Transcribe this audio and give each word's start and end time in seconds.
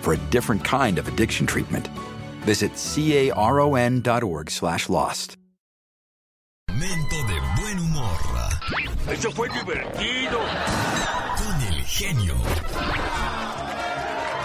for 0.00 0.14
a 0.14 0.18
different 0.30 0.64
kind 0.64 0.98
of 0.98 1.08
addiction 1.08 1.46
treatment. 1.46 1.88
Visit 2.46 2.72
caron.org 2.72 4.50
slash 4.50 4.88
lost. 4.88 5.36
Momento 6.70 7.16
de 7.16 7.40
buen 7.60 7.78
humor. 7.78 8.38
Eso 9.10 9.30
fue 9.32 9.48
divertido. 9.48 10.38
Con 11.36 11.74
el 11.74 11.84
genio. 11.84 12.34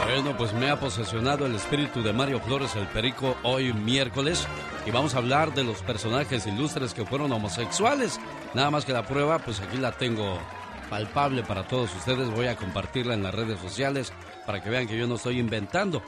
Bueno, 0.06 0.36
pues 0.38 0.54
me 0.54 0.70
ha 0.70 0.80
posesionado 0.80 1.46
el 1.46 1.56
espíritu 1.56 2.02
de 2.02 2.12
Mario 2.12 2.40
Flores 2.40 2.76
el 2.76 2.88
Perico 2.88 3.38
hoy 3.44 3.74
miércoles 3.74 4.48
y 4.86 4.92
vamos 4.92 5.16
a 5.16 5.20
hablar 5.20 5.54
de 5.54 5.64
los 5.64 5.82
personajes 5.82 6.46
ilustres 6.46 6.94
que 6.94 7.06
fueron 7.06 7.32
homosexuales. 7.32 8.20
Nada 8.54 8.70
más 8.72 8.86
que 8.86 8.94
la 8.94 9.06
prueba, 9.06 9.40
pues 9.40 9.60
aquí 9.62 9.78
la 9.78 9.92
tengo 9.92 10.38
palpable 10.90 11.44
para 11.44 11.68
todos 11.68 11.94
ustedes. 11.96 12.30
Voy 12.32 12.48
a 12.48 12.56
compartirla 12.56 13.14
en 13.14 13.24
las 13.24 13.34
redes 13.34 13.60
sociales 13.60 14.12
para 14.46 14.62
que 14.62 14.70
vean 14.70 14.88
que 14.88 14.98
yo 14.98 15.08
no 15.08 15.16
estoy 15.16 15.40
inventando. 15.40 16.02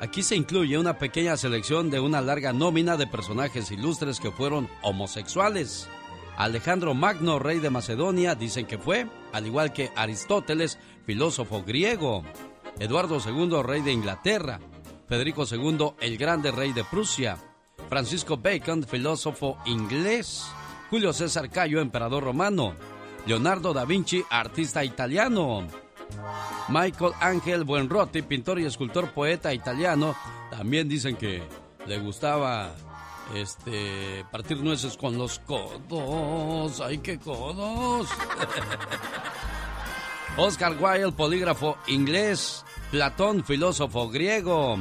Aquí 0.00 0.22
se 0.22 0.34
incluye 0.34 0.78
una 0.78 0.98
pequeña 0.98 1.36
selección 1.36 1.88
de 1.88 2.00
una 2.00 2.20
larga 2.20 2.52
nómina 2.52 2.96
de 2.96 3.06
personajes 3.06 3.70
ilustres 3.70 4.18
que 4.18 4.32
fueron 4.32 4.68
homosexuales. 4.82 5.88
Alejandro 6.36 6.94
Magno, 6.94 7.38
rey 7.38 7.60
de 7.60 7.70
Macedonia, 7.70 8.34
dicen 8.34 8.66
que 8.66 8.78
fue, 8.78 9.06
al 9.32 9.46
igual 9.46 9.72
que 9.72 9.92
Aristóteles, 9.94 10.78
filósofo 11.06 11.62
griego. 11.62 12.24
Eduardo 12.80 13.18
II, 13.24 13.62
rey 13.62 13.82
de 13.82 13.92
Inglaterra. 13.92 14.58
Federico 15.08 15.44
II, 15.48 15.92
el 16.00 16.16
grande 16.16 16.50
rey 16.50 16.72
de 16.72 16.84
Prusia. 16.84 17.36
Francisco 17.88 18.38
Bacon, 18.38 18.82
filósofo 18.84 19.58
inglés. 19.66 20.46
Julio 20.90 21.12
César 21.12 21.48
Cayo, 21.50 21.80
emperador 21.80 22.24
romano. 22.24 22.74
Leonardo 23.26 23.72
da 23.72 23.84
Vinci, 23.84 24.24
artista 24.30 24.82
italiano. 24.82 25.68
Michael 26.68 27.12
Ángel 27.20 27.64
Buenrotti, 27.64 28.22
pintor 28.22 28.60
y 28.60 28.64
escultor 28.64 29.10
poeta 29.10 29.52
italiano, 29.52 30.14
también 30.50 30.88
dicen 30.88 31.16
que 31.16 31.42
le 31.86 31.98
gustaba 31.98 32.72
este 33.34 34.24
partir 34.30 34.58
nueces 34.58 34.96
con 34.96 35.18
los 35.18 35.40
codos. 35.40 36.80
¡Ay, 36.80 36.98
qué 36.98 37.18
codos! 37.18 38.08
Oscar 40.36 40.76
Wilde, 40.80 41.12
polígrafo 41.12 41.76
inglés. 41.86 42.64
Platón, 42.90 43.44
filósofo 43.44 44.08
griego. 44.08 44.78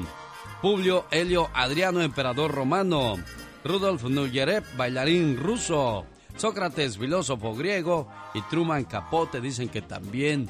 Publio 0.61 1.06
Helio 1.11 1.50
Adriano, 1.53 2.01
emperador 2.01 2.51
romano. 2.51 3.16
Rudolf 3.63 4.03
Nuyerev, 4.03 4.63
bailarín 4.77 5.38
ruso. 5.38 6.06
Sócrates, 6.38 6.97
filósofo 6.97 7.53
griego. 7.53 8.07
Y 8.33 8.41
Truman 8.44 8.85
Capote 8.85 9.41
dicen 9.41 9.69
que 9.69 9.81
también 9.81 10.50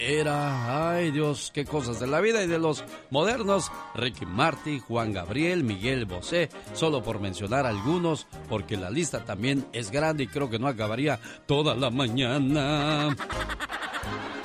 era, 0.00 0.90
ay 0.90 1.10
Dios, 1.10 1.50
qué 1.52 1.64
cosas 1.64 2.00
de 2.00 2.06
la 2.06 2.20
vida 2.20 2.42
y 2.42 2.46
de 2.46 2.58
los 2.58 2.84
modernos, 3.10 3.70
Ricky 3.94 4.24
Marty, 4.24 4.80
Juan 4.80 5.12
Gabriel, 5.12 5.62
Miguel 5.62 6.06
Bosé, 6.06 6.48
solo 6.72 7.02
por 7.02 7.20
mencionar 7.20 7.66
algunos, 7.66 8.26
porque 8.48 8.76
la 8.76 8.90
lista 8.90 9.24
también 9.24 9.66
es 9.72 9.90
grande 9.90 10.24
y 10.24 10.28
creo 10.28 10.48
que 10.48 10.58
no 10.58 10.68
acabaría 10.68 11.20
toda 11.46 11.74
la 11.74 11.90
mañana. 11.90 13.14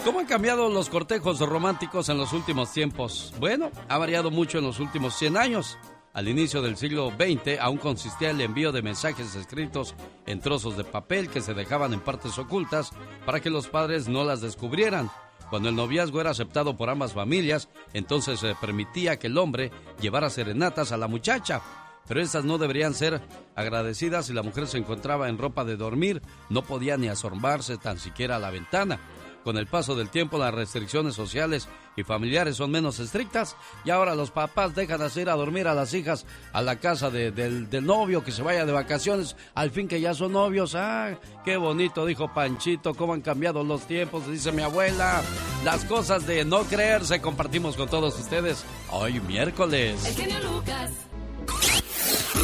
¿Cómo 0.04 0.20
han 0.20 0.28
cambiado 0.28 0.70
los 0.70 0.90
cortejos 0.90 1.40
románticos 1.40 2.10
en 2.10 2.18
los 2.18 2.34
últimos 2.34 2.72
tiempos? 2.72 3.34
Bueno, 3.40 3.72
ha 3.88 3.98
variado 3.98 4.30
mucho 4.30 4.60
en 4.60 4.66
los 4.66 4.80
últimos 4.80 5.16
100 5.16 5.38
años. 5.38 5.78
Al 6.14 6.28
inicio 6.28 6.62
del 6.62 6.78
siglo 6.78 7.12
XX 7.12 7.60
aún 7.60 7.78
consistía 7.78 8.30
el 8.30 8.40
envío 8.40 8.72
de 8.72 8.82
mensajes 8.82 9.36
escritos 9.36 9.96
en 10.26 10.40
trozos 10.40 10.78
de 10.78 10.84
papel 10.84 11.30
que 11.30 11.42
se 11.42 11.54
dejaban 11.54 11.92
en 11.92 12.00
partes 12.00 12.38
ocultas 12.38 12.92
para 13.26 13.40
que 13.40 13.50
los 13.50 13.68
padres 13.68 14.08
no 14.08 14.24
las 14.24 14.42
descubrieran. 14.42 15.10
Cuando 15.50 15.70
el 15.70 15.76
noviazgo 15.76 16.22
era 16.22 16.32
aceptado 16.32 16.76
por 16.76 16.90
ambas 16.90 17.14
familias, 17.14 17.70
entonces 17.94 18.40
se 18.40 18.56
permitía 18.56 19.18
que 19.18 19.28
el 19.28 19.38
hombre 19.38 19.72
llevara 20.02 20.30
serenatas 20.30 20.92
a 20.92 20.98
la 20.98 21.08
muchacha. 21.08 21.62
Pero 22.08 22.22
estas 22.22 22.46
no 22.46 22.58
deberían 22.58 22.94
ser 22.94 23.22
agradecidas 23.56 24.28
si 24.28 24.34
la 24.34 24.44
mujer 24.44 24.68
se 24.68 24.78
encontraba 24.78 25.28
en 25.28 25.38
ropa 25.38 25.66
de 25.66 25.76
dormir, 25.76 26.22
no 26.50 26.64
podía 26.64 26.98
ni 26.98 27.08
asomarse 27.08 27.78
tan 27.78 27.98
siquiera 27.98 28.36
a 28.36 28.40
la 28.40 28.52
ventana. 28.52 29.00
Con 29.46 29.60
el 29.60 29.68
paso 29.68 29.96
del 29.96 30.10
tiempo 30.10 30.40
las 30.40 30.52
restricciones 30.52 31.14
sociales 31.14 31.68
y 31.96 32.02
familiares 32.02 32.56
son 32.56 32.72
menos 32.72 33.00
estrictas 33.00 33.56
y 33.84 33.92
ahora 33.92 34.16
los 34.16 34.32
papás 34.32 34.74
dejan 34.74 35.00
de 35.08 35.22
ir 35.22 35.30
a 35.30 35.36
dormir 35.36 35.68
a 35.68 35.76
las 35.76 35.94
hijas 35.94 36.26
a 36.52 36.64
la 36.64 36.78
casa 36.78 37.12
del, 37.12 37.70
del, 37.70 37.86
novio 37.86 38.24
que 38.24 38.32
se 38.32 38.42
vaya 38.42 38.66
de 38.66 38.72
vacaciones 38.72 39.36
al 39.54 39.70
fin 39.70 39.88
que 39.88 40.02
ya 40.02 40.16
son 40.16 40.32
novios. 40.32 40.74
Ah, 40.74 41.12
qué 41.44 41.58
bonito, 41.58 42.08
dijo 42.08 42.34
Panchito, 42.34 42.96
cómo 42.96 43.14
han 43.14 43.22
cambiado 43.22 43.64
los 43.64 43.86
tiempos, 43.86 44.28
dice 44.28 44.52
mi 44.52 44.64
abuela. 44.64 45.22
Las 45.64 45.86
cosas 45.86 46.26
de 46.26 46.44
no 46.44 46.64
creerse 46.64 47.22
compartimos 47.22 47.76
con 47.76 47.88
todos 47.88 48.18
ustedes 48.20 48.66
hoy 48.90 49.20
miércoles. 49.20 50.04
El 50.08 50.16
genio 50.16 50.40
Lucas. 50.40 50.92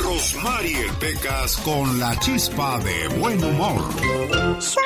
Rosmarie 0.04 0.92
Pecas 1.00 1.58
con 1.58 2.00
la 2.00 2.18
chispa 2.20 2.80
de 2.80 3.08
buen 3.20 3.44
humor. 3.44 3.82
Son 4.60 4.84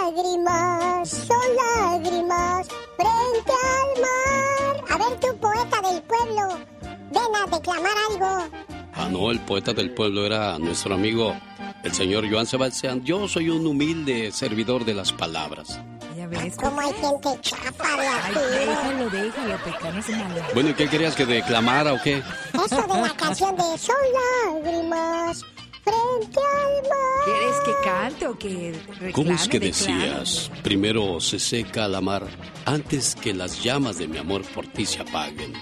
lágrimas, 0.00 1.08
son 1.08 1.56
lágrimas 1.56 2.68
frente 2.96 3.52
al 3.52 4.02
mar. 4.02 4.84
A 4.90 4.98
ver, 4.98 5.20
tú, 5.20 5.36
poeta 5.38 5.80
del 5.88 6.02
pueblo, 6.02 6.58
ven 6.82 7.36
a 7.36 7.56
declamar 7.56 7.92
algo. 8.10 8.48
Ah, 8.94 9.08
no, 9.10 9.30
el 9.30 9.40
poeta 9.40 9.72
del 9.72 9.90
pueblo 9.90 10.24
era 10.24 10.58
nuestro 10.58 10.94
amigo, 10.94 11.34
el 11.82 11.92
señor 11.92 12.30
Joan 12.30 12.46
Sebastián. 12.46 13.04
Yo 13.04 13.28
soy 13.28 13.50
un 13.50 13.66
humilde 13.66 14.32
servidor 14.32 14.84
de 14.84 14.94
las 14.94 15.12
palabras. 15.12 15.80
Ya 16.30 16.42
ves. 16.42 16.56
¿Cómo 16.56 16.80
hay 16.80 16.92
gente 16.92 17.28
chapa 17.40 17.96
de 18.00 18.08
aquí? 18.08 18.34
Ay, 18.34 18.66
déjalo, 18.66 19.10
déjalo, 19.10 19.64
pecado, 19.64 19.98
es 19.98 20.08
malo. 20.10 20.42
Bueno, 20.54 20.70
¿y 20.70 20.74
qué 20.74 20.88
querías 20.88 21.14
que 21.14 21.26
declamara 21.26 21.92
o 21.92 22.02
qué? 22.02 22.22
Eso 22.52 22.82
de 22.82 23.00
la 23.00 23.16
canción 23.16 23.56
de 23.56 23.78
Son 23.78 23.96
lágrimas 24.54 25.44
frente 25.84 26.40
al 26.40 26.82
mar. 26.82 27.24
¿Quieres 27.24 27.56
que 27.64 27.72
cante 27.84 28.26
o 28.26 28.38
que 28.38 28.72
reclame? 28.88 29.12
¿Cómo 29.12 29.32
es 29.32 29.48
que 29.48 29.60
decías? 29.60 30.50
Primero 30.62 31.20
se 31.20 31.38
seca 31.38 31.88
la 31.88 32.00
mar 32.00 32.26
antes 32.64 33.14
que 33.14 33.34
las 33.34 33.62
llamas 33.62 33.98
de 33.98 34.08
mi 34.08 34.18
amor 34.18 34.42
por 34.54 34.66
ti 34.66 34.86
se 34.86 35.00
apaguen. 35.00 35.52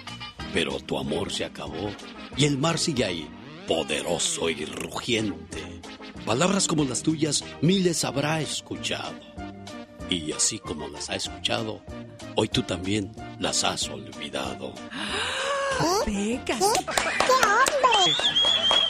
Pero 0.52 0.78
tu 0.78 0.98
amor 0.98 1.32
se 1.32 1.44
acabó 1.44 1.90
y 2.36 2.44
el 2.44 2.58
mar 2.58 2.78
sigue 2.78 3.04
ahí, 3.04 3.28
poderoso 3.66 4.48
y 4.48 4.64
rugiente. 4.64 5.80
Palabras 6.24 6.66
como 6.66 6.84
las 6.84 7.02
tuyas 7.02 7.44
miles 7.60 8.04
habrá 8.04 8.40
escuchado. 8.40 9.23
Y 10.10 10.32
así 10.32 10.58
como 10.58 10.88
las 10.88 11.10
ha 11.10 11.16
escuchado, 11.16 11.80
hoy 12.36 12.48
tú 12.48 12.62
también 12.62 13.12
las 13.38 13.64
has 13.64 13.88
olvidado. 13.88 14.72
Pecas. 16.04 16.58
¿Qué? 16.58 16.84
¡Qué 16.84 17.32
hombre! 17.32 18.16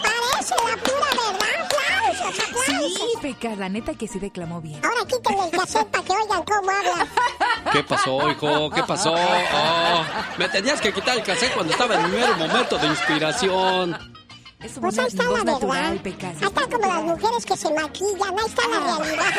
Parece 0.02 0.54
la 0.54 0.76
pura 0.82 1.32
verdad. 1.32 1.68
¡Aplausos, 2.04 2.38
aplausos! 2.44 2.94
Sí, 2.94 3.12
Pecas, 3.22 3.58
la 3.58 3.68
neta 3.68 3.94
que 3.94 4.06
sí 4.08 4.18
declamó 4.18 4.60
bien. 4.60 4.80
Ahora 4.84 5.06
quítenle 5.06 5.44
el 5.46 5.50
cassette 5.50 5.88
para 5.88 6.04
que 6.04 6.12
oigan 6.12 6.42
cómo 6.42 6.70
hablan. 6.70 7.08
¿Qué 7.72 7.82
pasó, 7.82 8.30
hijo? 8.30 8.70
¿Qué 8.70 8.82
pasó? 8.82 9.14
Oh, 9.14 10.04
me 10.36 10.48
tenías 10.48 10.80
que 10.80 10.92
quitar 10.92 11.16
el 11.16 11.22
cassette 11.24 11.54
cuando 11.54 11.72
estaba 11.72 11.94
en 11.94 12.10
mi 12.10 12.16
mero 12.18 12.36
momento 12.36 12.76
de 12.76 12.86
inspiración. 12.88 14.14
Es 14.64 14.72
Pues 14.80 14.98
ahí 14.98 15.06
está 15.08 15.24
la 15.24 15.44
verdad. 15.44 15.90
Ahí 15.90 16.00
está 16.40 16.66
como 16.66 16.86
las 16.86 17.02
mujeres 17.02 17.44
que 17.44 17.54
se 17.56 17.70
maquillan, 17.74 18.38
ahí 18.38 18.46
está 18.46 18.62
la 18.68 18.80
realidad. 18.96 19.24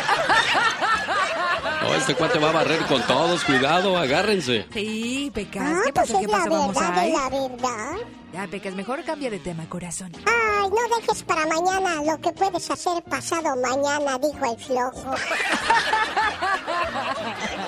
Oh, 1.88 1.94
este 1.94 2.16
cuate 2.16 2.40
va 2.40 2.50
a 2.50 2.54
barrer 2.54 2.84
con 2.88 3.02
todos. 3.04 3.44
Cuidado, 3.44 3.96
agárrense. 3.98 4.66
Sí, 4.74 5.32
Pecas. 5.34 5.64
Ah, 5.64 5.82
¿Qué 5.86 5.94
pues 5.94 6.08
pasó? 6.08 6.20
es 6.20 6.26
¿Qué 6.26 6.32
la 6.32 6.38
pasó? 6.40 6.50
Vamos 6.50 6.76
verdad 6.76 6.98
a 6.98 7.06
la 7.06 7.30
verdad. 7.30 7.96
Ya, 8.34 8.48
Pecas, 8.48 8.74
mejor 8.74 9.04
cambia 9.04 9.30
de 9.30 9.38
tema, 9.40 9.70
corazón. 9.70 10.12
Ay, 10.26 10.70
no 10.70 10.96
dejes 10.98 11.22
para 11.24 11.46
mañana 11.46 12.02
lo 12.04 12.20
que 12.22 12.32
puedes 12.32 12.72
hacer 12.72 13.04
pasado 13.04 13.56
mañana, 13.58 14.18
dijo 14.18 14.52
el 14.52 14.58
flojo. 14.58 15.14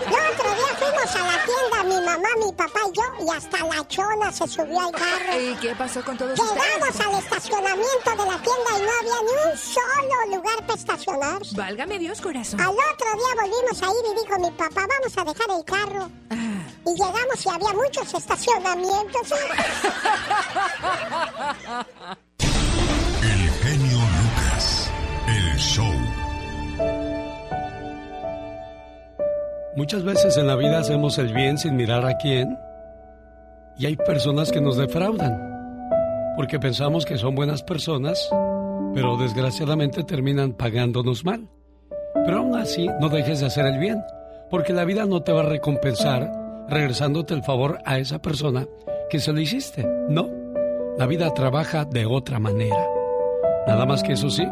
El 0.07 0.13
otro 0.33 0.50
día 0.56 0.71
fuimos 0.80 1.15
a 1.15 1.19
la 1.19 1.38
tienda, 1.45 1.83
mi 1.83 1.95
mamá, 2.07 2.30
mi 2.44 2.51
papá 2.54 2.80
y 2.89 2.95
yo, 2.95 3.04
y 3.25 3.30
hasta 3.38 3.57
la 3.65 3.88
chona 3.88 4.31
se 4.31 4.48
subió 4.48 4.80
al 4.81 4.92
carro. 4.92 5.39
¿Y 5.42 5.56
qué 5.56 5.75
pasó 5.75 6.04
con 6.04 6.18
todos 6.18 6.38
Llegamos 6.39 6.89
ustedes? 6.89 7.07
al 7.07 7.19
estacionamiento 7.24 8.12
de 8.12 8.18
la 8.18 8.38
tienda 8.42 8.71
y 8.77 8.81
no 8.81 8.92
había 9.00 9.19
ni 9.27 9.51
un 9.51 9.57
solo 9.57 10.38
lugar 10.38 10.57
para 10.65 10.80
estacionar. 10.80 11.42
Válgame 11.56 12.00
Dios, 12.00 12.21
corazón. 12.21 12.62
Al 12.62 12.69
otro 12.69 13.07
día 13.13 13.33
volvimos 13.42 13.81
a 13.83 13.86
ir 13.88 14.06
y 14.12 14.24
dijo 14.24 14.39
mi 14.39 14.51
papá, 14.51 14.81
vamos 14.88 15.18
a 15.18 15.24
dejar 15.24 15.57
el 15.57 15.65
carro. 15.65 16.09
Ah, 16.31 16.36
Y 16.86 16.92
llegamos 16.94 17.45
y 17.45 17.50
había 17.50 17.74
muchos 17.74 18.13
estacionamientos. 18.13 19.31
El 23.21 23.50
genio 23.62 23.98
Lucas. 23.98 24.89
El 25.27 25.57
show. 25.57 25.94
Muchas 29.77 30.03
veces 30.03 30.35
en 30.38 30.47
la 30.47 30.56
vida 30.56 30.79
hacemos 30.79 31.19
el 31.19 31.35
bien 31.35 31.59
sin 31.59 31.75
mirar 31.75 32.03
a 32.03 32.18
quién. 32.18 32.57
Y 33.77 33.85
hay 33.85 33.95
personas 33.95 34.51
que 34.51 34.59
nos 34.59 34.75
defraudan. 34.75 36.33
Porque 36.35 36.57
pensamos 36.57 37.06
que 37.06 37.19
son 37.19 37.35
buenas 37.35 37.62
personas, 37.62 38.27
pero 38.95 39.18
desgraciadamente 39.18 40.03
terminan 40.03 40.53
pagándonos 40.53 41.24
mal. 41.24 41.47
Pero 42.25 42.39
aún 42.39 42.56
así, 42.56 42.88
no 43.00 43.09
dejes 43.09 43.41
de 43.41 43.45
hacer 43.45 43.68
el 43.68 43.77
bien, 43.77 44.03
porque 44.50 44.74
la 44.74 44.83
vida 44.83 45.06
no 45.06 45.21
te 45.21 45.31
va 45.31 45.41
a 45.41 45.50
recompensar 45.50 46.27
regresándote 46.68 47.35
el 47.35 47.44
favor 47.44 47.77
a 47.85 48.00
esa 48.00 48.19
persona 48.19 48.65
que 49.12 49.19
se 49.19 49.31
lo 49.31 49.39
hiciste. 49.39 49.88
No, 50.09 50.27
la 50.97 51.06
vida 51.06 51.31
trabaja 51.35 51.85
de 51.85 52.07
otra 52.07 52.39
manera. 52.39 52.83
Nada 53.68 53.85
más 53.85 54.01
que 54.01 54.13
eso 54.13 54.31
sí, 54.31 54.47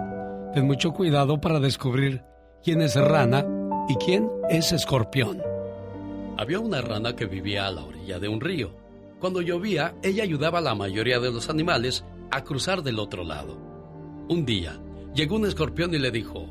ten 0.54 0.68
mucho 0.68 0.94
cuidado 0.94 1.42
para 1.42 1.60
descubrir 1.60 2.22
quién 2.62 2.84
es 2.84 2.96
rana 2.96 3.44
y 3.88 3.96
quién 3.96 4.30
es 4.50 4.72
escorpión. 4.72 5.42
Había 6.38 6.60
una 6.60 6.82
rana 6.82 7.16
que 7.16 7.26
vivía 7.26 7.68
a 7.68 7.72
la 7.72 7.84
orilla 7.84 8.20
de 8.20 8.28
un 8.28 8.42
río. 8.42 8.72
Cuando 9.20 9.42
llovía, 9.42 9.96
ella 10.04 10.24
ayudaba 10.24 10.60
a 10.60 10.62
la 10.62 10.76
mayoría 10.76 11.20
de 11.20 11.32
los 11.32 11.50
animales 11.50 12.04
a 12.32 12.44
cruzar 12.44 12.84
del 12.84 13.00
otro 13.00 13.24
lado. 13.24 13.58
Un 14.28 14.46
día, 14.46 14.82
llegó 15.14 15.36
un 15.36 15.46
escorpión 15.46 15.94
y 15.94 16.00
le 16.00 16.12
dijo, 16.12 16.48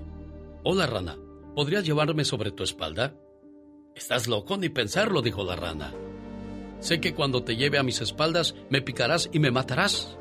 Hola 0.63 0.87
rana, 0.87 1.17
¿podrías 1.55 1.85
llevarme 1.85 2.25
sobre 2.25 2.53
tu 2.53 2.63
espalda? 2.63 3.15
Estás 3.95 4.27
loco 4.27 4.57
ni 4.57 4.71
pensarlo, 4.71 5.21
dijo 5.21 5.45
la 5.45 5.57
rana. 5.57 5.93
Sé 6.81 7.01
que 7.01 7.15
cuando 7.15 7.45
te 7.45 7.57
lleve 7.57 7.79
a 7.79 7.83
mis 7.83 8.01
espaldas 8.01 8.55
me 8.71 8.81
picarás 8.81 9.29
y 9.33 9.39
me 9.39 9.51
matarás. 9.51 10.17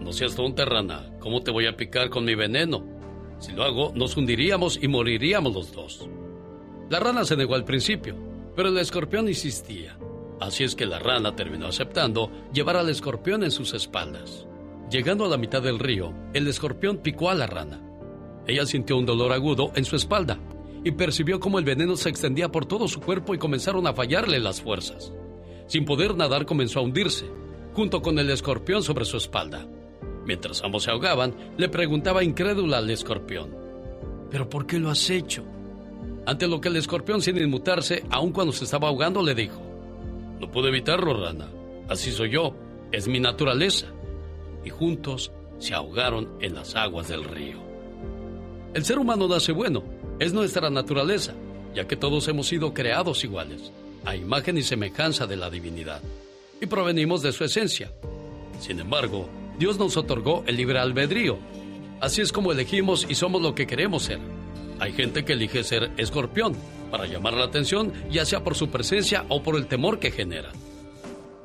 No 0.00 0.12
seas 0.12 0.34
tonta, 0.34 0.64
rana. 0.64 1.12
¿Cómo 1.20 1.42
te 1.42 1.50
voy 1.50 1.66
a 1.66 1.76
picar 1.76 2.10
con 2.10 2.24
mi 2.24 2.34
veneno? 2.34 2.84
Si 3.38 3.52
lo 3.52 3.64
hago, 3.64 3.92
nos 3.94 4.16
hundiríamos 4.16 4.78
y 4.82 4.88
moriríamos 4.88 5.54
los 5.54 5.72
dos. 5.72 6.08
La 6.92 7.00
rana 7.00 7.24
se 7.24 7.38
negó 7.38 7.54
al 7.54 7.64
principio, 7.64 8.14
pero 8.54 8.68
el 8.68 8.76
escorpión 8.76 9.26
insistía. 9.26 9.96
Así 10.40 10.62
es 10.62 10.74
que 10.74 10.84
la 10.84 10.98
rana 10.98 11.34
terminó 11.34 11.68
aceptando 11.68 12.30
llevar 12.52 12.76
al 12.76 12.90
escorpión 12.90 13.42
en 13.44 13.50
sus 13.50 13.72
espaldas. 13.72 14.46
Llegando 14.90 15.24
a 15.24 15.28
la 15.28 15.38
mitad 15.38 15.62
del 15.62 15.78
río, 15.78 16.12
el 16.34 16.46
escorpión 16.48 16.98
picó 16.98 17.30
a 17.30 17.34
la 17.34 17.46
rana. 17.46 17.80
Ella 18.46 18.66
sintió 18.66 18.98
un 18.98 19.06
dolor 19.06 19.32
agudo 19.32 19.72
en 19.74 19.86
su 19.86 19.96
espalda 19.96 20.38
y 20.84 20.90
percibió 20.90 21.40
cómo 21.40 21.58
el 21.58 21.64
veneno 21.64 21.96
se 21.96 22.10
extendía 22.10 22.50
por 22.50 22.66
todo 22.66 22.86
su 22.88 23.00
cuerpo 23.00 23.34
y 23.34 23.38
comenzaron 23.38 23.86
a 23.86 23.94
fallarle 23.94 24.38
las 24.38 24.60
fuerzas. 24.60 25.14
Sin 25.68 25.86
poder 25.86 26.14
nadar 26.14 26.44
comenzó 26.44 26.80
a 26.80 26.82
hundirse, 26.82 27.24
junto 27.72 28.02
con 28.02 28.18
el 28.18 28.28
escorpión 28.28 28.82
sobre 28.82 29.06
su 29.06 29.16
espalda. 29.16 29.66
Mientras 30.26 30.62
ambos 30.62 30.82
se 30.82 30.90
ahogaban, 30.90 31.54
le 31.56 31.70
preguntaba 31.70 32.22
incrédula 32.22 32.76
al 32.76 32.90
escorpión, 32.90 33.56
¿pero 34.30 34.46
por 34.46 34.66
qué 34.66 34.78
lo 34.78 34.90
has 34.90 35.08
hecho? 35.08 35.42
Ante 36.24 36.46
lo 36.46 36.60
que 36.60 36.68
el 36.68 36.76
escorpión, 36.76 37.20
sin 37.20 37.36
inmutarse, 37.38 38.04
aun 38.10 38.32
cuando 38.32 38.52
se 38.52 38.64
estaba 38.64 38.88
ahogando, 38.88 39.22
le 39.22 39.34
dijo, 39.34 39.60
No 40.40 40.50
puedo 40.50 40.68
evitarlo, 40.68 41.14
rana. 41.14 41.48
Así 41.88 42.12
soy 42.12 42.30
yo. 42.30 42.54
Es 42.92 43.08
mi 43.08 43.18
naturaleza. 43.18 43.86
Y 44.64 44.70
juntos 44.70 45.32
se 45.58 45.74
ahogaron 45.74 46.28
en 46.40 46.54
las 46.54 46.76
aguas 46.76 47.08
del 47.08 47.24
río. 47.24 47.58
El 48.74 48.84
ser 48.84 48.98
humano 48.98 49.26
nace 49.26 49.52
bueno. 49.52 49.82
Es 50.18 50.32
nuestra 50.32 50.70
naturaleza, 50.70 51.34
ya 51.74 51.88
que 51.88 51.96
todos 51.96 52.28
hemos 52.28 52.46
sido 52.46 52.72
creados 52.72 53.24
iguales, 53.24 53.72
a 54.04 54.14
imagen 54.14 54.58
y 54.58 54.62
semejanza 54.62 55.26
de 55.26 55.36
la 55.36 55.50
divinidad. 55.50 56.00
Y 56.60 56.66
provenimos 56.66 57.22
de 57.22 57.32
su 57.32 57.42
esencia. 57.44 57.90
Sin 58.60 58.78
embargo, 58.78 59.28
Dios 59.58 59.78
nos 59.78 59.96
otorgó 59.96 60.44
el 60.46 60.56
libre 60.56 60.78
albedrío. 60.78 61.38
Así 62.00 62.20
es 62.20 62.30
como 62.30 62.52
elegimos 62.52 63.06
y 63.08 63.16
somos 63.16 63.42
lo 63.42 63.54
que 63.54 63.66
queremos 63.66 64.04
ser. 64.04 64.20
Hay 64.82 64.94
gente 64.94 65.24
que 65.24 65.34
elige 65.34 65.62
ser 65.62 65.92
escorpión 65.96 66.56
para 66.90 67.06
llamar 67.06 67.34
la 67.34 67.44
atención, 67.44 67.92
ya 68.10 68.24
sea 68.24 68.42
por 68.42 68.56
su 68.56 68.68
presencia 68.68 69.24
o 69.28 69.40
por 69.40 69.54
el 69.54 69.68
temor 69.68 70.00
que 70.00 70.10
genera. 70.10 70.50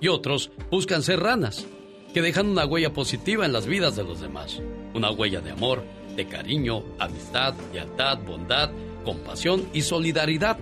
Y 0.01 0.07
otros 0.07 0.49
buscan 0.71 1.03
ser 1.03 1.19
ranas, 1.19 1.67
que 2.15 2.23
dejan 2.23 2.49
una 2.49 2.65
huella 2.65 2.93
positiva 2.93 3.45
en 3.45 3.53
las 3.53 3.67
vidas 3.67 3.95
de 3.95 4.03
los 4.03 4.21
demás. 4.21 4.59
Una 4.95 5.11
huella 5.11 5.39
de 5.39 5.51
amor, 5.51 5.83
de 6.15 6.27
cariño, 6.27 6.83
amistad, 6.97 7.53
lealtad, 7.71 8.17
bondad, 8.25 8.71
compasión 9.05 9.69
y 9.71 9.83
solidaridad. 9.83 10.57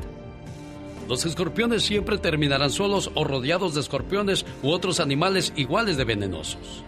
Los 1.07 1.25
escorpiones 1.25 1.81
siempre 1.81 2.18
terminarán 2.18 2.72
solos 2.72 3.10
o 3.16 3.24
rodeados 3.24 3.74
de 3.74 3.80
escorpiones 3.80 4.45
u 4.62 4.72
otros 4.72 5.00
animales 5.00 5.54
iguales 5.56 5.95
de 5.95 6.04
venenosos. 6.04 6.83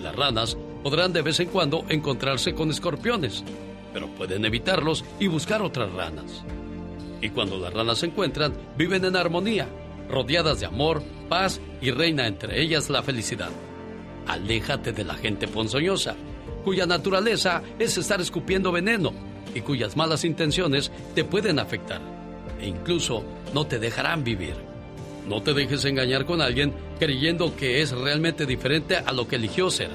Las 0.00 0.14
ranas 0.14 0.56
podrán 0.84 1.12
de 1.12 1.22
vez 1.22 1.40
en 1.40 1.48
cuando 1.48 1.84
encontrarse 1.88 2.54
con 2.54 2.70
escorpiones, 2.70 3.42
pero 3.96 4.08
pueden 4.08 4.44
evitarlos 4.44 5.06
y 5.18 5.26
buscar 5.26 5.62
otras 5.62 5.90
ranas. 5.90 6.44
Y 7.22 7.30
cuando 7.30 7.56
las 7.56 7.72
ranas 7.72 7.96
se 7.96 8.04
encuentran, 8.04 8.52
viven 8.76 9.06
en 9.06 9.16
armonía, 9.16 9.66
rodeadas 10.10 10.60
de 10.60 10.66
amor, 10.66 11.02
paz 11.30 11.62
y 11.80 11.92
reina 11.92 12.26
entre 12.26 12.60
ellas 12.60 12.90
la 12.90 13.02
felicidad. 13.02 13.48
Aléjate 14.26 14.92
de 14.92 15.02
la 15.02 15.14
gente 15.14 15.48
ponzoñosa, 15.48 16.14
cuya 16.62 16.84
naturaleza 16.84 17.62
es 17.78 17.96
estar 17.96 18.20
escupiendo 18.20 18.70
veneno 18.70 19.14
y 19.54 19.62
cuyas 19.62 19.96
malas 19.96 20.26
intenciones 20.26 20.92
te 21.14 21.24
pueden 21.24 21.58
afectar 21.58 22.02
e 22.60 22.68
incluso 22.68 23.24
no 23.54 23.66
te 23.66 23.78
dejarán 23.78 24.24
vivir. 24.24 24.56
No 25.26 25.40
te 25.40 25.54
dejes 25.54 25.86
engañar 25.86 26.26
con 26.26 26.42
alguien 26.42 26.74
creyendo 26.98 27.56
que 27.56 27.80
es 27.80 27.92
realmente 27.92 28.44
diferente 28.44 28.98
a 28.98 29.10
lo 29.14 29.26
que 29.26 29.36
eligió 29.36 29.70
ser. 29.70 29.88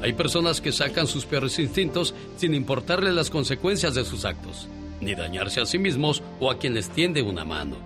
Hay 0.00 0.12
personas 0.12 0.60
que 0.60 0.72
sacan 0.72 1.06
sus 1.06 1.26
peores 1.26 1.58
instintos 1.58 2.14
sin 2.36 2.54
importarle 2.54 3.12
las 3.12 3.30
consecuencias 3.30 3.94
de 3.94 4.04
sus 4.04 4.24
actos, 4.24 4.68
ni 5.00 5.14
dañarse 5.14 5.60
a 5.60 5.66
sí 5.66 5.78
mismos 5.78 6.22
o 6.38 6.50
a 6.50 6.58
quien 6.58 6.74
les 6.74 6.90
tiende 6.90 7.22
una 7.22 7.44
mano. 7.44 7.76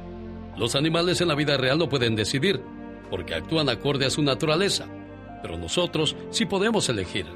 Los 0.57 0.75
animales 0.75 1.21
en 1.21 1.29
la 1.29 1.35
vida 1.35 1.57
real 1.57 1.79
no 1.79 1.89
pueden 1.89 2.15
decidir, 2.15 2.61
porque 3.11 3.35
actúan 3.35 3.71
acorde 3.71 4.05
a 4.05 4.11
su 4.11 4.23
naturaleza, 4.23 4.87
pero 5.41 5.57
nosotros 5.57 6.15
sí 6.31 6.45
podemos 6.45 6.89
elegir, 6.91 7.27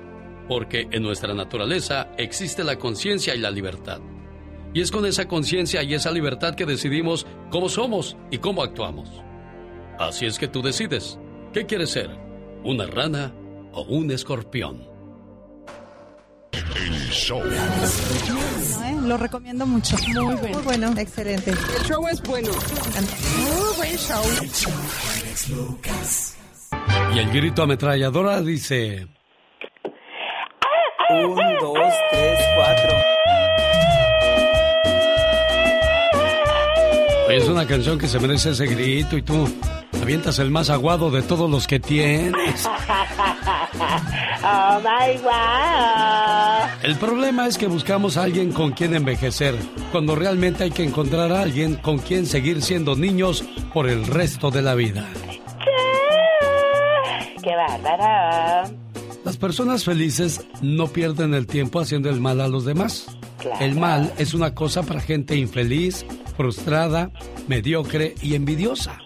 porque 0.46 0.86
en 0.90 1.02
nuestra 1.02 1.32
naturaleza 1.32 2.08
existe 2.18 2.62
la 2.62 2.76
conciencia 2.76 3.34
y 3.34 3.38
la 3.38 3.50
libertad. 3.50 4.00
Y 4.74 4.82
es 4.82 4.90
con 4.90 5.06
esa 5.06 5.26
conciencia 5.26 5.82
y 5.82 5.94
esa 5.94 6.10
libertad 6.10 6.54
que 6.54 6.66
decidimos 6.66 7.26
cómo 7.50 7.70
somos 7.70 8.16
y 8.30 8.38
cómo 8.38 8.62
actuamos. 8.62 9.08
Así 9.98 10.26
es 10.26 10.38
que 10.38 10.48
tú 10.48 10.60
decides, 10.60 11.18
¿qué 11.54 11.64
quieres 11.64 11.90
ser? 11.90 12.10
¿Una 12.62 12.86
rana 12.86 13.32
o 13.76 13.83
un 13.83 14.11
escorpión? 14.11 14.83
El 16.52 17.11
show. 17.11 17.42
¿eh? 17.42 18.97
Lo 19.02 19.18
recomiendo 19.18 19.66
mucho. 19.66 19.97
Muy 19.99 20.35
bueno. 20.35 20.49
Muy 20.54 20.62
bueno, 20.62 20.95
excelente. 20.99 21.50
El 21.50 21.85
show 21.85 22.09
es 22.09 22.23
bueno. 22.23 22.50
Muy 22.50 23.76
buen 23.76 23.97
show. 23.97 24.23
Y 27.14 27.18
el 27.18 27.30
grito 27.30 27.62
ametralladora 27.62 28.40
dice... 28.40 29.06
Un, 31.09 31.37
dos, 31.61 31.95
tres, 32.11 32.38
cuatro. 32.56 32.97
Oye, 37.28 37.37
es 37.37 37.49
una 37.49 37.66
canción 37.66 37.99
que 37.99 38.09
se 38.09 38.18
merece 38.18 38.50
ese 38.50 38.66
grito 38.66 39.16
y 39.16 39.23
tú 39.23 39.49
avientas 40.02 40.38
el 40.38 40.50
más 40.50 40.71
aguado 40.71 41.11
de 41.11 41.23
todos 41.23 41.49
los 41.50 41.66
que 41.66 41.78
tienes. 41.78 42.68
Oh 44.48 44.80
my 44.80 45.18
wow. 45.22 46.68
El 46.82 46.96
problema 46.96 47.46
es 47.46 47.58
que 47.58 47.66
buscamos 47.66 48.16
a 48.16 48.22
alguien 48.22 48.52
con 48.52 48.72
quien 48.72 48.94
envejecer, 48.94 49.54
cuando 49.90 50.14
realmente 50.14 50.64
hay 50.64 50.70
que 50.70 50.84
encontrar 50.84 51.32
a 51.32 51.42
alguien 51.42 51.76
con 51.76 51.98
quien 51.98 52.26
seguir 52.26 52.62
siendo 52.62 52.96
niños 52.96 53.44
por 53.72 53.88
el 53.88 54.06
resto 54.06 54.50
de 54.50 54.62
la 54.62 54.74
vida. 54.74 55.08
¡Qué 57.42 57.56
bárbaro! 57.56 58.70
Las 59.24 59.36
personas 59.36 59.84
felices 59.84 60.46
no 60.62 60.86
pierden 60.86 61.34
el 61.34 61.46
tiempo 61.46 61.80
haciendo 61.80 62.10
el 62.10 62.20
mal 62.20 62.40
a 62.40 62.48
los 62.48 62.64
demás. 62.64 63.06
El 63.60 63.74
mal 63.74 64.12
es 64.18 64.34
una 64.34 64.54
cosa 64.54 64.82
para 64.82 65.00
gente 65.00 65.36
infeliz, 65.36 66.06
frustrada, 66.36 67.10
mediocre 67.48 68.14
y 68.22 68.34
envidiosa. 68.34 68.98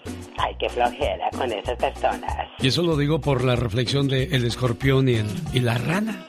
Ay, 0.43 0.55
qué 0.59 0.69
flojera 0.69 1.29
con 1.31 1.51
esas 1.51 1.77
personas. 1.77 2.47
Y 2.59 2.67
eso 2.67 2.81
lo 2.81 2.97
digo 2.97 3.19
por 3.21 3.43
la 3.43 3.55
reflexión 3.55 4.07
de 4.07 4.23
el 4.23 4.45
escorpión 4.45 5.07
y, 5.09 5.15
el, 5.15 5.27
y 5.53 5.59
la 5.59 5.77
rana. 5.77 6.25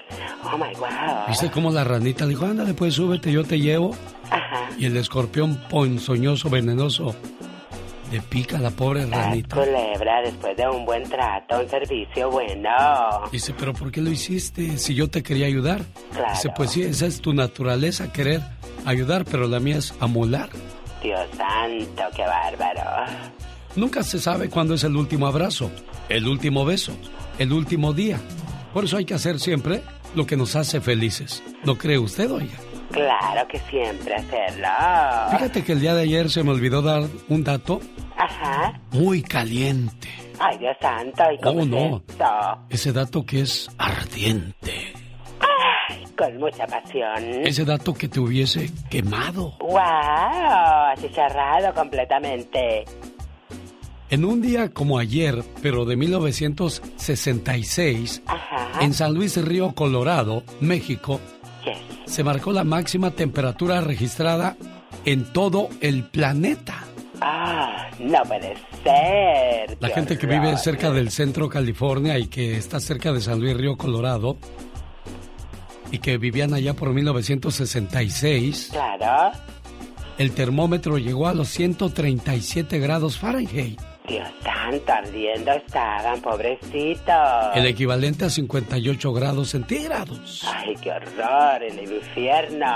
Oh 0.52 0.58
my 0.58 0.74
wow. 0.78 1.26
¿Viste 1.28 1.50
cómo 1.50 1.70
la 1.70 1.84
ranita 1.84 2.24
le 2.24 2.30
dijo, 2.30 2.44
ándale, 2.44 2.74
pues 2.74 2.94
súbete, 2.94 3.32
yo 3.32 3.44
te 3.44 3.58
llevo? 3.58 3.94
Ajá. 4.30 4.68
Y 4.78 4.86
el 4.86 4.96
escorpión 4.96 5.56
ponzoñoso, 5.70 6.50
venenoso, 6.50 7.14
le 8.10 8.20
pica 8.20 8.58
a 8.58 8.60
la 8.60 8.70
pobre 8.70 9.06
La 9.06 9.22
ranita. 9.28 9.56
culebra, 9.56 10.20
después 10.22 10.54
de 10.56 10.68
un 10.68 10.84
buen 10.84 11.04
trato, 11.04 11.60
un 11.60 11.68
servicio 11.68 12.30
bueno. 12.30 12.70
Dice, 13.30 13.54
pero 13.58 13.72
¿por 13.72 13.90
qué 13.90 14.02
lo 14.02 14.10
hiciste 14.10 14.76
si 14.76 14.94
yo 14.94 15.08
te 15.08 15.22
quería 15.22 15.46
ayudar? 15.46 15.80
Claro. 16.12 16.32
Dice, 16.32 16.50
pues 16.54 16.70
sí, 16.72 16.82
esa 16.82 17.06
es 17.06 17.20
tu 17.22 17.32
naturaleza, 17.32 18.12
querer 18.12 18.42
ayudar, 18.84 19.24
pero 19.24 19.46
la 19.48 19.60
mía 19.60 19.78
es 19.78 19.94
amolar. 20.00 20.50
Dios 21.02 21.20
santo, 21.36 22.02
qué 22.14 22.22
bárbaro. 22.22 23.10
Nunca 23.76 24.02
se 24.02 24.18
sabe 24.18 24.48
cuándo 24.50 24.74
es 24.74 24.84
el 24.84 24.96
último 24.96 25.26
abrazo, 25.26 25.70
el 26.08 26.26
último 26.28 26.64
beso, 26.64 26.92
el 27.38 27.52
último 27.52 27.92
día. 27.92 28.20
Por 28.74 28.84
eso 28.84 28.96
hay 28.96 29.04
que 29.04 29.14
hacer 29.14 29.38
siempre 29.40 29.82
lo 30.14 30.26
que 30.26 30.36
nos 30.36 30.56
hace 30.56 30.80
felices. 30.80 31.42
¿No 31.64 31.76
cree 31.78 31.98
usted, 31.98 32.30
oiga? 32.30 32.54
Claro 32.90 33.48
que 33.48 33.58
siempre 33.70 34.14
hacerlo. 34.14 34.68
Fíjate 35.30 35.64
que 35.64 35.72
el 35.72 35.80
día 35.80 35.94
de 35.94 36.02
ayer 36.02 36.30
se 36.30 36.42
me 36.42 36.50
olvidó 36.50 36.82
dar 36.82 37.04
un 37.28 37.42
dato 37.42 37.80
Ajá. 38.18 38.78
muy 38.90 39.22
caliente. 39.22 40.08
Ay, 40.38 40.58
Dios 40.58 40.76
santo, 40.80 41.22
¿y 41.32 41.38
cómo 41.40 41.62
Oh, 41.62 41.64
no. 41.64 42.02
Ese 42.68 42.92
dato 42.92 43.24
que 43.24 43.40
es 43.40 43.70
ardiente. 43.78 44.92
Ay, 45.88 46.04
con 46.18 46.36
mucha 46.38 46.66
pasión. 46.66 47.46
Ese 47.46 47.64
dato 47.64 47.94
que 47.94 48.08
te 48.08 48.20
hubiese 48.20 48.70
quemado. 48.90 49.56
¡Wow! 49.60 49.78
Así 50.94 51.08
cerrado 51.14 51.72
completamente. 51.74 52.84
En 54.12 54.24
un 54.26 54.42
día 54.42 54.68
como 54.68 54.98
ayer, 54.98 55.42
pero 55.62 55.86
de 55.86 55.96
1966, 55.96 58.22
Ajá. 58.26 58.84
en 58.84 58.92
San 58.92 59.14
Luis 59.14 59.42
Río 59.42 59.72
Colorado, 59.74 60.42
México, 60.60 61.18
Yes. 61.64 61.78
se 62.12 62.22
marcó 62.22 62.52
la 62.52 62.62
máxima 62.64 63.12
temperatura 63.12 63.80
registrada 63.80 64.56
en 65.06 65.24
todo 65.32 65.68
el 65.80 66.04
planeta. 66.04 66.84
Ah, 67.22 67.88
no 68.00 68.22
puede 68.24 68.54
ser. 68.84 69.78
La 69.80 69.88
gente 69.90 70.18
que 70.18 70.26
vive 70.26 70.56
cerca 70.58 70.90
del 70.90 71.10
centro 71.10 71.48
California 71.48 72.18
y 72.18 72.26
que 72.26 72.56
está 72.58 72.80
cerca 72.80 73.12
de 73.12 73.20
San 73.22 73.40
Luis 73.40 73.56
Río 73.56 73.76
Colorado 73.76 74.36
y 75.90 75.98
que 76.00 76.18
vivían 76.18 76.52
allá 76.52 76.74
por 76.74 76.90
1966, 76.92 78.68
Claro. 78.72 79.32
el 80.18 80.32
termómetro 80.32 80.98
llegó 80.98 81.28
a 81.28 81.34
los 81.34 81.48
137 81.48 82.78
grados 82.80 83.16
Fahrenheit, 83.18 83.80
Dios 84.08 84.28
santo, 84.42 84.92
ardiendo 84.92 85.52
estaban, 85.52 86.20
pobrecitos. 86.20 87.14
el 87.54 87.66
equivalente 87.66 88.24
a 88.24 88.30
58 88.30 89.12
grados 89.12 89.50
centígrados. 89.50 90.42
Ay, 90.52 90.74
qué 90.82 90.90
horror, 90.90 91.62
en 91.62 91.78
el 91.78 91.92
infierno. 91.92 92.66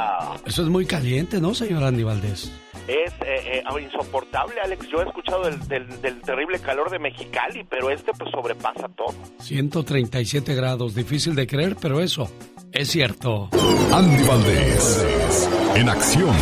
Eso 0.45 0.63
es 0.63 0.69
muy 0.69 0.87
caliente, 0.87 1.41
¿no, 1.41 1.55
señor 1.55 1.83
Andy 1.85 2.03
Valdés? 2.05 2.53
Es 2.87 3.13
eh, 3.27 3.63
eh, 3.65 3.83
insoportable, 3.83 4.55
Alex. 4.63 4.87
Yo 4.89 5.01
he 5.03 5.07
escuchado 5.09 5.43
del, 5.43 5.59
del- 5.67 6.01
del 6.01 6.21
terrible 6.21 6.61
calor 6.61 6.89
de 6.91 7.01
Mexicali, 7.01 7.65
pero 7.69 7.91
este 7.91 8.13
pues 8.13 8.31
sobrepasa 8.31 8.89
todo. 8.97 9.13
137 9.41 10.55
grados, 10.55 10.95
difícil 10.95 11.35
de 11.35 11.47
creer, 11.49 11.77
pero 11.81 12.01
eso 12.01 12.31
es 12.73 12.89
cierto. 12.89 13.49
Andy 13.93 14.23
Valdés, 14.23 15.49
en 15.75 15.89
acción. 15.89 16.37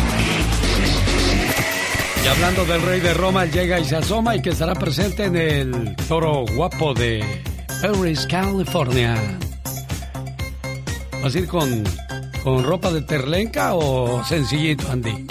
Y 2.25 2.27
hablando 2.27 2.65
del 2.65 2.81
rey 2.81 2.99
de 3.01 3.13
Roma, 3.13 3.45
llega 3.45 3.79
y 3.79 3.85
se 3.85 3.97
asoma 3.97 4.35
y 4.35 4.41
que 4.41 4.49
estará 4.49 4.73
presente 4.73 5.25
en 5.25 5.35
el 5.35 5.95
toro 6.07 6.43
guapo 6.55 6.95
de 6.95 7.23
Paris, 7.83 8.25
California. 8.27 9.15
¿Vas 11.21 11.35
a 11.35 11.39
ir 11.39 11.47
con, 11.47 11.83
con 12.43 12.63
ropa 12.63 12.91
de 12.91 13.03
terlenca 13.03 13.75
o 13.75 14.23
sencillito, 14.23 14.91
Andy? 14.91 15.11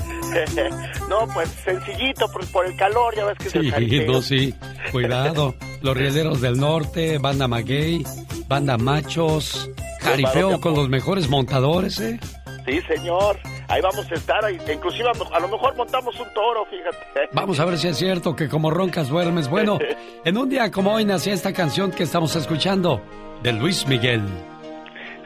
no, 1.09 1.27
pues 1.35 1.49
sencillito, 1.65 2.29
por, 2.31 2.47
por 2.47 2.67
el 2.67 2.77
calor, 2.77 3.15
ya 3.17 3.25
ves 3.25 3.39
que 3.39 3.51
Sí, 3.51 3.71
jaripeo. 3.71 4.13
no, 4.13 4.23
sí. 4.23 4.55
Cuidado. 4.93 5.57
Los 5.83 5.97
rieleros 5.97 6.41
del 6.41 6.59
norte, 6.59 7.19
banda 7.19 7.49
maguey, 7.49 8.05
banda 8.47 8.79
machos, 8.79 9.69
jaripeo 10.01 10.61
con 10.61 10.75
los 10.75 10.89
mejores 10.89 11.29
montadores, 11.29 11.99
¿eh? 11.99 12.21
Sí, 12.67 12.81
señor. 12.83 13.39
Ahí 13.69 13.81
vamos 13.83 14.11
a 14.11 14.15
estar. 14.15 14.45
ahí- 14.45 14.59
Inclusive 14.73 15.09
a 15.11 15.41
lo 15.41 15.49
mejor 15.49 15.77
montamos 15.77 16.19
un 16.19 16.33
toro, 16.35 16.65
fíjate. 16.67 17.29
Vamos 17.33 17.61
a 17.61 17.65
ver 17.65 17.79
si 17.79 17.89
es 17.89 17.97
cierto 17.99 18.35
que 18.35 18.49
como 18.49 18.71
roncas 18.71 19.09
duermes. 19.09 19.49
Bueno, 19.49 19.79
en 20.25 20.37
un 20.39 20.49
día 20.49 20.71
como 20.71 20.95
hoy 20.95 21.05
nacía 21.05 21.35
esta 21.35 21.53
canción 21.53 21.91
que 21.91 22.03
estamos 22.05 22.35
escuchando 22.37 23.03
de 23.43 23.53
Luis 23.53 23.87
Miguel. 23.87 24.23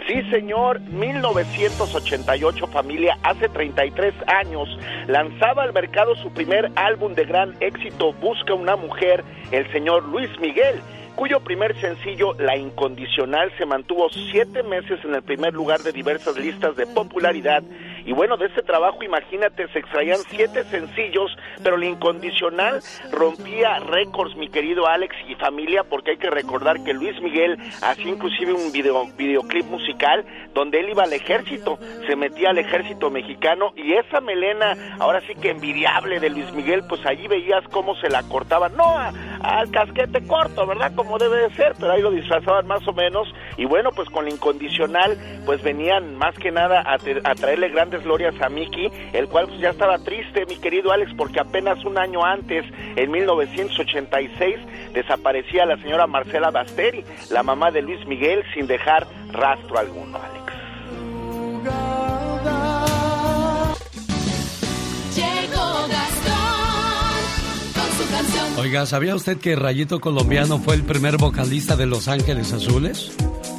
Sí, 0.09 0.23
señor, 0.31 0.81
1988 0.81 2.67
familia, 2.69 3.19
hace 3.23 3.47
33 3.51 4.15
años, 4.27 4.67
lanzaba 5.07 5.65
al 5.65 5.75
mercado 5.75 6.15
su 6.17 6.31
primer 6.33 6.71
álbum 6.77 7.13
de 7.15 7.25
gran 7.27 7.55
éxito, 7.61 8.15
Busca 8.15 8.55
una 8.55 8.75
mujer, 8.77 9.23
el 9.51 9.71
señor 9.71 10.05
Luis 10.05 10.31
Miguel, 10.41 10.81
cuyo 11.19 11.41
primer 11.41 11.75
sencillo, 11.81 12.33
La 12.39 12.57
Incondicional, 12.57 13.51
se 13.59 13.67
mantuvo 13.67 14.09
siete 14.09 14.63
meses 14.63 15.01
en 15.05 15.17
el 15.17 15.23
primer 15.23 15.53
lugar 15.53 15.81
de 15.81 15.91
diversas 15.91 16.39
listas 16.39 16.77
de 16.77 16.87
popularidad. 16.87 17.65
Y 18.09 18.13
bueno, 18.15 18.39
de 18.39 18.47
ese 18.47 18.63
trabajo, 18.63 19.03
imagínate, 19.03 19.69
se 19.69 19.81
extraían 19.81 20.17
siete 20.31 20.65
sencillos, 20.65 21.31
pero 21.63 21.77
La 21.77 21.85
Incondicional 21.85 22.81
rompía 23.13 23.81
récords, 23.81 24.35
mi 24.35 24.49
querido 24.49 24.87
Alex 24.87 25.15
y 25.29 25.35
familia, 25.35 25.85
porque 25.85 26.13
hay 26.13 26.17
que 26.17 26.31
recordar 26.31 26.83
que 26.85 26.95
Luis 26.95 27.21
Miguel 27.21 27.59
hacía 27.83 28.09
inclusive 28.09 28.55
un 28.55 28.73
video, 28.73 29.05
videoclip 29.19 29.67
musical 29.67 30.25
donde 30.55 30.81
él 30.81 30.89
iba 30.89 31.03
al 31.03 31.13
ejército, 31.13 31.79
se 32.07 32.17
metía 32.17 32.49
al 32.49 32.57
ejército 32.57 33.11
mexicano 33.11 33.73
y 33.77 33.93
esa 33.93 34.23
melena, 34.23 34.73
ahora 35.01 35.21
sí 35.27 35.35
que 35.35 35.51
envidiable 35.51 36.19
de 36.19 36.31
Luis 36.31 36.51
Miguel, 36.55 36.85
pues 36.89 37.05
allí 37.05 37.29
veías 37.29 37.63
cómo 37.69 37.95
se 37.97 38.09
la 38.09 38.23
cortaban, 38.23 38.75
no 38.75 38.85
a- 38.97 39.13
al 39.43 39.71
casquete 39.71 40.27
corto, 40.27 40.67
¿verdad? 40.67 40.93
Como 40.97 41.19
debe 41.19 41.37
de 41.43 41.55
ser, 41.57 41.75
pero 41.79 41.93
ahí 41.93 42.01
lo 42.01 42.11
disfrazaban 42.11 42.67
más 42.67 42.89
o 42.89 42.95
menos 42.95 43.29
y 43.59 43.67
bueno, 43.67 43.91
pues 43.95 44.09
con 44.09 44.25
la 44.25 44.31
incondicional, 44.31 45.19
pues 45.45 45.63
venían 45.63 46.17
más 46.17 46.35
que 46.39 46.51
nada 46.51 46.83
a, 46.87 46.97
te- 46.97 47.21
a 47.23 47.35
traerle 47.35 47.69
grandes 47.69 47.98
glorias 48.03 48.35
a 48.41 48.49
Mickey, 48.49 48.91
el 49.13 49.29
cual 49.29 49.47
pues 49.49 49.61
ya 49.61 49.71
estaba 49.71 49.99
triste, 49.99 50.47
mi 50.47 50.57
querido 50.57 50.93
Alex, 50.93 51.13
porque 51.17 51.41
apenas 51.41 51.85
un 51.85 51.99
año 51.99 52.25
antes, 52.25 52.65
en 52.97 53.11
1986, 53.11 54.57
desaparecía 54.93 55.67
la 55.67 55.77
señora 55.79 56.07
Marcela 56.07 56.51
Basteri, 56.51 57.05
la 57.31 57.43
mamá 57.43 57.71
de 57.71 57.83
Luis 57.83 58.07
Miguel, 58.07 58.43
sin 58.55 58.67
dejar 58.67 59.07
rastro 59.33 59.79
alguno, 59.79 60.19
Alex. 60.19 60.39
Llegó 65.15 65.89
Gastón 65.89 66.45
con 67.75 67.91
su 67.93 68.11
canción. 68.11 68.59
Oiga, 68.59 68.87
¿sabía 68.87 69.15
usted 69.15 69.39
que 69.39 69.57
Rayito 69.57 70.01
Colombiano 70.01 70.59
fue 70.59 70.75
el 70.75 70.85
primer 70.85 71.17
vocalista 71.17 71.77
de 71.77 71.87
Los 71.87 72.09
Ángeles 72.09 72.53
Azules? 72.53 73.17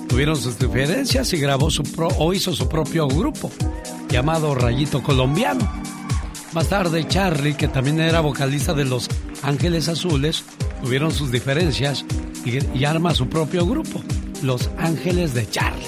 Tuvieron 0.10 0.36
sus 0.36 0.58
diferencias 0.60 1.32
y 1.34 1.38
grabó 1.38 1.70
su 1.70 1.84
pro- 1.84 2.10
o 2.18 2.34
hizo 2.34 2.54
su 2.54 2.68
propio 2.68 3.08
grupo 3.08 3.50
llamado 4.10 4.56
Rayito 4.56 5.01
Colombiano. 5.04 5.72
Más 6.54 6.68
tarde, 6.68 7.08
Charlie, 7.08 7.54
que 7.54 7.68
también 7.68 8.00
era 8.00 8.22
vocalista 8.22 8.74
de 8.74 8.84
Los 8.86 9.08
Ángeles 9.44 9.88
Azules, 9.88 10.44
tuvieron 10.84 11.12
sus 11.12 11.32
diferencias 11.32 12.04
y, 12.44 12.58
y 12.78 12.86
arma 12.86 13.13
su 13.13 13.30
propio 13.30 13.66
grupo, 13.68 14.01
Los 14.42 14.70
Ángeles 14.80 15.34
de 15.36 15.48
Charlie. 15.48 15.86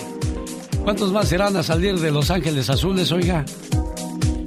¿Cuántos 0.84 1.12
más 1.12 1.32
irán 1.32 1.58
a 1.58 1.63
salir 1.63 2.00
de 2.00 2.12
Los 2.12 2.30
Ángeles 2.30 2.70
Azules, 2.70 3.12
oiga? 3.12 3.44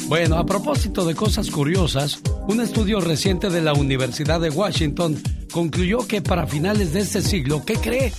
Bueno, 0.06 0.36
a 0.36 0.46
propósito 0.46 1.04
de 1.04 1.14
cosas 1.16 1.50
curiosas, 1.50 2.20
un 2.46 2.60
estudio 2.60 3.00
reciente 3.00 3.50
de 3.50 3.60
la 3.60 3.72
Universidad 3.72 4.40
de 4.40 4.50
Washington 4.50 5.20
concluyó 5.50 6.06
que 6.06 6.22
para 6.22 6.46
finales 6.46 6.92
de 6.92 7.00
este 7.00 7.22
siglo, 7.22 7.64
¿qué 7.64 7.74
cree? 7.74 8.12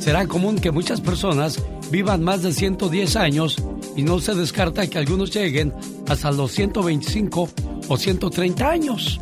Será 0.00 0.26
común 0.26 0.56
que 0.56 0.70
muchas 0.70 1.00
personas 1.00 1.62
vivan 1.90 2.22
más 2.22 2.42
de 2.42 2.52
110 2.52 3.16
años 3.16 3.56
y 3.96 4.02
no 4.02 4.18
se 4.20 4.34
descarta 4.34 4.86
que 4.86 4.98
algunos 4.98 5.30
lleguen 5.32 5.72
hasta 6.08 6.30
los 6.30 6.52
125 6.52 7.48
o 7.88 7.96
130 7.96 8.70
años. 8.70 9.20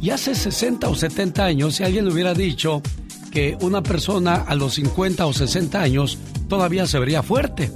Y 0.00 0.10
hace 0.10 0.34
60 0.34 0.88
o 0.88 0.94
70 0.94 1.44
años, 1.44 1.76
si 1.76 1.82
alguien 1.82 2.04
le 2.04 2.12
hubiera 2.12 2.34
dicho 2.34 2.82
que 3.30 3.56
una 3.60 3.82
persona 3.82 4.34
a 4.46 4.54
los 4.54 4.74
50 4.74 5.26
o 5.26 5.32
60 5.32 5.80
años 5.80 6.18
todavía 6.48 6.86
se 6.86 6.98
vería 6.98 7.22
fuerte, 7.22 7.70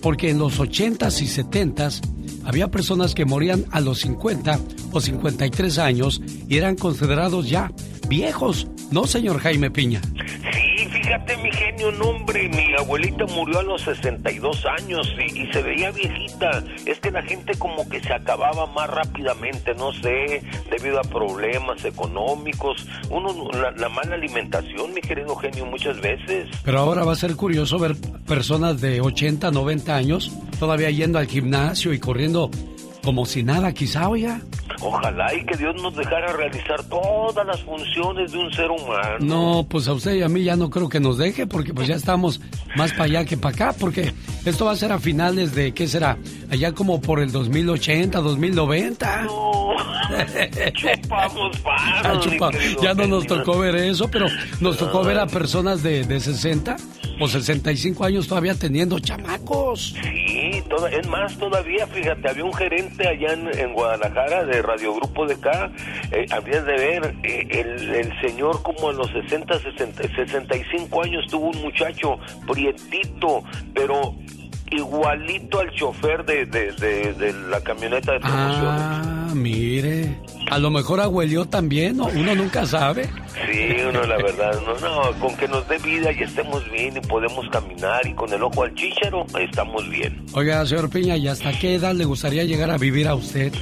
porque 0.00 0.30
en 0.30 0.38
los 0.38 0.60
80s 0.60 1.22
y 1.22 1.26
70s 1.26 2.00
había 2.44 2.70
personas 2.70 3.14
que 3.14 3.24
morían 3.24 3.64
a 3.70 3.80
los 3.80 4.00
50 4.00 4.60
o 4.92 5.00
53 5.00 5.78
años 5.78 6.20
y 6.48 6.56
eran 6.56 6.76
considerados 6.76 7.48
ya 7.48 7.72
viejos, 8.08 8.68
¿no, 8.90 9.06
señor 9.06 9.38
Jaime 9.40 9.70
Piña? 9.70 10.02
Mi 11.42 11.50
genio, 11.50 11.90
no, 11.92 12.10
hombre, 12.10 12.48
mi 12.48 12.74
abuelita 12.78 13.24
murió 13.26 13.60
a 13.60 13.62
los 13.62 13.82
62 13.82 14.66
años 14.80 15.08
y, 15.18 15.42
y 15.42 15.52
se 15.52 15.62
veía 15.62 15.90
viejita. 15.90 16.62
Es 16.86 17.00
que 17.00 17.10
la 17.10 17.22
gente 17.22 17.56
como 17.58 17.88
que 17.88 18.00
se 18.00 18.12
acababa 18.12 18.66
más 18.66 18.90
rápidamente, 18.90 19.74
no 19.74 19.92
sé, 19.92 20.42
debido 20.70 20.98
a 20.98 21.02
problemas 21.02 21.84
económicos, 21.84 22.86
uno 23.10 23.50
la, 23.52 23.70
la 23.72 23.88
mala 23.88 24.14
alimentación, 24.14 24.92
mi 24.94 25.00
querido 25.00 25.34
genio, 25.36 25.66
muchas 25.66 26.00
veces. 26.00 26.48
Pero 26.64 26.78
ahora 26.78 27.04
va 27.04 27.12
a 27.12 27.16
ser 27.16 27.34
curioso 27.36 27.78
ver 27.78 27.96
personas 28.26 28.80
de 28.80 29.00
80, 29.00 29.50
90 29.50 29.96
años 29.96 30.32
todavía 30.58 30.90
yendo 30.90 31.18
al 31.18 31.26
gimnasio 31.26 31.92
y 31.92 31.98
corriendo 31.98 32.48
como 33.02 33.26
si 33.26 33.42
nada, 33.42 33.72
quizá, 33.72 34.08
oiga. 34.08 34.40
Ojalá 34.80 35.34
y 35.34 35.44
que 35.44 35.56
Dios 35.56 35.74
nos 35.80 35.94
dejara 35.94 36.32
realizar 36.32 36.82
todas 36.84 37.46
las 37.46 37.60
funciones 37.62 38.32
de 38.32 38.38
un 38.38 38.52
ser 38.52 38.70
humano. 38.70 39.18
No, 39.20 39.66
pues 39.68 39.86
a 39.88 39.92
usted 39.92 40.14
y 40.14 40.22
a 40.22 40.28
mí 40.28 40.42
ya 40.42 40.56
no 40.56 40.70
creo 40.70 40.88
que 40.88 41.00
nos 41.00 41.18
deje, 41.18 41.46
porque 41.46 41.74
pues 41.74 41.88
ya 41.88 41.94
estamos 41.94 42.40
más 42.76 42.92
para 42.92 43.04
allá 43.04 43.24
que 43.24 43.36
para 43.36 43.54
acá, 43.54 43.74
porque 43.78 44.12
esto 44.44 44.64
va 44.64 44.72
a 44.72 44.76
ser 44.76 44.92
a 44.92 44.98
finales 44.98 45.54
de, 45.54 45.72
¿qué 45.72 45.86
será? 45.86 46.16
Allá 46.50 46.72
como 46.72 47.00
por 47.00 47.20
el 47.20 47.30
2080, 47.30 48.20
2090. 48.20 49.22
No, 49.22 49.74
chupamos 50.72 51.58
paros, 51.58 52.24
chupa, 52.24 52.50
querido 52.50 52.82
ya 52.82 52.94
no 52.94 53.06
nos 53.06 53.26
tocó 53.26 53.58
ver 53.58 53.76
eso, 53.76 54.08
pero 54.10 54.26
nos 54.60 54.76
tocó 54.76 55.04
ver 55.04 55.18
a 55.18 55.26
personas 55.26 55.82
de, 55.82 56.04
de 56.04 56.20
60 56.20 56.76
o 57.20 57.28
65 57.28 58.04
años 58.04 58.26
todavía 58.26 58.54
teniendo 58.54 58.98
chamacos. 58.98 59.94
Sí, 60.02 60.41
es 60.58 61.08
más 61.08 61.36
todavía, 61.38 61.86
fíjate, 61.86 62.28
había 62.28 62.44
un 62.44 62.54
gerente 62.54 63.08
allá 63.08 63.32
en, 63.32 63.72
Guadalajara 63.72 64.44
de 64.44 64.60
Radio 64.62 64.94
Grupo 64.94 65.26
de 65.26 65.34
acá, 65.34 65.70
eh, 66.10 66.26
de 66.44 66.60
ver, 66.60 67.14
eh, 67.22 67.46
el, 67.50 67.94
el 67.94 68.20
señor 68.20 68.62
como 68.62 68.90
a 68.90 68.92
los 68.92 69.10
60, 69.10 69.58
60, 69.58 70.02
65 70.14 71.02
años 71.02 71.26
tuvo 71.30 71.48
un 71.48 71.62
muchacho 71.62 72.18
prietito, 72.46 73.42
pero 73.74 74.14
igualito 74.72 75.60
al 75.60 75.70
chofer 75.72 76.24
de, 76.24 76.46
de, 76.46 76.72
de- 76.72 77.12
de 77.14 77.32
la 77.48 77.60
camioneta 77.60 78.12
de 78.12 78.20
promociones. 78.20 78.82
Ah, 78.82 79.32
mire. 79.34 80.16
A 80.50 80.58
lo 80.58 80.70
mejor 80.70 81.00
abuelió 81.00 81.46
también, 81.46 81.96
¿no? 81.96 82.06
uno 82.06 82.34
nunca 82.34 82.66
sabe. 82.66 83.04
Sí, 83.50 83.74
uno 83.88 84.02
la 84.02 84.16
verdad, 84.18 84.52
no, 84.66 84.78
no, 84.80 85.18
con 85.18 85.34
que 85.36 85.48
nos 85.48 85.66
dé 85.66 85.78
vida 85.78 86.12
y 86.12 86.22
estemos 86.22 86.70
bien 86.70 86.96
y 86.96 87.00
podemos 87.00 87.48
caminar 87.50 88.06
y 88.06 88.12
con 88.14 88.30
el 88.32 88.42
ojo 88.42 88.64
al 88.64 88.74
chícharo, 88.74 89.24
estamos 89.40 89.88
bien. 89.88 90.24
Oiga, 90.34 90.66
señor 90.66 90.90
Piña, 90.90 91.16
¿y 91.16 91.28
hasta 91.28 91.58
qué 91.58 91.76
edad 91.76 91.94
le 91.94 92.04
gustaría 92.04 92.44
llegar 92.44 92.70
a 92.70 92.76
vivir 92.76 93.08
a 93.08 93.14
usted? 93.14 93.52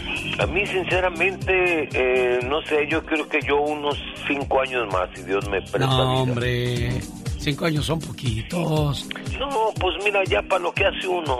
A 0.40 0.46
mí, 0.46 0.66
sinceramente, 0.66 1.88
eh, 1.92 2.40
no 2.48 2.60
sé, 2.62 2.88
yo 2.90 3.04
creo 3.04 3.28
que 3.28 3.38
yo 3.46 3.60
unos 3.60 3.96
cinco 4.26 4.60
años 4.60 4.86
más, 4.92 5.08
si 5.14 5.22
Dios 5.22 5.48
me 5.48 5.60
presta 5.60 5.78
No, 5.86 6.10
vida. 6.12 6.32
hombre. 6.32 7.00
Cinco 7.40 7.64
años 7.64 7.86
son 7.86 7.98
poquitos. 7.98 9.08
No, 9.38 9.72
pues 9.80 9.96
mira, 10.04 10.22
ya 10.24 10.42
para 10.42 10.62
lo 10.62 10.72
que 10.74 10.84
hace 10.84 11.08
uno. 11.08 11.38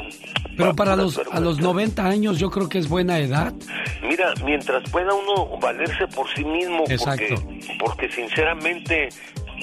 Pero 0.57 0.75
para 0.75 0.97
los, 0.97 1.21
a 1.30 1.40
los 1.40 1.61
90 1.61 2.04
años 2.04 2.38
yo 2.38 2.50
creo 2.50 2.69
que 2.71 2.78
es 2.78 2.88
buena 2.88 3.19
edad. 3.19 3.52
Mira, 4.02 4.33
mientras 4.45 4.88
pueda 4.90 5.12
uno 5.12 5.59
valerse 5.59 6.07
por 6.09 6.26
sí 6.35 6.42
mismo, 6.42 6.85
Exacto. 6.88 7.35
porque, 7.35 7.76
porque 7.78 8.12
sinceramente, 8.12 9.11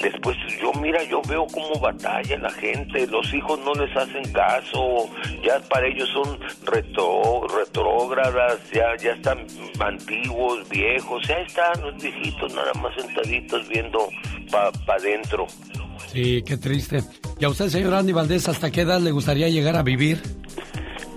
después 0.00 0.36
yo, 0.60 0.72
mira, 0.80 1.02
yo 1.04 1.20
veo 1.28 1.44
cómo 1.52 1.78
batalla 1.80 2.38
la 2.38 2.50
gente, 2.50 3.06
los 3.08 3.34
hijos 3.34 3.58
no 3.64 3.74
les 3.74 3.96
hacen 3.96 4.32
caso, 4.32 5.10
ya 5.44 5.60
para 5.68 5.88
ellos 5.88 6.08
son 6.10 6.38
retro, 6.64 7.46
retrógradas, 7.48 8.58
ya, 8.72 8.96
ya 8.96 9.12
están 9.12 9.44
antiguos, 9.80 10.68
viejos, 10.68 11.26
ya 11.26 11.38
están 11.38 11.82
los 11.82 12.00
viejitos 12.00 12.54
nada 12.54 12.72
más 12.74 12.94
sentaditos 12.94 13.68
viendo 13.68 14.08
para 14.50 14.70
pa 14.86 14.94
adentro. 14.94 15.46
Sí, 16.12 16.42
qué 16.46 16.56
triste. 16.56 17.02
¿Y 17.38 17.44
a 17.44 17.48
usted, 17.48 17.68
señor 17.68 17.94
Andy 17.94 18.12
Valdés, 18.12 18.48
hasta 18.48 18.70
qué 18.70 18.82
edad 18.82 19.00
le 19.00 19.10
gustaría 19.12 19.48
llegar 19.48 19.76
a 19.76 19.82
vivir? 19.82 20.20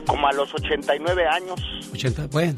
Como 0.05 0.27
a 0.27 0.33
los 0.33 0.53
89 0.53 1.25
años. 1.27 1.60
80, 1.93 2.27
bueno. 2.27 2.55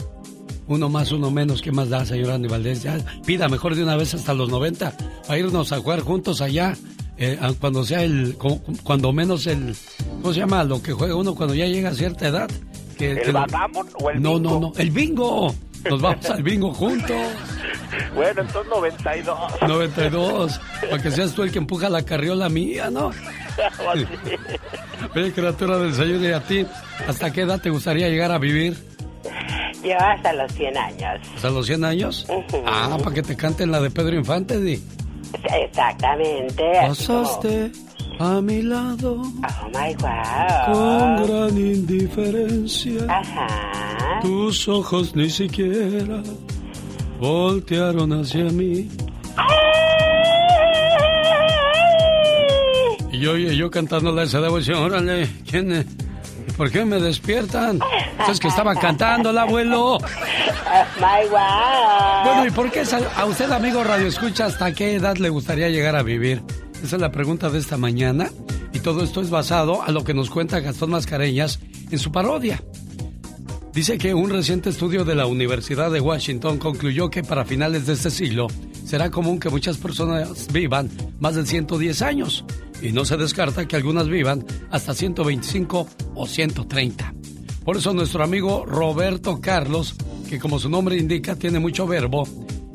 Uno 0.67 0.87
más, 0.89 1.11
uno 1.11 1.29
menos, 1.29 1.61
¿qué 1.61 1.71
más 1.71 1.89
da, 1.89 2.05
señor 2.05 2.31
Andy 2.31 2.47
Valdés? 2.47 2.83
Ya, 2.83 2.97
pida 3.25 3.49
mejor 3.49 3.75
de 3.75 3.83
una 3.83 3.95
vez 3.97 4.13
hasta 4.13 4.33
los 4.33 4.49
90 4.49 4.95
para 5.27 5.37
irnos 5.37 5.71
a 5.73 5.77
jugar 5.79 5.99
juntos 6.01 6.41
allá. 6.41 6.75
eh, 7.17 7.37
cuando 7.59 7.83
sea 7.83 8.03
el, 8.03 8.35
cu- 8.37 8.61
cuando 8.83 9.13
menos 9.13 9.45
el, 9.45 9.75
¿cómo 10.21 10.33
se 10.33 10.39
llama? 10.39 10.63
Lo 10.63 10.81
que 10.81 10.93
juega 10.93 11.15
uno 11.15 11.35
cuando 11.35 11.53
ya 11.53 11.65
llega 11.67 11.89
a 11.89 11.93
cierta 11.93 12.27
edad. 12.27 12.49
Que, 12.97 13.11
¿El 13.11 13.21
que 13.21 13.31
lo- 13.33 13.45
o 13.99 14.09
el 14.09 14.21
No, 14.21 14.35
bingo? 14.39 14.49
no, 14.51 14.59
no, 14.59 14.73
el 14.77 14.89
bingo. 14.89 15.53
Nos 15.89 16.01
vamos 16.01 16.25
al 16.29 16.43
bingo 16.43 16.73
juntos. 16.73 17.11
Bueno, 18.15 18.41
entonces 18.41 18.69
92. 18.71 19.39
92. 19.67 20.61
Para 20.89 21.01
que 21.03 21.11
seas 21.11 21.33
tú 21.33 21.43
el 21.43 21.51
que 21.51 21.59
empuja 21.59 21.89
la 21.89 22.03
carriola 22.03 22.49
mía, 22.49 22.89
¿no? 22.89 23.11
Oye, 25.15 25.31
criatura 25.33 25.77
del 25.77 25.93
Señor, 25.93 26.21
y 26.21 26.31
a 26.31 26.39
ti, 26.41 26.65
¿hasta 27.07 27.31
qué 27.31 27.41
edad 27.41 27.59
te 27.61 27.69
gustaría 27.69 28.09
llegar 28.09 28.31
a 28.31 28.37
vivir? 28.39 28.75
Yo 29.83 29.97
hasta 29.99 30.33
los 30.33 30.51
100 30.53 30.77
años. 30.77 31.19
¿Hasta 31.35 31.49
los 31.49 31.65
100 31.65 31.85
años? 31.85 32.25
Ah, 32.65 32.97
para 33.03 33.13
que 33.13 33.21
te 33.21 33.35
canten 33.35 33.71
la 33.71 33.79
de 33.81 33.91
Pedro 33.91 34.15
Infante, 34.15 34.59
Di. 34.59 34.81
Exactamente. 35.61 36.63
como- 36.81 36.87
Pasaste 36.89 37.71
a 38.19 38.41
mi 38.41 38.61
lado 38.61 39.21
Oh 39.21 39.69
my 39.73 39.95
wow. 39.95 40.73
con 40.73 41.27
gran 41.27 41.57
indiferencia. 41.57 43.01
Ajá. 43.09 43.47
Tus 44.21 44.67
ojos 44.67 45.15
ni 45.15 45.29
siquiera 45.29 46.21
voltearon 47.19 48.13
hacia 48.13 48.45
mí. 48.45 48.89
Y 53.11 53.19
yo, 53.19 53.37
y 53.37 53.55
yo 53.55 53.69
cantándola 53.69 54.23
esa 54.23 54.41
devoción, 54.41 54.79
órale, 54.79 55.29
¿quién 55.49 55.71
es? 55.71 55.85
¿Por 56.57 56.71
qué 56.71 56.85
me 56.85 56.99
despiertan? 56.99 57.79
Es 58.29 58.39
que 58.39 58.47
estaba 58.47 58.75
cantando 58.75 59.31
el 59.31 59.37
abuelo. 59.37 59.97
My 60.99 61.27
wow. 61.29 62.23
Bueno, 62.25 62.47
¿y 62.47 62.51
por 62.51 62.71
qué 62.71 62.83
a 63.15 63.25
usted, 63.25 63.51
amigo 63.51 63.83
Radio 63.83 64.07
Escucha, 64.07 64.45
hasta 64.45 64.71
qué 64.73 64.95
edad 64.95 65.17
le 65.17 65.29
gustaría 65.29 65.69
llegar 65.69 65.95
a 65.95 66.03
vivir? 66.03 66.43
Esa 66.83 66.97
es 66.97 67.01
la 67.01 67.13
pregunta 67.13 67.49
de 67.49 67.59
esta 67.59 67.77
mañana. 67.77 68.29
Y 68.73 68.79
todo 68.79 69.03
esto 69.03 69.21
es 69.21 69.29
basado 69.29 69.83
a 69.83 69.91
lo 69.91 70.03
que 70.03 70.13
nos 70.13 70.29
cuenta 70.29 70.59
Gastón 70.59 70.89
Mascareñas 70.89 71.59
en 71.89 71.97
su 71.97 72.11
parodia. 72.11 72.61
Dice 73.73 73.97
que 73.97 74.13
un 74.13 74.29
reciente 74.29 74.69
estudio 74.69 75.05
de 75.05 75.15
la 75.15 75.25
Universidad 75.25 75.89
de 75.91 76.01
Washington 76.01 76.57
concluyó 76.57 77.09
que 77.09 77.23
para 77.23 77.45
finales 77.45 77.87
de 77.87 77.93
este 77.93 78.11
siglo 78.11 78.47
será 78.85 79.09
común 79.09 79.39
que 79.39 79.49
muchas 79.49 79.77
personas 79.77 80.47
vivan 80.51 80.89
más 81.19 81.35
de 81.35 81.45
110 81.45 82.01
años 82.01 82.43
y 82.81 82.91
no 82.91 83.05
se 83.05 83.15
descarta 83.15 83.65
que 83.65 83.77
algunas 83.77 84.09
vivan 84.09 84.45
hasta 84.69 84.93
125 84.93 85.87
o 86.15 86.27
130. 86.27 87.13
Por 87.63 87.77
eso 87.77 87.93
nuestro 87.93 88.23
amigo 88.23 88.65
Roberto 88.65 89.39
Carlos, 89.39 89.95
que 90.29 90.37
como 90.37 90.59
su 90.59 90.69
nombre 90.69 90.97
indica 90.97 91.35
tiene 91.35 91.59
mucho 91.59 91.87
verbo, 91.87 92.27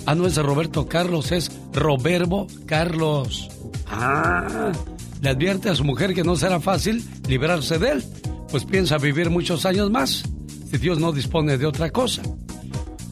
ah 0.06 0.14
no 0.14 0.26
es 0.26 0.36
Roberto 0.36 0.88
Carlos, 0.88 1.30
es 1.30 1.52
Roberbo 1.72 2.46
Carlos. 2.66 3.50
Ah, 3.90 4.72
le 5.20 5.28
advierte 5.30 5.70
a 5.70 5.74
su 5.74 5.84
mujer 5.84 6.14
que 6.14 6.24
no 6.24 6.36
será 6.36 6.60
fácil 6.60 7.04
librarse 7.26 7.78
de 7.78 7.90
él, 7.90 8.04
pues 8.50 8.64
piensa 8.64 8.98
vivir 8.98 9.30
muchos 9.30 9.66
años 9.66 9.90
más 9.90 10.24
si 10.70 10.78
Dios 10.78 10.98
no 10.98 11.12
dispone 11.12 11.56
de 11.56 11.66
otra 11.66 11.90
cosa. 11.90 12.22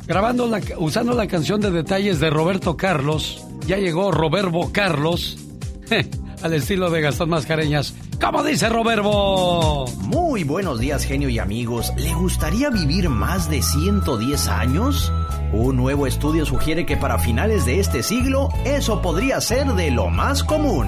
Grabando 0.06 0.46
la, 0.46 0.60
usando 0.78 1.14
la 1.14 1.26
canción 1.26 1.60
de 1.60 1.70
detalles 1.70 2.20
de 2.20 2.30
Roberto 2.30 2.76
Carlos, 2.76 3.44
ya 3.66 3.78
llegó 3.78 4.12
Roberbo 4.12 4.70
Carlos, 4.72 5.38
al 6.42 6.52
estilo 6.52 6.90
de 6.90 7.00
Gastón 7.00 7.30
Mascareñas. 7.30 7.94
¿Cómo 8.20 8.42
dice 8.42 8.68
Roberbo? 8.68 9.86
Muy 10.02 10.44
buenos 10.44 10.78
días, 10.78 11.04
genio 11.04 11.28
y 11.28 11.38
amigos. 11.38 11.92
¿Le 11.96 12.14
gustaría 12.14 12.70
vivir 12.70 13.08
más 13.08 13.50
de 13.50 13.62
110 13.62 14.48
años? 14.48 15.12
Un 15.52 15.76
nuevo 15.76 16.06
estudio 16.06 16.44
sugiere 16.44 16.84
que 16.84 16.96
para 16.96 17.18
finales 17.18 17.64
de 17.64 17.78
este 17.80 18.02
siglo 18.02 18.48
eso 18.64 19.00
podría 19.00 19.40
ser 19.40 19.66
de 19.74 19.90
lo 19.90 20.08
más 20.10 20.42
común. 20.42 20.86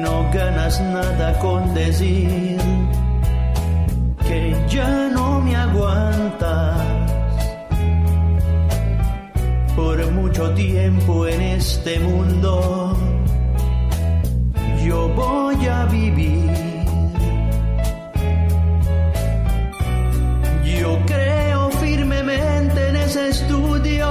No 0.00 0.30
ganas 0.32 0.80
nada 0.80 1.38
con 1.38 1.74
decir 1.74 2.58
que 4.26 4.56
ya 4.68 5.08
no 5.08 5.40
me 5.40 5.56
aguantas. 5.56 6.80
Por 9.76 10.10
mucho 10.12 10.50
tiempo 10.54 11.26
en 11.26 11.40
este 11.40 11.98
mundo 11.98 12.96
yo 14.84 15.08
voy 15.08 15.66
a 15.66 15.84
vivir. 15.86 16.71
Estudio. 23.16 24.08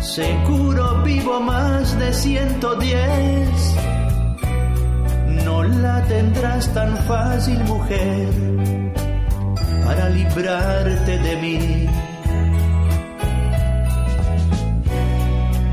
Seguro 0.00 1.02
vivo 1.02 1.40
más 1.40 1.98
de 1.98 2.12
110. 2.12 3.76
No 5.44 5.62
la 5.62 6.02
tendrás 6.04 6.72
tan 6.72 6.96
fácil, 6.98 7.58
mujer, 7.64 8.28
para 9.84 10.08
librarte 10.10 11.18
de 11.18 11.36
mí. 11.36 11.88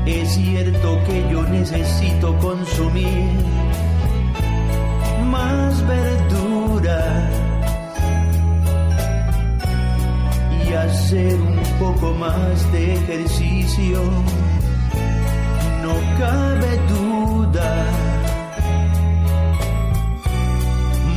Es 0.06 0.28
cierto 0.30 0.98
que 1.06 1.30
yo 1.30 1.42
necesito 1.44 2.36
consumir 2.38 3.30
más 5.30 5.86
verduras 5.86 7.30
y 10.66 10.72
hacer 10.72 11.34
un 11.34 11.59
poco 11.80 12.12
más 12.12 12.72
de 12.72 12.94
ejercicio. 12.94 14.02
No 15.82 15.94
cabe 16.18 16.72
duda. 16.94 17.70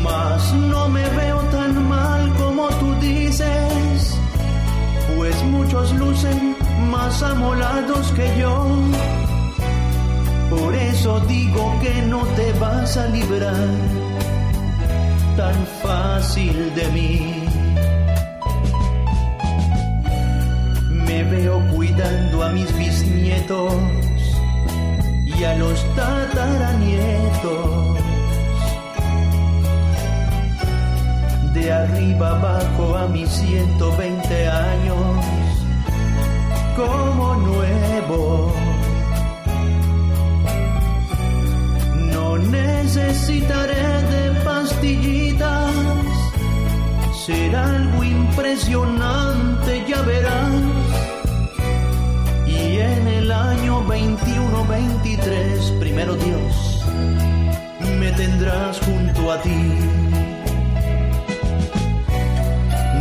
Mas 0.02 0.54
no 0.54 0.88
me 0.88 1.06
veo 1.20 1.40
tan 1.58 1.88
mal 1.90 2.34
como 2.36 2.68
tú 2.80 2.96
dices, 3.02 4.18
pues 5.18 5.36
muchos 5.44 5.92
lucen 5.94 6.56
más 6.90 7.22
amolados 7.22 8.12
que 8.14 8.28
yo. 8.40 8.56
Por 10.50 10.74
eso 10.76 11.20
digo 11.28 11.64
que 11.82 11.94
no 12.04 12.22
te 12.38 12.54
vas 12.54 12.96
a 12.98 13.08
librar 13.08 13.68
tan 15.36 15.58
fácil 15.82 16.74
de 16.76 16.88
mí. 16.96 17.43
Me 21.14 21.24
veo 21.26 21.62
cuidando 21.70 22.42
a 22.42 22.50
mis 22.50 22.76
bisnietos 22.76 23.72
y 25.28 25.44
a 25.44 25.54
los 25.58 25.86
tataranietos. 25.94 28.00
De 31.54 31.72
arriba 31.72 32.32
abajo 32.32 32.98
a 32.98 33.08
mis 33.10 33.30
120 33.30 34.48
años 34.48 35.26
como 36.76 37.36
nuevo. 37.36 38.52
No 42.12 42.40
necesitaré 42.40 44.02
de 44.14 44.32
pastillitas, 44.44 45.76
será 47.24 47.68
algo 47.68 48.04
impresionante, 48.04 49.86
ya 49.88 50.02
verás. 50.02 50.83
El 53.24 53.32
año 53.32 53.82
21-23, 53.88 55.80
primero 55.80 56.14
Dios, 56.14 56.84
me 57.98 58.12
tendrás 58.12 58.82
junto 58.82 59.32
a 59.32 59.42
ti. 59.42 59.64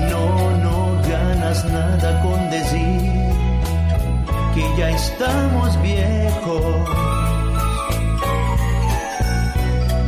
No, 0.09 0.51
no 0.59 1.03
ganas 1.09 1.65
nada 1.65 2.23
con 2.23 2.51
decir 2.51 3.11
que 4.55 4.65
ya 4.79 4.91
estamos 4.91 5.83
viejos. 5.83 6.89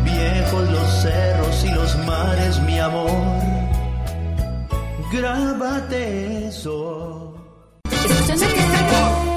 Viejos 0.05 0.71
los 0.71 1.03
cerros 1.03 1.65
y 1.65 1.71
los 1.71 1.99
mares, 2.07 2.61
mi 2.61 2.79
amor. 2.79 3.11
Grábate 5.11 6.47
eso. 6.47 7.35
Alex, 7.91 9.34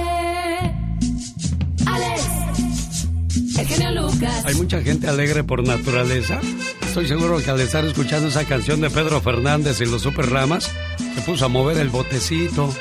Hay 4.46 4.56
mucha 4.56 4.82
gente 4.82 5.08
alegre 5.08 5.44
por 5.44 5.66
naturaleza. 5.66 6.40
Estoy 6.82 7.08
seguro 7.08 7.38
que 7.40 7.50
al 7.50 7.60
estar 7.60 7.84
escuchando 7.86 8.28
esa 8.28 8.46
canción 8.46 8.82
de 8.82 8.90
Pedro 8.90 9.20
Fernández 9.20 9.82
y 9.82 9.86
los 9.86 10.04
Super 10.04 10.30
Ramas, 10.30 10.72
se 11.16 11.22
puso 11.22 11.46
a 11.46 11.48
mover 11.48 11.78
el 11.78 11.90
botecito. 11.90 12.74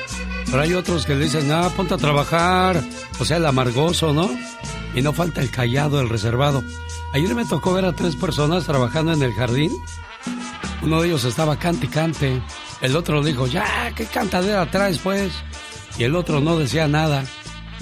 Pero 0.45 0.61
hay 0.61 0.73
otros 0.73 1.05
que 1.05 1.15
le 1.15 1.25
dicen, 1.25 1.51
ah, 1.51 1.71
ponte 1.75 1.95
a 1.95 1.97
trabajar. 1.97 2.81
O 3.19 3.25
sea, 3.25 3.37
el 3.37 3.45
amargoso, 3.45 4.13
¿no? 4.13 4.29
Y 4.93 5.01
no 5.01 5.13
falta 5.13 5.41
el 5.41 5.49
callado, 5.49 5.99
el 5.99 6.09
reservado. 6.09 6.63
Ayer 7.13 7.33
me 7.33 7.45
tocó 7.45 7.73
ver 7.73 7.85
a 7.85 7.93
tres 7.93 8.15
personas 8.15 8.65
trabajando 8.65 9.13
en 9.13 9.23
el 9.23 9.33
jardín. 9.33 9.71
Uno 10.83 11.01
de 11.01 11.07
ellos 11.07 11.25
estaba 11.25 11.57
cante 11.57 11.87
cante. 11.87 12.41
El 12.81 12.95
otro 12.95 13.23
dijo, 13.23 13.47
ya, 13.47 13.91
¿qué 13.95 14.05
cantadera 14.05 14.69
traes, 14.69 14.99
pues? 14.99 15.31
Y 15.97 16.03
el 16.03 16.15
otro 16.15 16.39
no 16.39 16.57
decía 16.57 16.87
nada. 16.87 17.23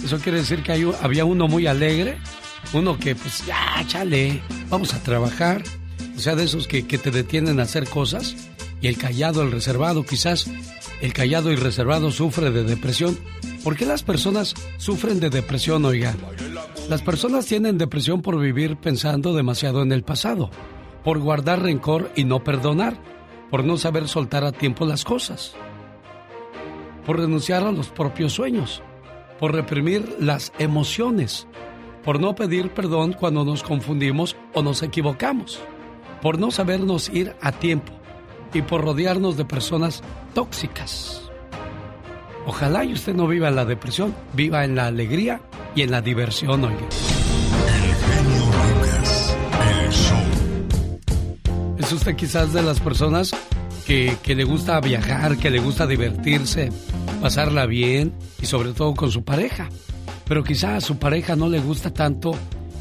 Eso 0.04 0.18
quiere 0.20 0.40
decir 0.40 0.64
que 0.64 0.72
hay, 0.72 0.90
había 1.02 1.26
uno 1.26 1.48
muy 1.48 1.68
alegre, 1.68 2.18
uno 2.76 2.98
que, 2.98 3.16
pues, 3.16 3.46
ya, 3.46 3.84
chale, 3.88 4.42
vamos 4.70 4.94
a 4.94 5.02
trabajar. 5.02 5.64
O 6.16 6.20
sea, 6.20 6.36
de 6.36 6.44
esos 6.44 6.68
que, 6.68 6.86
que 6.86 6.98
te 6.98 7.12
detienen 7.12 7.60
a 7.60 7.64
hacer 7.64 7.88
cosas. 7.90 8.36
Y 8.82 8.88
el 8.88 8.98
callado, 8.98 9.42
el 9.42 9.52
reservado, 9.52 10.04
quizás 10.04 10.50
el 11.02 11.14
callado 11.14 11.52
y 11.52 11.56
reservado 11.56 12.12
sufre 12.12 12.52
de 12.52 12.64
depresión. 12.64 13.18
¿Por 13.64 13.76
qué 13.76 13.86
las 13.86 14.04
personas 14.04 14.54
sufren 14.78 15.20
de 15.20 15.30
depresión, 15.30 15.84
oiga? 15.86 16.16
Las 16.90 17.02
personas 17.02 17.46
tienen 17.46 17.78
depresión 17.78 18.22
por 18.22 18.40
vivir 18.40 18.78
pensando 18.78 19.34
demasiado 19.34 19.82
en 19.82 19.92
el 19.92 20.04
pasado, 20.04 20.52
por 21.04 21.20
guardar 21.20 21.64
rencor 21.64 22.12
y 22.16 22.26
no 22.26 22.44
perdonar, 22.44 22.96
por 23.50 23.64
no 23.64 23.78
saber 23.78 24.08
soltar 24.08 24.44
a 24.44 24.52
tiempo 24.52 24.86
las 24.86 25.04
cosas, 25.04 25.56
por 27.06 27.20
renunciar 27.20 27.64
a 27.64 27.72
los 27.72 27.88
propios 27.88 28.34
sueños, 28.34 28.84
por 29.40 29.54
reprimir 29.54 30.16
las 30.20 30.54
emociones, 30.60 31.48
por 32.06 32.20
no 32.20 32.36
pedir 32.36 32.70
perdón 32.70 33.14
cuando 33.14 33.44
nos 33.44 33.64
confundimos 33.64 34.38
o 34.54 34.62
nos 34.62 34.84
equivocamos, 34.84 35.60
por 36.22 36.38
no 36.38 36.52
sabernos 36.52 37.10
ir 37.10 37.36
a 37.42 37.52
tiempo 37.52 37.92
y 38.54 38.62
por 38.62 38.84
rodearnos 38.84 39.38
de 39.38 39.44
personas 39.44 40.04
tóxicas. 40.36 41.24
Ojalá 42.46 42.86
y 42.86 42.94
usted 42.94 43.16
no 43.16 43.28
viva 43.28 43.50
en 43.50 43.56
la 43.56 43.66
depresión, 43.66 44.14
viva 44.34 44.64
en 44.64 44.76
la 44.76 44.86
alegría 44.86 45.42
y 45.74 45.82
en 45.82 45.90
la 45.90 46.02
diversión, 46.02 46.64
oiga. 46.64 46.88
¿Es 51.80 51.92
usted 51.92 52.16
quizás 52.16 52.54
de 52.54 52.62
las 52.62 52.80
personas 52.80 53.32
que, 53.88 54.16
que 54.22 54.36
le 54.36 54.44
gusta 54.44 54.80
viajar, 54.80 55.38
que 55.38 55.50
le 55.50 55.58
gusta 55.60 55.88
divertirse, 55.88 56.72
pasarla 57.20 57.66
bien 57.66 58.14
y 58.40 58.46
sobre 58.46 58.74
todo 58.74 58.94
con 58.94 59.10
su 59.10 59.24
pareja? 59.24 59.70
Pero 60.28 60.44
quizás 60.44 60.72
a 60.84 60.86
su 60.86 60.98
pareja 60.98 61.36
no 61.36 61.50
le 61.50 61.60
gusta 61.60 61.94
tanto 61.94 62.34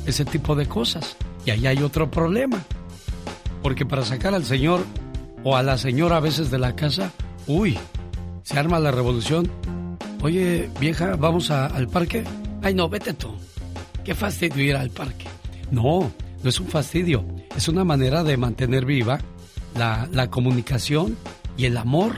ese 0.06 0.24
tipo 0.24 0.54
de 0.54 0.66
cosas. 0.66 1.16
Y 1.44 1.50
ahí 1.50 1.66
hay 1.66 1.82
otro 1.82 2.10
problema. 2.10 2.62
Porque 3.62 3.84
para 3.86 4.04
sacar 4.04 4.34
al 4.34 4.44
señor 4.44 4.84
o 5.42 5.56
a 5.56 5.62
la 5.62 5.76
señora 5.78 6.16
a 6.16 6.20
veces 6.20 6.50
de 6.50 6.58
la 6.58 6.74
casa, 6.74 7.10
uy, 7.46 7.78
se 8.42 8.58
arma 8.58 8.78
la 8.80 8.90
revolución. 8.90 9.50
Oye, 10.22 10.70
vieja, 10.80 11.16
¿vamos 11.16 11.50
a- 11.50 11.66
al 11.66 11.88
parque? 11.88 12.24
Ay, 12.62 12.74
no, 12.74 12.88
vete 12.88 13.12
tú. 13.12 13.28
Qué 14.04 14.14
fastidio 14.14 14.62
ir 14.64 14.76
al 14.76 14.90
parque. 14.90 15.26
No, 15.70 16.10
no 16.42 16.48
es 16.48 16.60
un 16.60 16.68
fastidio. 16.68 17.24
Es 17.56 17.68
una 17.68 17.84
manera 17.84 18.24
de 18.24 18.36
mantener 18.36 18.84
viva 18.86 19.18
la, 19.76 20.08
la 20.12 20.30
comunicación 20.30 21.16
y 21.56 21.66
el 21.66 21.76
amor. 21.76 22.14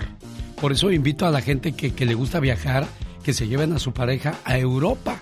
Por 0.60 0.72
eso 0.72 0.90
invito 0.92 1.26
a 1.26 1.30
la 1.30 1.40
gente 1.42 1.72
que, 1.72 1.92
que 1.94 2.06
le 2.06 2.14
gusta 2.14 2.40
viajar, 2.40 2.86
que 3.26 3.34
se 3.34 3.48
lleven 3.48 3.72
a 3.72 3.80
su 3.80 3.92
pareja 3.92 4.36
a 4.44 4.56
Europa. 4.56 5.20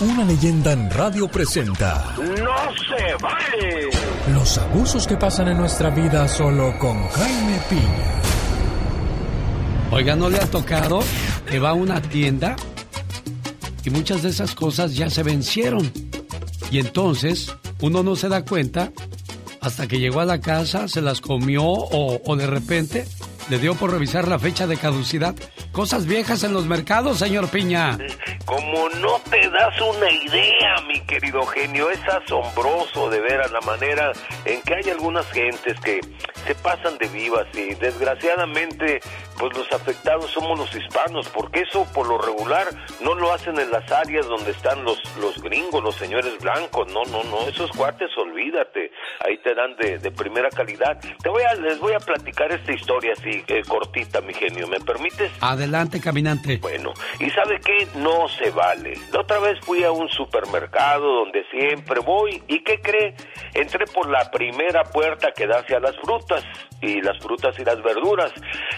una 0.00 0.24
leyenda 0.24 0.72
en 0.72 0.90
radio 0.90 1.28
presenta 1.28 2.14
¡No 2.16 2.24
se 2.26 3.22
vale! 3.22 3.90
los 4.32 4.56
abusos 4.58 5.06
que 5.06 5.16
pasan 5.16 5.48
en 5.48 5.58
nuestra 5.58 5.90
vida 5.90 6.26
solo 6.28 6.78
con 6.78 7.06
Jaime 7.08 7.58
Piña. 7.68 8.20
Oiga, 9.92 10.14
¿no 10.16 10.30
le 10.30 10.38
ha 10.38 10.46
tocado 10.46 11.00
que 11.50 11.58
va 11.58 11.70
a 11.70 11.74
una 11.74 12.00
tienda 12.00 12.54
y 13.84 13.90
muchas 13.90 14.22
de 14.22 14.30
esas 14.30 14.54
cosas 14.54 14.94
ya 14.94 15.10
se 15.10 15.22
vencieron? 15.22 15.90
Y 16.70 16.78
entonces 16.78 17.54
uno 17.80 18.02
no 18.02 18.16
se 18.16 18.28
da 18.28 18.44
cuenta 18.44 18.92
hasta 19.60 19.86
que 19.86 19.98
llegó 19.98 20.20
a 20.20 20.24
la 20.24 20.40
casa, 20.40 20.88
se 20.88 21.02
las 21.02 21.20
comió 21.20 21.64
o, 21.64 22.20
o 22.24 22.36
de 22.36 22.46
repente 22.46 23.06
le 23.50 23.58
dio 23.58 23.74
por 23.74 23.90
revisar 23.90 24.28
la 24.28 24.38
fecha 24.38 24.68
de 24.68 24.76
caducidad. 24.76 25.34
Cosas 25.72 26.06
viejas 26.06 26.44
en 26.44 26.52
los 26.52 26.66
mercados, 26.66 27.18
señor 27.18 27.48
Piña. 27.50 27.98
Como 28.44 28.88
no 28.90 29.18
te 29.28 29.50
das 29.50 29.80
una 29.80 30.08
idea, 30.08 30.76
mi 30.86 31.00
querido 31.00 31.44
genio, 31.46 31.90
es 31.90 32.00
asombroso 32.08 33.10
de 33.10 33.20
ver 33.20 33.40
a 33.40 33.48
la 33.48 33.60
manera 33.62 34.12
en 34.44 34.62
que 34.62 34.74
hay 34.76 34.90
algunas 34.90 35.26
gentes 35.32 35.78
que 35.80 36.00
se 36.46 36.54
pasan 36.54 36.96
de 36.98 37.08
vivas 37.08 37.46
y 37.54 37.74
desgraciadamente 37.74 39.00
pues 39.40 39.56
los 39.56 39.72
afectados 39.72 40.30
somos 40.30 40.58
los 40.58 40.74
hispanos, 40.74 41.26
porque 41.30 41.60
eso 41.60 41.86
por 41.94 42.06
lo 42.06 42.18
regular 42.18 42.68
no 43.00 43.14
lo 43.14 43.32
hacen 43.32 43.58
en 43.58 43.70
las 43.70 43.90
áreas 43.90 44.26
donde 44.26 44.50
están 44.50 44.84
los, 44.84 45.00
los 45.18 45.42
gringos, 45.42 45.82
los 45.82 45.96
señores 45.96 46.38
blancos, 46.40 46.92
no, 46.92 47.04
no, 47.04 47.24
no, 47.24 47.48
esos 47.48 47.70
cuates 47.70 48.10
olvídate, 48.18 48.90
ahí 49.26 49.38
te 49.38 49.54
dan 49.54 49.74
de, 49.76 49.98
de 49.98 50.10
primera 50.10 50.50
calidad. 50.50 51.00
Te 51.22 51.28
voy 51.30 51.42
a, 51.42 51.54
les 51.54 51.78
voy 51.78 51.94
a 51.94 52.00
platicar 52.00 52.52
esta 52.52 52.72
historia 52.72 53.14
así, 53.16 53.39
eh, 53.46 53.62
cortita, 53.66 54.20
mi 54.20 54.34
genio, 54.34 54.66
¿me 54.68 54.80
permites? 54.80 55.30
Adelante, 55.40 56.00
caminante. 56.00 56.58
Bueno, 56.58 56.92
y 57.18 57.30
sabe 57.30 57.60
qué, 57.60 57.86
no 57.96 58.28
se 58.28 58.50
vale. 58.50 58.94
La 59.12 59.20
otra 59.20 59.38
vez 59.38 59.58
fui 59.60 59.84
a 59.84 59.92
un 59.92 60.08
supermercado 60.08 61.06
donde 61.24 61.44
siempre 61.50 62.00
voy, 62.00 62.42
¿y 62.48 62.62
qué 62.62 62.80
cree? 62.80 63.14
Entré 63.54 63.86
por 63.86 64.08
la 64.08 64.30
primera 64.30 64.84
puerta 64.84 65.32
que 65.32 65.46
da 65.46 65.60
hacia 65.60 65.80
las 65.80 65.96
frutas, 65.96 66.44
y 66.82 67.00
las 67.02 67.18
frutas 67.18 67.58
y 67.58 67.64
las 67.64 67.82
verduras. 67.82 68.32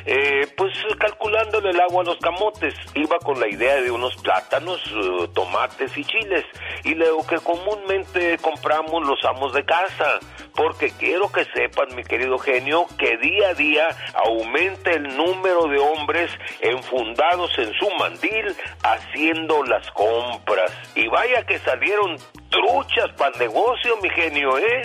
Eh, 0.04 0.46
pues 0.56 0.72
calculándole 0.98 1.70
el 1.70 1.80
agua 1.80 2.02
a 2.02 2.06
los 2.06 2.18
camotes, 2.18 2.74
iba 2.94 3.18
con 3.18 3.38
la 3.38 3.48
idea 3.48 3.76
de 3.76 3.90
unos 3.90 4.16
plátanos, 4.16 4.80
eh, 4.86 5.28
tomates 5.34 5.96
y 5.96 6.04
chiles, 6.04 6.44
y 6.84 6.94
lo 6.94 7.24
que 7.26 7.36
comúnmente 7.36 8.38
compramos 8.38 9.06
los 9.06 9.24
amos 9.24 9.52
de 9.52 9.64
casa, 9.64 10.18
porque 10.54 10.90
quiero 10.98 11.30
que 11.30 11.44
sepan, 11.54 11.94
mi 11.94 12.02
querido 12.02 12.38
genio, 12.38 12.86
que 12.98 13.16
día 13.18 13.50
a 13.50 13.54
día 13.54 13.88
aumenta 14.14 14.51
el 14.56 15.16
número 15.16 15.66
de 15.66 15.78
hombres 15.78 16.30
enfundados 16.60 17.50
en 17.58 17.72
su 17.74 17.90
mandil 17.98 18.54
haciendo 18.82 19.62
las 19.64 19.90
compras. 19.92 20.72
Y 20.94 21.08
vaya 21.08 21.44
que 21.46 21.58
salieron 21.58 22.16
truchas 22.50 23.10
para 23.16 23.36
negocio, 23.38 23.96
mi 24.02 24.10
genio, 24.10 24.58
¿eh? 24.58 24.82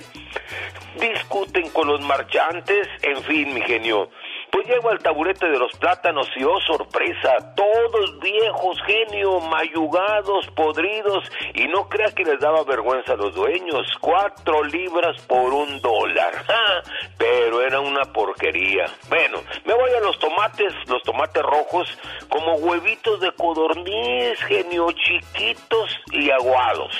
Discuten 0.99 1.69
con 1.71 1.87
los 1.87 2.01
marchantes, 2.01 2.87
en 3.01 3.21
fin, 3.23 3.53
mi 3.53 3.61
genio. 3.61 4.09
Pues 4.51 4.67
llego 4.67 4.89
al 4.89 4.99
taburete 4.99 5.47
de 5.47 5.59
los 5.59 5.71
plátanos 5.73 6.27
y 6.35 6.43
oh 6.43 6.59
sorpresa, 6.61 7.53
todos 7.55 8.19
viejos, 8.19 8.77
genio, 8.85 9.39
mayugados, 9.41 10.47
podridos, 10.55 11.29
y 11.53 11.67
no 11.67 11.89
crea 11.89 12.11
que 12.15 12.23
les 12.23 12.39
daba 12.39 12.63
vergüenza 12.63 13.13
a 13.13 13.17
los 13.17 13.35
dueños, 13.35 13.85
cuatro 13.99 14.63
libras 14.63 15.21
por 15.27 15.53
un 15.53 15.81
dólar, 15.81 16.33
pero 17.17 17.61
era 17.61 17.79
una 17.79 18.03
porquería. 18.13 18.85
Bueno, 19.09 19.39
me 19.65 19.73
voy 19.73 19.91
a 19.91 19.99
los 19.99 20.17
tomates, 20.19 20.73
los 20.87 21.03
tomates 21.03 21.43
rojos, 21.43 21.97
como 22.29 22.55
huevitos 22.55 23.19
de 23.19 23.31
codorniz, 23.33 24.39
genio, 24.47 24.91
chiquitos 24.91 25.97
y 26.11 26.31
aguados. 26.31 26.93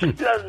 Las, 0.00 0.44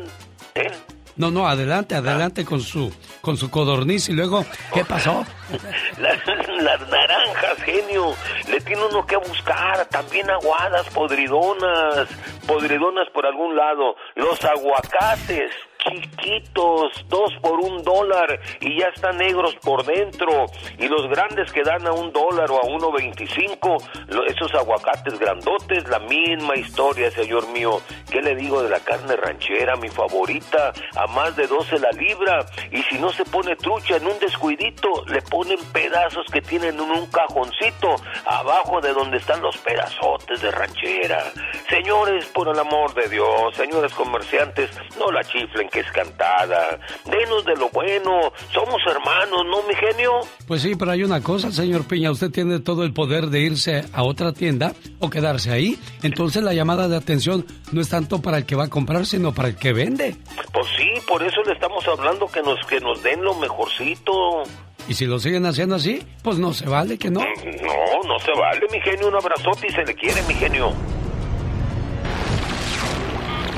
¿eh? 0.54 0.95
No, 1.16 1.30
no, 1.30 1.48
adelante, 1.48 1.94
adelante 1.94 2.44
con 2.44 2.60
su 2.60 2.92
con 3.22 3.36
su 3.36 3.50
codorniz 3.50 4.08
y 4.08 4.12
luego, 4.12 4.44
¿qué 4.72 4.84
pasó? 4.84 5.24
Las, 5.98 6.18
las, 6.60 6.88
naranjas, 6.88 7.62
genio, 7.64 8.14
le 8.50 8.60
tiene 8.60 8.84
uno 8.84 9.06
que 9.06 9.16
buscar, 9.16 9.86
también 9.86 10.28
aguadas, 10.30 10.88
podridonas, 10.90 12.08
podridonas 12.46 13.08
por 13.14 13.24
algún 13.26 13.56
lado, 13.56 13.96
los 14.14 14.44
aguacates, 14.44 15.52
chiquitos, 15.86 17.04
dos 17.08 17.32
por 17.40 17.60
un 17.60 17.82
dólar 17.82 18.40
y 18.60 18.80
ya 18.80 18.88
están 18.88 19.18
negros 19.18 19.54
por 19.62 19.84
dentro. 19.84 20.46
Y 20.78 20.88
los 20.88 21.08
grandes 21.08 21.52
que 21.52 21.62
dan 21.62 21.86
a 21.86 21.92
un 21.92 22.12
dólar 22.12 22.50
o 22.50 22.62
a 22.62 22.66
uno 22.66 22.92
veinticinco, 22.92 23.76
esos 24.26 24.54
aguacates 24.54 25.18
grandotes, 25.18 25.88
la 25.88 25.98
misma 26.00 26.56
historia, 26.56 27.10
señor 27.10 27.48
mío. 27.48 27.80
¿Qué 28.10 28.20
le 28.20 28.34
digo 28.34 28.62
de 28.62 28.70
la 28.70 28.80
carne 28.80 29.16
ranchera, 29.16 29.76
mi 29.76 29.88
favorita? 29.88 30.72
A 30.96 31.06
más 31.08 31.36
de 31.36 31.46
doce 31.46 31.78
la 31.78 31.90
libra. 31.90 32.44
Y 32.70 32.82
si 32.82 32.98
no 32.98 33.10
se 33.10 33.24
pone 33.24 33.56
trucha 33.56 33.96
en 33.96 34.06
un 34.06 34.18
descuidito, 34.18 35.04
le 35.06 35.22
ponen 35.22 35.58
pedazos 35.72 36.26
que 36.32 36.40
tienen 36.40 36.74
en 36.74 36.90
un 36.90 37.06
cajoncito 37.10 37.96
abajo 38.24 38.80
de 38.80 38.92
donde 38.92 39.18
están 39.18 39.40
los 39.42 39.56
pedazotes 39.58 40.40
de 40.40 40.50
ranchera. 40.50 41.22
Señores, 41.68 42.26
por 42.26 42.48
el 42.48 42.58
amor 42.58 42.92
de 42.94 43.08
Dios, 43.08 43.54
señores 43.54 43.92
comerciantes, 43.94 44.70
no 44.98 45.10
la 45.10 45.22
chiflen 45.24 45.68
que 45.76 45.80
es 45.80 45.92
cantada. 45.92 46.78
Denos 47.04 47.44
de 47.44 47.54
lo 47.56 47.68
bueno. 47.68 48.32
Somos 48.50 48.80
hermanos, 48.86 49.44
¿no, 49.44 49.62
mi 49.68 49.74
genio? 49.74 50.12
Pues 50.46 50.62
sí, 50.62 50.74
pero 50.74 50.92
hay 50.92 51.02
una 51.02 51.22
cosa, 51.22 51.52
señor 51.52 51.86
Piña. 51.86 52.10
Usted 52.10 52.30
tiene 52.30 52.60
todo 52.60 52.82
el 52.82 52.94
poder 52.94 53.26
de 53.26 53.40
irse 53.40 53.84
a 53.92 54.02
otra 54.02 54.32
tienda 54.32 54.72
o 55.00 55.10
quedarse 55.10 55.50
ahí. 55.50 55.78
Entonces 56.02 56.42
la 56.42 56.54
llamada 56.54 56.88
de 56.88 56.96
atención 56.96 57.44
no 57.72 57.82
es 57.82 57.90
tanto 57.90 58.22
para 58.22 58.38
el 58.38 58.46
que 58.46 58.56
va 58.56 58.64
a 58.64 58.68
comprar, 58.68 59.04
sino 59.04 59.34
para 59.34 59.48
el 59.48 59.56
que 59.56 59.74
vende. 59.74 60.16
Pues 60.50 60.66
sí, 60.78 60.88
por 61.06 61.22
eso 61.22 61.42
le 61.44 61.52
estamos 61.52 61.86
hablando 61.86 62.26
que 62.26 62.40
nos, 62.40 62.58
que 62.66 62.80
nos 62.80 63.02
den 63.02 63.22
lo 63.22 63.34
mejorcito. 63.34 64.44
Y 64.88 64.94
si 64.94 65.04
lo 65.04 65.18
siguen 65.18 65.44
haciendo 65.44 65.74
así, 65.74 66.02
pues 66.22 66.38
no 66.38 66.54
se 66.54 66.66
vale 66.66 66.96
que 66.96 67.10
no. 67.10 67.20
No, 67.20 68.08
no 68.08 68.18
se 68.20 68.32
vale, 68.32 68.66
mi 68.72 68.80
genio. 68.80 69.08
Un 69.08 69.16
abrazote 69.16 69.66
y 69.68 69.72
se 69.72 69.84
le 69.84 69.94
quiere, 69.94 70.22
mi 70.22 70.34
genio. 70.34 70.72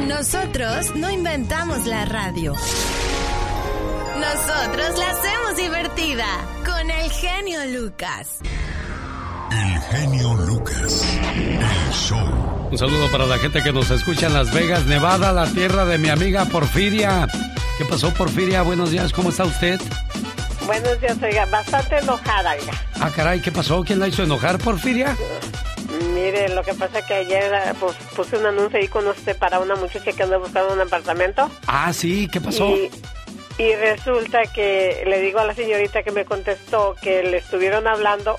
Nosotros 0.07 0.95
no 0.95 1.11
inventamos 1.11 1.87
la 1.87 2.05
radio. 2.05 2.55
Nosotros 4.17 4.99
la 4.99 5.11
hacemos 5.11 5.57
divertida 5.57 6.27
con 6.65 6.91
el 6.91 7.11
genio 7.11 7.65
Lucas. 7.81 8.39
El 9.51 9.81
genio 9.81 10.35
Lucas. 10.35 11.05
El 11.35 11.93
show. 11.93 12.69
Un 12.71 12.79
saludo 12.79 13.11
para 13.11 13.27
la 13.27 13.39
gente 13.39 13.63
que 13.63 13.73
nos 13.73 13.91
escucha 13.91 14.27
en 14.27 14.35
Las 14.35 14.53
Vegas, 14.53 14.87
Nevada, 14.87 15.33
la 15.33 15.47
tierra 15.47 15.85
de 15.85 15.99
mi 15.99 16.09
amiga 16.11 16.45
Porfiria. 16.45 17.27
¿Qué 17.77 17.85
pasó, 17.85 18.13
Porfiria? 18.15 18.63
Buenos 18.63 18.91
días, 18.91 19.13
¿cómo 19.13 19.31
está 19.31 19.45
usted? 19.45 19.81
Buenos 20.67 21.01
días, 21.01 21.17
oiga, 21.23 21.47
bastante 21.47 21.99
enojada, 21.99 22.53
oiga. 22.53 22.73
Ah, 23.01 23.11
caray, 23.15 23.41
¿qué 23.41 23.51
pasó? 23.51 23.83
¿Quién 23.85 23.99
la 23.99 24.09
hizo 24.09 24.23
enojar, 24.23 24.59
Porfiria? 24.59 25.17
Mire, 26.15 26.51
lo 26.51 26.63
que 26.63 26.75
pasa 26.75 26.99
es 26.99 27.07
que 27.07 27.15
ayer 27.15 27.75
pues, 27.81 27.97
puse 28.15 28.37
un 28.37 28.47
anuncio 28.47 28.79
ahí 28.79 28.89
con 28.89 29.07
usted 29.07 29.37
para 29.37 29.59
una 29.59 29.75
muchacha 29.75 30.13
que 30.13 30.23
anda 30.23 30.37
buscando 30.37 30.75
un 30.75 30.81
apartamento. 30.81 31.51
Ah, 31.67 31.93
sí, 31.93 32.29
¿qué 32.31 32.41
pasó? 32.41 32.69
Y, 32.69 32.91
y, 33.57 33.75
resulta 33.75 34.43
que 34.43 35.03
le 35.07 35.21
digo 35.21 35.39
a 35.39 35.45
la 35.45 35.55
señorita 35.55 36.03
que 36.03 36.11
me 36.11 36.27
contestó 36.27 36.95
que 37.01 37.23
le 37.23 37.39
estuvieron 37.39 37.87
hablando, 37.87 38.37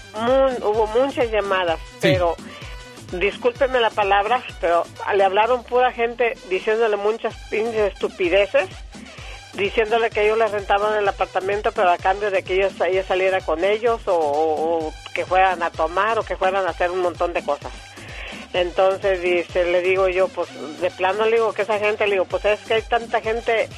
hubo 0.62 0.88
muchas 0.88 1.32
llamadas, 1.32 1.80
sí. 1.94 1.98
pero 2.02 2.36
discúlpeme 3.14 3.80
la 3.80 3.90
palabra, 3.90 4.44
pero 4.62 4.86
le 5.16 5.24
hablaron 5.24 5.64
pura 5.64 5.92
gente 5.92 6.36
diciéndole 6.50 6.98
muchas 6.98 7.36
estupideces 7.52 8.70
diciéndole 9.60 10.10
que 10.10 10.24
ellos 10.24 10.38
le 10.38 10.48
rentaban 10.48 10.98
el 10.98 11.08
apartamento, 11.08 11.72
pero 11.72 11.92
a 11.92 11.98
cambio 11.98 12.32
de 12.32 12.42
que 12.44 12.56
ellos, 12.56 12.74
ella 12.82 13.04
saliera 13.04 13.42
con 13.42 13.64
ellos 13.64 14.02
o, 14.08 14.14
o, 14.14 14.94
que 15.14 15.26
fueran 15.26 15.62
a 15.62 15.70
tomar 15.70 16.18
o 16.18 16.24
que 16.24 16.38
fueran 16.38 16.66
a 16.66 16.70
hacer 16.70 16.90
un 16.90 17.02
montón 17.02 17.34
de 17.34 17.44
cosas. 17.44 17.72
Entonces 18.54 19.22
dice, 19.22 19.66
le 19.66 19.82
digo 19.82 20.08
yo, 20.08 20.28
pues 20.30 20.50
de 20.82 20.90
plano 20.90 21.26
le 21.26 21.34
digo 21.34 21.54
que 21.54 21.62
esa 21.62 21.78
gente, 21.78 22.08
le 22.08 22.14
digo, 22.14 22.26
pues 22.26 22.46
es 22.46 22.60
que 22.62 22.76
hay 22.76 22.82
tanta 22.82 23.22
gente 23.22 23.70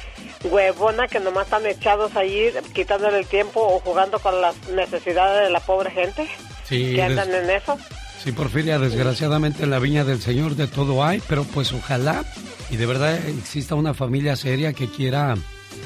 huevona 0.44 1.08
que 1.08 1.20
nomás 1.20 1.44
están 1.44 1.66
echados 1.66 2.16
allí 2.16 2.50
quitándole 2.72 3.18
el 3.18 3.26
tiempo 3.26 3.60
o 3.60 3.80
jugando 3.80 4.18
con 4.18 4.40
las 4.40 4.56
necesidades 4.68 5.44
de 5.44 5.50
la 5.50 5.60
pobre 5.60 5.90
gente 5.90 6.26
sí, 6.64 6.94
que 6.94 7.02
andan 7.02 7.32
en 7.34 7.50
eso. 7.50 7.78
Sí, 8.22 8.32
Porfiria, 8.32 8.78
desgraciadamente 8.78 9.64
en 9.64 9.70
la 9.70 9.78
viña 9.78 10.04
del 10.04 10.22
Señor 10.22 10.56
de 10.56 10.68
todo 10.68 11.04
hay, 11.04 11.20
pero 11.28 11.44
pues 11.44 11.72
ojalá 11.72 12.24
y 12.70 12.76
de 12.76 12.86
verdad 12.86 13.14
exista 13.28 13.74
una 13.74 13.94
familia 13.94 14.36
seria 14.36 14.72
que 14.72 14.88
quiera 14.88 15.34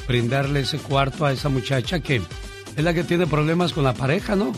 brindarle 0.06 0.60
ese 0.60 0.78
cuarto 0.78 1.26
a 1.26 1.32
esa 1.32 1.48
muchacha 1.48 2.00
que 2.00 2.22
es 2.76 2.84
la 2.84 2.92
que 2.94 3.04
tiene 3.04 3.26
problemas 3.26 3.72
con 3.72 3.84
la 3.84 3.94
pareja, 3.94 4.36
¿no? 4.36 4.52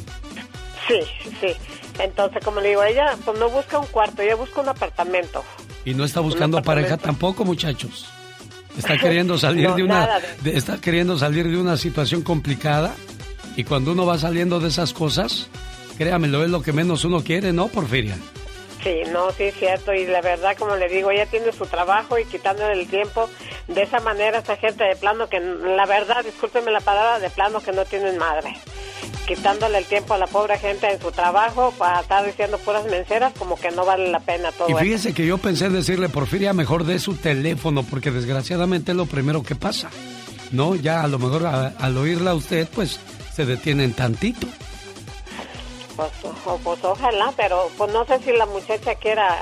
Sí, 0.86 1.00
sí. 1.40 1.54
Entonces, 1.98 2.44
como 2.44 2.60
le 2.60 2.70
digo, 2.70 2.82
ella 2.82 3.16
pues 3.24 3.38
no 3.38 3.48
busca 3.48 3.78
un 3.78 3.86
cuarto, 3.86 4.22
ella 4.22 4.36
busca 4.36 4.60
un 4.60 4.68
apartamento. 4.68 5.44
Y 5.84 5.94
no 5.94 6.04
está 6.04 6.20
buscando 6.20 6.62
pareja 6.62 6.96
tampoco, 6.96 7.44
muchachos. 7.44 8.06
Está 8.76 8.96
queriendo 9.00 9.38
salir 9.38 9.68
no, 9.68 9.76
de 9.76 9.82
una 9.82 10.20
de... 10.42 10.52
De, 10.52 10.58
está 10.58 10.80
queriendo 10.80 11.18
salir 11.18 11.48
de 11.48 11.56
una 11.56 11.76
situación 11.76 12.22
complicada 12.22 12.94
y 13.56 13.64
cuando 13.64 13.92
uno 13.92 14.06
va 14.06 14.18
saliendo 14.18 14.60
de 14.60 14.68
esas 14.68 14.92
cosas, 14.92 15.48
créamelo, 15.96 16.44
es 16.44 16.50
lo 16.50 16.62
que 16.62 16.72
menos 16.72 17.04
uno 17.04 17.22
quiere, 17.24 17.52
¿no, 17.52 17.68
Porfiria? 17.68 18.16
Sí, 18.82 19.02
no, 19.12 19.32
sí 19.32 19.44
es 19.44 19.54
cierto. 19.56 19.92
Y 19.92 20.06
la 20.06 20.20
verdad, 20.20 20.56
como 20.56 20.76
le 20.76 20.88
digo, 20.88 21.10
ella 21.10 21.26
tiene 21.26 21.52
su 21.52 21.66
trabajo 21.66 22.18
y 22.18 22.24
quitándole 22.24 22.80
el 22.80 22.86
tiempo. 22.88 23.28
De 23.66 23.82
esa 23.82 24.00
manera, 24.00 24.38
esta 24.38 24.56
gente 24.56 24.84
de 24.84 24.96
plano 24.96 25.28
que, 25.28 25.40
la 25.40 25.86
verdad, 25.86 26.24
discúlpeme 26.24 26.70
la 26.70 26.80
palabra, 26.80 27.18
de 27.18 27.30
plano 27.30 27.60
que 27.60 27.72
no 27.72 27.84
tienen 27.84 28.18
madre. 28.18 28.56
Quitándole 29.26 29.78
el 29.78 29.84
tiempo 29.84 30.14
a 30.14 30.18
la 30.18 30.26
pobre 30.26 30.58
gente 30.58 30.90
en 30.90 31.00
su 31.00 31.10
trabajo 31.10 31.74
para 31.76 32.00
estar 32.00 32.24
diciendo 32.24 32.56
puras 32.58 32.86
menceras, 32.86 33.34
como 33.38 33.56
que 33.56 33.70
no 33.70 33.84
vale 33.84 34.10
la 34.10 34.20
pena 34.20 34.52
todo 34.52 34.70
Y 34.70 34.74
fíjese 34.74 35.12
que 35.12 35.26
yo 35.26 35.36
pensé 35.36 35.68
decirle, 35.68 36.08
Porfiria, 36.08 36.54
mejor 36.54 36.84
de 36.84 36.98
su 36.98 37.14
teléfono, 37.14 37.82
porque 37.82 38.10
desgraciadamente 38.10 38.92
es 38.92 38.96
lo 38.96 39.04
primero 39.04 39.42
que 39.42 39.54
pasa. 39.54 39.90
No, 40.50 40.76
ya 40.76 41.02
a 41.02 41.08
lo 41.08 41.18
mejor 41.18 41.44
a, 41.44 41.74
al 41.78 41.96
oírla 41.98 42.30
a 42.30 42.34
usted, 42.34 42.66
pues 42.74 42.98
se 43.34 43.44
detienen 43.44 43.92
tantito. 43.92 44.46
Pues, 45.98 46.60
pues 46.62 46.84
ojalá, 46.84 47.32
pero 47.36 47.68
pues 47.76 47.92
no 47.92 48.04
sé 48.06 48.20
si 48.20 48.32
la 48.32 48.46
muchacha 48.46 48.94
quiera 48.94 49.36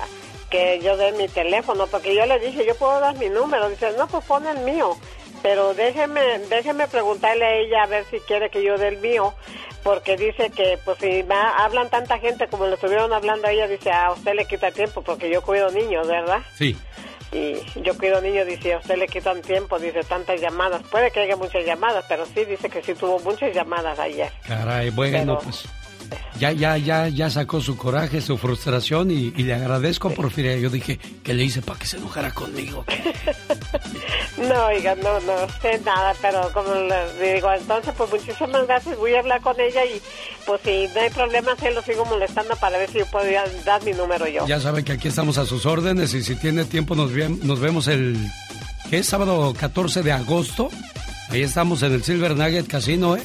que 0.50 0.80
yo 0.82 0.96
dé 0.96 1.12
mi 1.12 1.28
teléfono, 1.28 1.86
porque 1.86 2.14
yo 2.14 2.24
le 2.24 2.38
dije, 2.38 2.64
yo 2.66 2.74
puedo 2.76 2.98
dar 2.98 3.14
mi 3.16 3.28
número. 3.28 3.68
Dice, 3.68 3.92
no, 3.98 4.06
pues 4.08 4.24
pon 4.24 4.46
el 4.46 4.58
mío. 4.60 4.96
Pero 5.42 5.74
déjeme, 5.74 6.38
déjeme 6.48 6.88
preguntarle 6.88 7.44
a 7.44 7.54
ella 7.56 7.82
a 7.82 7.86
ver 7.86 8.04
si 8.10 8.18
quiere 8.20 8.48
que 8.48 8.62
yo 8.64 8.78
dé 8.78 8.88
el 8.88 8.96
mío, 8.98 9.34
porque 9.82 10.16
dice 10.16 10.50
que, 10.50 10.78
pues 10.84 10.98
si 10.98 11.22
va- 11.22 11.56
hablan 11.62 11.90
tanta 11.90 12.18
gente 12.18 12.48
como 12.48 12.66
le 12.66 12.74
estuvieron 12.74 13.12
hablando 13.12 13.46
a 13.46 13.52
ella, 13.52 13.68
dice, 13.68 13.92
a 13.92 14.12
usted 14.12 14.32
le 14.34 14.46
quita 14.46 14.70
tiempo, 14.70 15.02
porque 15.02 15.28
yo 15.30 15.42
cuido 15.42 15.70
niños, 15.70 16.08
¿verdad? 16.08 16.40
Sí. 16.56 16.76
Y 17.32 17.56
yo 17.82 17.96
cuido 17.98 18.20
niños, 18.22 18.46
dice, 18.46 18.74
a 18.74 18.78
usted 18.78 18.96
le 18.96 19.08
quitan 19.08 19.42
tiempo, 19.42 19.78
dice, 19.78 20.02
tantas 20.04 20.40
llamadas. 20.40 20.82
Puede 20.90 21.10
que 21.10 21.20
haya 21.20 21.36
muchas 21.36 21.64
llamadas, 21.66 22.04
pero 22.08 22.24
sí 22.24 22.44
dice 22.44 22.70
que 22.70 22.82
sí 22.82 22.94
tuvo 22.94 23.18
muchas 23.20 23.54
llamadas 23.54 23.98
ayer. 23.98 24.30
Caray, 24.48 24.90
bueno, 24.90 25.18
Pero- 25.18 25.38
pues 25.40 25.64
ya, 26.38 26.52
ya, 26.52 26.76
ya, 26.76 27.08
ya 27.08 27.30
sacó 27.30 27.60
su 27.60 27.76
coraje, 27.76 28.20
su 28.20 28.36
frustración 28.38 29.10
y, 29.10 29.32
y 29.36 29.42
le 29.42 29.54
agradezco, 29.54 30.10
Porfiria. 30.10 30.56
Yo 30.56 30.70
dije, 30.70 30.98
¿qué 31.22 31.34
le 31.34 31.44
hice 31.44 31.62
para 31.62 31.78
que 31.78 31.86
se 31.86 31.96
enojara 31.98 32.30
conmigo? 32.32 32.84
No, 34.36 34.66
oiga, 34.66 34.94
no, 34.96 35.18
no 35.20 35.32
sé 35.62 35.80
nada, 35.84 36.14
pero 36.20 36.50
como 36.52 36.72
le 36.74 37.34
digo, 37.34 37.50
entonces, 37.52 37.94
pues 37.96 38.10
muchísimas 38.10 38.66
gracias. 38.66 38.96
Voy 38.98 39.14
a 39.14 39.20
hablar 39.20 39.40
con 39.40 39.58
ella 39.58 39.82
y, 39.86 40.00
pues 40.44 40.60
si 40.62 40.86
no 40.94 41.00
hay 41.00 41.08
problema, 41.10 41.56
se 41.56 41.70
lo 41.70 41.80
sigo 41.82 42.04
molestando 42.04 42.54
para 42.56 42.76
ver 42.76 42.90
si 42.90 42.98
yo 42.98 43.06
puedo 43.06 43.30
ya 43.30 43.44
dar 43.64 43.82
mi 43.82 43.92
número 43.92 44.26
yo. 44.28 44.46
Ya 44.46 44.60
sabe 44.60 44.84
que 44.84 44.92
aquí 44.92 45.08
estamos 45.08 45.38
a 45.38 45.46
sus 45.46 45.64
órdenes 45.64 46.12
y 46.12 46.22
si 46.22 46.36
tiene 46.36 46.66
tiempo 46.66 46.94
nos, 46.94 47.10
nos 47.12 47.60
vemos 47.60 47.88
el, 47.88 48.16
¿qué 48.90 48.98
es? 48.98 49.06
Sábado 49.06 49.54
14 49.58 50.02
de 50.02 50.12
agosto. 50.12 50.68
Ahí 51.30 51.42
estamos 51.42 51.82
en 51.82 51.94
el 51.94 52.04
Silver 52.04 52.36
Nugget 52.36 52.66
Casino, 52.68 53.16
¿eh? 53.16 53.22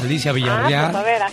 Alicia 0.00 0.32
Ah, 0.32 0.34
Villarreal. 0.34 0.90
pues 0.90 0.96
a 0.96 1.06
ver, 1.06 1.22
ah, 1.22 1.30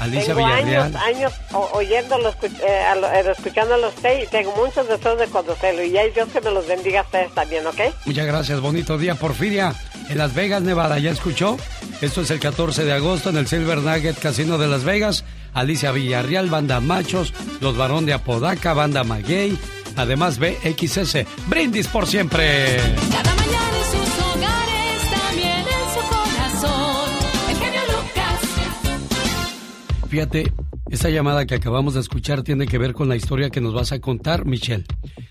Alicia 0.00 0.34
tengo 0.34 0.46
Villarreal. 0.46 0.96
años, 0.96 1.02
años 1.16 1.32
oyéndolo, 1.72 2.28
eh, 2.30 2.34
eh, 2.62 3.24
escuchándolo 3.36 3.86
a 3.86 3.88
usted 3.90 4.22
y 4.22 4.26
tengo 4.26 4.54
muchos 4.56 4.88
deseos 4.88 5.18
de 5.18 5.26
conocerlo. 5.26 5.82
Y 5.82 5.96
hay 5.96 6.10
Dios 6.10 6.28
que 6.32 6.40
me 6.40 6.50
los 6.50 6.66
bendiga 6.66 7.00
a 7.00 7.02
ustedes 7.02 7.32
también, 7.34 7.66
¿ok? 7.66 7.80
Muchas 8.04 8.26
gracias, 8.26 8.60
bonito 8.60 8.96
día, 8.98 9.14
Porfiria. 9.14 9.74
En 10.08 10.18
Las 10.18 10.34
Vegas, 10.34 10.62
Nevada, 10.62 10.98
¿ya 10.98 11.10
escuchó? 11.10 11.56
Esto 12.00 12.22
es 12.22 12.30
el 12.30 12.38
14 12.40 12.84
de 12.84 12.92
agosto 12.92 13.30
en 13.30 13.36
el 13.36 13.46
Silver 13.46 13.78
Nugget 13.78 14.18
Casino 14.18 14.56
de 14.56 14.68
Las 14.68 14.84
Vegas. 14.84 15.24
Alicia 15.52 15.90
Villarreal, 15.92 16.48
banda 16.48 16.80
Machos, 16.80 17.34
Los 17.60 17.76
Barón 17.76 18.06
de 18.06 18.12
Apodaca, 18.12 18.72
banda 18.74 19.02
Maguey. 19.04 19.58
Además, 19.96 20.38
BXS, 20.38 21.26
brindis 21.46 21.88
por 21.88 22.06
siempre. 22.06 22.76
Cada 23.10 23.34
mañana 23.34 23.78
en 23.78 23.84
sus 23.84 24.18
hogares, 24.24 24.67
Fíjate, 30.08 30.50
esta 30.90 31.10
llamada 31.10 31.44
que 31.44 31.54
acabamos 31.54 31.92
de 31.92 32.00
escuchar 32.00 32.42
tiene 32.42 32.66
que 32.66 32.78
ver 32.78 32.94
con 32.94 33.10
la 33.10 33.16
historia 33.16 33.50
que 33.50 33.60
nos 33.60 33.74
vas 33.74 33.92
a 33.92 34.00
contar, 34.00 34.46
Michelle. 34.46 34.86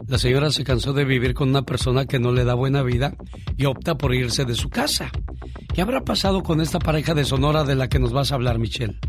La 0.06 0.20
señora 0.20 0.52
se 0.52 0.64
cansó 0.64 0.94
de 0.94 1.04
vivir 1.04 1.34
con 1.34 1.50
una 1.50 1.64
persona 1.64 2.06
que 2.06 2.20
no 2.20 2.32
le 2.32 2.44
da 2.44 2.54
buena 2.54 2.84
vida 2.84 3.16
y 3.58 3.66
opta 3.66 3.98
por 3.98 4.14
irse 4.14 4.46
de 4.46 4.54
su 4.54 4.70
casa. 4.70 5.12
¿Qué 5.74 5.82
habrá 5.82 6.06
pasado 6.06 6.44
con 6.44 6.62
esta 6.62 6.78
pareja 6.78 7.16
de 7.16 7.26
Sonora 7.26 7.64
de 7.64 7.74
la 7.74 7.90
que 7.90 7.98
nos 7.98 8.14
vas 8.14 8.32
a 8.32 8.36
hablar, 8.36 8.60
Michelle? 8.60 9.00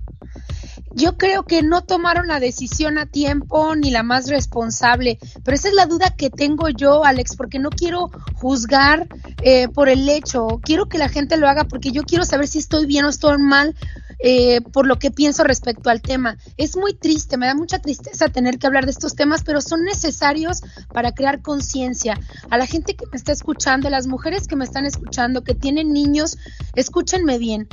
Yo 0.94 1.16
creo 1.16 1.44
que 1.44 1.62
no 1.62 1.83
tomaron 1.83 2.29
la 2.29 2.40
decisión 2.40 2.98
a 2.98 3.07
tiempo 3.07 3.74
ni 3.77 3.90
la 3.90 4.03
más 4.03 4.29
responsable, 4.29 5.18
pero 5.44 5.55
esa 5.55 5.68
es 5.68 5.74
la 5.74 5.87
duda 5.87 6.14
que 6.16 6.31
tengo 6.31 6.68
yo, 6.68 7.05
Alex, 7.05 7.37
porque 7.37 7.59
no 7.59 7.70
quiero 7.70 8.11
juzgar 8.35 9.07
eh, 9.42 9.68
por 9.68 9.88
el 9.88 10.09
hecho, 10.09 10.61
quiero 10.62 10.88
que 10.88 10.98
la 10.98 11.09
gente 11.09 11.37
lo 11.37 11.48
haga 11.48 11.64
porque 11.64 11.92
yo 11.92 12.03
quiero 12.03 12.24
saber 12.24 12.48
si 12.48 12.59
estoy 12.59 12.87
bien 12.87 13.05
o 13.05 13.11
estoy 13.11 13.38
mal 13.38 13.74
eh, 14.20 14.61
por 14.72 14.87
lo 14.87 14.98
que 14.98 15.11
pienso 15.11 15.44
respecto 15.44 15.90
al 15.90 16.03
tema. 16.03 16.38
Es 16.57 16.77
muy 16.77 16.94
triste, 16.94 17.37
me 17.37 17.46
da 17.46 17.55
mucha 17.55 17.79
tristeza 17.79 18.29
tener 18.29 18.59
que 18.59 18.66
hablar 18.66 18.85
de 18.85 18.90
estos 18.90 19.14
temas, 19.14 19.44
pero 19.44 19.61
son 19.61 19.85
necesarios 19.85 20.62
para 20.92 21.12
crear 21.12 21.40
conciencia. 21.40 22.18
A 22.51 22.59
la 22.59 22.66
gente 22.66 22.96
que 22.96 23.07
me 23.12 23.16
está 23.16 23.33
escuchando, 23.33 23.87
a 23.88 23.90
las 23.92 24.07
mujeres 24.07 24.48
que 24.48 24.57
me 24.57 24.64
están 24.64 24.87
escuchando, 24.87 25.44
que 25.44 25.55
tienen 25.55 25.92
niños, 25.92 26.37
escúchenme 26.74 27.38
bien. 27.38 27.68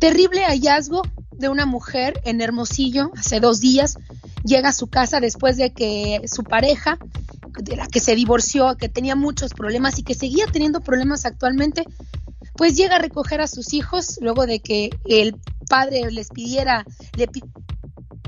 Terrible 0.00 0.44
hallazgo 0.44 1.02
de 1.32 1.48
una 1.48 1.66
mujer 1.66 2.20
en 2.24 2.40
Hermosillo 2.40 3.10
hace 3.16 3.40
dos 3.40 3.60
días. 3.60 3.96
Llega 4.44 4.70
a 4.70 4.72
su 4.72 4.88
casa 4.88 5.20
después 5.20 5.56
de 5.56 5.72
que 5.72 6.22
su 6.26 6.44
pareja, 6.44 6.98
de 7.62 7.76
la 7.76 7.86
que 7.86 8.00
se 8.00 8.14
divorció, 8.14 8.76
que 8.76 8.88
tenía 8.88 9.16
muchos 9.16 9.54
problemas 9.54 9.98
y 9.98 10.02
que 10.02 10.14
seguía 10.14 10.46
teniendo 10.46 10.80
problemas 10.80 11.24
actualmente, 11.24 11.84
pues 12.56 12.76
llega 12.76 12.96
a 12.96 13.00
recoger 13.00 13.40
a 13.40 13.46
sus 13.46 13.72
hijos 13.72 14.18
luego 14.20 14.46
de 14.46 14.60
que 14.60 14.90
el 15.06 15.36
padre 15.68 16.10
les 16.10 16.28
pidiera, 16.28 16.84
le 17.16 17.26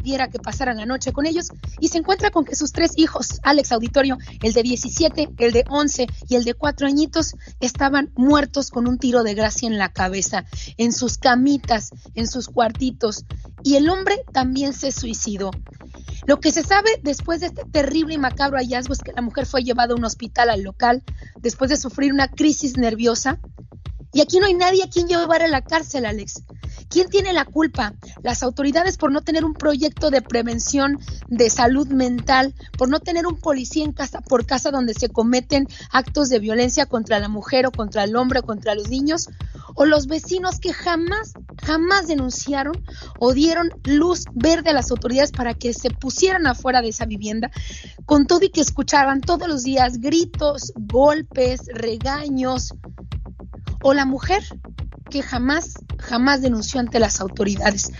que 0.07 0.38
pasaran 0.38 0.77
la 0.77 0.87
noche 0.87 1.12
con 1.12 1.27
ellos 1.27 1.49
y 1.81 1.88
se 1.88 1.99
encuentra 1.99 2.31
con 2.31 2.45
que 2.45 2.55
sus 2.55 2.71
tres 2.71 2.92
hijos, 2.97 3.40
Alex 3.42 3.73
Auditorio, 3.73 4.19
el 4.40 4.53
de 4.53 4.62
17, 4.62 5.31
el 5.37 5.53
de 5.53 5.64
11 5.69 6.07
y 6.29 6.37
el 6.37 6.45
de 6.45 6.55
4 6.55 6.87
añitos, 6.87 7.35
estaban 7.59 8.12
muertos 8.14 8.71
con 8.71 8.87
un 8.87 8.99
tiro 8.99 9.25
de 9.25 9.35
gracia 9.35 9.66
en 9.66 9.79
la 9.79 9.88
cabeza, 9.88 10.45
en 10.77 10.92
sus 10.92 11.19
camitas, 11.19 11.90
en 12.14 12.29
sus 12.29 12.47
cuartitos. 12.49 13.25
Y 13.64 13.75
el 13.75 13.88
hombre 13.88 14.23
también 14.33 14.75
se 14.75 14.92
suicidó. 14.92 15.51
Lo 16.27 16.38
que 16.38 16.53
se 16.53 16.62
sabe 16.62 16.90
después 17.03 17.40
de 17.40 17.47
este 17.47 17.64
terrible 17.64 18.14
y 18.14 18.19
macabro 18.19 18.59
hallazgo 18.59 18.92
es 18.92 19.01
que 19.01 19.12
la 19.12 19.23
mujer 19.23 19.45
fue 19.45 19.64
llevada 19.64 19.92
a 19.92 19.97
un 19.97 20.05
hospital 20.05 20.51
al 20.51 20.62
local 20.62 21.03
después 21.40 21.69
de 21.69 21.77
sufrir 21.77 22.12
una 22.12 22.29
crisis 22.29 22.77
nerviosa. 22.77 23.40
Y 24.17 24.23
aquí 24.23 24.41
no 24.41 24.47
hay 24.47 24.55
nadie 24.55 24.83
a 24.83 24.89
quien 24.89 25.09
llevar 25.09 25.43
a 25.43 25.47
la 25.47 25.61
cárcel, 25.61 26.07
Alex. 26.07 26.43
¿Quién 26.89 27.11
tiene 27.11 27.35
la 27.35 27.45
culpa? 27.45 27.93
Las 28.23 28.43
autoridades 28.43 28.97
por 28.97 29.13
no 29.13 29.21
tener 29.21 29.45
un 29.45 29.53
proyecto 29.53 30.11
de 30.11 30.23
prevención 30.23 30.99
de 31.29 31.51
salud 31.51 31.89
mental, 31.89 32.55
por 32.79 32.89
no 32.89 33.01
tener 33.01 33.27
un 33.27 33.39
policía 33.39 33.85
en 33.85 33.93
casa 33.93 34.23
por 34.23 34.47
casa 34.47 34.71
donde 34.71 34.95
se 34.95 35.11
cometen 35.11 35.69
actos 35.93 36.31
de 36.31 36.39
violencia 36.39 36.87
contra 36.87 37.19
la 37.19 37.29
mujer 37.29 37.67
o 37.67 37.73
contra 37.73 38.05
el 38.05 38.17
hombre 38.17 38.39
o 38.39 38.43
contra 38.43 38.75
los 38.75 38.89
niños, 38.89 39.29
o 39.75 39.85
los 39.85 40.07
vecinos 40.07 40.61
que 40.61 40.73
jamás, 40.73 41.35
jamás 41.63 42.07
denunciaron 42.07 42.83
o 43.19 43.35
dieron 43.35 43.69
luz 43.85 44.25
verde 44.33 44.71
a 44.71 44.73
las 44.73 44.91
autoridades 44.91 45.31
para 45.31 45.53
que 45.53 45.75
se 45.75 45.91
pusieran 45.91 46.47
afuera 46.47 46.81
de 46.81 46.89
esa 46.89 47.05
vivienda, 47.05 47.51
con 48.07 48.27
todo 48.27 48.47
y 48.47 48.49
que 48.49 48.63
escuchaban 48.63 49.21
todos 49.21 49.47
los 49.47 49.63
días 49.63 50.01
gritos, 50.01 50.73
golpes, 50.75 51.61
regaños, 51.75 52.73
o 53.87 53.94
la 53.94 54.05
mujer 54.05 54.42
que 55.11 55.22
jamás, 55.22 55.75
jamás 56.01 56.42
denunció 56.42 56.81
ante 56.81 56.99
las 56.99 57.20
autoridades. 57.20 57.92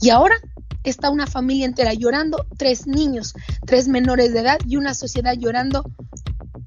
Y 0.00 0.10
ahora 0.10 0.36
está 0.84 1.10
una 1.10 1.26
familia 1.26 1.66
entera 1.66 1.92
llorando, 1.92 2.46
tres 2.56 2.86
niños, 2.86 3.34
tres 3.66 3.88
menores 3.88 4.32
de 4.32 4.38
edad 4.38 4.58
y 4.64 4.76
una 4.76 4.94
sociedad 4.94 5.34
llorando, 5.36 5.90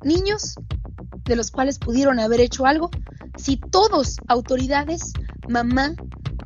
niños 0.04 0.56
de 1.24 1.38
los 1.38 1.50
cuales 1.50 1.80
pudieron 1.80 2.20
haber 2.20 2.42
hecho 2.42 2.66
algo 2.66 2.92
si 3.38 3.56
todos, 3.56 4.18
autoridades, 4.28 5.14
mamá, 5.48 5.94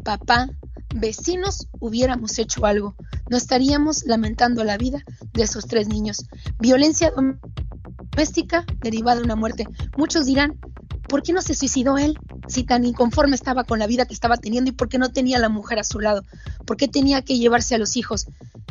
papá, 0.03 0.47
vecinos, 0.93 1.69
hubiéramos 1.79 2.38
hecho 2.38 2.67
algo. 2.67 2.95
No 3.31 3.38
estaríamos 3.38 4.03
lamentando 4.05 4.63
la 4.63 4.77
vida 4.77 5.03
de 5.34 5.41
esos 5.41 5.65
tres 5.65 5.88
niños. 5.88 6.27
Violencia 6.60 7.12
doméstica 7.15 8.63
derivada 8.79 9.17
de 9.17 9.23
una 9.23 9.36
muerte. 9.36 9.65
Muchos 9.97 10.27
dirán, 10.27 10.60
¿por 11.08 11.24
qué 11.24 11.34
no 11.34 11.42
se 11.42 11.54
suicidó 11.54 11.98
él 11.98 12.18
si 12.48 12.64
tan 12.64 12.86
inconforme 12.86 13.36
estaba 13.36 13.64
con 13.64 13.80
la 13.80 13.88
vida 13.88 14.06
que 14.06 14.14
estaba 14.14 14.38
teniendo 14.38 14.70
y 14.70 14.74
por 14.74 14.90
qué 14.90 14.98
no 14.98 15.12
tenía 15.12 15.38
a 15.38 15.42
la 15.42 15.50
mujer 15.50 15.80
a 15.80 15.84
su 15.84 16.00
lado? 16.00 16.24
¿Por 16.66 16.78
qué 16.78 16.88
tenía 16.88 17.22
que 17.22 17.38
llevarse 17.38 17.76
a 17.76 17.78
los 17.78 17.98
hijos? 17.98 18.28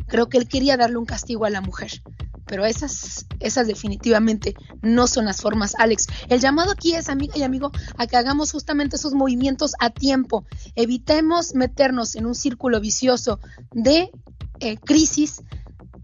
Creo 0.07 0.29
que 0.29 0.39
él 0.39 0.49
quería 0.49 0.77
darle 0.77 0.97
un 0.97 1.07
castigo 1.07 1.45
a 1.45 1.51
la 1.51 1.61
mujer. 1.61 2.03
Pero 2.47 2.65
esas, 2.65 3.27
esas 3.39 3.69
definitivamente 3.69 4.57
no 4.83 5.07
son 5.07 5.25
las 5.25 5.41
formas, 5.41 5.77
Alex. 5.79 6.09
El 6.29 6.41
llamado 6.41 6.73
aquí 6.73 6.95
es, 6.95 7.09
amiga 7.09 7.35
y 7.37 7.45
amigo, 7.45 7.71
a 7.97 8.09
que 8.09 8.17
hagamos 8.17 8.51
justamente 8.51 8.97
esos 8.97 9.15
movimientos 9.15 9.75
a 9.79 9.91
tiempo. 9.91 10.45
Evitemos 10.75 11.55
meternos 11.55 12.17
en 12.17 12.27
un 12.27 12.35
círculo 12.35 12.81
vicioso 12.81 13.39
de 13.71 14.11
eh, 14.59 14.79
crisis, 14.79 15.43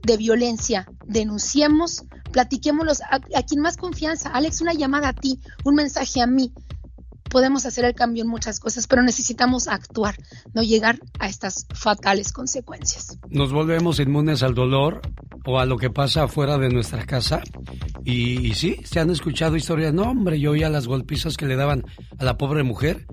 de 0.03 0.17
violencia. 0.17 0.87
Denunciemos, 1.05 2.05
platiquémoslos 2.33 3.01
a, 3.03 3.17
a 3.17 3.43
quien 3.43 3.61
más 3.61 3.77
confianza. 3.77 4.31
Alex, 4.31 4.61
una 4.61 4.75
llamada 4.75 5.09
a 5.09 5.13
ti, 5.13 5.41
un 5.65 5.75
mensaje 5.75 6.21
a 6.21 6.27
mí. 6.27 6.53
Podemos 7.31 7.67
hacer 7.67 7.85
el 7.85 7.95
cambio 7.95 8.23
en 8.23 8.29
muchas 8.29 8.61
cosas, 8.61 8.87
pero 8.87 9.03
necesitamos 9.03 9.69
actuar, 9.69 10.17
no 10.55 10.63
llegar 10.63 10.99
a 11.19 11.29
estas 11.29 11.67
fatales 11.75 12.33
consecuencias. 12.33 13.19
Nos 13.29 13.53
volvemos 13.53 14.01
inmunes 14.01 14.43
al 14.43 14.55
dolor 14.55 15.01
o 15.45 15.59
a 15.59 15.67
lo 15.67 15.77
que 15.77 15.91
pasa 15.91 16.25
afuera 16.25 16.59
de 16.59 16.69
nuestra 16.69 17.05
casa. 17.07 17.41
Y, 18.05 18.55
sí, 18.55 18.81
se 18.85 19.01
han 19.01 19.11
escuchado 19.11 19.57
historias. 19.57 19.95
No, 19.95 20.03
hombre, 20.03 20.39
yo 20.39 20.53
oía 20.53 20.69
las 20.69 20.87
golpizas 20.87 21.37
que 21.37 21.47
le 21.47 21.57
daban 21.57 21.85
a 22.19 22.25
la 22.25 22.37
pobre 22.37 22.63
mujer. 22.63 23.07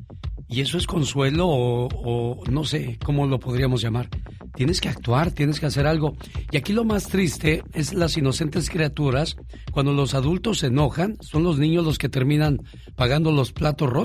Y 0.48 0.62
eso 0.62 0.78
es 0.78 0.86
consuelo 0.86 1.48
o, 1.48 1.88
o 1.88 2.44
no 2.46 2.64
sé 2.64 3.00
cómo 3.04 3.26
lo 3.26 3.40
podríamos 3.40 3.82
llamar. 3.82 4.10
Tienes 4.56 4.82
que 4.82 4.90
actuar, 4.90 5.32
tienes 5.32 5.60
que 5.60 5.66
hacer 5.66 5.88
algo. 5.88 6.16
Y 6.52 6.58
aquí 6.58 6.74
lo 6.74 6.84
más 6.84 7.08
triste 7.08 7.64
es 7.74 7.94
las 7.94 8.18
inocentes 8.18 8.70
criaturas. 8.70 9.36
Cuando 9.72 9.94
los 9.94 10.14
adultos 10.14 10.60
se 10.60 10.68
enojan, 10.68 11.18
son 11.22 11.44
los 11.44 11.58
niños 11.58 11.84
los 11.84 11.98
que 11.98 12.08
terminan 12.08 12.60
pagando 12.96 13.32
los 13.32 13.52
platos 13.52 13.90
rotos, 13.90 14.03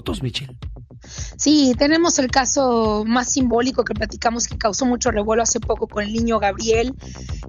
Sí, 1.36 1.74
tenemos 1.78 2.18
el 2.18 2.28
caso 2.28 3.04
más 3.06 3.30
simbólico 3.32 3.84
que 3.84 3.94
platicamos 3.94 4.46
que 4.46 4.58
causó 4.58 4.84
mucho 4.86 5.10
revuelo 5.10 5.42
hace 5.42 5.60
poco 5.60 5.86
con 5.86 6.04
el 6.04 6.12
niño 6.12 6.38
Gabriel. 6.38 6.94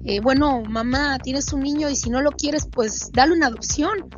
Eh, 0.04 0.20
bueno, 0.20 0.62
mamá, 0.62 1.18
tienes 1.18 1.52
un 1.52 1.60
niño 1.60 1.90
y 1.90 1.96
si 1.96 2.10
no 2.10 2.22
lo 2.22 2.30
quieres, 2.30 2.66
pues 2.70 3.10
dale 3.12 3.32
una 3.32 3.48
adopción. 3.48 4.08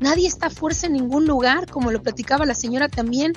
Nadie 0.00 0.28
está 0.28 0.46
a 0.46 0.50
fuerza 0.50 0.86
en 0.86 0.94
ningún 0.94 1.26
lugar, 1.26 1.70
como 1.70 1.90
lo 1.90 2.02
platicaba 2.02 2.44
la 2.44 2.54
señora 2.54 2.88
también. 2.88 3.32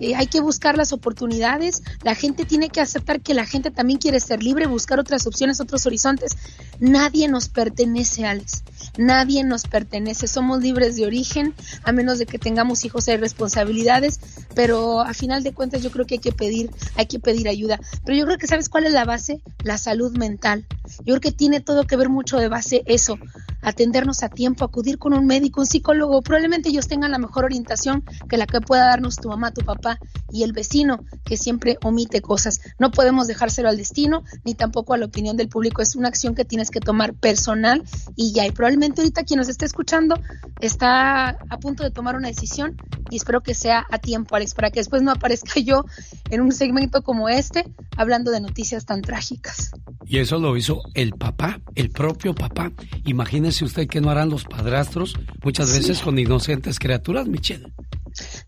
Eh, 0.00 0.14
hay 0.14 0.26
que 0.26 0.40
buscar 0.40 0.76
las 0.76 0.92
oportunidades. 0.92 1.82
La 2.02 2.14
gente 2.14 2.44
tiene 2.46 2.70
que 2.70 2.80
aceptar 2.80 3.20
que 3.20 3.34
la 3.34 3.44
gente 3.44 3.70
también 3.70 3.98
quiere 3.98 4.18
ser 4.18 4.42
libre, 4.42 4.66
buscar 4.66 4.98
otras 4.98 5.26
opciones, 5.26 5.60
otros 5.60 5.86
horizontes. 5.86 6.36
Nadie 6.80 7.28
nos 7.28 7.48
pertenece, 7.48 8.24
Alex. 8.24 8.64
Nadie 8.96 9.44
nos 9.44 9.64
pertenece. 9.64 10.26
Somos 10.26 10.62
libres 10.62 10.96
de 10.96 11.06
origen, 11.06 11.54
a 11.84 11.92
menos 11.92 12.18
de 12.18 12.26
que 12.26 12.38
tengamos 12.38 12.84
hijos 12.84 13.08
hay 13.08 13.18
responsabilidades. 13.18 14.20
Pero 14.54 15.00
a 15.00 15.12
final 15.12 15.42
de 15.42 15.52
cuentas, 15.52 15.82
yo 15.82 15.90
creo 15.90 16.06
que 16.06 16.14
hay 16.14 16.20
que 16.20 16.32
pedir, 16.32 16.70
hay 16.96 17.06
que 17.06 17.20
pedir 17.20 17.48
ayuda. 17.48 17.78
Pero 18.04 18.16
yo 18.16 18.24
creo 18.24 18.38
que 18.38 18.46
sabes 18.46 18.70
cuál 18.70 18.86
es 18.86 18.92
la 18.92 19.04
base, 19.04 19.42
la 19.62 19.76
salud 19.76 20.16
mental. 20.16 20.66
Yo 21.00 21.14
creo 21.14 21.20
que 21.20 21.32
tiene 21.32 21.60
todo 21.60 21.86
que 21.86 21.96
ver 21.96 22.08
mucho 22.08 22.38
de 22.38 22.48
base 22.48 22.82
eso, 22.86 23.18
atendernos 23.60 24.22
a 24.22 24.28
tiempo, 24.30 24.64
acudir 24.64 24.98
con 24.98 25.12
un 25.12 25.26
médico, 25.26 25.60
un 25.60 25.66
psicólogo. 25.66 26.22
Probablemente 26.22 26.70
ellos 26.70 26.88
tengan 26.88 27.10
la 27.10 27.18
mejor 27.18 27.44
orientación 27.44 28.02
que 28.28 28.38
la 28.38 28.46
que 28.46 28.60
pueda 28.60 28.86
darnos 28.86 29.16
tu 29.16 29.28
mamá, 29.28 29.52
tu 29.52 29.62
papá 29.62 29.89
y 30.32 30.42
el 30.42 30.52
vecino 30.52 31.04
que 31.24 31.36
siempre 31.36 31.78
omite 31.82 32.20
cosas. 32.20 32.60
No 32.78 32.90
podemos 32.90 33.26
dejárselo 33.26 33.68
al 33.68 33.76
destino 33.76 34.22
ni 34.44 34.54
tampoco 34.54 34.94
a 34.94 34.98
la 34.98 35.06
opinión 35.06 35.36
del 35.36 35.48
público. 35.48 35.82
Es 35.82 35.96
una 35.96 36.08
acción 36.08 36.34
que 36.34 36.44
tienes 36.44 36.70
que 36.70 36.80
tomar 36.80 37.14
personal 37.14 37.82
y 38.16 38.32
ya. 38.32 38.46
Y 38.46 38.52
probablemente 38.52 39.00
ahorita 39.00 39.24
quien 39.24 39.38
nos 39.38 39.48
esté 39.48 39.66
escuchando 39.66 40.20
está 40.60 41.30
a 41.30 41.58
punto 41.58 41.82
de 41.82 41.90
tomar 41.90 42.16
una 42.16 42.28
decisión 42.28 42.76
y 43.10 43.16
espero 43.16 43.42
que 43.42 43.54
sea 43.54 43.86
a 43.90 43.98
tiempo, 43.98 44.36
Alex, 44.36 44.54
para 44.54 44.70
que 44.70 44.80
después 44.80 45.02
no 45.02 45.10
aparezca 45.10 45.60
yo 45.64 45.84
en 46.30 46.40
un 46.40 46.52
segmento 46.52 47.02
como 47.02 47.28
este 47.28 47.64
hablando 47.96 48.30
de 48.30 48.40
noticias 48.40 48.86
tan 48.86 49.02
trágicas. 49.02 49.72
Y 50.06 50.18
eso 50.18 50.38
lo 50.38 50.56
hizo 50.56 50.82
el 50.94 51.12
papá, 51.12 51.60
el 51.74 51.90
propio 51.90 52.34
papá. 52.34 52.72
Imagínese 53.04 53.64
usted 53.64 53.86
que 53.86 54.00
no 54.00 54.10
harán 54.10 54.30
los 54.30 54.44
padrastros 54.44 55.14
muchas 55.42 55.72
veces 55.76 56.00
con 56.00 56.18
inocentes 56.18 56.78
criaturas, 56.78 57.28
Michelle. 57.28 57.72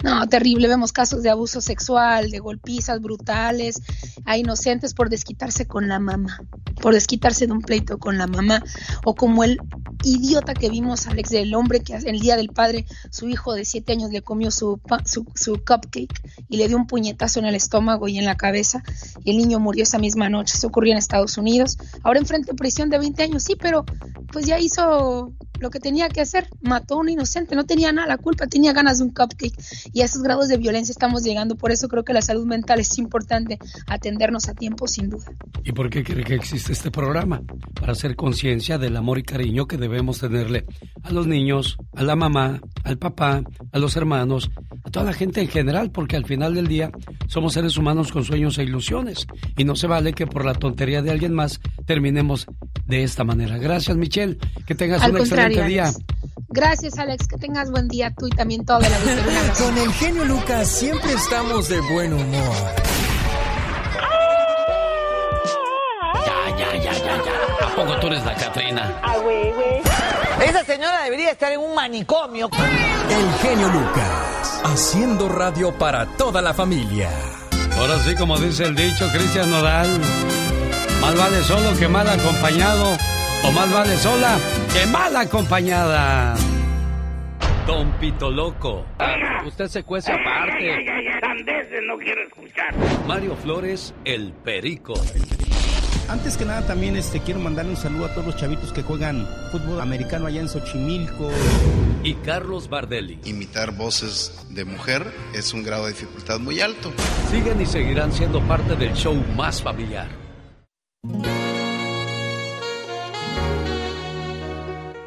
No, 0.03 0.27
terrible. 0.29 0.69
Vemos 0.69 0.93
casos 0.93 1.23
de 1.23 1.31
abuso 1.31 1.61
sexual, 1.61 2.31
de 2.31 2.39
golpizas 2.39 3.01
brutales 3.01 3.81
a 4.25 4.37
inocentes 4.37 4.95
por 4.95 5.11
desquitarse 5.11 5.67
con 5.67 5.89
la 5.89 5.99
mamá, 5.99 6.41
por 6.81 6.95
desquitarse 6.95 7.47
de 7.47 7.53
un 7.53 7.63
pleito 7.63 7.99
con 7.99 8.19
la 8.19 8.27
mamá, 8.27 8.63
o 9.05 9.15
como 9.15 9.45
el 9.45 9.59
idiota 10.05 10.55
que 10.55 10.69
vimos, 10.69 11.07
Alex, 11.07 11.31
del 11.31 11.55
hombre 11.55 11.81
que 11.81 11.95
el 11.95 12.21
día 12.21 12.37
del 12.37 12.49
padre, 12.49 12.87
su 13.11 13.29
hijo 13.29 13.55
de 13.55 13.65
siete 13.65 13.93
años 13.93 14.11
le 14.11 14.23
comió 14.23 14.51
su, 14.51 14.81
su, 15.35 15.55
cupcake 15.65 16.21
y 16.49 16.57
le 16.57 16.69
dio 16.69 16.77
un 16.77 16.87
puñetazo 16.87 17.41
en 17.41 17.47
el 17.47 17.55
estómago 17.55 18.09
y 18.09 18.19
en 18.19 18.25
la 18.25 18.37
cabeza, 18.37 18.83
y 19.25 19.31
el 19.31 19.39
niño 19.39 19.61
murió 19.61 19.83
esa 19.85 19.99
misma 19.99 20.29
noche. 20.29 20.55
Eso 20.57 20.69
ocurrió 20.69 20.93
en 20.93 20.99
Estados 20.99 21.39
Unidos. 21.39 21.79
Ahora 22.03 22.21
enfrenta 22.21 22.55
prisión 22.55 22.91
de 22.91 22.99
20 22.99 23.23
años, 23.23 23.43
sí, 23.45 23.57
pero 23.57 23.85
pues 24.33 24.47
ya 24.47 24.59
hizo 24.59 25.33
lo 25.61 25.71
que 25.71 25.79
tenía 25.79 26.09
que 26.09 26.21
hacer, 26.21 26.49
mató 26.61 26.95
a 26.95 26.99
un 26.99 27.09
inocente, 27.09 27.55
no 27.55 27.65
tenía 27.65 27.93
nada 27.93 28.09
la 28.09 28.19
culpa, 28.19 28.49
tenía 28.49 28.73
ganas 28.73 28.99
de 28.99 29.05
un 29.05 29.11
cupcake 29.11 29.52
y 29.93 30.03
a 30.03 30.05
esos 30.05 30.23
grados 30.23 30.49
de 30.49 30.57
violencia 30.57 30.93
estamos 30.93 31.23
llegando, 31.23 31.57
por 31.57 31.73
eso 31.73 31.89
creo 31.89 32.05
que 32.05 32.13
la 32.13 32.23
salud 32.23 32.47
mental 32.47 32.81
es 32.81 32.99
importante 32.99 33.59
atendernos 33.87 34.49
a 34.49 34.55
tiempo 34.55 34.87
sin 34.87 35.11
duda. 35.11 35.33
¿Y 35.65 35.73
por 35.73 35.91
qué 35.91 36.03
cree 36.03 36.25
que 36.25 36.35
existe 36.35 36.73
este 36.73 36.91
programa? 36.91 37.43
Para 37.75 37.93
hacer 37.93 38.17
conciencia 38.17 38.79
del 38.79 38.97
amor 38.97 39.19
y 39.19 39.23
cariño 39.23 39.67
que 39.67 39.77
debemos 39.77 40.21
tenerle 40.21 40.67
a 41.03 41.13
los 41.13 41.27
niños, 41.27 41.77
a 41.95 42.03
la 42.03 42.17
mamá, 42.17 42.61
al 42.85 42.99
papá, 42.99 43.43
a 43.73 43.79
los 43.79 43.97
hermanos, 43.97 44.51
a 44.85 44.91
toda 44.91 45.07
la 45.07 45.13
gente 45.13 45.41
en 45.41 45.49
general, 45.49 45.91
porque 45.91 46.17
al 46.17 46.25
final 46.25 46.55
del 46.55 46.67
día 46.67 46.91
somos 47.29 47.55
seres 47.55 47.77
humanos 47.77 48.13
con 48.13 48.25
sueños 48.25 48.59
e 48.59 48.65
ilusiones 48.65 49.27
y 49.57 49.65
no 49.65 49.77
se 49.77 49.87
vale 49.87 50.13
que 50.13 50.27
por 50.27 50.45
la 50.45 50.55
tontería 50.55 51.03
de 51.03 51.11
alguien 51.11 51.35
más 51.35 51.61
terminemos 51.87 52.47
de 52.87 53.03
esta 53.03 53.25
manera. 53.25 53.59
Gracias 53.59 53.97
Michelle, 53.97 54.39
que 54.67 54.75
tengas 54.75 55.07
un 55.09 55.17
excelente 55.17 55.65
día. 55.65 55.93
Gracias, 56.53 56.99
Alex. 56.99 57.27
Que 57.27 57.39
tengas 57.39 57.71
buen 57.71 57.89
día 57.89 58.13
tú 58.17 58.27
y 58.27 58.31
también 58.31 58.65
toda 58.65 58.81
la 58.81 58.99
vida. 58.99 59.55
Con 59.59 59.79
el 59.79 59.93
genio 59.95 60.25
Lucas 60.27 60.69
siempre 60.69 61.13
estamos 61.13 61.69
de 61.69 61.81
buen 61.81 62.13
humor. 62.13 62.57
Ya, 66.15 66.59
ya, 66.59 66.77
ya, 66.77 66.93
ya, 66.93 67.25
ya. 67.25 67.67
¿A 67.67 67.75
poco 67.75 67.99
tú 68.01 68.07
eres 68.09 68.25
la 68.25 68.35
Catrina? 68.35 69.01
Ah, 69.03 69.17
güey, 69.19 69.51
güey. 69.53 69.81
Esa 70.47 70.65
señora 70.65 71.05
debería 71.05 71.31
estar 71.31 71.53
en 71.53 71.61
un 71.61 71.75
manicomio. 71.75 72.51
El 73.09 73.33
genio 73.41 73.69
Lucas, 73.69 74.61
haciendo 74.65 75.29
radio 75.29 75.73
para 75.79 76.07
toda 76.17 76.43
la 76.43 76.53
familia. 76.53 77.09
Ahora 77.79 77.99
sí, 78.01 78.15
como 78.15 78.37
dice 78.39 78.65
el 78.65 78.75
dicho, 78.77 79.09
Cristian 79.11 79.51
Nodal. 79.51 80.01
Más 81.01 81.17
vale 81.17 81.43
solo 81.45 81.77
que 81.79 81.89
mal 81.89 82.09
acompañado. 82.09 82.97
O 83.45 83.53
más 83.53 83.73
vale 83.73 83.97
sola 83.97 84.39
que 84.73 84.87
mal 84.87 85.17
acompañada. 85.17 86.35
Don 87.67 87.91
Pito 87.99 88.31
Loco. 88.31 88.85
Usted 89.47 89.67
se 89.67 89.83
cuece 89.83 90.13
aparte. 90.13 90.85
no 91.87 91.99
quiero 91.99 92.23
escuchar. 92.23 92.75
Mario 93.07 93.37
Flores, 93.37 93.95
el 94.05 94.33
perico. 94.33 94.95
Antes 96.09 96.37
que 96.37 96.45
nada 96.45 96.67
también 96.67 96.97
este 96.97 97.21
quiero 97.21 97.41
mandarle 97.41 97.71
un 97.73 97.77
saludo 97.77 98.07
a 98.07 98.09
todos 98.09 98.27
los 98.27 98.37
chavitos 98.37 98.73
que 98.73 98.83
juegan 98.83 99.27
fútbol 99.51 99.81
americano 99.81 100.27
allá 100.27 100.41
en 100.41 100.49
Xochimilco. 100.49 101.31
Y 102.05 102.15
Carlos 102.15 102.69
Bardelli. 102.69 103.19
Imitar 103.25 103.73
voces 103.73 104.47
de 104.51 104.65
mujer 104.65 105.07
es 105.35 105.55
un 105.55 105.63
grado 105.63 105.87
de 105.87 105.93
dificultad 105.93 106.39
muy 106.39 106.61
alto. 106.61 106.93
Siguen 107.31 107.61
y 107.61 107.67
seguirán 107.67 108.13
siendo 108.13 108.41
parte 108.43 108.77
del 108.77 108.93
show 108.95 109.15
más 109.37 109.63
familiar. 109.63 110.09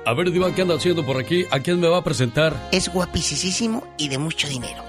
A 0.07 0.13
ver, 0.13 0.31
Diva, 0.31 0.53
¿qué 0.53 0.61
anda 0.61 0.75
haciendo 0.75 1.03
por 1.03 1.17
aquí? 1.17 1.45
¿A 1.49 1.59
quién 1.61 1.79
me 1.79 1.87
va 1.87 1.97
a 1.97 2.03
presentar? 2.03 2.69
Es 2.71 2.89
guapísimo 2.89 3.87
y 3.97 4.07
de 4.07 4.19
mucho 4.19 4.47
dinero. 4.47 4.83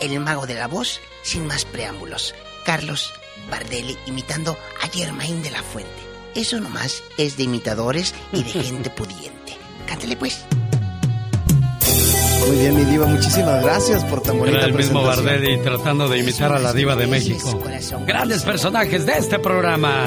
El 0.00 0.20
mago 0.20 0.46
de 0.46 0.54
la 0.54 0.68
voz, 0.68 1.00
sin 1.24 1.44
más 1.48 1.64
preámbulos. 1.64 2.36
Carlos 2.64 3.12
Bardelli 3.50 3.96
imitando 4.06 4.56
a 4.80 4.86
Germain 4.86 5.42
de 5.42 5.50
la 5.50 5.60
Fuente. 5.64 5.90
Eso 6.36 6.60
nomás 6.60 7.02
es 7.18 7.36
de 7.36 7.42
imitadores 7.42 8.14
y 8.32 8.44
de 8.44 8.50
gente 8.62 8.90
pudiente. 8.90 9.56
Cántale 9.86 10.16
pues. 10.16 10.44
Muy 12.46 12.56
bien, 12.56 12.76
mi 12.76 12.84
diva, 12.84 13.06
muchísimas 13.06 13.64
gracias 13.64 14.04
por 14.04 14.22
tan 14.22 14.38
bonita 14.38 14.58
Era 14.58 14.66
el 14.68 14.74
mismo 14.74 15.02
presentación. 15.02 15.26
Bardelli 15.26 15.62
tratando 15.62 16.08
de 16.08 16.18
imitar 16.18 16.52
a 16.52 16.60
la 16.60 16.72
diva 16.72 16.94
de 16.94 17.08
México. 17.08 17.60
Grandes 18.06 18.44
personajes 18.44 19.04
de 19.04 19.18
este 19.18 19.40
programa. 19.40 20.04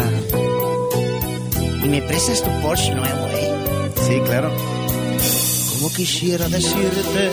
Y 1.84 1.88
me 1.90 2.02
prestas 2.02 2.42
tu 2.42 2.62
Porsche 2.62 2.96
nuevo, 2.96 3.28
¿eh? 3.28 3.53
Sí, 4.08 4.20
claro. 4.26 4.52
Como 5.72 5.94
quisiera 5.94 6.48
decirte 6.50 7.32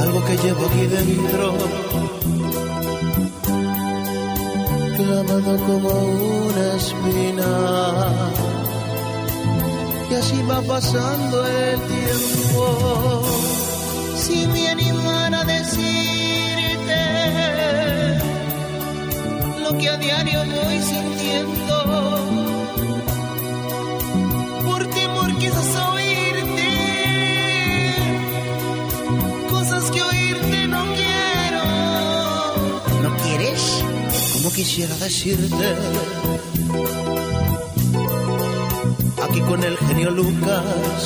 algo 0.00 0.24
que 0.24 0.36
llevo 0.38 0.66
aquí 0.66 0.86
dentro, 0.86 1.54
clavado 4.96 5.56
como 5.66 5.90
una 6.46 6.74
espina. 6.74 7.50
Y 10.10 10.14
así 10.14 10.42
va 10.50 10.60
pasando 10.62 11.46
el 11.46 11.80
tiempo. 11.82 13.22
Si 14.16 14.46
me 14.48 14.68
animara 14.68 15.40
a 15.40 15.44
decirte 15.44 17.00
lo 19.62 19.78
que 19.78 19.88
a 19.88 19.96
diario 19.96 20.40
voy 20.40 20.78
sintiendo 20.82 22.49
quisiera 34.62 34.94
decirte 34.96 35.74
aquí 39.22 39.40
con 39.40 39.64
el 39.64 39.74
genio 39.78 40.10
Lucas. 40.10 41.00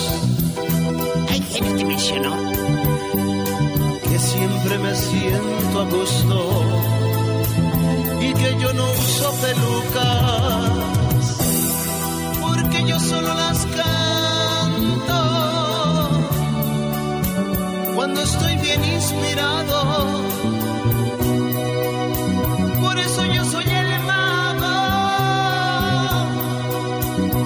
Ay, 1.30 1.41
genio 1.53 1.76
te 1.76 1.85
mencionó. 1.85 2.35
Que 4.03 4.18
siempre 4.18 4.78
me 4.78 4.95
siento 4.97 5.80
a 5.80 5.85
gusto 5.85 6.62
y 8.22 8.32
que 8.35 8.57
yo 8.59 8.72
no 8.72 8.85
uso 8.91 9.35
pelucas 9.45 10.70
porque 12.41 12.85
yo 12.89 12.99
solo 12.99 13.35
las 13.35 13.66
canto 13.66 14.03
cuando 18.05 18.20
estoy 18.20 18.57
bien 18.59 18.84
inspirado. 18.84 20.20
Por 22.82 22.98
eso 22.98 23.24
yo 23.24 23.42
soy 23.46 23.64
el 23.64 24.00
mago, 24.05 24.76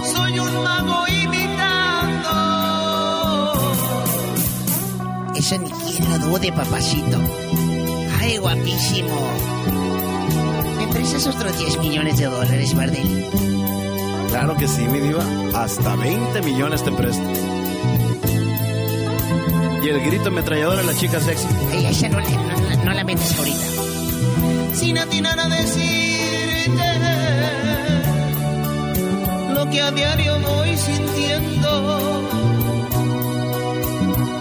soy 0.05 0.39
un 0.41 0.65
mago 0.65 1.07
imitando. 1.23 2.33
Eso 5.37 5.59
ni 5.59 5.71
quien 5.71 6.11
lo 6.11 6.19
dude, 6.27 6.51
papacito. 6.51 7.19
Ay, 8.21 8.39
guapísimo. 8.39 9.17
¿Me 10.77 10.89
prestas 10.89 11.29
otros 11.29 11.57
10 11.57 11.79
millones 11.79 12.19
de 12.19 12.25
dólares, 12.25 12.75
Bardel? 12.75 13.27
Claro 14.31 14.57
que 14.57 14.67
sí, 14.67 14.89
mi 14.89 14.99
diva. 14.99 15.23
Hasta 15.55 15.95
20 15.95 16.43
millones 16.43 16.83
te 16.83 16.91
presto. 16.91 17.48
El 19.89 20.01
grito 20.03 20.29
ametrallador 20.29 20.79
a 20.81 20.83
la 20.83 20.95
chica 20.95 21.19
sexy. 21.19 21.47
Ay, 21.73 21.87
esa 21.87 22.09
no 22.11 22.93
la 22.93 23.05
metes 23.05 23.39
ahorita. 23.39 23.67
sin 24.75 24.99
atinar 24.99 25.41
a 25.41 25.49
decirte 25.49 26.89
lo 29.55 29.71
que 29.71 29.81
a 29.81 29.91
diario 29.91 30.39
voy 30.41 30.77
sintiendo. 30.77 32.23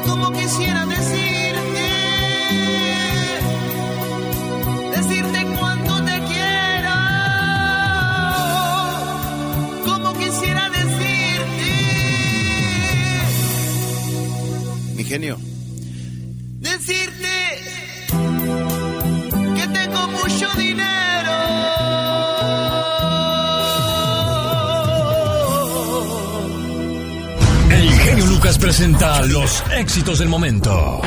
Como 0.05 0.31
quisiera 0.33 0.85
Mi 15.07 15.11
genio. 15.11 15.37
decirte 16.59 17.61
que 19.55 19.67
tengo 19.67 20.07
mucho 20.09 20.49
dinero. 20.57 21.31
El 27.71 27.89
genio 27.89 28.25
Lucas 28.25 28.57
presenta 28.57 29.25
los 29.27 29.63
éxitos 29.77 30.19
del 30.19 30.27
momento. 30.27 30.99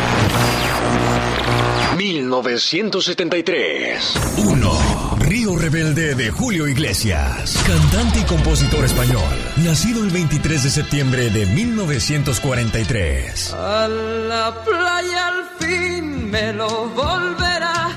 1973. 1.98 4.14
1. 4.38 5.16
Río 5.18 5.59
Rebelde 5.59 6.14
de 6.14 6.30
Julio 6.30 6.66
Iglesias. 6.66 7.55
Cantante 7.66 8.20
y 8.20 8.24
compositor 8.24 8.86
español. 8.86 9.39
Nacido 9.64 10.02
el 10.02 10.11
23 10.11 10.64
de 10.64 10.70
septiembre 10.70 11.30
de 11.30 11.44
1943. 11.44 13.52
A 13.52 13.86
la 13.88 14.64
playa 14.64 15.28
al 15.28 15.44
fin 15.58 16.30
me 16.30 16.54
lo 16.54 16.88
volverá, 16.88 17.88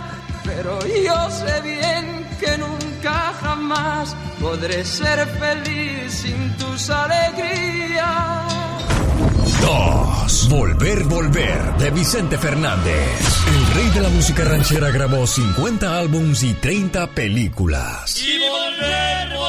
pero 0.43 0.80
yo 0.86 1.30
sé 1.32 1.61
bien 1.61 2.28
que 2.39 2.57
nunca 2.57 3.34
jamás 3.41 4.14
podré 4.41 4.84
ser 4.84 5.26
feliz 5.39 6.11
sin 6.11 6.51
tus 6.57 6.89
alegrías. 6.89 8.43
2. 9.61 10.49
Volver, 10.49 11.03
volver 11.05 11.78
de 11.78 11.89
Vicente 11.91 12.38
Fernández. 12.38 13.22
El 13.47 13.66
rey 13.76 13.89
de 13.91 14.01
la 14.01 14.09
música 14.09 14.43
ranchera 14.43 14.91
grabó 14.91 15.26
50 15.26 15.97
álbums 15.97 16.43
y 16.43 16.53
30 16.55 17.07
películas. 17.11 18.22
Y 18.22 18.38
volver, 18.39 19.30
volver, 19.30 19.43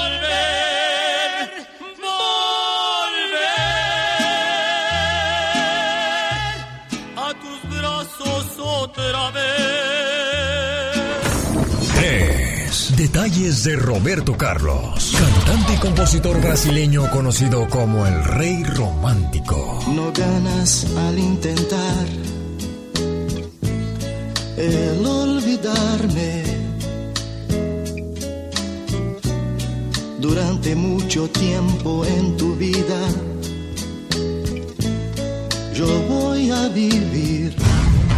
Detalles 12.96 13.64
de 13.64 13.74
Roberto 13.74 14.36
Carlos. 14.36 15.16
Cantante 15.18 15.74
y 15.74 15.76
compositor 15.78 16.40
brasileño 16.40 17.10
conocido 17.10 17.68
como 17.68 18.06
el 18.06 18.22
Rey 18.22 18.62
Romántico. 18.62 19.80
No 19.88 20.12
ganas 20.12 20.86
al 20.96 21.18
intentar 21.18 22.06
el 24.56 25.04
olvidarme. 25.04 26.44
Durante 30.20 30.76
mucho 30.76 31.28
tiempo 31.30 32.06
en 32.06 32.36
tu 32.36 32.54
vida, 32.54 33.08
yo 35.74 36.00
voy 36.02 36.48
a 36.52 36.68
vivir. 36.68 37.56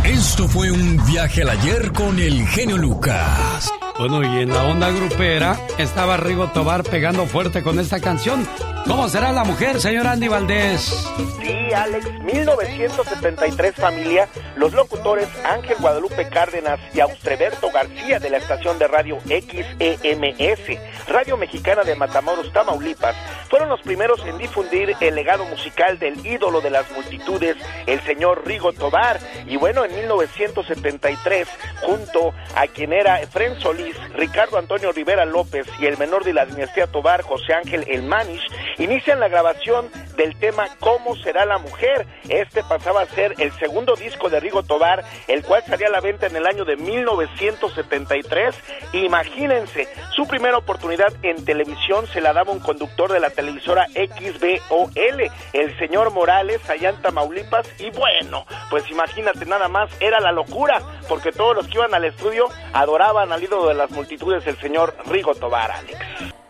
Esto 0.05 0.47
fue 0.47 0.71
un 0.71 1.03
viaje 1.07 1.43
al 1.43 1.51
ayer 1.51 1.93
con 1.93 2.19
el 2.19 2.47
genio 2.47 2.77
Lucas. 2.77 3.73
Bueno, 3.99 4.23
y 4.23 4.43
en 4.43 4.51
la 4.51 4.65
onda 4.65 4.91
grupera 4.91 5.59
estaba 5.79 6.19
Rigo 6.19 6.49
Tobar 6.49 6.83
pegando 6.83 7.25
fuerte 7.27 7.63
con 7.63 7.79
esta 7.79 7.99
canción. 7.99 8.47
¿Cómo 8.87 9.09
será 9.09 9.33
la 9.33 9.43
mujer, 9.43 9.81
señor 9.81 10.07
Andy 10.07 10.29
Valdés? 10.29 11.09
Sí, 11.41 11.73
Alex, 11.75 12.09
1973 12.23 13.75
familia, 13.75 14.29
los 14.55 14.73
locutores 14.75 15.29
Ángel 15.45 15.77
Guadalupe 15.81 16.29
Cárdenas 16.29 16.79
y 16.95 17.01
Austreberto 17.01 17.69
García 17.73 18.21
de 18.21 18.31
la 18.31 18.37
estación 18.37 18.79
de 18.79 18.87
radio 18.87 19.19
XEMS, 19.27 20.79
Radio 21.09 21.37
Mexicana 21.37 21.83
de 21.83 21.97
Matamoros, 21.97 22.53
Tamaulipas, 22.53 23.17
fueron 23.49 23.69
los 23.69 23.81
primeros 23.83 24.25
en 24.25 24.39
difundir 24.39 24.95
el 25.01 25.15
legado 25.17 25.45
musical 25.47 25.99
del 25.99 26.25
ídolo 26.25 26.61
de 26.61 26.71
las 26.71 26.91
multitudes, 26.93 27.57
el 27.87 28.01
señor 28.03 28.47
Rigo 28.47 28.73
Tobar. 28.73 29.19
Y 29.47 29.57
bueno, 29.57 29.85
en 29.85 29.95
1973, 29.97 31.49
junto 31.83 32.33
a 32.55 32.67
quien 32.69 32.93
era 32.93 33.19
Fren 33.29 33.59
Solís, 33.61 33.97
Ricardo 34.15 34.59
Antonio 34.59 34.93
Rivera 34.93 35.25
López 35.25 35.67
y 35.81 35.87
el 35.87 35.99
menor 35.99 36.25
de 36.25 36.35
la 36.35 36.47
dinastía 36.47 36.87
Tobar, 36.87 37.23
José 37.23 37.53
Ángel 37.53 37.85
El 37.89 38.05
Manish, 38.05 38.47
inician 38.79 39.21
la 39.21 39.29
grabación 39.29 39.91
del 40.17 40.37
tema 40.39 40.69
¿Cómo 40.81 41.17
será 41.17 41.45
la 41.47 41.59
mujer? 41.59 42.07
Este 42.29 42.63
pasaba 42.65 43.03
a 43.03 43.07
ser 43.07 43.35
el 43.39 43.53
segundo 43.53 43.97
disco 43.97 44.29
de 44.29 44.41
Rigo 44.41 44.63
Tobar, 44.63 45.05
el 45.29 45.43
cual 45.43 45.63
salía 45.67 45.89
a 45.89 45.91
la 45.91 46.01
venta 46.01 46.27
en 46.27 46.37
el 46.37 46.47
año 46.47 46.65
de 46.65 46.77
1973. 46.77 48.55
Imagínense, 48.93 49.89
su 50.15 50.27
primera 50.27 50.59
oportunidad 50.59 51.13
en 51.23 51.45
televisión 51.45 52.07
se 52.07 52.21
la 52.21 52.33
daba 52.33 52.53
un 52.53 52.61
conductor 52.61 53.13
de 53.13 53.21
la 53.21 53.31
televisora 53.31 53.87
XBOL, 53.89 55.31
el 55.53 55.79
señor 55.79 56.13
Morales, 56.13 56.69
allá 56.69 56.91
en 56.91 57.03
Tamaulipas. 57.03 57.69
Y 57.79 57.91
bueno, 57.91 58.47
pues 58.71 58.91
imagínate 58.91 59.45
nada 59.47 59.69
más, 59.69 59.91
era 60.01 60.21
la 60.21 60.33
locura, 60.33 60.81
porque 61.09 61.33
todos 61.33 61.57
los 61.57 61.67
que 61.69 61.75
iban 61.75 61.95
al 61.95 62.05
estudio 62.05 62.49
adoraban 62.73 63.33
al 63.33 63.43
ídolo 63.43 63.69
de 63.69 63.75
las 63.75 63.91
multitudes, 63.91 64.47
el 64.47 64.59
señor 64.59 64.97
Rigo 65.07 65.35
Tobar, 65.35 65.71
Alex. 65.71 66.46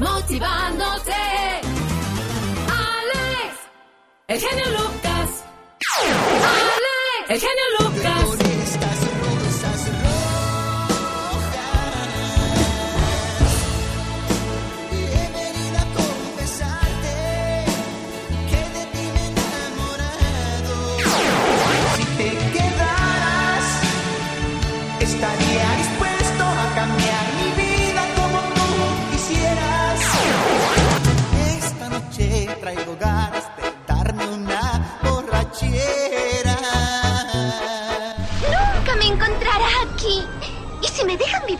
Motivándote. 0.00 1.12
Alex, 2.68 3.54
el 4.28 4.40
genio 4.40 4.66
Lucas. 4.70 5.44
Alex, 6.48 7.28
el 7.28 7.40
genio 7.40 7.64
Lucas. 7.80 8.49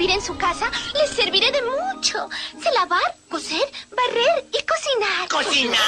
En 0.09 0.22
su 0.22 0.36
casa, 0.36 0.70
les 0.94 1.11
serviré 1.11 1.51
de 1.53 1.61
mucho. 1.62 2.28
Sé 2.62 2.70
lavar, 2.72 3.16
coser, 3.28 3.61
barrer 3.90 4.46
y 4.53 4.64
cocinar. 4.64 5.28
¿Cocinar? 5.28 5.80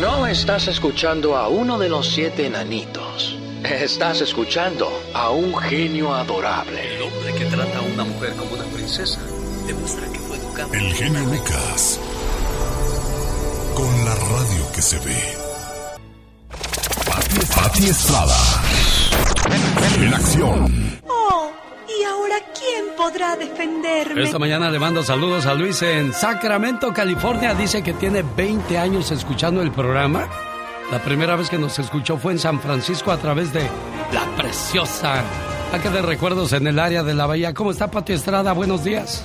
No 0.00 0.26
estás 0.26 0.68
escuchando 0.68 1.36
a 1.36 1.48
uno 1.48 1.78
de 1.78 1.88
los 1.88 2.06
siete 2.06 2.46
enanitos. 2.46 3.38
Estás 3.64 4.20
escuchando 4.20 4.90
a 5.14 5.30
un 5.30 5.56
genio 5.56 6.14
adorable. 6.14 6.96
El 6.96 7.02
hombre 7.02 7.34
que 7.34 7.46
trata 7.46 7.78
a 7.78 7.82
una 7.82 8.04
mujer 8.04 8.34
como 8.36 8.52
una 8.52 8.64
princesa 8.64 9.20
demuestra 9.66 10.06
que 10.12 10.18
fue 10.18 10.36
educado. 10.36 10.74
El 10.74 10.92
genio 10.94 11.20
Lucas. 11.20 11.98
Con 13.74 14.04
la 14.04 14.14
radio 14.14 14.72
que 14.74 14.82
se 14.82 14.98
ve. 14.98 15.38
Pati, 17.06 17.46
Pati 17.54 17.86
Estrada. 17.86 18.36
En 19.98 20.14
acción. 20.14 21.00
Oh, 21.08 21.50
¿y 21.98 22.04
ahora 22.04 22.36
quién 22.58 22.96
podrá 22.96 23.36
defenderme? 23.36 24.22
Esta 24.22 24.38
mañana 24.38 24.70
le 24.70 24.78
mando 24.78 25.02
saludos 25.02 25.46
a 25.46 25.54
Luis 25.54 25.82
en 25.82 26.12
Sacramento, 26.12 26.92
California. 26.92 27.54
Dice 27.54 27.82
que 27.82 27.92
tiene 27.94 28.22
20 28.22 28.78
años 28.78 29.10
escuchando 29.10 29.62
el 29.62 29.72
programa. 29.72 30.28
La 30.90 31.02
primera 31.02 31.36
vez 31.36 31.50
que 31.50 31.58
nos 31.58 31.78
escuchó 31.78 32.16
fue 32.16 32.32
en 32.32 32.38
San 32.38 32.60
Francisco 32.60 33.10
a 33.10 33.16
través 33.16 33.52
de 33.52 33.68
La 34.12 34.24
Preciosa. 34.36 35.22
Acá 35.72 35.90
de 35.90 36.02
recuerdos 36.02 36.52
en 36.52 36.66
el 36.66 36.78
área 36.78 37.02
de 37.02 37.14
la 37.14 37.26
Bahía. 37.26 37.54
¿Cómo 37.54 37.70
está 37.70 37.90
Pati 37.90 38.12
Estrada? 38.12 38.52
Buenos 38.52 38.84
días. 38.84 39.24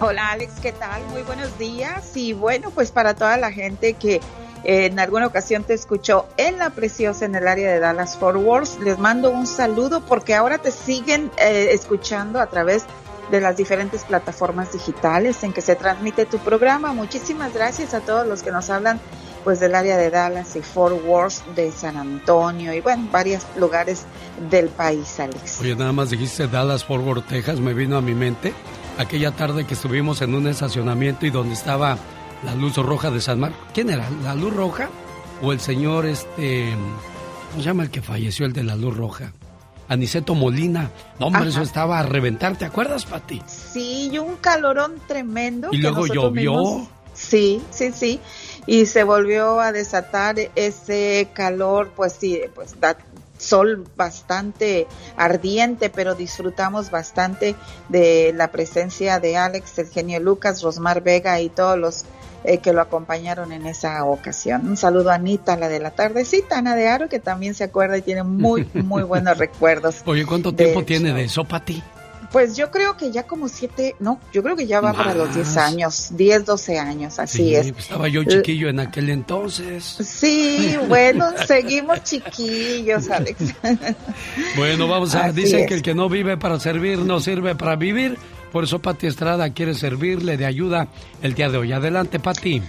Hola 0.00 0.30
Alex, 0.30 0.54
¿qué 0.62 0.72
tal? 0.72 1.02
Muy 1.10 1.22
buenos 1.22 1.58
días 1.58 2.16
y 2.16 2.32
bueno, 2.32 2.70
pues 2.70 2.90
para 2.90 3.14
toda 3.14 3.36
la 3.36 3.52
gente 3.52 3.92
que 3.92 4.20
en 4.64 4.98
alguna 4.98 5.26
ocasión 5.26 5.64
te 5.64 5.74
escuchó 5.74 6.26
en 6.36 6.58
la 6.58 6.70
preciosa 6.70 7.24
en 7.24 7.34
el 7.34 7.48
área 7.48 7.70
de 7.70 7.80
Dallas 7.80 8.16
Fort 8.16 8.36
Worth, 8.36 8.80
les 8.80 8.98
mando 8.98 9.30
un 9.30 9.46
saludo 9.46 10.00
porque 10.02 10.34
ahora 10.34 10.58
te 10.58 10.70
siguen 10.70 11.30
eh, 11.38 11.68
escuchando 11.72 12.40
a 12.40 12.46
través 12.46 12.84
de 13.30 13.40
las 13.40 13.56
diferentes 13.56 14.04
plataformas 14.04 14.72
digitales 14.72 15.42
en 15.44 15.52
que 15.52 15.60
se 15.60 15.76
transmite 15.76 16.26
tu 16.26 16.38
programa. 16.38 16.92
Muchísimas 16.92 17.54
gracias 17.54 17.94
a 17.94 18.00
todos 18.00 18.26
los 18.26 18.42
que 18.42 18.50
nos 18.50 18.70
hablan 18.70 19.00
pues 19.44 19.58
del 19.58 19.74
área 19.74 19.96
de 19.96 20.10
Dallas 20.10 20.54
y 20.56 20.60
Fort 20.60 21.02
Worth, 21.06 21.46
de 21.54 21.72
San 21.72 21.96
Antonio 21.96 22.74
y 22.74 22.80
bueno, 22.80 23.08
varios 23.10 23.46
lugares 23.56 24.04
del 24.50 24.68
país, 24.68 25.18
Alex. 25.18 25.60
Oye, 25.60 25.74
nada 25.74 25.92
más 25.92 26.10
dijiste 26.10 26.46
Dallas, 26.46 26.84
Fort 26.84 27.04
Worth, 27.04 27.26
Texas, 27.26 27.60
me 27.60 27.72
vino 27.72 27.96
a 27.96 28.02
mi 28.02 28.14
mente 28.14 28.52
aquella 28.98 29.30
tarde 29.30 29.66
que 29.66 29.74
estuvimos 29.74 30.20
en 30.20 30.34
un 30.34 30.46
estacionamiento 30.46 31.24
y 31.24 31.30
donde 31.30 31.54
estaba 31.54 31.96
la 32.44 32.54
luz 32.54 32.76
roja 32.76 33.10
de 33.10 33.20
San 33.20 33.40
Marcos. 33.40 33.60
¿Quién 33.74 33.90
era? 33.90 34.08
¿La 34.22 34.34
luz 34.34 34.54
roja? 34.54 34.88
¿O 35.42 35.52
el 35.52 35.60
señor, 35.60 36.06
este, 36.06 36.74
¿cómo 37.50 37.62
se 37.62 37.68
llama 37.68 37.82
el 37.84 37.90
que 37.90 38.02
falleció, 38.02 38.46
el 38.46 38.52
de 38.52 38.62
la 38.62 38.76
luz 38.76 38.96
roja? 38.96 39.32
Aniceto 39.88 40.34
Molina. 40.34 40.90
No, 41.18 41.26
hombre, 41.26 41.48
eso 41.48 41.62
estaba 41.62 41.98
a 41.98 42.02
reventar, 42.02 42.56
¿te 42.56 42.64
acuerdas, 42.64 43.06
Pati? 43.06 43.42
Sí, 43.46 44.10
y 44.12 44.18
un 44.18 44.36
calorón 44.36 44.94
tremendo. 45.08 45.68
Y 45.72 45.78
luego 45.78 46.06
llovió. 46.06 46.88
Sí, 47.12 47.60
sí, 47.70 47.90
sí. 47.92 48.20
Y 48.66 48.86
se 48.86 49.02
volvió 49.02 49.60
a 49.60 49.72
desatar 49.72 50.36
ese 50.54 51.28
calor, 51.34 51.90
pues 51.96 52.12
sí, 52.12 52.40
pues 52.54 52.78
da 52.78 52.96
sol 53.36 53.84
bastante 53.96 54.86
ardiente, 55.16 55.90
pero 55.90 56.14
disfrutamos 56.14 56.90
bastante 56.90 57.56
de 57.88 58.32
la 58.34 58.52
presencia 58.52 59.18
de 59.18 59.36
Alex, 59.36 59.78
el 59.78 59.88
genio 59.88 60.20
Lucas, 60.20 60.62
Rosmar 60.62 61.02
Vega 61.02 61.40
y 61.40 61.48
todos 61.48 61.78
los 61.78 62.04
eh, 62.44 62.58
que 62.58 62.72
lo 62.72 62.80
acompañaron 62.80 63.52
en 63.52 63.66
esa 63.66 64.04
ocasión. 64.04 64.68
Un 64.68 64.76
saludo 64.76 65.10
a 65.10 65.14
Anita, 65.14 65.56
la 65.56 65.68
de 65.68 65.80
la 65.80 65.90
tardecita, 65.90 66.58
Ana 66.58 66.74
de 66.74 66.88
Aro, 66.88 67.08
que 67.08 67.18
también 67.18 67.54
se 67.54 67.64
acuerda 67.64 67.98
y 67.98 68.02
tiene 68.02 68.22
muy, 68.22 68.68
muy 68.74 69.02
buenos 69.02 69.38
recuerdos. 69.38 70.02
Oye, 70.06 70.24
¿cuánto 70.24 70.54
tiempo 70.54 70.84
tiene 70.84 71.12
de 71.12 71.24
eso, 71.24 71.44
Pati? 71.44 71.82
Pues 72.32 72.56
yo 72.56 72.70
creo 72.70 72.96
que 72.96 73.10
ya 73.10 73.24
como 73.24 73.48
siete, 73.48 73.96
no, 73.98 74.20
yo 74.32 74.44
creo 74.44 74.54
que 74.54 74.68
ya 74.68 74.80
va 74.80 74.92
para 74.92 75.14
los 75.14 75.34
diez 75.34 75.56
años, 75.56 76.10
diez, 76.12 76.44
doce 76.44 76.78
años, 76.78 77.18
así 77.18 77.56
es. 77.56 77.72
Pues 77.72 77.84
estaba 77.84 78.06
yo 78.06 78.22
chiquillo 78.22 78.68
en 78.68 78.78
aquel 78.78 79.10
entonces. 79.10 79.84
Sí, 79.84 80.76
bueno, 80.88 81.26
seguimos 81.46 82.04
chiquillos, 82.04 83.10
Alex. 83.10 83.36
bueno, 84.56 84.86
vamos 84.86 85.16
a, 85.16 85.32
dicen 85.32 85.66
que 85.66 85.74
el 85.74 85.82
que 85.82 85.92
no 85.92 86.08
vive 86.08 86.36
para 86.36 86.60
servir 86.60 87.00
no 87.00 87.18
sirve 87.18 87.56
para 87.56 87.74
vivir, 87.74 88.16
por 88.50 88.64
eso 88.64 88.78
Pati 88.78 89.06
Estrada 89.06 89.50
quiere 89.50 89.74
servirle 89.74 90.36
de 90.36 90.46
ayuda 90.46 90.88
el 91.22 91.34
día 91.34 91.48
de 91.48 91.58
hoy. 91.58 91.72
Adelante, 91.72 92.18
Pati. 92.18 92.62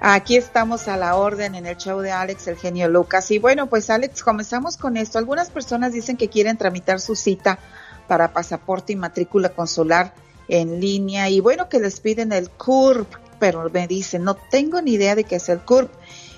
Aquí 0.00 0.36
estamos 0.36 0.88
a 0.88 0.96
la 0.96 1.16
orden 1.16 1.54
en 1.54 1.66
el 1.66 1.76
show 1.76 2.00
de 2.00 2.12
Alex, 2.12 2.48
el 2.48 2.56
genio 2.56 2.88
Lucas. 2.88 3.30
Y 3.30 3.38
bueno, 3.38 3.66
pues 3.66 3.88
Alex, 3.88 4.22
comenzamos 4.22 4.76
con 4.76 4.96
esto. 4.96 5.18
Algunas 5.18 5.50
personas 5.50 5.92
dicen 5.92 6.16
que 6.16 6.28
quieren 6.28 6.58
tramitar 6.58 7.00
su 7.00 7.16
cita 7.16 7.58
para 8.06 8.32
pasaporte 8.32 8.92
y 8.92 8.96
matrícula 8.96 9.50
consular 9.50 10.14
en 10.48 10.80
línea 10.80 11.28
y 11.28 11.40
bueno 11.40 11.68
que 11.68 11.80
les 11.80 12.00
piden 12.00 12.32
el 12.32 12.50
CURP, 12.50 13.12
pero 13.38 13.68
me 13.70 13.86
dicen, 13.88 14.22
no 14.22 14.34
tengo 14.34 14.80
ni 14.80 14.92
idea 14.92 15.14
de 15.14 15.24
qué 15.24 15.36
es 15.36 15.48
el 15.48 15.60
CURP. 15.60 15.90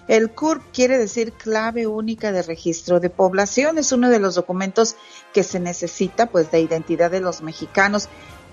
El 0.08 0.30
CURP 0.30 0.62
quiere 0.72 0.96
decir 0.96 1.32
clave 1.32 1.86
única 1.86 2.32
de 2.32 2.42
registro 2.42 2.98
de 2.98 3.10
población, 3.10 3.76
es 3.76 3.92
uno 3.92 4.08
de 4.08 4.18
los 4.18 4.36
documentos 4.36 4.96
que 5.34 5.42
se 5.42 5.60
necesita 5.60 6.26
pues 6.26 6.50
de 6.50 6.60
identidad 6.60 7.10
de 7.10 7.20
los 7.20 7.42
mexicanos. 7.42 8.08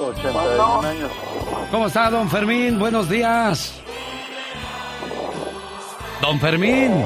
81 0.04 0.88
años. 0.88 1.12
¿Cómo 1.72 1.88
está, 1.88 2.10
don 2.10 2.30
Fermín? 2.30 2.78
Buenos 2.78 3.10
días. 3.10 3.82
Don 6.22 6.40
Fermín. 6.40 7.04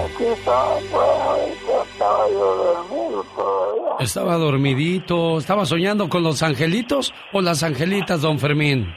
Estaba 3.99 4.35
dormidito. 4.35 5.39
¿Estaba 5.39 5.65
soñando 5.65 6.07
con 6.07 6.21
los 6.21 6.43
angelitos 6.43 7.13
o 7.33 7.41
las 7.41 7.63
angelitas, 7.63 8.21
don 8.21 8.37
Fermín? 8.37 8.93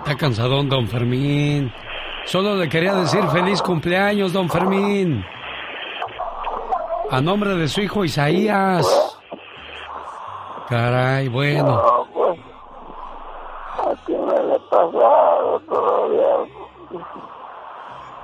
Está 0.00 0.16
cansadón, 0.16 0.68
don 0.68 0.86
Fermín. 0.86 1.72
Solo 2.26 2.56
le 2.56 2.68
quería 2.68 2.94
decir 2.94 3.22
feliz 3.32 3.62
cumpleaños, 3.62 4.34
don 4.34 4.50
Fermín. 4.50 5.24
A 7.10 7.20
nombre 7.20 7.54
de 7.54 7.68
su 7.68 7.82
hijo 7.82 8.04
Isaías. 8.04 8.86
Caray, 10.68 11.28
bueno. 11.28 11.76
No, 11.76 12.08
pues, 12.12 12.40
aquí 13.92 14.12
me 14.12 14.42
le 14.42 14.54
he 14.54 14.60
pasado 14.70 15.60
todavía 15.68 16.36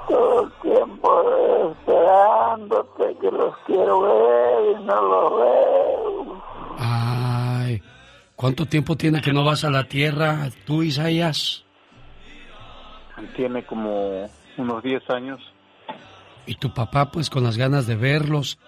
todo 0.08 0.42
el 0.42 0.52
tiempo 0.62 1.22
esperándote 1.70 3.16
que 3.20 3.30
los 3.30 3.54
quiero 3.66 4.00
ver 4.00 4.70
y 4.70 4.84
no 4.84 5.02
los 5.02 5.32
veo. 5.36 6.42
Ay, 6.78 7.82
¿cuánto 8.34 8.66
tiempo 8.66 8.96
tiene 8.96 9.20
que 9.20 9.32
no 9.32 9.44
vas 9.44 9.64
a 9.64 9.70
la 9.70 9.84
tierra, 9.84 10.48
tú, 10.66 10.82
Isaías? 10.82 11.64
Tiene 13.36 13.64
como 13.66 14.26
unos 14.56 14.82
10 14.82 15.10
años. 15.10 15.40
Y 16.50 16.56
tu 16.56 16.74
papá, 16.74 17.12
pues, 17.12 17.30
con 17.30 17.44
las 17.44 17.56
ganas 17.56 17.86
de 17.86 17.94
verlos. 17.94 18.58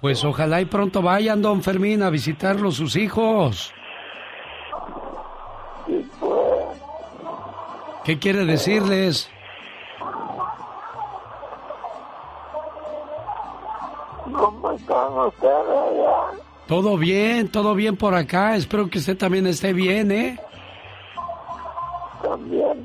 Pues 0.00 0.24
ojalá 0.24 0.60
y 0.60 0.66
pronto 0.66 1.02
vayan, 1.02 1.42
don 1.42 1.60
Fermín, 1.60 2.04
a 2.04 2.08
visitarlos 2.08 2.76
sus 2.76 2.94
hijos. 2.94 3.74
¿Qué 8.04 8.16
quiere 8.20 8.44
decirles? 8.44 9.28
¿Cómo 14.32 14.70
están 14.70 15.18
ustedes 15.18 15.68
allá? 15.68 16.38
Todo 16.68 16.96
bien, 16.96 17.48
todo 17.48 17.74
bien 17.74 17.96
por 17.96 18.14
acá. 18.14 18.54
Espero 18.54 18.88
que 18.88 18.98
usted 18.98 19.18
también 19.18 19.48
esté 19.48 19.72
bien, 19.72 20.12
¿eh? 20.12 20.38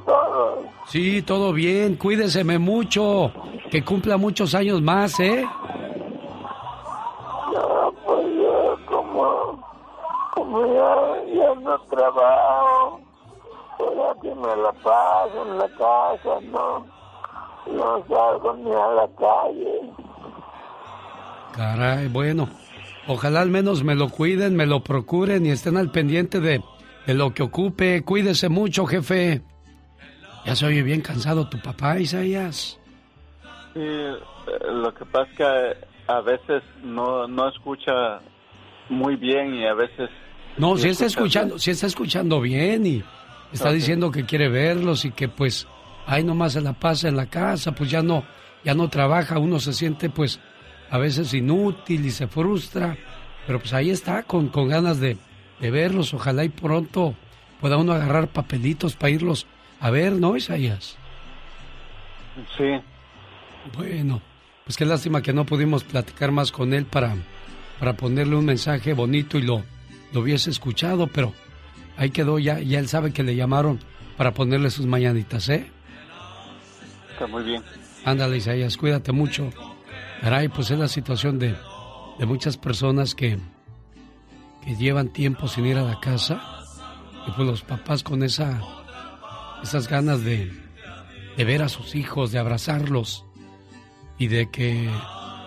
Todos. 0.05 0.65
Sí, 0.87 1.21
todo 1.21 1.53
bien. 1.53 1.95
Cuídeseme 1.95 2.57
mucho. 2.57 3.31
Que 3.69 3.83
cumpla 3.83 4.17
muchos 4.17 4.53
años 4.55 4.81
más, 4.81 5.19
¿eh? 5.19 5.47
No, 7.53 7.93
pues 8.05 8.25
yo 8.35 8.77
como, 8.85 9.63
como 10.33 10.65
ya, 10.73 11.33
ya 11.33 11.55
no 11.61 11.79
trabajo, 11.89 12.99
pues 13.77 13.91
aquí 14.11 14.27
me 14.27 14.55
la 14.61 14.73
paso 14.83 15.45
en 15.45 15.57
la 15.57 15.67
casa, 15.69 16.41
no, 16.51 16.85
no 17.73 18.03
salgo 18.09 18.53
ni 18.57 18.71
a 18.71 18.87
la 18.87 19.07
calle. 19.17 19.93
Caray, 21.55 22.07
bueno. 22.07 22.49
Ojalá 23.07 23.41
al 23.41 23.49
menos 23.49 23.83
me 23.83 23.95
lo 23.95 24.09
cuiden, 24.09 24.55
me 24.55 24.65
lo 24.65 24.83
procuren 24.83 25.45
y 25.45 25.49
estén 25.51 25.75
al 25.77 25.91
pendiente 25.91 26.39
de, 26.39 26.61
de 27.07 27.13
lo 27.13 27.33
que 27.33 27.43
ocupe. 27.43 28.03
Cuídese 28.03 28.47
mucho, 28.49 28.85
jefe. 28.85 29.41
Ya 30.45 30.55
se 30.55 30.65
oye 30.65 30.81
bien 30.83 31.01
cansado 31.01 31.47
tu 31.47 31.59
papá, 31.59 31.99
Isaías. 31.99 32.79
Sí, 33.73 33.79
eh, 33.79 34.13
lo 34.71 34.93
que 34.93 35.05
pasa 35.05 35.29
es 35.31 35.37
que 35.37 36.11
a 36.11 36.21
veces 36.21 36.63
no, 36.83 37.27
no 37.27 37.49
escucha 37.49 38.19
muy 38.89 39.15
bien 39.15 39.55
y 39.55 39.65
a 39.65 39.73
veces... 39.73 40.09
No, 40.57 40.75
si 40.77 40.89
está 40.89 41.05
escucha 41.05 41.23
escuchando, 41.23 41.59
si 41.59 41.71
está 41.71 41.87
escuchando 41.87 42.41
bien 42.41 42.85
y 42.85 43.03
está 43.53 43.71
diciendo 43.71 44.11
que 44.11 44.25
quiere 44.25 44.49
verlos 44.49 45.05
y 45.05 45.11
que 45.11 45.29
pues 45.29 45.67
ahí 46.05 46.23
nomás 46.23 46.53
se 46.53 46.61
la 46.61 46.73
pasa 46.73 47.07
en 47.07 47.15
la 47.15 47.27
casa, 47.27 47.73
pues 47.73 47.89
ya 47.89 48.01
no, 48.01 48.23
ya 48.65 48.73
no 48.73 48.89
trabaja, 48.89 49.39
uno 49.39 49.59
se 49.59 49.71
siente 49.71 50.09
pues 50.09 50.39
a 50.89 50.97
veces 50.97 51.33
inútil 51.33 52.05
y 52.05 52.11
se 52.11 52.27
frustra, 52.27 52.97
pero 53.47 53.59
pues 53.59 53.73
ahí 53.73 53.91
está 53.91 54.23
con, 54.23 54.49
con 54.49 54.67
ganas 54.67 54.99
de, 54.99 55.17
de 55.61 55.71
verlos, 55.71 56.13
ojalá 56.13 56.43
y 56.43 56.49
pronto 56.49 57.15
pueda 57.61 57.77
uno 57.77 57.93
agarrar 57.93 58.27
papelitos 58.27 58.95
para 58.95 59.11
irlos 59.11 59.47
a 59.81 59.89
ver, 59.89 60.13
¿no, 60.13 60.37
Isaías? 60.37 60.95
Sí, 62.57 62.79
Bueno, 63.75 64.21
pues 64.63 64.77
qué 64.77 64.85
lástima 64.85 65.21
que 65.21 65.33
no 65.33 65.45
pudimos 65.45 65.83
platicar 65.83 66.31
más 66.31 66.51
con 66.51 66.73
él 66.73 66.85
para, 66.85 67.15
para 67.79 67.93
ponerle 67.97 68.35
un 68.37 68.45
mensaje 68.45 68.93
bonito 68.93 69.37
y 69.37 69.41
lo, 69.41 69.63
lo 70.13 70.21
hubiese 70.21 70.49
escuchado, 70.49 71.07
pero 71.07 71.33
ahí 71.97 72.09
quedó 72.11 72.39
ya, 72.39 72.59
ya 72.59 72.79
él 72.79 72.87
sabe 72.87 73.11
que 73.11 73.23
le 73.23 73.35
llamaron 73.35 73.79
para 74.17 74.33
ponerle 74.33 74.69
sus 74.69 74.85
mañanitas, 74.85 75.49
¿eh? 75.49 75.69
está 77.11 77.27
muy 77.27 77.43
bien. 77.43 77.61
Ándale, 78.05 78.37
Isaías, 78.37 78.77
cuídate 78.77 79.11
mucho. 79.11 79.49
Caray, 80.21 80.47
pues 80.47 80.71
es 80.71 80.79
la 80.79 80.87
situación 80.87 81.37
de, 81.37 81.55
de 82.17 82.25
muchas 82.25 82.55
personas 82.57 83.13
que, 83.13 83.37
que 84.63 84.75
llevan 84.75 85.09
tiempo 85.09 85.47
sin 85.47 85.65
ir 85.65 85.77
a 85.77 85.83
la 85.83 85.99
casa 85.99 86.41
y 87.27 87.31
pues 87.31 87.47
los 87.47 87.61
papás 87.63 88.03
con 88.03 88.23
esa, 88.23 88.61
esas 89.63 89.87
ganas 89.87 90.23
de, 90.23 90.51
ver 91.37 91.63
a 91.63 91.69
sus 91.69 91.95
hijos, 91.95 92.31
de 92.31 92.39
abrazarlos 92.39 93.25
y 94.17 94.27
de 94.27 94.49
que 94.49 94.89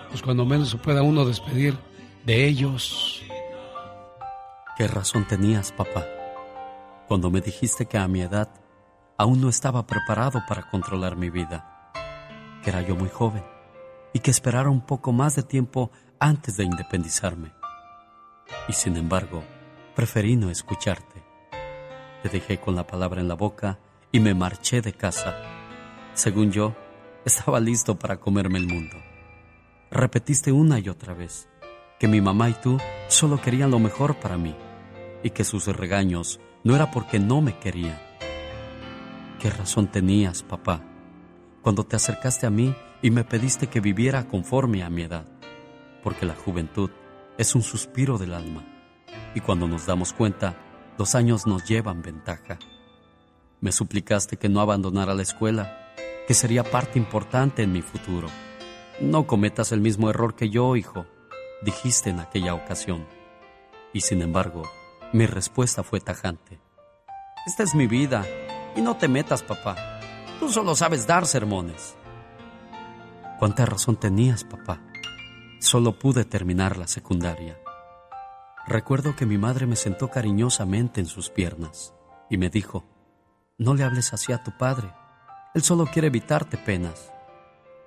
pues 0.09 0.23
cuando 0.23 0.45
menos 0.45 0.71
se 0.71 0.79
pueda 0.79 1.03
uno 1.03 1.25
despedir 1.25 1.77
de 2.25 2.47
ellos. 2.47 3.23
¿Qué 4.77 4.89
razón 4.89 5.27
tenías, 5.27 5.73
papá? 5.73 6.05
Cuando 7.07 7.31
me 7.31 7.41
dijiste 7.41 7.87
que 7.87 7.99
a 7.99 8.09
mi 8.09 8.23
edad 8.23 8.49
aún 9.17 9.41
no 9.41 9.49
estaba 9.49 9.87
preparado 9.87 10.43
para 10.49 10.69
controlar 10.71 11.17
mi 11.17 11.31
vida, 11.31 11.93
que 12.63 12.71
era 12.71 12.83
yo 12.83 12.97
muy 12.97 13.09
joven 13.09 13.45
y 14.13 14.21
que 14.21 14.31
esperara 14.31 14.71
un 14.71 14.81
poco 14.81 15.13
más 15.13 15.37
de 15.37 15.43
tiempo 15.43 15.91
antes 16.19 16.57
de 16.57 16.65
independizarme. 16.65 17.53
Y 18.69 18.73
sin 18.73 18.97
embargo, 18.97 19.45
preferí 19.95 20.37
no 20.37 20.51
escucharte. 20.51 21.23
Te 22.23 22.29
dejé 22.29 22.59
con 22.59 22.75
la 22.75 22.87
palabra 22.87 23.21
en 23.21 23.29
la 23.29 23.35
boca 23.35 23.79
y 24.15 24.21
me 24.21 24.33
marché 24.33 24.81
de 24.81 24.93
casa. 24.93 25.35
Según 26.13 26.53
yo, 26.53 26.77
estaba 27.25 27.59
listo 27.59 27.99
para 27.99 28.21
comerme 28.21 28.61
el 28.61 28.69
mundo. 28.69 28.97
Repetiste 29.91 30.53
una 30.53 30.79
y 30.79 30.89
otra 30.89 31.15
vez 31.15 31.49
que 31.99 32.07
mi 32.07 32.21
mamá 32.21 32.49
y 32.49 32.53
tú 32.53 32.79
solo 33.09 33.41
querían 33.41 33.73
lo 33.73 33.81
mejor 33.81 34.15
para 34.21 34.39
mí 34.39 34.55
y 35.25 35.31
que 35.31 35.43
sus 35.43 35.67
regaños 35.67 36.39
no 36.63 36.77
era 36.77 36.93
porque 36.93 37.19
no 37.19 37.41
me 37.41 37.59
querían. 37.59 37.99
¿Qué 39.41 39.51
razón 39.51 39.89
tenías, 39.89 40.45
papá, 40.45 40.81
cuando 41.61 41.83
te 41.83 41.97
acercaste 41.97 42.47
a 42.47 42.51
mí 42.51 42.73
y 43.03 43.11
me 43.11 43.25
pediste 43.25 43.67
que 43.67 43.81
viviera 43.81 44.29
conforme 44.29 44.85
a 44.85 44.91
mi 44.91 45.03
edad? 45.03 45.27
Porque 46.05 46.25
la 46.25 46.37
juventud 46.37 46.91
es 47.37 47.57
un 47.57 47.63
suspiro 47.63 48.17
del 48.17 48.35
alma 48.35 48.63
y 49.35 49.41
cuando 49.41 49.67
nos 49.67 49.87
damos 49.87 50.13
cuenta, 50.13 50.55
los 50.99 51.17
años 51.17 51.49
nos 51.49 51.69
llevan 51.69 52.01
ventaja. 52.01 52.61
Me 53.65 53.73
suplicaste 53.73 54.37
que 54.37 54.51
no 54.51 54.61
abandonara 54.61 55.15
la 55.15 55.23
escuela, 55.23 55.89
que 56.29 56.35
sería 56.35 56.65
parte 56.65 56.99
importante 56.99 57.63
en 57.63 57.73
mi 57.73 57.81
futuro. 57.81 58.29
No 59.01 59.27
cometas 59.27 59.73
el 59.73 59.81
mismo 59.81 60.11
error 60.11 60.37
que 60.37 60.51
yo, 60.51 60.77
hijo, 60.77 61.07
dijiste 61.63 62.11
en 62.11 62.21
aquella 62.21 62.55
ocasión. 62.55 63.07
Y 63.95 64.03
sin 64.03 64.21
embargo, 64.21 64.65
mi 65.15 65.25
respuesta 65.25 65.83
fue 65.83 66.01
tajante. 66.01 66.61
Esta 67.47 67.63
es 67.63 67.75
mi 67.75 67.87
vida, 67.87 68.27
y 68.77 68.83
no 68.83 68.99
te 68.99 69.09
metas, 69.09 69.43
papá. 69.43 69.77
Tú 70.39 70.51
solo 70.51 70.75
sabes 70.75 71.07
dar 71.07 71.25
sermones. 71.25 71.97
¿Cuánta 73.39 73.65
razón 73.65 73.97
tenías, 73.97 74.45
papá? 74.45 74.83
Solo 75.59 75.99
pude 75.99 76.27
terminar 76.27 76.77
la 76.77 76.87
secundaria. 76.87 77.59
Recuerdo 78.67 79.17
que 79.17 79.25
mi 79.25 79.39
madre 79.39 79.67
me 79.67 79.77
sentó 79.77 80.11
cariñosamente 80.11 81.01
en 81.01 81.07
sus 81.07 81.31
piernas 81.31 81.95
y 82.29 82.37
me 82.37 82.51
dijo, 82.51 82.85
no 83.59 83.75
le 83.75 83.85
hables 83.85 84.13
así 84.13 84.33
a 84.33 84.43
tu 84.43 84.57
padre, 84.57 84.91
él 85.55 85.63
solo 85.63 85.87
quiere 85.87 86.09
evitarte 86.09 86.57
penas. 86.57 87.13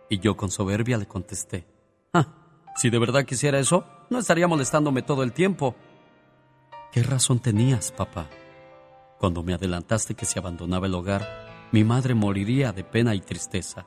Y 0.10 0.20
yo 0.20 0.38
con 0.38 0.50
soberbia 0.50 0.98
le 0.98 1.06
contesté, 1.06 1.68
ah, 2.14 2.28
si 2.76 2.90
de 2.90 3.00
verdad 3.00 3.26
quisiera 3.26 3.60
eso, 3.60 3.86
no 4.10 4.20
estaría 4.20 4.48
molestándome 4.48 5.02
todo 5.02 5.24
el 5.24 5.34
tiempo. 5.34 5.76
¿Qué 6.92 7.04
razón 7.04 7.40
tenías, 7.40 7.92
papá? 7.92 8.30
Cuando 9.20 9.44
me 9.44 9.54
adelantaste 9.54 10.16
que 10.16 10.26
si 10.26 10.40
abandonaba 10.40 10.88
el 10.88 10.94
hogar, 10.96 11.28
mi 11.72 11.84
madre 11.84 12.14
moriría 12.14 12.72
de 12.72 12.84
pena 12.86 13.16
y 13.16 13.20
tristeza. 13.20 13.86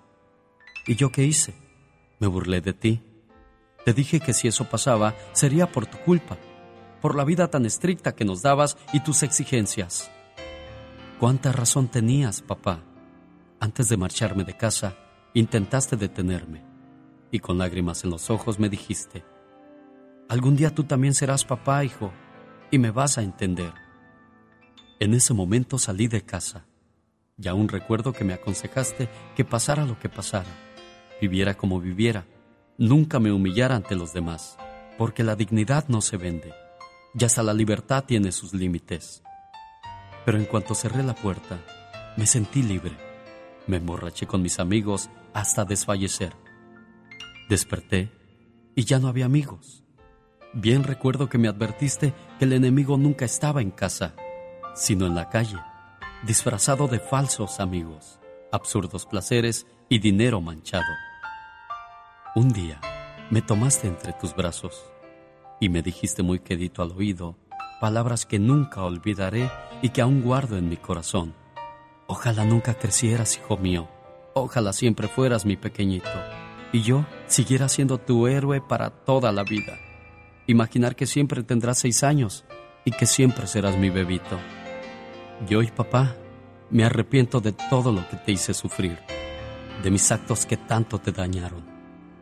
¿Y 0.87 0.97
yo 0.97 1.11
qué 1.11 1.25
hice? 1.25 1.55
Me 2.19 2.27
burlé 2.27 2.61
de 2.61 2.75
ti. 2.75 3.03
Te 3.85 3.95
dije 3.95 4.21
que 4.21 4.35
si 4.35 4.49
eso 4.49 4.69
pasaba, 4.69 5.15
sería 5.33 5.73
por 5.73 5.87
tu 5.87 5.97
culpa. 5.99 6.37
por 7.01 7.15
la 7.15 7.25
vida 7.25 7.49
tan 7.49 7.65
estricta 7.65 8.15
que 8.15 8.27
nos 8.27 8.43
dabas 8.43 8.77
y 8.93 9.01
tus 9.01 9.23
exigencias. 9.23 10.11
¿Cuánta 11.21 11.53
razón 11.53 11.89
tenías, 11.89 12.41
papá? 12.41 12.83
Antes 13.61 13.91
de 13.91 13.99
marcharme 13.99 14.43
de 14.43 14.57
casa, 14.57 14.97
intentaste 15.35 15.99
detenerme 15.99 16.65
y 17.31 17.41
con 17.41 17.59
lágrimas 17.59 18.05
en 18.05 18.11
los 18.11 18.31
ojos 18.31 18.59
me 18.59 18.71
dijiste, 18.71 19.23
algún 20.31 20.57
día 20.57 20.75
tú 20.75 20.85
también 20.85 21.13
serás 21.13 21.45
papá, 21.45 21.85
hijo, 21.85 22.11
y 22.71 22.79
me 22.79 22.91
vas 22.91 23.19
a 23.19 23.23
entender. 23.23 23.75
En 24.99 25.13
ese 25.13 25.35
momento 25.35 25.79
salí 25.79 26.09
de 26.09 26.23
casa 26.23 26.65
y 27.37 27.49
aún 27.49 27.69
recuerdo 27.69 28.15
que 28.15 28.25
me 28.25 28.33
aconsejaste 28.33 29.11
que 29.37 29.45
pasara 29.45 29.85
lo 29.85 29.99
que 29.99 30.09
pasara, 30.09 30.49
viviera 31.21 31.55
como 31.55 31.83
viviera, 31.83 32.25
nunca 32.79 33.21
me 33.21 33.31
humillara 33.31 33.77
ante 33.77 33.95
los 33.95 34.15
demás, 34.15 34.57
porque 34.97 35.23
la 35.23 35.37
dignidad 35.37 35.85
no 35.89 36.01
se 36.01 36.17
vende 36.17 36.55
y 37.13 37.23
hasta 37.27 37.43
la 37.43 37.53
libertad 37.53 38.05
tiene 38.07 38.33
sus 38.33 38.55
límites. 38.55 39.23
Pero 40.25 40.39
en 40.39 40.45
cuanto 40.45 40.75
cerré 40.75 41.03
la 41.03 41.15
puerta, 41.15 41.59
me 42.17 42.27
sentí 42.27 42.63
libre. 42.63 42.97
Me 43.67 43.79
emborraché 43.79 44.27
con 44.27 44.43
mis 44.43 44.59
amigos 44.61 45.11
hasta 45.33 45.65
desfallecer. 45.65 46.35
Desperté 47.49 48.11
y 48.75 48.85
ya 48.85 48.99
no 48.99 49.09
había 49.09 49.27
amigos. 49.27 49.85
Bien 50.53 50.83
recuerdo 50.83 51.29
que 51.29 51.39
me 51.39 51.49
advertiste 51.49 52.13
que 52.39 52.45
el 52.45 52.53
enemigo 52.53 52.97
nunca 52.97 53.25
estaba 53.25 53.63
en 53.63 53.71
casa, 53.71 54.15
sino 54.75 55.07
en 55.07 55.15
la 55.15 55.29
calle, 55.29 55.59
disfrazado 56.25 56.89
de 56.89 56.99
falsos 56.99 57.61
amigos, 57.61 58.19
absurdos 58.51 59.07
placeres 59.07 59.67
y 59.89 60.01
dinero 60.01 60.41
manchado. 60.41 60.93
Un 62.35 62.53
día 62.53 62.81
me 63.31 63.43
tomaste 63.43 63.87
entre 63.87 64.13
tus 64.13 64.35
brazos 64.35 64.85
y 65.61 65.69
me 65.69 65.83
dijiste 65.83 66.23
muy 66.23 66.41
quedito 66.41 66.83
al 66.83 66.93
oído 66.93 67.37
palabras 67.81 68.27
que 68.27 68.39
nunca 68.39 68.83
olvidaré 68.83 69.51
y 69.83 69.91
que 69.91 70.03
aún 70.03 70.23
guardo 70.23 70.57
en 70.57 70.69
mi 70.69 70.77
corazón. 70.77 71.35
Ojalá 72.07 72.45
nunca 72.45 72.75
crecieras, 72.75 73.37
hijo 73.37 73.57
mío. 73.57 73.89
Ojalá 74.35 74.73
siempre 74.73 75.09
fueras 75.09 75.45
mi 75.45 75.57
pequeñito 75.57 76.11
y 76.73 76.83
yo 76.83 77.05
siguiera 77.27 77.69
siendo 77.69 77.99
tu 77.99 78.27
héroe 78.27 78.61
para 78.61 78.91
toda 78.91 79.33
la 79.33 79.43
vida. 79.43 79.79
Imaginar 80.47 80.97
que 80.97 81.07
siempre 81.07 81.43
tendrás 81.43 81.79
seis 81.79 82.03
años 82.03 82.45
y 82.85 82.93
que 82.93 83.07
siempre 83.07 83.47
serás 83.47 83.77
mi 83.77 83.91
bebito. 83.91 84.39
Y 85.49 85.55
hoy, 85.55 85.69
papá, 85.69 86.17
me 86.71 86.85
arrepiento 86.85 87.41
de 87.41 87.53
todo 87.53 87.93
lo 87.93 88.09
que 88.09 88.17
te 88.17 88.33
hice 88.33 88.55
sufrir, 88.55 88.99
de 89.83 89.91
mis 89.91 90.11
actos 90.13 90.47
que 90.47 90.57
tanto 90.57 90.99
te 90.99 91.13
dañaron, 91.13 91.65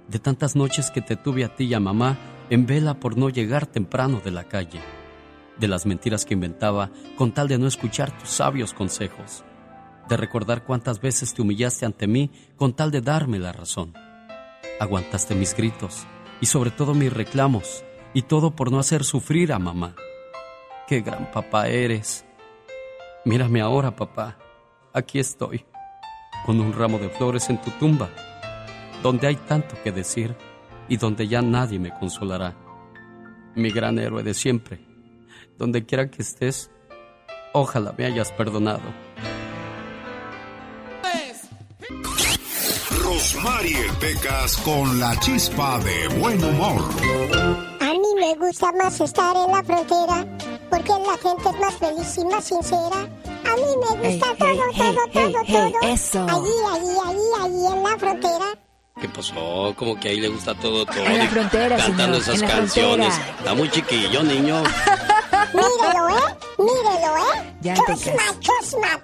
de 0.09 0.19
tantas 0.19 0.57
noches 0.57 0.91
que 0.91 1.03
te 1.03 1.17
tuve 1.17 1.45
a 1.45 1.55
ti 1.55 1.65
y 1.65 1.75
a 1.75 1.81
mamá 1.81 2.17
en 2.51 2.67
vela 2.67 2.95
por 2.95 3.17
no 3.17 3.29
llegar 3.29 3.67
temprano 3.67 4.21
de 4.25 4.31
la 4.31 4.45
calle, 4.45 4.81
de 5.59 5.69
las 5.69 5.87
mentiras 5.87 6.25
que 6.25 6.35
inventaba 6.35 6.91
con 7.17 7.33
tal 7.33 7.49
de 7.49 7.59
no 7.59 7.67
escuchar 7.67 8.17
tus 8.19 8.29
sabios 8.29 8.73
consejos, 8.73 9.45
de 10.09 10.17
recordar 10.17 10.65
cuántas 10.65 11.01
veces 11.01 11.35
te 11.35 11.43
humillaste 11.43 11.85
ante 11.85 12.07
mí 12.07 12.31
con 12.57 12.73
tal 12.75 12.91
de 12.91 13.01
darme 13.01 13.39
la 13.39 13.53
razón. 13.53 13.95
Aguantaste 14.81 15.35
mis 15.35 15.55
gritos 15.55 16.07
y 16.41 16.47
sobre 16.47 16.71
todo 16.71 16.95
mis 16.95 17.13
reclamos 17.13 17.85
y 18.15 18.23
todo 18.23 18.55
por 18.55 18.71
no 18.71 18.79
hacer 18.79 19.05
sufrir 19.05 19.53
a 19.53 19.59
mamá. 19.59 19.95
Qué 20.87 21.01
gran 21.01 21.31
papá 21.31 21.69
eres. 21.69 22.25
Mírame 23.25 23.61
ahora, 23.61 23.95
papá. 23.95 24.39
Aquí 24.95 25.19
estoy, 25.19 25.67
con 26.47 26.61
un 26.61 26.73
ramo 26.73 26.99
de 26.99 27.11
flores 27.11 27.51
en 27.51 27.61
tu 27.61 27.71
tumba, 27.73 28.09
donde 29.03 29.27
hay 29.27 29.37
tanto 29.37 29.77
que 29.83 29.93
decir 29.93 30.35
y 30.89 30.97
donde 30.97 31.29
ya 31.29 31.43
nadie 31.43 31.79
me 31.79 31.91
consolará. 31.91 32.57
Mi 33.55 33.71
gran 33.71 33.99
héroe 33.99 34.23
de 34.23 34.33
siempre, 34.33 34.88
donde 35.59 35.85
quiera 35.85 36.11
que 36.11 36.23
estés, 36.23 36.71
ojalá 37.53 37.93
me 37.99 38.07
hayas 38.07 38.33
perdonado. 38.33 38.81
Rosmarie 43.03 43.91
Pecas 44.01 44.57
con 44.59 44.99
la 45.01 45.19
chispa 45.21 45.79
de 45.81 46.09
buen 46.19 46.43
humor. 46.43 46.83
A 47.81 47.93
mí 47.93 48.01
me 48.19 48.35
gusta 48.35 48.71
más 48.73 49.01
estar 49.01 49.35
en 49.37 49.51
la 49.53 49.63
frontera 49.65 50.25
porque 50.71 50.89
la 50.91 51.17
gente 51.23 51.49
es 51.49 51.59
más 51.61 51.75
feliz 51.77 52.19
y 52.19 52.25
más 52.27 52.45
sincera. 52.45 53.01
A 53.01 53.57
mí 53.57 54.03
me 54.03 54.09
gusta 54.11 54.27
todo, 54.39 54.63
todo, 54.77 55.01
todo, 55.13 55.45
todo. 55.47 55.93
eso. 55.93 56.21
Allí, 56.29 56.51
allí, 56.73 56.97
allí, 57.07 57.29
allí 57.43 57.67
en 57.77 57.83
la 57.83 57.99
frontera. 57.99 58.47
¿Qué 59.01 59.09
pasó? 59.09 59.75
Como 59.77 59.99
que 59.99 60.09
ahí 60.09 60.21
le 60.21 60.29
gusta 60.29 60.55
todo, 60.55 60.85
todo. 60.85 61.05
En 61.07 61.19
la 61.19 61.27
frontera, 61.29 61.77
Cantando 61.77 62.21
señor, 62.21 62.23
esas 62.23 62.35
en 62.35 62.41
la 62.49 62.49
canciones. 62.55 63.15
frontera. 63.15 63.39
Está 63.39 63.55
muy 63.55 63.71
chiquillo, 63.71 64.23
niño. 64.23 64.63
Mírelo, 65.55 66.09
¿eh? 66.11 66.37
Mírelo, 66.59 67.17
¿eh? 67.19 67.55
Ya, 67.61 67.75
chusma. 67.75 69.01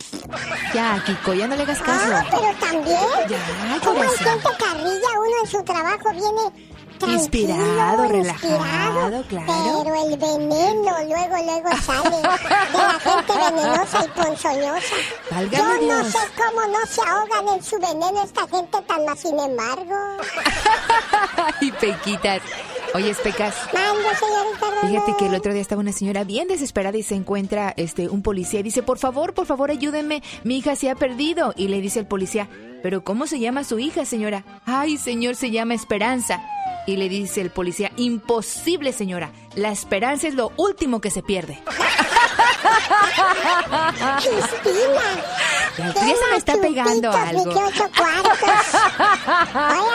Ya, 0.74 1.02
Kiko, 1.06 1.34
ya 1.34 1.46
no 1.46 1.56
le 1.56 1.62
hagas 1.62 1.80
caso. 1.80 2.12
Ah, 2.14 2.24
pero 2.30 2.54
también. 2.58 2.98
Ya, 3.28 3.80
Como 3.84 4.02
hay 4.02 4.08
gente 4.08 4.48
carrilla, 4.58 5.08
uno 5.18 5.36
en 5.42 5.50
su 5.50 5.62
trabajo 5.64 6.10
viene 6.10 6.73
tranquilo, 6.98 7.54
Inspirado, 7.54 8.08
relajado, 8.08 9.22
claro. 9.28 9.46
Pero 9.46 9.94
el 10.04 10.18
veneno 10.18 10.92
luego, 11.06 11.36
luego 11.44 11.68
sale 11.82 12.16
de 12.16 12.22
la 12.22 13.00
gente 13.00 13.32
venenosa 13.32 14.04
y 14.04 14.08
ponzoñosa. 14.08 14.94
Válgame 15.30 15.86
Yo 15.86 15.94
no 15.94 16.04
sé 16.04 16.18
cómo 16.36 16.66
no 16.66 16.86
se 16.86 17.00
ahogan 17.00 17.56
en 17.56 17.62
su 17.62 17.76
veneno 17.78 18.22
esta 18.22 18.46
gente 18.48 18.82
tan 18.86 19.04
más, 19.04 19.18
sin 19.18 19.38
embargo. 19.38 19.94
Ay, 21.60 21.72
Pequitas. 21.72 22.42
Oye, 22.94 23.12
Pecas. 23.24 23.56
Señorita. 23.72 24.86
Fíjate 24.86 25.16
que 25.18 25.26
el 25.26 25.34
otro 25.34 25.52
día 25.52 25.62
estaba 25.62 25.80
una 25.80 25.92
señora 25.92 26.22
bien 26.22 26.46
desesperada 26.46 26.96
y 26.96 27.02
se 27.02 27.16
encuentra 27.16 27.74
este 27.76 28.08
un 28.08 28.22
policía 28.22 28.60
y 28.60 28.62
dice, 28.62 28.84
por 28.84 28.98
favor, 28.98 29.34
por 29.34 29.46
favor, 29.46 29.70
ayúdenme, 29.70 30.22
mi 30.44 30.58
hija 30.58 30.76
se 30.76 30.90
ha 30.90 30.94
perdido. 30.94 31.52
Y 31.56 31.68
le 31.68 31.80
dice 31.80 31.98
el 31.98 32.06
policía, 32.06 32.48
pero 32.84 33.02
¿cómo 33.02 33.26
se 33.26 33.40
llama 33.40 33.64
su 33.64 33.80
hija, 33.80 34.04
señora? 34.04 34.44
Ay, 34.64 34.96
señor, 34.96 35.34
se 35.34 35.50
llama 35.50 35.74
Esperanza. 35.74 36.40
Y 36.86 36.96
le 36.96 37.08
dice 37.08 37.40
el 37.40 37.50
policía, 37.50 37.90
imposible, 37.96 38.92
señora, 38.92 39.32
la 39.54 39.70
esperanza 39.70 40.28
es 40.28 40.34
lo 40.34 40.52
último 40.56 41.00
que 41.00 41.10
se 41.10 41.22
pierde. 41.22 41.62
Cristina. 44.20 45.02
Ya, 45.76 45.92
ya 45.92 46.14
me 46.30 46.36
está 46.36 46.54
pegando 46.56 47.10
algo. 47.10 47.42
Oiga, 47.42 47.70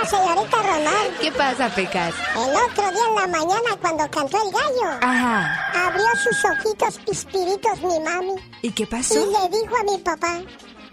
señorita 0.09 0.57
Román. 0.57 1.07
¿Qué 1.21 1.31
pasa, 1.31 1.69
Pecas? 1.69 2.13
El 2.35 2.55
otro 2.55 2.91
día 2.91 3.07
en 3.07 3.15
la 3.15 3.27
mañana 3.27 3.77
cuando 3.81 4.09
cantó 4.11 4.37
el 4.43 4.51
gallo. 4.51 4.97
Ajá. 5.01 5.87
Abrió 5.87 6.05
sus 6.23 6.43
ojitos 6.45 6.97
pispiritos 7.05 7.81
mi 7.81 7.99
mami. 7.99 8.33
¿Y 8.61 8.71
qué 8.71 8.83
Y 8.83 8.85
pasó? 8.87 9.15
le 9.15 9.57
dijo 9.57 9.75
a 9.79 9.83
mi 9.83 9.97
papá, 9.99 10.39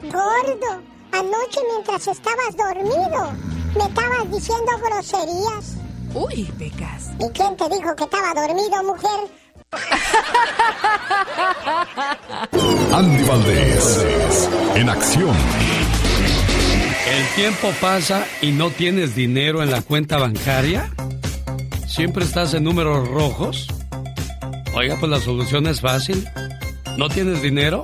gordo, 0.02 0.82
anoche 1.12 1.60
mientras 1.72 2.06
estabas 2.06 2.56
dormido, 2.56 3.32
me 3.76 3.84
estabas 3.84 4.30
diciendo 4.30 4.72
groserías. 4.84 5.76
Uy, 6.16 6.44
Pecas. 6.58 7.10
¿Y 7.20 7.28
quién 7.28 7.54
te 7.58 7.68
dijo 7.68 7.94
que 7.94 8.04
estaba 8.04 8.32
dormido, 8.32 8.82
mujer? 8.84 9.20
Andy 12.94 13.22
Valdés, 13.24 14.48
en 14.76 14.88
acción. 14.88 15.36
¿El 17.06 17.34
tiempo 17.34 17.70
pasa 17.82 18.24
y 18.40 18.52
no 18.52 18.70
tienes 18.70 19.14
dinero 19.14 19.62
en 19.62 19.70
la 19.70 19.82
cuenta 19.82 20.16
bancaria? 20.16 20.90
¿Siempre 21.86 22.24
estás 22.24 22.54
en 22.54 22.64
números 22.64 23.06
rojos? 23.08 23.68
Oiga, 24.74 24.96
pues 24.98 25.10
la 25.10 25.20
solución 25.20 25.66
es 25.66 25.82
fácil. 25.82 26.26
¿No 26.96 27.10
tienes 27.10 27.42
dinero? 27.42 27.82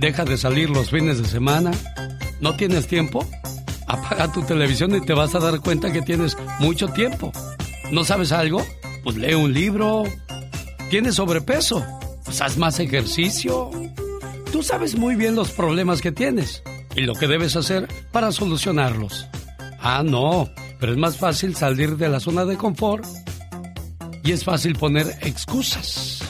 Deja 0.00 0.24
de 0.24 0.38
salir 0.38 0.70
los 0.70 0.88
fines 0.88 1.20
de 1.20 1.28
semana. 1.28 1.70
¿No 2.40 2.56
tienes 2.56 2.86
tiempo? 2.86 3.28
Apaga 3.86 4.32
tu 4.32 4.40
televisión 4.42 4.96
y 4.96 5.02
te 5.02 5.12
vas 5.12 5.34
a 5.34 5.38
dar 5.38 5.60
cuenta 5.60 5.92
que 5.92 6.00
tienes 6.00 6.38
mucho 6.60 6.88
tiempo. 6.88 7.30
¿No 7.90 8.04
sabes 8.04 8.32
algo? 8.32 8.64
Pues 9.02 9.16
lee 9.16 9.34
un 9.34 9.52
libro. 9.52 10.04
¿Tienes 10.90 11.16
sobrepeso? 11.16 11.84
Pues 12.24 12.40
haz 12.40 12.56
más 12.56 12.80
ejercicio. 12.80 13.70
Tú 14.50 14.62
sabes 14.62 14.96
muy 14.96 15.14
bien 15.16 15.34
los 15.34 15.50
problemas 15.50 16.00
que 16.00 16.12
tienes 16.12 16.62
y 16.96 17.02
lo 17.02 17.14
que 17.14 17.26
debes 17.26 17.56
hacer 17.56 17.88
para 18.12 18.32
solucionarlos. 18.32 19.26
Ah, 19.80 20.02
no, 20.04 20.48
pero 20.80 20.92
es 20.92 20.98
más 20.98 21.18
fácil 21.18 21.54
salir 21.56 21.96
de 21.96 22.08
la 22.08 22.20
zona 22.20 22.44
de 22.44 22.56
confort 22.56 23.04
y 24.22 24.32
es 24.32 24.44
fácil 24.44 24.74
poner 24.76 25.06
excusas. 25.20 26.20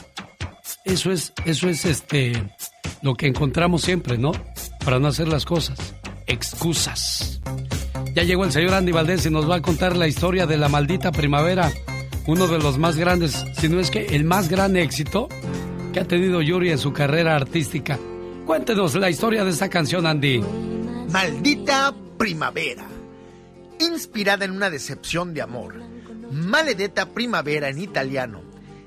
Eso 0.84 1.12
es, 1.12 1.32
eso 1.44 1.68
es 1.68 1.84
este, 1.84 2.32
lo 3.02 3.14
que 3.14 3.26
encontramos 3.26 3.82
siempre, 3.82 4.18
¿no? 4.18 4.32
Para 4.84 4.98
no 4.98 5.08
hacer 5.08 5.28
las 5.28 5.44
cosas. 5.44 5.78
Excusas. 6.26 7.40
Ya 8.14 8.22
llegó 8.22 8.44
el 8.44 8.52
señor 8.52 8.74
Andy 8.74 8.92
Valdés 8.92 9.26
y 9.26 9.30
nos 9.30 9.50
va 9.50 9.56
a 9.56 9.62
contar 9.62 9.96
la 9.96 10.06
historia 10.06 10.46
de 10.46 10.56
la 10.56 10.68
maldita 10.68 11.10
primavera. 11.10 11.72
Uno 12.28 12.46
de 12.46 12.58
los 12.58 12.78
más 12.78 12.96
grandes, 12.96 13.44
si 13.58 13.68
no 13.68 13.80
es 13.80 13.90
que 13.90 14.06
el 14.06 14.22
más 14.22 14.48
gran 14.48 14.76
éxito 14.76 15.28
que 15.92 15.98
ha 15.98 16.04
tenido 16.04 16.40
Yuri 16.40 16.70
en 16.70 16.78
su 16.78 16.92
carrera 16.92 17.34
artística. 17.34 17.98
Cuéntenos 18.46 18.94
la 18.94 19.10
historia 19.10 19.44
de 19.44 19.50
esta 19.50 19.68
canción, 19.68 20.06
Andy. 20.06 20.44
Maldita 21.10 21.92
primavera. 22.16 22.86
Inspirada 23.80 24.44
en 24.44 24.52
una 24.52 24.70
decepción 24.70 25.34
de 25.34 25.42
amor. 25.42 25.74
Maledetta 26.30 27.06
primavera 27.06 27.68
en 27.68 27.80
italiano. 27.80 28.42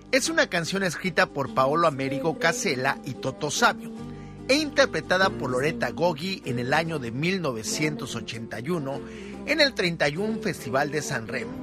Es 0.10 0.30
una 0.30 0.48
canción 0.48 0.84
escrita 0.84 1.26
por 1.26 1.54
Paolo 1.54 1.86
Américo 1.88 2.40
Casella 2.40 2.98
y 3.04 3.16
Toto 3.16 3.52
Sabio 3.52 4.07
e 4.48 4.56
interpretada 4.56 5.30
por 5.30 5.50
Loretta 5.50 5.92
Goggi 5.92 6.42
en 6.46 6.60
el 6.60 6.74
año 6.74 7.00
de 7.00 7.12
1981 7.12 9.02
en 9.46 9.62
el 9.62 9.74
31 9.74 10.40
Festival 10.42 10.92
de 10.92 11.02
San 11.02 11.28
Remo, 11.28 11.54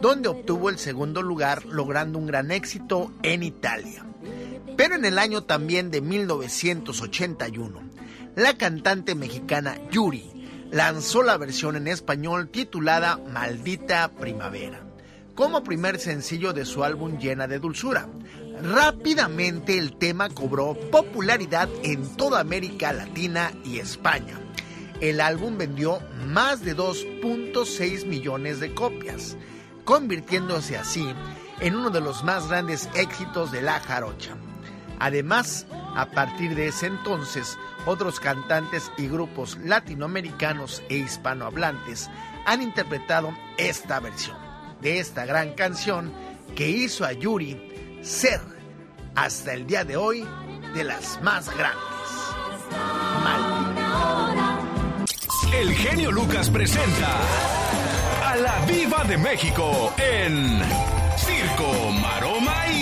donde 0.00 0.28
obtuvo 0.28 0.70
el 0.70 0.78
segundo 0.78 1.22
lugar 1.22 1.64
logrando 1.64 2.18
un 2.18 2.26
gran 2.26 2.50
éxito 2.50 3.12
en 3.22 3.42
Italia. 3.42 4.04
Pero 4.76 4.94
en 4.96 5.04
el 5.04 5.18
año 5.18 5.44
también 5.44 5.90
de 5.90 6.00
1981, 6.00 7.80
la 8.36 8.56
cantante 8.56 9.14
mexicana 9.14 9.76
Yuri 9.90 10.34
lanzó 10.70 11.22
la 11.22 11.36
versión 11.36 11.76
en 11.76 11.86
español 11.86 12.48
titulada 12.48 13.20
Maldita 13.32 14.10
Primavera, 14.10 14.80
como 15.36 15.62
primer 15.62 16.00
sencillo 16.00 16.52
de 16.52 16.64
su 16.64 16.82
álbum 16.82 17.18
Llena 17.18 17.46
de 17.46 17.60
Dulzura. 17.60 18.08
Rápidamente 18.62 19.76
el 19.78 19.96
tema 19.96 20.28
cobró 20.30 20.74
popularidad 20.90 21.68
en 21.82 22.16
toda 22.16 22.40
América 22.40 22.92
Latina 22.92 23.52
y 23.64 23.78
España. 23.78 24.40
El 25.00 25.20
álbum 25.20 25.58
vendió 25.58 26.00
más 26.28 26.64
de 26.64 26.76
2.6 26.76 28.06
millones 28.06 28.60
de 28.60 28.72
copias, 28.72 29.36
convirtiéndose 29.84 30.78
así 30.78 31.06
en 31.60 31.76
uno 31.76 31.90
de 31.90 32.00
los 32.00 32.24
más 32.24 32.48
grandes 32.48 32.88
éxitos 32.94 33.52
de 33.52 33.62
la 33.62 33.80
jarocha. 33.80 34.36
Además, 34.98 35.66
a 35.96 36.06
partir 36.10 36.54
de 36.54 36.68
ese 36.68 36.86
entonces, 36.86 37.58
otros 37.86 38.20
cantantes 38.20 38.90
y 38.96 39.08
grupos 39.08 39.58
latinoamericanos 39.58 40.82
e 40.88 40.96
hispanohablantes 40.96 42.08
han 42.46 42.62
interpretado 42.62 43.36
esta 43.58 44.00
versión 44.00 44.36
de 44.80 45.00
esta 45.00 45.26
gran 45.26 45.54
canción 45.54 46.12
que 46.54 46.68
hizo 46.68 47.04
a 47.04 47.12
Yuri 47.12 47.73
ser, 48.04 48.40
hasta 49.14 49.54
el 49.54 49.66
día 49.66 49.84
de 49.84 49.96
hoy, 49.96 50.24
de 50.74 50.84
las 50.84 51.20
más 51.22 51.48
grandes. 51.56 51.82
El 55.54 55.72
genio 55.74 56.10
Lucas 56.10 56.50
presenta 56.50 57.18
a 58.24 58.36
la 58.36 58.58
Viva 58.66 59.04
de 59.04 59.16
México 59.16 59.94
en 59.96 60.60
Circo, 61.16 61.90
Maroma 61.92 62.66
y 62.68 62.73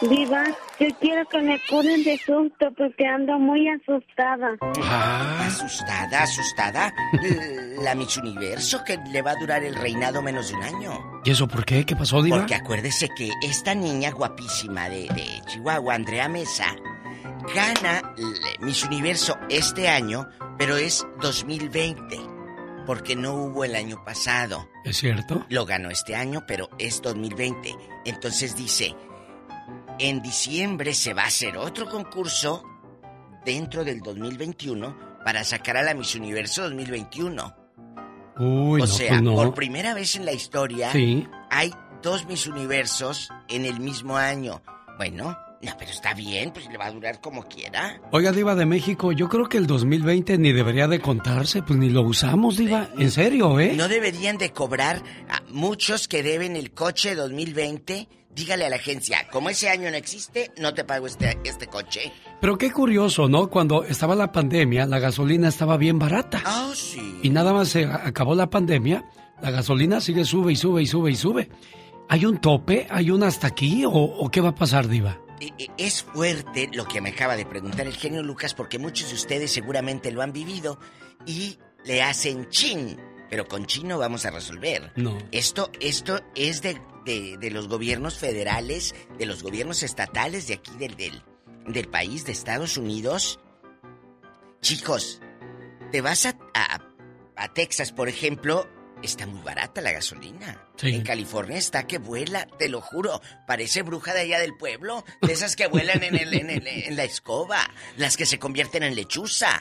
Viva, 0.00 0.44
yo 0.78 0.86
quiero 1.00 1.26
que 1.28 1.42
me 1.42 1.60
curen 1.68 2.04
de 2.04 2.16
susto 2.18 2.68
porque 2.76 3.04
ando 3.04 3.36
muy 3.38 3.68
asustada. 3.68 4.56
Ah, 4.84 5.44
asustada, 5.46 6.22
asustada. 6.22 6.94
La 7.82 7.96
Miss 7.96 8.16
Universo 8.16 8.84
que 8.84 8.96
le 9.10 9.22
va 9.22 9.32
a 9.32 9.36
durar 9.36 9.64
el 9.64 9.74
reinado 9.74 10.22
menos 10.22 10.50
de 10.50 10.54
un 10.54 10.62
año. 10.62 11.20
¿Y 11.24 11.30
eso 11.30 11.48
por 11.48 11.64
qué? 11.64 11.84
¿Qué 11.84 11.96
pasó, 11.96 12.22
Diva? 12.22 12.38
Porque 12.38 12.54
acuérdese 12.54 13.08
que 13.08 13.30
esta 13.42 13.74
niña 13.74 14.12
guapísima 14.12 14.88
de, 14.88 15.08
de 15.08 15.42
Chihuahua, 15.46 15.94
Andrea 15.94 16.28
Mesa, 16.28 16.76
gana 17.54 18.14
Miss 18.60 18.84
Universo 18.84 19.36
este 19.48 19.88
año, 19.88 20.28
pero 20.58 20.76
es 20.76 21.06
2020, 21.20 22.16
porque 22.86 23.16
no 23.16 23.34
hubo 23.34 23.64
el 23.64 23.74
año 23.74 24.04
pasado. 24.04 24.68
¿Es 24.84 24.98
cierto? 24.98 25.44
Lo 25.48 25.66
ganó 25.66 25.90
este 25.90 26.14
año, 26.14 26.44
pero 26.46 26.68
es 26.78 27.02
2020. 27.02 27.74
Entonces 28.04 28.56
dice, 28.56 28.94
en 29.98 30.22
diciembre 30.22 30.94
se 30.94 31.14
va 31.14 31.22
a 31.22 31.26
hacer 31.26 31.56
otro 31.56 31.88
concurso 31.88 32.62
dentro 33.44 33.84
del 33.84 34.00
2021 34.00 34.96
para 35.24 35.44
sacar 35.44 35.76
a 35.76 35.82
la 35.82 35.94
Miss 35.94 36.14
Universo 36.14 36.62
2021. 36.64 37.56
Uy, 38.38 38.80
o 38.80 38.84
no, 38.84 38.86
sea, 38.86 39.08
pues 39.08 39.22
no. 39.22 39.34
por 39.34 39.54
primera 39.54 39.94
vez 39.94 40.14
en 40.16 40.24
la 40.24 40.32
historia 40.32 40.92
Sí. 40.92 41.26
hay 41.50 41.72
dos 42.02 42.26
Miss 42.26 42.46
Universos 42.46 43.28
en 43.48 43.64
el 43.64 43.80
mismo 43.80 44.16
año. 44.16 44.62
Bueno, 44.96 45.36
no, 45.60 45.72
pero 45.76 45.90
está 45.90 46.14
bien, 46.14 46.52
pues 46.52 46.68
le 46.70 46.78
va 46.78 46.86
a 46.86 46.92
durar 46.92 47.20
como 47.20 47.42
quiera. 47.48 48.00
Oiga, 48.12 48.30
Diva 48.30 48.54
de 48.54 48.64
México, 48.64 49.10
yo 49.10 49.28
creo 49.28 49.48
que 49.48 49.58
el 49.58 49.66
2020 49.66 50.38
ni 50.38 50.52
debería 50.52 50.86
de 50.86 51.00
contarse, 51.00 51.62
pues 51.62 51.78
ni 51.78 51.88
lo 51.90 52.02
usamos, 52.02 52.56
Diva. 52.56 52.88
En 52.96 53.10
serio, 53.10 53.58
¿eh? 53.58 53.72
No 53.76 53.88
deberían 53.88 54.38
de 54.38 54.52
cobrar 54.52 55.02
a 55.28 55.42
muchos 55.50 56.06
que 56.06 56.22
deben 56.22 56.54
el 56.54 56.70
coche 56.72 57.16
2020. 57.16 58.08
Dígale 58.30 58.66
a 58.66 58.70
la 58.70 58.76
agencia, 58.76 59.26
como 59.32 59.50
ese 59.50 59.68
año 59.68 59.90
no 59.90 59.96
existe, 59.96 60.52
no 60.58 60.72
te 60.74 60.84
pago 60.84 61.06
este, 61.06 61.38
este 61.44 61.66
coche. 61.66 62.12
Pero 62.40 62.56
qué 62.56 62.70
curioso, 62.70 63.28
¿no? 63.28 63.48
Cuando 63.50 63.84
estaba 63.84 64.14
la 64.14 64.30
pandemia, 64.30 64.86
la 64.86 64.98
gasolina 65.00 65.48
estaba 65.48 65.76
bien 65.76 65.98
barata. 65.98 66.42
Ah, 66.44 66.70
sí. 66.74 67.18
Y 67.22 67.30
nada 67.30 67.52
más 67.52 67.68
se 67.70 67.84
acabó 67.86 68.34
la 68.34 68.48
pandemia, 68.48 69.04
la 69.42 69.50
gasolina 69.50 70.00
sigue 70.00 70.24
sube 70.24 70.52
y 70.52 70.56
sube 70.56 70.82
y 70.82 70.86
sube 70.86 71.10
y 71.10 71.16
sube. 71.16 71.48
¿Hay 72.08 72.24
un 72.26 72.38
tope? 72.38 72.86
¿Hay 72.90 73.10
un 73.10 73.22
hasta 73.24 73.48
aquí? 73.48 73.84
¿O, 73.84 73.90
o 73.90 74.30
qué 74.30 74.40
va 74.40 74.50
a 74.50 74.54
pasar, 74.54 74.88
Diva? 74.88 75.18
E- 75.40 75.52
e- 75.58 75.70
Es 75.76 76.02
fuerte 76.04 76.68
lo 76.72 76.86
que 76.86 77.00
me 77.00 77.10
acaba 77.10 77.36
de 77.36 77.44
preguntar 77.46 77.86
el 77.86 77.94
genio 77.96 78.22
Lucas 78.22 78.54
porque 78.54 78.78
muchos 78.78 79.08
de 79.08 79.14
ustedes 79.16 79.50
seguramente 79.52 80.10
lo 80.12 80.22
han 80.22 80.32
vivido 80.32 80.78
y 81.26 81.58
le 81.84 82.02
hacen 82.02 82.48
chin. 82.50 82.98
Pero 83.30 83.46
con 83.46 83.66
chin 83.66 83.88
no 83.88 83.98
vamos 83.98 84.24
a 84.24 84.30
resolver. 84.30 84.90
No. 84.96 85.18
Esto, 85.32 85.70
esto 85.80 86.20
es 86.34 86.62
de, 86.62 86.80
de- 87.08 87.36
de 87.38 87.50
los 87.50 87.66
gobiernos 87.68 88.18
federales, 88.18 88.94
de 89.18 89.26
los 89.26 89.42
gobiernos 89.42 89.82
estatales 89.82 90.46
de 90.46 90.54
aquí 90.54 90.70
del, 90.78 90.94
del, 90.96 91.22
del 91.66 91.88
país, 91.88 92.24
de 92.26 92.32
Estados 92.32 92.76
Unidos. 92.76 93.40
Chicos, 94.60 95.20
te 95.92 96.00
vas 96.00 96.26
a, 96.26 96.36
a, 96.54 96.80
a 97.36 97.52
Texas, 97.54 97.92
por 97.92 98.08
ejemplo, 98.08 98.68
está 99.02 99.26
muy 99.26 99.40
barata 99.42 99.80
la 99.80 99.92
gasolina. 99.92 100.68
Sí. 100.76 100.88
En 100.94 101.02
California 101.02 101.56
está 101.56 101.86
que 101.86 101.98
vuela, 101.98 102.46
te 102.58 102.68
lo 102.68 102.80
juro. 102.80 103.20
Parece 103.46 103.82
bruja 103.82 104.12
de 104.14 104.20
allá 104.20 104.40
del 104.40 104.56
pueblo. 104.56 105.04
De 105.22 105.32
esas 105.32 105.54
que 105.56 105.66
vuelan 105.68 106.02
en, 106.02 106.16
el, 106.16 106.34
en, 106.34 106.50
el- 106.50 106.66
en 106.66 106.96
la 106.96 107.04
escoba. 107.04 107.60
Las 107.96 108.16
que 108.16 108.26
se 108.26 108.38
convierten 108.38 108.82
en 108.82 108.94
lechuza. 108.96 109.60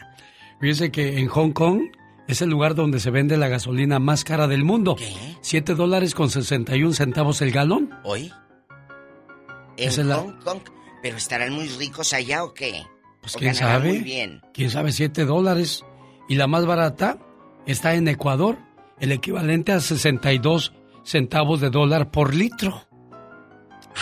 Fíjese 0.59 0.91
que 0.91 1.19
en 1.19 1.27
Hong 1.27 1.51
Kong 1.51 1.83
es 2.27 2.41
el 2.41 2.49
lugar 2.49 2.75
donde 2.75 2.99
se 2.99 3.09
vende 3.11 3.37
la 3.37 3.47
gasolina 3.47 3.99
más 3.99 4.23
cara 4.23 4.47
del 4.47 4.63
mundo. 4.63 4.95
¿Qué? 4.95 5.13
7 5.41 5.75
dólares 5.75 6.13
con 6.15 6.29
61 6.29 6.93
centavos 6.93 7.41
el 7.41 7.51
galón. 7.51 7.89
¿Hoy? 8.03 8.31
En 9.77 10.09
la- 10.09 10.15
Hong 10.17 10.39
Kong. 10.43 10.59
¿Pero 11.01 11.17
estarán 11.17 11.53
muy 11.53 11.67
ricos 11.69 12.13
allá 12.13 12.43
o 12.43 12.53
qué? 12.53 12.83
Pues 13.21 13.35
¿O 13.35 13.39
quién 13.39 13.53
sabe. 13.55 13.89
Muy 13.89 13.99
bien. 13.99 14.41
¿Quién 14.53 14.69
sabe? 14.71 14.91
7 14.91 15.25
dólares. 15.25 15.83
Y 16.27 16.35
la 16.35 16.47
más 16.47 16.65
barata 16.65 17.19
está 17.65 17.93
en 17.93 18.07
Ecuador, 18.07 18.57
el 18.99 19.11
equivalente 19.11 19.71
a 19.71 19.79
62 19.79 20.73
centavos 21.03 21.61
de 21.61 21.69
dólar 21.69 22.09
por 22.11 22.33
litro. 22.33 22.83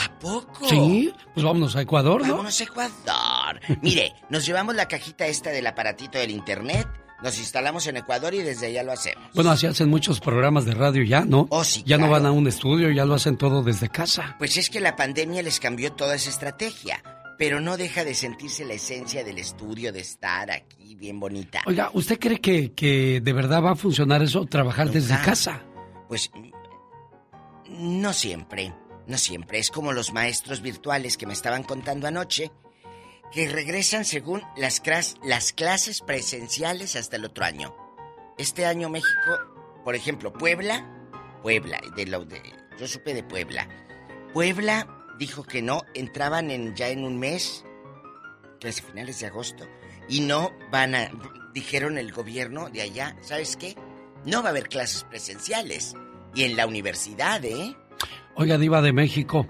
¿A 0.04 0.20
poco? 0.20 0.68
Sí, 0.68 1.14
pues 1.34 1.44
vámonos 1.46 1.76
a 1.76 1.82
Ecuador, 1.82 2.22
¿no? 2.22 2.32
Vámonos 2.32 2.60
a 2.60 2.64
Ecuador. 2.64 3.60
Mire, 3.82 4.14
nos 4.30 4.46
llevamos 4.46 4.76
la 4.76 4.88
cajita 4.88 5.28
esta 5.28 5.52
del 5.52 5.68
aparatito 5.68 6.18
del 6.18 6.32
internet, 6.32 6.88
nos 7.24 7.40
instalamos 7.40 7.88
en 7.88 7.98
Ecuador 7.98 8.34
y 8.34 8.42
desde 8.42 8.68
allá 8.68 8.84
lo 8.84 8.92
hacemos. 8.92 9.24
Bueno, 9.34 9.52
así 9.52 9.68
hacen 9.68 9.90
muchos 9.90 10.20
programas 10.20 10.66
de 10.66 10.74
radio 10.74 11.04
ya, 11.04 11.26
¿no? 11.26 11.48
Oh, 11.50 11.64
sí, 11.64 11.84
ya 11.86 11.98
no 11.98 12.10
van 12.10 12.26
a 12.26 12.32
un 12.32 12.48
estudio, 12.48 12.92
ya 12.92 13.06
lo 13.06 13.16
hacen 13.16 13.38
todo 13.38 13.64
desde 13.64 13.90
casa. 13.90 14.36
Pues 14.38 14.58
es 14.58 14.70
que 14.70 14.80
la 14.80 14.96
pandemia 14.96 15.42
les 15.42 15.60
cambió 15.60 15.94
toda 15.94 16.16
esa 16.16 16.30
estrategia, 16.30 17.02
pero 17.38 17.62
no 17.62 17.78
deja 17.78 18.04
de 18.04 18.14
sentirse 18.14 18.66
la 18.66 18.74
esencia 18.74 19.24
del 19.24 19.38
estudio, 19.38 19.92
de 19.92 20.02
estar 20.02 20.52
aquí 20.52 20.96
bien 20.96 21.20
bonita. 21.20 21.62
Oiga, 21.66 21.90
¿usted 21.94 22.20
cree 22.20 22.40
que, 22.40 22.74
que 22.74 23.22
de 23.22 23.34
verdad 23.34 23.64
va 23.64 23.72
a 23.72 23.76
funcionar 23.76 24.22
eso, 24.22 24.46
trabajar 24.46 24.90
desde 24.90 25.16
casa? 25.22 25.64
Pues 26.08 26.32
mm, 26.34 28.02
no 28.02 28.14
siempre, 28.14 28.74
no 29.08 29.18
siempre. 29.18 29.60
Es 29.60 29.72
como 29.72 29.94
los 29.94 30.14
maestros 30.14 30.62
virtuales 30.62 31.18
que 31.18 31.26
me 31.26 31.34
estaban 31.34 31.64
contando 31.64 32.08
anoche, 32.08 32.52
que 33.36 33.50
regresan 33.50 34.06
según 34.06 34.44
las, 34.56 34.80
clases 34.80 36.02
presenciales 36.02 36.96
hasta 36.96 37.18
el 37.18 37.26
otro 37.26 37.44
año. 37.44 37.76
Este 38.38 38.66
año 38.66 38.90
México, 38.90 39.38
por 39.84 39.94
ejemplo, 39.94 40.32
Puebla, 40.32 41.10
Puebla, 41.44 41.82
de 41.98 42.06
lo 42.06 42.24
de, 42.24 42.42
yo 42.80 42.88
supe 42.88 43.14
de 43.14 43.24
Puebla. 43.24 43.68
Puebla 44.34 44.88
dijo 45.20 45.44
que 45.44 45.62
no, 45.62 45.82
entraban 45.94 46.50
en, 46.50 46.76
ya 46.76 46.88
en 46.88 47.04
un 47.04 47.20
mes, 47.20 47.66
que 48.62 48.72
finales 48.72 49.20
de 49.20 49.28
agosto, 49.28 49.68
y 50.08 50.22
no 50.22 50.54
van 50.72 50.96
a, 50.96 51.12
dijeron 51.54 51.98
el 51.98 52.14
gobierno 52.14 52.70
de 52.70 52.84
allá, 52.84 53.18
¿sabes 53.20 53.58
qué? 53.58 53.76
No 54.24 54.44
va 54.44 54.48
a 54.48 54.52
haber 54.52 54.70
clases 54.70 55.04
presenciales. 55.04 55.94
Y 56.34 56.44
en 56.44 56.56
la 56.56 56.68
universidad, 56.68 57.44
¿eh? 57.44 57.76
Oiga, 58.36 58.58
Diva 58.58 58.82
de 58.82 58.94
México, 58.94 59.46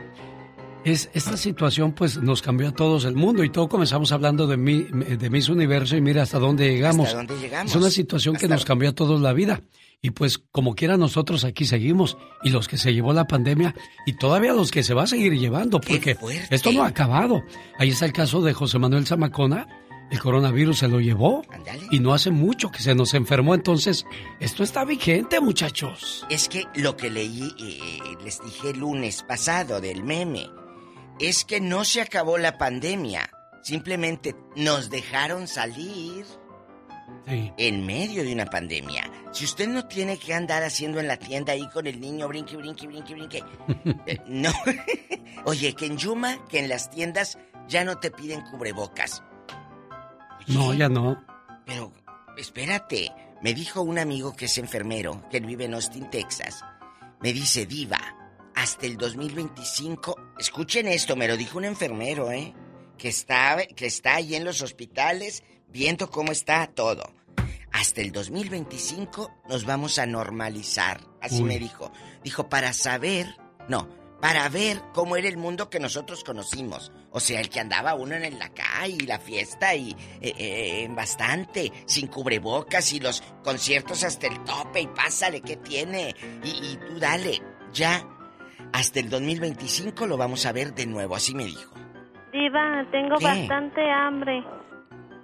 es, 0.86 1.10
esta 1.14 1.36
situación 1.36 1.94
pues 1.94 2.18
nos 2.18 2.42
cambió 2.42 2.70
a 2.70 2.72
todos 2.72 3.06
el 3.06 3.16
mundo 3.16 3.44
y 3.44 3.50
todo 3.50 3.68
comenzamos 3.68 4.12
hablando 4.12 4.48
de, 4.48 4.56
mi, 4.56 4.84
de 4.84 5.30
Miss 5.30 5.50
Universo 5.50 5.98
y 5.98 6.02
mira 6.02 6.24
hasta 6.24 6.40
dónde 6.40 6.70
llegamos. 6.70 7.08
¿Hasta 7.08 7.18
dónde 7.18 7.38
llegamos? 7.38 7.72
Es 7.72 7.76
una 7.76 7.90
situación 7.90 8.36
que 8.36 8.48
nos 8.48 8.64
cambió 8.64 8.90
a 8.90 8.94
todos 8.94 9.20
la 9.20 9.34
vida. 9.34 9.62
Y 10.02 10.12
pues 10.12 10.38
como 10.38 10.76
quiera 10.76 10.98
nosotros 10.98 11.44
aquí 11.44 11.66
seguimos 11.66 12.18
y 12.44 12.50
los 12.50 12.68
que 12.68 12.78
se 12.78 12.94
llevó 12.94 13.12
la 13.12 13.26
pandemia 13.26 13.74
y 14.06 14.14
todavía 14.14 14.54
los 14.54 14.70
que 14.70 14.84
se 14.84 14.94
va 14.94 15.04
a 15.04 15.08
seguir 15.08 15.34
llevando 15.34 15.82
porque 15.82 16.16
esto 16.52 16.72
no 16.72 16.84
ha 16.84 16.88
acabado. 16.88 17.44
Ahí 17.80 17.90
está 17.90 18.06
el 18.06 18.14
caso 18.14 18.42
de 18.42 18.54
José 18.54 18.78
Manuel 18.78 19.08
Zamacona 19.08 19.68
el 20.10 20.20
coronavirus 20.20 20.80
se 20.80 20.88
lo 20.88 21.00
llevó. 21.00 21.42
Y 21.92 22.00
no 22.00 22.14
hace 22.14 22.32
mucho 22.32 22.72
que 22.72 22.80
se 22.80 22.96
nos 22.96 23.14
enfermó, 23.14 23.56
entonces 23.56 24.06
esto 24.40 24.64
está 24.64 24.86
vigente, 24.86 25.40
muchachos. 25.40 26.26
Es 26.30 26.48
que 26.48 26.66
lo 26.76 26.96
que 26.96 27.10
leí, 27.10 27.54
eh, 27.60 28.16
les 28.24 28.42
dije 28.44 28.70
el 28.70 28.80
lunes 28.80 29.24
pasado 29.24 29.82
del 29.82 30.04
meme, 30.04 30.48
es 31.20 31.46
que 31.46 31.62
no 31.62 31.86
se 31.86 32.02
acabó 32.02 32.38
la 32.38 32.58
pandemia. 32.58 33.30
Simplemente 33.62 34.36
nos 34.56 34.90
dejaron 34.90 35.48
salir 35.48 36.26
en 37.28 37.86
medio 37.86 38.24
de 38.24 38.34
una 38.34 38.46
pandemia. 38.46 39.10
Si 39.32 39.46
usted 39.46 39.68
no 39.68 39.88
tiene 39.88 40.18
que 40.18 40.34
andar 40.34 40.64
haciendo 40.64 41.00
en 41.00 41.08
la 41.08 41.18
tienda 41.18 41.54
ahí 41.54 41.68
con 41.70 41.88
el 41.88 42.00
niño, 42.00 42.28
brinque, 42.28 42.58
brinque, 42.58 42.88
brinque, 42.88 43.14
brinque. 43.14 43.44
eh, 44.06 44.20
no. 44.28 44.52
Oye, 45.46 45.74
que 45.74 45.86
en 45.86 45.98
Yuma, 45.98 46.46
que 46.48 46.60
en 46.60 46.70
las 46.70 46.90
tiendas 46.90 47.38
ya 47.68 47.84
no 47.84 47.98
te 47.98 48.12
piden 48.12 48.42
cubrebocas. 48.42 49.24
No, 50.48 50.74
ya 50.74 50.90
no. 50.90 51.24
Pero, 51.66 51.92
espérate. 52.38 53.12
Me 53.42 53.54
dijo 53.54 53.82
un 53.82 54.00
amigo 54.00 54.36
que 54.36 54.46
es 54.46 54.58
enfermero, 54.58 55.28
que 55.30 55.40
vive 55.40 55.66
en 55.66 55.74
Austin, 55.74 56.10
Texas. 56.10 56.64
Me 57.22 57.34
dice, 57.34 57.66
Diva, 57.66 58.15
hasta 58.56 58.86
el 58.86 58.98
2025. 58.98 60.16
Escuchen 60.40 60.88
esto, 60.88 61.16
me 61.16 61.28
lo 61.28 61.38
dijo 61.38 61.58
un 61.58 61.66
enfermero, 61.66 62.32
¿eh? 62.32 62.54
Que 62.98 63.10
está, 63.10 63.58
que 63.76 63.86
está 63.86 64.16
ahí 64.16 64.36
en 64.36 64.46
los 64.46 64.62
hospitales 64.62 65.44
viendo 65.68 66.10
cómo 66.10 66.32
está 66.32 66.66
todo. 66.68 67.14
Hasta 67.72 68.02
el 68.02 68.14
2025 68.14 69.32
nos 69.50 69.66
vamos 69.66 70.00
a 70.00 70.06
normalizar. 70.06 71.02
Así 71.22 71.42
Uy. 71.42 71.50
me 71.50 71.60
dijo. 71.60 71.92
Dijo, 72.24 72.48
para 72.48 72.72
saber, 72.72 73.36
no, 73.68 73.90
para 74.22 74.48
ver 74.48 74.82
cómo 74.94 75.18
era 75.18 75.28
el 75.28 75.36
mundo 75.36 75.70
que 75.70 75.82
nosotros 75.82 76.24
conocimos. 76.24 76.94
O 77.12 77.20
sea, 77.20 77.42
el 77.42 77.50
que 77.50 77.60
andaba 77.60 77.96
uno 77.96 78.16
en 78.16 78.40
la 78.40 78.50
calle 78.54 78.98
y 79.00 79.06
la 79.06 79.20
fiesta 79.20 79.76
y 79.76 79.92
eh, 80.22 80.34
eh, 80.38 80.88
bastante, 80.92 81.72
sin 81.86 82.08
cubrebocas 82.08 82.94
y 82.94 83.02
los 83.02 83.22
conciertos 83.44 84.06
hasta 84.06 84.28
el 84.28 84.42
tope 84.46 84.82
y 84.82 84.88
pásale, 84.88 85.42
¿qué 85.42 85.58
tiene? 85.58 86.16
Y, 86.44 86.50
y 86.50 86.78
tú 86.78 86.98
dale, 86.98 87.42
ya. 87.74 88.15
Hasta 88.76 89.00
el 89.00 89.10
2025 89.10 90.06
lo 90.06 90.18
vamos 90.18 90.46
a 90.46 90.52
ver 90.52 90.74
de 90.74 90.86
nuevo, 90.86 91.16
así 91.16 91.34
me 91.34 91.46
dijo. 91.46 91.74
Diva, 92.34 92.86
tengo 92.92 93.16
¿Qué? 93.18 93.24
bastante 93.26 93.82
hambre. 93.90 94.44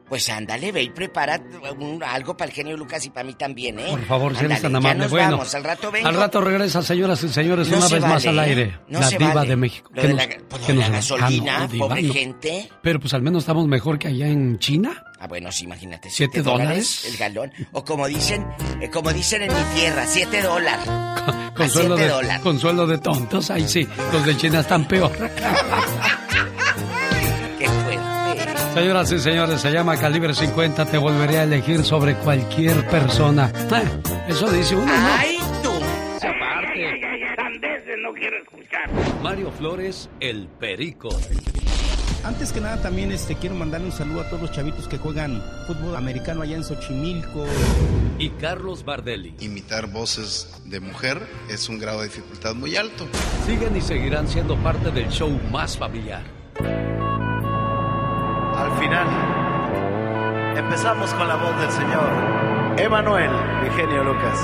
Pues 0.07 0.29
ándale, 0.29 0.71
ve 0.71 0.83
y 0.83 0.89
prepara 0.89 1.37
un- 1.77 2.01
algo 2.03 2.35
para 2.37 2.49
el 2.49 2.55
genio 2.55 2.77
Lucas 2.77 3.05
y 3.05 3.09
para 3.09 3.25
mí 3.25 3.33
también, 3.33 3.77
¿eh? 3.79 3.87
Por 3.91 4.03
favor, 4.05 4.35
si 4.37 4.45
eres 4.45 4.61
tan 4.61 4.71
ya 4.71 4.77
amable. 4.77 4.99
nos 5.03 5.11
Bueno, 5.11 5.31
vamos, 5.31 5.55
al 5.55 5.63
rato 5.65 5.91
vengo. 5.91 6.07
Al 6.07 6.15
rato 6.15 6.39
regresa, 6.41 6.81
señoras 6.81 7.23
y 7.23 7.29
señores, 7.29 7.69
No 7.69 7.77
una 7.77 7.87
se 7.87 7.95
vez 7.95 8.03
más 8.05 8.25
al 8.25 8.37
¿eh? 8.37 8.41
aire. 8.41 8.79
No 8.87 8.99
la 9.01 9.07
se 9.07 9.17
diva 9.17 9.33
vale. 9.33 9.49
de 9.49 9.55
México. 9.57 9.89
Lo 9.93 10.01
Que 10.01 10.07
de 10.07 10.13
nos- 10.13 10.27
la- 10.27 10.37
pues, 10.49 10.61
lo 10.61 10.67
que 10.67 10.73
de 10.73 10.79
la 10.79 10.85
nos- 10.87 10.95
gasolina, 10.95 11.55
Ah, 11.55 11.59
no, 11.59 11.67
diva, 11.67 11.87
pobre 11.87 12.01
no. 12.03 12.13
gente. 12.13 12.69
Pero 12.81 12.99
pues 13.01 13.13
al 13.13 13.21
menos 13.21 13.43
estamos 13.43 13.67
mejor 13.67 13.99
que 13.99 14.07
allá 14.09 14.27
en 14.27 14.59
China. 14.59 15.03
Ah, 15.23 15.27
bueno, 15.27 15.51
sí, 15.51 15.65
imagínate. 15.65 16.09
¿Siete 16.09 16.33
¿Siete 16.41 16.49
dólares? 16.49 17.05
el 17.05 17.15
galón? 17.15 17.53
O 17.73 17.85
como 17.85 18.07
dicen, 18.07 18.43
eh, 18.81 18.89
como 18.89 19.13
dicen 19.13 19.43
en 19.43 19.49
mi 19.49 19.63
tierra, 19.75 20.07
siete 20.07 20.41
dólares. 20.41 20.83
Consuelo 21.55 21.95
siete 21.95 22.01
de, 22.01 22.15
dólares. 22.15 22.41
consuelo 22.41 22.87
de 22.87 22.97
tontos. 22.97 23.51
Ahí 23.51 23.67
sí, 23.67 23.87
los 24.11 24.25
de 24.25 24.35
China 24.35 24.61
están 24.61 24.87
peor. 24.87 25.11
Qué 27.59 27.67
fuerte. 27.69 28.73
Señoras 28.73 29.11
y 29.11 29.19
señores, 29.19 29.61
se 29.61 29.69
llama 29.71 29.95
Calibre 29.95 30.33
50. 30.33 30.85
Te 30.87 30.97
volveré 30.97 31.37
a 31.37 31.43
elegir 31.43 31.83
sobre 31.85 32.15
cualquier 32.15 32.87
persona. 32.89 33.51
Ah, 33.69 33.83
Eso 34.27 34.49
dice 34.49 34.75
uno, 34.75 34.87
¿no? 34.87 35.07
¡Ay, 35.19 35.37
tú! 35.61 35.69
no 38.01 38.11
quiero 38.13 38.37
escuchar. 38.41 38.89
Mario 39.21 39.51
Flores, 39.51 40.09
el 40.19 40.47
perico. 40.47 41.09
Antes 42.23 42.51
que 42.51 42.61
nada 42.61 42.79
también 42.79 43.11
este 43.11 43.35
quiero 43.35 43.55
mandarle 43.55 43.87
un 43.87 43.91
saludo 43.91 44.21
a 44.21 44.29
todos 44.29 44.41
los 44.41 44.51
chavitos 44.51 44.87
que 44.87 44.99
juegan 44.99 45.41
fútbol 45.65 45.95
americano 45.95 46.43
allá 46.43 46.55
en 46.55 46.63
Xochimilco. 46.63 47.45
Y 48.19 48.29
Carlos 48.31 48.85
Bardelli. 48.85 49.33
Imitar 49.39 49.87
voces 49.87 50.61
de 50.65 50.79
mujer 50.79 51.19
es 51.49 51.67
un 51.67 51.79
grado 51.79 52.01
de 52.01 52.05
dificultad 52.05 52.53
muy 52.53 52.75
alto. 52.75 53.07
Siguen 53.47 53.75
y 53.75 53.81
seguirán 53.81 54.27
siendo 54.27 54.55
parte 54.57 54.91
del 54.91 55.09
show 55.09 55.31
más 55.51 55.75
familiar. 55.75 56.21
Al 58.55 58.77
final, 58.79 59.07
empezamos 60.55 61.11
con 61.15 61.27
la 61.27 61.35
voz 61.37 61.59
del 61.59 61.71
señor 61.71 62.79
Emanuel 62.79 63.31
Eugenio 63.65 64.03
Lucas. 64.03 64.37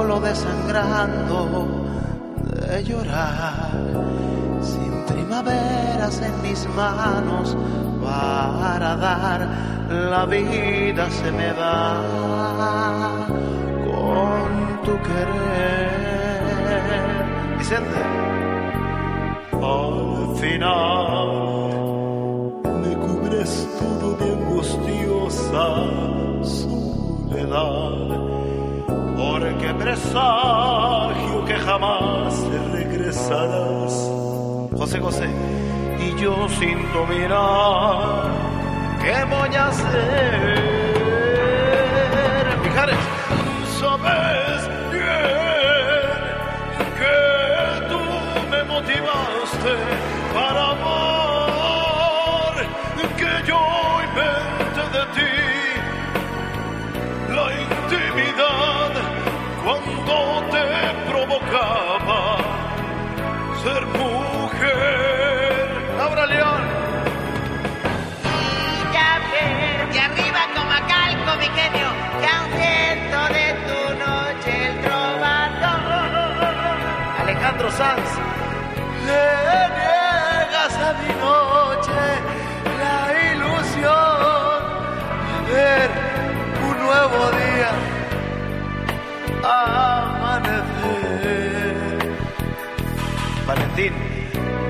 Solo 0.00 0.18
desangrando 0.18 1.68
de 2.58 2.82
llorar, 2.84 3.70
sin 4.62 5.04
primaveras 5.04 6.22
en 6.22 6.40
mis 6.40 6.66
manos 6.74 7.54
para 8.02 8.96
dar, 8.96 9.46
la 9.90 10.24
vida 10.24 11.10
se 11.10 11.30
me 11.32 11.52
va 11.52 13.26
con 13.84 14.82
tu 14.84 14.94
querer. 15.02 15.90
Vicente, 17.58 18.02
al 19.52 20.34
final 20.42 21.28
me 22.82 22.92
cubres 23.04 23.68
todo 23.78 24.06
de 24.16 24.32
angustiosa 24.32 25.64
soledad, 26.42 28.29
porque 29.60 29.74
presagio 29.74 31.44
que 31.44 31.54
jamás 31.54 32.34
regresarás. 32.72 33.92
José 34.76 34.98
José, 35.00 35.28
y 35.98 36.14
yo 36.20 36.48
sin 36.48 36.90
dominar, 36.92 38.30
¿qué 39.02 39.24
voy 39.24 39.54
a 39.54 39.66
hacer? 39.66 40.58
Mijares, 42.62 42.96
sabes 43.78 44.68
bien 44.92 46.10
que 46.98 47.18
tú 47.90 48.00
me 48.50 48.64
motivaste 48.64 49.99
ser 63.62 63.84
mujer. 63.86 65.68
Abra 66.00 66.26
León. 66.26 66.62
Ya 68.94 69.10
ves, 69.30 69.92
de 69.92 70.00
arriba 70.00 70.42
como 70.56 70.72
a 70.72 70.80
calco, 70.92 71.30
mi 71.40 71.48
genio, 71.58 71.88
que 72.20 72.26
aún 72.34 72.50
siento 72.58 73.18
de 73.36 73.46
tu 73.68 73.80
noche 74.04 74.52
el 74.68 74.74
trovador. 74.84 76.12
Alejandro 77.22 77.68
Sanz. 77.70 78.10
Le 79.06 79.26
niegas 79.78 80.74
a 80.88 80.90
mi 81.00 81.10
noche 81.26 82.02
la 82.82 82.98
ilusión 83.32 84.58
de 85.46 85.52
ver 85.52 85.88
un 86.68 86.76
nuevo 86.86 87.20
día 87.40 87.70
amanecer. 89.42 91.49
Valentín, 93.50 93.92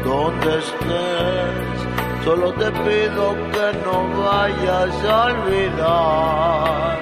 donde 0.04 0.58
estés, 0.58 1.76
solo 2.24 2.50
te 2.54 2.70
pido 2.70 3.36
que 3.52 3.66
no 3.84 3.96
vayas 4.22 5.04
a 5.04 5.24
olvidar. 5.26 6.98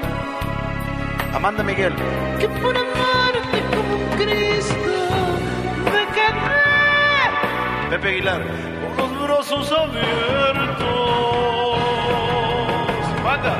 Amanda 1.32 1.62
Miguel. 1.62 1.94
Que 2.40 2.48
por 2.48 2.76
amarte 2.76 3.58
como 3.70 3.94
un 3.94 4.08
Cristo 4.16 4.98
me 5.92 6.02
quedé. 6.16 7.90
Pepe 7.90 8.08
Aguilar. 8.08 8.42
Con 8.96 9.14
los 9.14 9.22
brazos 9.28 9.70
abiertos. 9.70 10.78
Banda. 13.22 13.54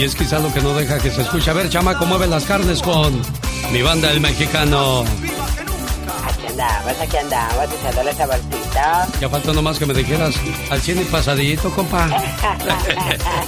Y 0.00 0.04
es 0.04 0.14
quizá 0.14 0.38
lo 0.38 0.50
que 0.50 0.62
no 0.62 0.72
deja 0.72 0.98
que 0.98 1.10
se 1.10 1.20
escuche. 1.20 1.50
A 1.50 1.52
ver, 1.52 1.68
chamaco, 1.68 2.06
mueve 2.06 2.26
las 2.26 2.44
carnes 2.46 2.80
con 2.80 3.20
mi 3.70 3.82
banda 3.82 4.10
el 4.10 4.18
mexicano. 4.18 5.04
Aquí 6.24 6.46
andabas, 6.48 6.98
aquí 6.98 7.16
andabas, 7.18 7.68
echando 7.70 8.02
la 8.04 8.14
saborcita. 8.14 9.08
Ya 9.20 9.28
falta 9.28 9.52
nomás 9.52 9.78
que 9.78 9.84
me 9.84 9.92
dijeras 9.92 10.36
al 10.70 10.80
cien 10.80 11.02
y 11.02 11.04
pasadito, 11.04 11.70
compa. 11.72 12.06
Exacto. 12.06 13.44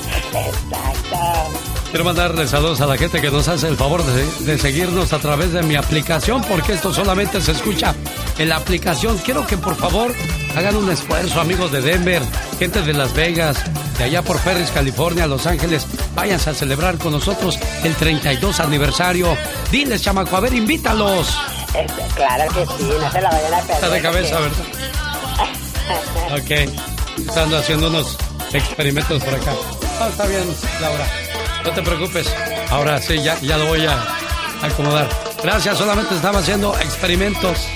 Quiero 1.89 2.05
mandarle 2.05 2.47
saludos 2.47 2.83
a 2.83 2.87
la 2.87 2.99
gente 2.99 3.23
que 3.23 3.31
nos 3.31 3.49
hace 3.49 3.69
el 3.69 3.79
favor 3.79 4.05
de, 4.05 4.45
de, 4.45 4.59
seguirnos 4.59 5.15
a 5.15 5.21
través 5.21 5.55
de 5.55 5.63
mi 5.63 5.77
aplicación, 5.77 6.43
porque 6.43 6.75
esto 6.75 6.93
solamente 6.93 7.41
se 7.41 7.53
escucha 7.53 7.95
en 8.37 8.51
la 8.51 8.57
aplicación. 8.57 9.17
Quiero 9.25 9.47
que 9.47 9.57
por 9.57 9.75
favor 9.75 10.13
hagan 10.55 10.77
un 10.77 10.91
esfuerzo, 10.91 11.41
amigos 11.41 11.73
de 11.73 11.81
Denver, 11.81 12.21
gente 12.59 12.83
de 12.83 12.93
Las 12.93 13.15
Vegas, 13.15 13.65
de 13.99 14.05
allá 14.05 14.23
por 14.23 14.39
Ferris, 14.39 14.71
California, 14.71 15.27
Los 15.27 15.47
Ángeles. 15.47 15.87
Váyanse 16.15 16.51
a 16.51 16.55
celebrar 16.55 16.99
con 16.99 17.13
nosotros 17.13 17.59
el 17.85 17.95
32 17.95 18.61
aniversario. 18.61 19.37
Diles, 19.71 20.03
chamaco, 20.03 20.37
a 20.37 20.41
ver, 20.41 20.55
invítalos. 20.55 21.37
Este, 21.75 22.03
claro 22.15 22.53
que 22.53 22.67
sí, 22.67 22.91
no 23.01 23.11
se 23.11 23.21
la 23.21 23.31
vayan 23.31 23.55
a 23.55 23.59
perder. 23.59 23.75
Está 23.75 23.89
de 23.89 24.03
cabeza, 24.03 24.41
¿verdad? 24.41 24.65
ok. 26.33 27.27
Estando 27.27 27.59
haciendo 27.59 27.89
unos 27.89 28.17
experimentos 28.53 29.23
por 29.23 29.35
acá. 29.35 29.53
Ah, 30.01 30.09
está 30.11 30.27
bien, 30.27 30.45
Laura. 30.81 31.07
No 31.65 31.71
te 31.71 31.83
preocupes. 31.83 32.27
Ahora 32.71 33.01
sí, 33.01 33.23
ya, 33.23 33.39
ya 33.41 33.57
lo 33.57 33.67
voy 33.67 33.87
a 33.87 34.03
acomodar. 34.63 35.09
Gracias, 35.43 35.79
solamente 35.79 36.15
estaba 36.15 36.39
haciendo 36.41 36.77
experimentos. 36.79 37.69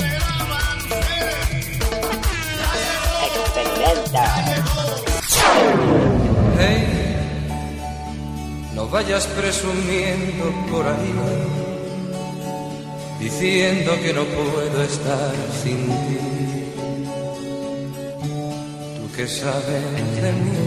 Vayas 8.96 9.26
presumiendo 9.26 10.44
por 10.70 10.86
ahí, 10.86 11.14
diciendo 13.20 13.90
que 14.02 14.10
no 14.14 14.24
puedo 14.24 14.82
estar 14.82 15.34
sin 15.62 15.80
ti. 16.06 16.18
Tú 18.96 19.04
que 19.14 19.26
sabes 19.28 19.84
de 20.22 20.32
mí, 20.44 20.66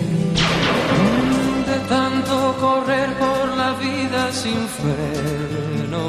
de 1.70 1.78
tanto 1.96 2.36
correr 2.66 3.10
por 3.24 3.46
la 3.62 3.72
vida 3.88 4.22
sin 4.32 4.62
freno. 4.78 6.04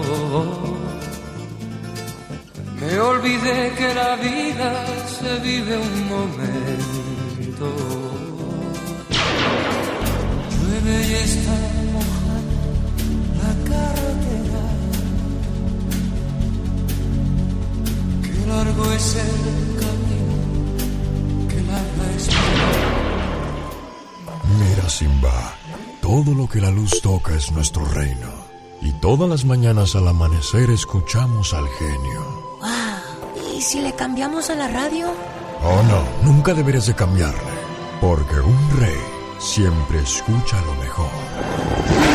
Me 2.81 3.01
olvidé 3.01 3.73
que 3.79 3.95
la 3.95 4.17
vida 4.17 4.71
se 5.17 5.33
vive 5.49 5.75
un 5.89 5.97
momento. 6.15 7.67
Llueve 10.61 10.97
y 11.09 11.13
está 11.15 11.80
carretera. 14.01 14.65
Qué 18.23 18.47
largo 18.47 18.93
es 18.93 19.17
el 19.17 19.31
camino, 19.81 20.35
qué 21.49 21.63
larga 21.63 22.05
es 22.17 22.29
Mira, 24.59 24.89
Simba, 24.89 25.55
todo 26.01 26.35
lo 26.35 26.49
que 26.49 26.61
la 26.61 26.71
luz 26.71 27.01
toca 27.03 27.35
es 27.35 27.53
nuestro 27.53 27.85
reino. 27.85 28.51
Y 28.83 28.93
todas 28.95 29.29
las 29.29 29.45
mañanas 29.45 29.95
al 29.95 30.09
amanecer 30.09 30.71
escuchamos 30.71 31.53
al 31.53 31.69
genio. 31.69 32.59
Wow. 32.61 33.57
¿Y 33.57 33.61
si 33.61 33.81
le 33.81 33.93
cambiamos 33.95 34.49
a 34.49 34.55
la 34.55 34.69
radio? 34.69 35.09
Oh, 35.63 35.83
no, 35.83 36.03
nunca 36.25 36.55
deberías 36.55 36.87
de 36.87 36.95
cambiarle. 36.95 37.39
Porque 38.01 38.41
un 38.41 38.81
rey 38.81 38.99
siempre 39.39 40.01
escucha 40.01 40.59
lo 40.63 40.75
mejor. 40.77 42.10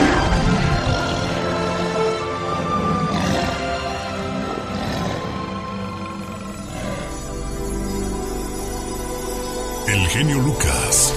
El 9.96 10.08
genio 10.10 10.40
Lucas. 10.40 11.14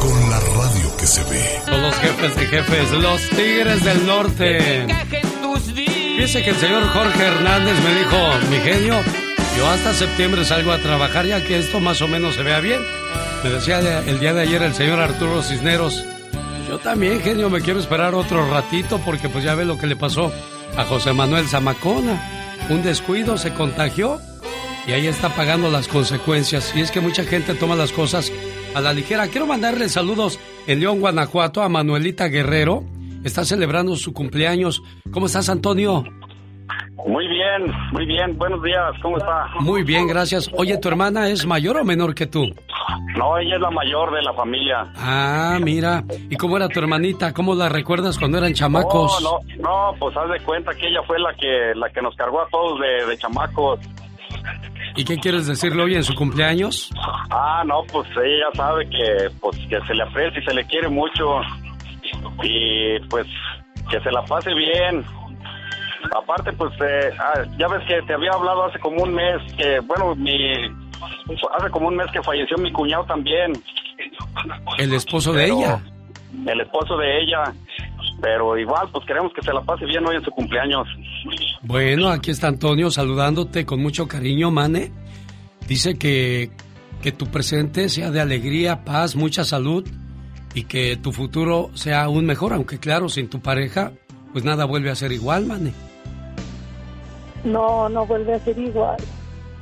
Con 0.00 0.30
la 0.30 0.40
radio 0.40 0.96
que 0.96 1.06
se 1.06 1.22
ve. 1.24 1.60
Con 1.68 1.82
los 1.82 1.94
jefes 1.96 2.34
de 2.34 2.46
jefes, 2.46 2.90
los 2.92 3.20
Tigres 3.28 3.84
del 3.84 4.06
Norte. 4.06 4.86
Fíjese 6.16 6.44
que 6.44 6.48
el 6.50 6.56
señor 6.56 6.88
Jorge 6.88 7.22
Hernández 7.22 7.74
me 7.84 7.94
dijo, 7.94 8.16
mi 8.50 8.56
genio, 8.56 8.94
yo 9.58 9.68
hasta 9.68 9.92
septiembre 9.92 10.46
salgo 10.46 10.72
a 10.72 10.78
trabajar 10.78 11.26
ya 11.26 11.44
que 11.44 11.58
esto 11.58 11.78
más 11.78 12.00
o 12.00 12.08
menos 12.08 12.36
se 12.36 12.42
vea 12.42 12.60
bien. 12.60 12.80
Me 13.44 13.50
decía 13.50 13.80
el 13.80 14.18
día 14.18 14.32
de 14.32 14.40
ayer 14.40 14.62
el 14.62 14.74
señor 14.74 14.98
Arturo 15.00 15.42
Cisneros, 15.42 16.02
yo 16.70 16.78
también, 16.78 17.20
genio, 17.20 17.50
me 17.50 17.60
quiero 17.60 17.80
esperar 17.80 18.14
otro 18.14 18.50
ratito 18.50 18.98
porque 19.04 19.28
pues 19.28 19.44
ya 19.44 19.54
ve 19.54 19.66
lo 19.66 19.76
que 19.76 19.86
le 19.86 19.96
pasó 19.96 20.32
a 20.74 20.86
José 20.86 21.12
Manuel 21.12 21.46
Zamacona. 21.46 22.18
Un 22.70 22.82
descuido, 22.82 23.36
se 23.36 23.52
contagió 23.52 24.18
y 24.88 24.92
ahí 24.92 25.06
está 25.06 25.28
pagando 25.28 25.70
las 25.70 25.86
consecuencias. 25.86 26.74
Y 26.74 26.80
es 26.80 26.90
que 26.90 27.02
mucha 27.02 27.22
gente 27.22 27.52
toma 27.52 27.76
las 27.76 27.92
cosas 27.92 28.32
a 28.74 28.80
la 28.80 28.94
ligera. 28.94 29.28
Quiero 29.28 29.46
mandarle 29.46 29.86
saludos 29.90 30.40
en 30.66 30.80
León, 30.80 31.00
Guanajuato, 31.00 31.60
a 31.62 31.68
Manuelita 31.68 32.28
Guerrero. 32.28 32.84
Está 33.22 33.44
celebrando 33.44 33.96
su 33.96 34.14
cumpleaños. 34.14 34.82
¿Cómo 35.12 35.26
estás, 35.26 35.50
Antonio? 35.50 36.04
Muy 37.06 37.28
bien, 37.28 37.70
muy 37.92 38.06
bien. 38.06 38.38
Buenos 38.38 38.62
días, 38.62 38.92
¿cómo 39.02 39.18
está? 39.18 39.46
Muy 39.60 39.82
bien, 39.82 40.06
gracias. 40.06 40.48
Oye, 40.56 40.78
¿tu 40.78 40.88
hermana 40.88 41.28
es 41.28 41.44
mayor 41.44 41.76
o 41.76 41.84
menor 41.84 42.14
que 42.14 42.26
tú? 42.26 42.46
No, 43.14 43.36
ella 43.36 43.56
es 43.56 43.60
la 43.60 43.70
mayor 43.70 44.14
de 44.14 44.22
la 44.22 44.32
familia. 44.32 44.90
Ah, 44.96 45.58
mira. 45.60 46.02
¿Y 46.30 46.36
cómo 46.36 46.56
era 46.56 46.66
tu 46.68 46.80
hermanita? 46.80 47.34
¿Cómo 47.34 47.54
la 47.54 47.68
recuerdas 47.68 48.18
cuando 48.18 48.38
eran 48.38 48.54
chamacos? 48.54 49.22
No, 49.22 49.38
no, 49.58 49.62
no, 49.92 49.98
pues 49.98 50.16
haz 50.16 50.30
de 50.30 50.40
cuenta 50.40 50.74
que 50.74 50.88
ella 50.88 51.02
fue 51.06 51.18
la 51.18 51.34
que 51.34 51.74
la 51.74 51.90
que 51.90 52.00
nos 52.00 52.16
cargó 52.16 52.40
a 52.40 52.48
todos 52.48 52.80
de, 52.80 53.06
de 53.06 53.18
chamacos. 53.18 53.80
¿Y 54.98 55.04
qué 55.04 55.16
quieres 55.16 55.46
decirle 55.46 55.80
hoy 55.84 55.94
en 55.94 56.02
su 56.02 56.12
cumpleaños? 56.14 56.90
Ah, 57.30 57.62
no, 57.64 57.84
pues 57.92 58.08
ella 58.16 58.46
sabe 58.54 58.84
que 58.90 59.30
pues 59.40 59.56
que 59.70 59.80
se 59.86 59.94
le 59.94 60.02
aprecia 60.02 60.40
y 60.40 60.44
se 60.44 60.52
le 60.54 60.64
quiere 60.66 60.88
mucho 60.88 61.40
y 62.42 62.98
pues 63.08 63.26
que 63.90 64.00
se 64.00 64.10
la 64.10 64.24
pase 64.24 64.52
bien. 64.54 65.04
Aparte, 66.16 66.52
pues 66.52 66.72
eh, 66.80 67.10
ah, 67.18 67.44
ya 67.58 67.68
ves 67.68 67.86
que 67.86 68.02
te 68.08 68.14
había 68.14 68.32
hablado 68.32 68.64
hace 68.64 68.80
como 68.80 69.02
un 69.04 69.14
mes 69.14 69.40
que, 69.56 69.78
bueno, 69.80 70.16
mi 70.16 70.36
hace 71.58 71.70
como 71.70 71.86
un 71.88 71.96
mes 71.96 72.10
que 72.10 72.20
falleció 72.22 72.56
mi 72.58 72.72
cuñado 72.72 73.04
también. 73.04 73.52
¿El 74.78 74.92
esposo 74.94 75.32
de 75.32 75.44
Pero- 75.44 75.58
ella? 75.58 75.80
El 76.44 76.60
esposo 76.60 76.96
de 76.96 77.22
ella. 77.22 77.44
Pero 78.20 78.58
igual, 78.58 78.88
pues 78.92 79.04
queremos 79.06 79.32
que 79.32 79.42
se 79.42 79.52
la 79.52 79.60
pase 79.60 79.84
bien 79.86 80.04
hoy 80.06 80.16
en 80.16 80.24
su 80.24 80.30
cumpleaños. 80.30 80.88
Bueno, 81.62 82.08
aquí 82.08 82.30
está 82.30 82.48
Antonio 82.48 82.90
saludándote 82.90 83.64
con 83.64 83.80
mucho 83.80 84.08
cariño, 84.08 84.50
Mane. 84.50 84.90
Dice 85.68 85.96
que, 85.98 86.50
que 87.02 87.12
tu 87.12 87.26
presente 87.26 87.88
sea 87.88 88.10
de 88.10 88.20
alegría, 88.20 88.84
paz, 88.84 89.14
mucha 89.14 89.44
salud 89.44 89.86
y 90.54 90.64
que 90.64 90.96
tu 90.96 91.12
futuro 91.12 91.70
sea 91.74 92.04
aún 92.04 92.26
mejor, 92.26 92.52
aunque 92.52 92.78
claro, 92.78 93.08
sin 93.08 93.28
tu 93.28 93.40
pareja, 93.40 93.92
pues 94.32 94.44
nada 94.44 94.64
vuelve 94.64 94.90
a 94.90 94.94
ser 94.96 95.12
igual, 95.12 95.46
Mane. 95.46 95.72
No, 97.44 97.88
no 97.88 98.04
vuelve 98.04 98.34
a 98.34 98.38
ser 98.40 98.58
igual. 98.58 98.96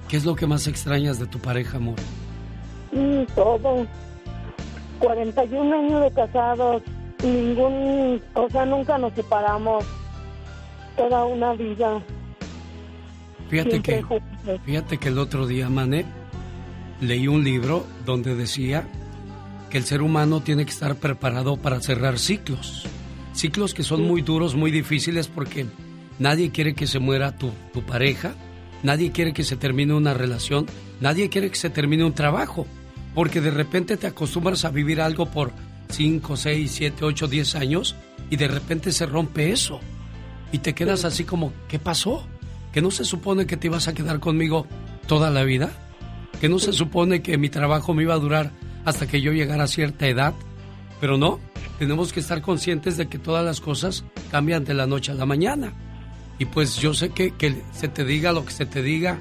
¿Qué 0.09 0.17
es 0.17 0.25
lo 0.25 0.35
que 0.35 0.47
más 0.47 0.67
extrañas 0.67 1.19
de 1.19 1.27
tu 1.27 1.39
pareja, 1.39 1.77
amor? 1.77 1.97
Mm, 2.93 3.25
todo. 3.35 3.87
41 5.01 5.77
años 5.77 6.03
de 6.03 6.11
casados. 6.13 6.83
Ningún, 7.27 8.23
o 8.35 8.49
sea, 8.51 8.65
nunca 8.65 8.99
nos 8.99 9.13
separamos. 9.15 9.85
Toda 10.97 11.25
una 11.27 11.53
vida. 11.53 12.03
Fíjate 13.51 13.71
Siempre 13.71 13.97
que, 13.97 14.03
juntos. 14.03 14.61
fíjate 14.65 14.99
que 14.99 15.09
el 15.09 15.19
otro 15.19 15.47
día, 15.47 15.69
Mane, 15.69 16.07
leí 17.01 17.29
un 17.29 17.45
libro 17.45 17.85
donde 18.07 18.35
decía 18.35 18.89
que 19.71 19.79
el 19.79 19.85
ser 19.85 20.01
humano 20.03 20.41
tiene 20.41 20.65
que 20.65 20.71
estar 20.71 20.97
preparado 20.97 21.57
para 21.57 21.81
cerrar 21.81 22.19
ciclos. 22.19 22.87
Ciclos 23.35 23.75
que 23.75 23.83
son 23.83 24.05
muy 24.07 24.23
duros, 24.23 24.55
muy 24.55 24.71
difíciles 24.71 25.29
porque 25.29 25.67
nadie 26.19 26.51
quiere 26.51 26.75
que 26.75 26.87
se 26.87 26.99
muera 26.99 27.37
tu, 27.37 27.51
tu 27.75 27.83
pareja, 27.83 28.35
nadie 28.83 29.13
quiere 29.13 29.35
que 29.35 29.45
se 29.45 29.57
termine 29.57 29.93
una 29.93 30.15
relación, 30.15 30.67
nadie 31.01 31.29
quiere 31.29 31.51
que 31.51 31.57
se 31.57 31.69
termine 31.69 32.05
un 32.05 32.15
trabajo, 32.15 32.67
porque 33.15 33.43
de 33.43 33.51
repente 33.51 33.99
te 33.99 34.07
acostumbras 34.07 34.65
a 34.65 34.71
vivir 34.71 35.01
algo 35.03 35.27
por 35.27 35.53
5, 35.91 36.37
6, 36.37 36.71
7, 36.71 37.05
8, 37.05 37.29
10 37.29 37.55
años 37.57 37.97
y 38.31 38.37
de 38.37 38.49
repente 38.49 38.93
se 38.93 39.07
rompe 39.07 39.53
eso 39.53 39.81
y 40.53 40.59
te 40.59 40.75
quedas 40.75 41.05
así 41.05 41.25
como, 41.25 41.53
¿qué 41.69 41.79
pasó? 41.79 42.27
¿Que 42.73 42.81
no 42.81 42.91
se 42.91 43.05
supone 43.05 43.47
que 43.47 43.57
te 43.57 43.67
ibas 43.69 43.89
a 43.89 43.95
quedar 43.95 44.21
conmigo 44.21 44.67
toda 45.07 45.31
la 45.31 45.45
vida? 45.45 45.71
¿Que 46.41 46.49
no 46.49 46.59
se 46.59 46.73
supone 46.73 47.23
que 47.23 47.39
mi 47.39 47.49
trabajo 47.49 47.95
me 47.95 48.03
iba 48.03 48.15
a 48.15 48.19
durar 48.19 48.53
hasta 48.85 49.07
que 49.07 49.21
yo 49.21 49.33
llegara 49.33 49.65
a 49.65 49.69
cierta 49.69 50.07
edad? 50.07 50.35
Pero 51.01 51.19
no, 51.19 51.41
tenemos 51.79 52.13
que 52.13 52.21
estar 52.21 52.43
conscientes 52.43 52.97
de 52.97 53.09
que 53.09 53.19
todas 53.19 53.45
las 53.45 53.61
cosas 53.61 54.05
cambian 54.31 54.65
de 54.65 54.75
la 54.75 54.87
noche 54.87 55.13
a 55.13 55.15
la 55.15 55.27
mañana. 55.27 55.73
Y 56.39 56.45
pues 56.45 56.77
yo 56.77 56.95
sé 56.95 57.11
que, 57.11 57.33
que 57.33 57.63
se 57.73 57.89
te 57.89 58.05
diga 58.05 58.33
lo 58.33 58.45
que 58.45 58.53
se 58.53 58.67
te 58.67 58.83
diga, 58.83 59.19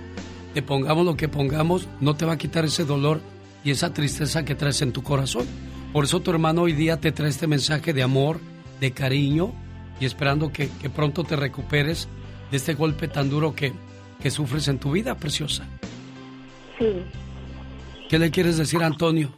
te 0.53 0.61
pongamos 0.61 1.05
lo 1.05 1.15
que 1.15 1.27
pongamos, 1.27 1.87
no 2.01 2.15
te 2.15 2.25
va 2.25 2.33
a 2.33 2.37
quitar 2.37 2.65
ese 2.65 2.85
dolor 2.85 3.21
y 3.63 3.71
esa 3.71 3.93
tristeza 3.93 4.45
que 4.45 4.55
traes 4.55 4.81
en 4.81 4.91
tu 4.91 5.01
corazón. 5.01 5.45
Por 5.95 6.03
eso 6.03 6.19
tu 6.19 6.29
hermano 6.29 6.63
hoy 6.63 6.73
día 6.73 6.99
te 6.99 7.13
trae 7.13 7.29
este 7.29 7.47
mensaje 7.47 7.93
de 7.93 8.03
amor, 8.03 8.41
de 8.81 8.91
cariño 8.91 9.53
y 9.97 10.05
esperando 10.05 10.51
que, 10.51 10.69
que 10.81 10.89
pronto 10.89 11.23
te 11.23 11.37
recuperes 11.37 12.09
de 12.51 12.57
este 12.57 12.73
golpe 12.73 13.07
tan 13.07 13.29
duro 13.29 13.55
que, 13.55 13.71
que 14.21 14.29
sufres 14.29 14.67
en 14.67 14.77
tu 14.77 14.91
vida, 14.91 15.15
preciosa. 15.15 15.65
Sí. 16.77 17.01
¿Qué 18.09 18.19
le 18.19 18.29
quieres 18.29 18.57
decir 18.57 18.83
a 18.83 18.87
Antonio? 18.87 19.31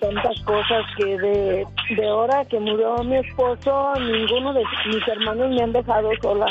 Tantas 0.00 0.40
cosas 0.44 0.84
que 0.96 1.06
de, 1.06 1.66
de 1.96 2.10
hora 2.12 2.44
que 2.44 2.60
murió 2.60 3.02
mi 3.02 3.16
esposo, 3.16 3.94
ninguno 3.98 4.52
de 4.52 4.62
mis 4.86 5.08
hermanos 5.08 5.50
me 5.50 5.60
han 5.60 5.72
dejado 5.72 6.08
sola. 6.22 6.46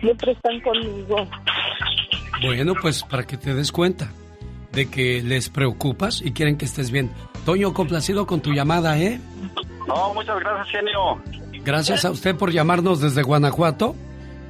Siempre 0.00 0.32
están 0.32 0.58
conmigo. 0.62 1.28
Bueno, 2.40 2.72
pues 2.80 3.02
para 3.02 3.24
que 3.24 3.36
te 3.36 3.52
des 3.52 3.70
cuenta 3.70 4.10
de 4.76 4.86
que 4.86 5.20
les 5.22 5.48
preocupas 5.48 6.22
y 6.22 6.30
quieren 6.32 6.56
que 6.56 6.66
estés 6.66 6.92
bien. 6.92 7.10
Toño, 7.44 7.72
complacido 7.72 8.26
con 8.26 8.42
tu 8.42 8.52
llamada, 8.52 8.98
¿eh? 8.98 9.18
No, 9.88 10.12
muchas 10.14 10.38
gracias, 10.38 10.68
genio. 10.68 11.20
Gracias 11.64 12.04
a 12.04 12.10
usted 12.10 12.36
por 12.36 12.52
llamarnos 12.52 13.00
desde 13.00 13.22
Guanajuato 13.22 13.96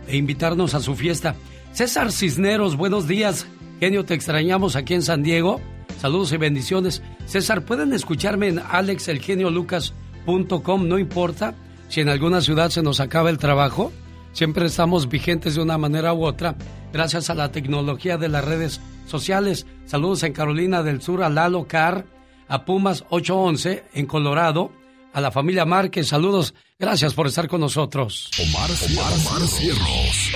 e 0.08 0.16
invitarnos 0.16 0.74
a 0.74 0.80
su 0.80 0.96
fiesta. 0.96 1.36
César 1.72 2.10
Cisneros, 2.10 2.76
buenos 2.76 3.06
días. 3.06 3.46
Genio, 3.78 4.04
te 4.04 4.14
extrañamos 4.14 4.74
aquí 4.74 4.94
en 4.94 5.02
San 5.02 5.22
Diego. 5.22 5.60
Saludos 5.98 6.32
y 6.32 6.38
bendiciones. 6.38 7.04
César, 7.26 7.62
pueden 7.62 7.92
escucharme 7.92 8.48
en 8.48 8.58
alexelgeniolucas.com, 8.58 10.88
no 10.88 10.98
importa 10.98 11.54
si 11.88 12.00
en 12.00 12.08
alguna 12.08 12.40
ciudad 12.40 12.70
se 12.70 12.82
nos 12.82 12.98
acaba 12.98 13.30
el 13.30 13.38
trabajo. 13.38 13.92
Siempre 14.36 14.66
estamos 14.66 15.08
vigentes 15.08 15.54
de 15.54 15.62
una 15.62 15.78
manera 15.78 16.12
u 16.12 16.26
otra 16.26 16.56
gracias 16.92 17.30
a 17.30 17.34
la 17.34 17.52
tecnología 17.52 18.18
de 18.18 18.28
las 18.28 18.44
redes 18.44 18.82
sociales. 19.06 19.66
Saludos 19.86 20.24
en 20.24 20.34
Carolina 20.34 20.82
del 20.82 21.00
Sur 21.00 21.22
a 21.22 21.30
Lalo 21.30 21.66
Car, 21.66 22.04
a 22.46 22.66
Pumas 22.66 23.04
811 23.08 23.84
en 23.94 24.04
Colorado, 24.04 24.70
a 25.14 25.22
la 25.22 25.30
familia 25.30 25.64
Márquez. 25.64 26.08
Saludos. 26.08 26.52
Gracias 26.78 27.14
por 27.14 27.28
estar 27.28 27.48
con 27.48 27.62
nosotros. 27.62 28.28
Omar, 28.38 28.68
Omar, 28.90 29.12
Omar 29.14 29.48
Cierros. 29.48 30.32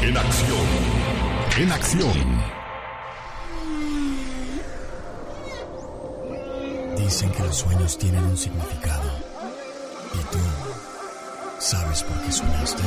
En 0.00 0.16
acción. 0.16 0.66
En 1.58 1.72
acción. 1.72 2.40
Dicen 6.96 7.30
que 7.32 7.42
los 7.42 7.58
sueños 7.58 7.98
tienen 7.98 8.24
un 8.24 8.36
significado. 8.38 9.10
¿Y 10.14 10.32
tú 10.32 10.38
sabes 11.60 12.02
por 12.02 12.18
qué 12.22 12.32
soñaste? 12.32 12.82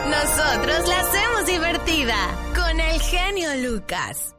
Nosotros 0.10 0.88
la 0.88 1.00
hacemos 1.00 1.46
divertida 1.48 2.16
con 2.56 2.80
el 2.80 3.00
genio 3.02 3.56
Lucas. 3.56 4.39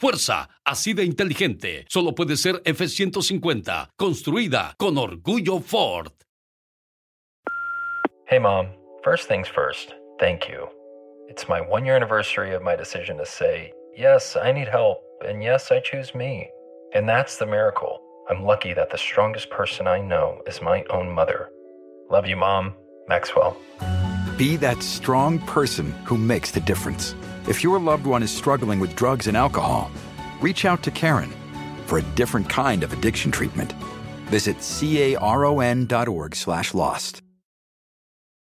Fuerza, 0.00 0.48
así 0.64 0.94
de 0.94 1.04
inteligente. 1.04 1.84
Solo 1.90 2.14
puede 2.14 2.38
ser 2.38 2.62
F-150, 2.64 3.90
construida 3.98 4.74
con 4.78 4.96
orgullo 4.96 5.60
Ford. 5.60 6.12
Hey, 8.26 8.38
Mom. 8.38 8.68
First 9.04 9.28
things 9.28 9.46
first, 9.46 9.94
thank 10.18 10.48
you. 10.48 10.68
It's 11.28 11.48
my 11.50 11.60
one 11.60 11.84
year 11.84 11.96
anniversary 11.96 12.54
of 12.54 12.62
my 12.62 12.76
decision 12.76 13.18
to 13.18 13.26
say, 13.26 13.72
yes, 13.94 14.36
I 14.36 14.52
need 14.52 14.68
help, 14.68 15.02
and 15.26 15.42
yes, 15.42 15.70
I 15.70 15.80
choose 15.80 16.14
me. 16.14 16.48
And 16.94 17.06
that's 17.06 17.36
the 17.36 17.46
miracle. 17.46 18.00
I'm 18.30 18.42
lucky 18.44 18.72
that 18.72 18.88
the 18.88 18.96
strongest 18.96 19.50
person 19.50 19.86
I 19.86 20.00
know 20.00 20.40
is 20.46 20.62
my 20.62 20.82
own 20.88 21.10
mother. 21.10 21.50
Love 22.10 22.26
you, 22.26 22.36
Mom. 22.36 22.74
Maxwell. 23.06 23.54
Be 24.38 24.56
that 24.56 24.82
strong 24.82 25.40
person 25.40 25.92
who 26.04 26.16
makes 26.16 26.50
the 26.50 26.60
difference. 26.60 27.14
If 27.50 27.64
your 27.64 27.80
loved 27.80 28.06
one 28.06 28.22
is 28.22 28.30
struggling 28.30 28.78
with 28.78 28.94
drugs 28.94 29.26
and 29.26 29.36
alcohol, 29.36 29.90
reach 30.40 30.64
out 30.64 30.84
to 30.84 30.92
Karen 30.92 31.32
for 31.84 31.98
a 31.98 32.02
different 32.14 32.48
kind 32.48 32.84
of 32.84 32.92
addiction 32.92 33.32
treatment. 33.32 33.72
Visit 34.26 34.58
caron.org 34.58 36.36
slash 36.36 36.74
lost. 36.74 37.19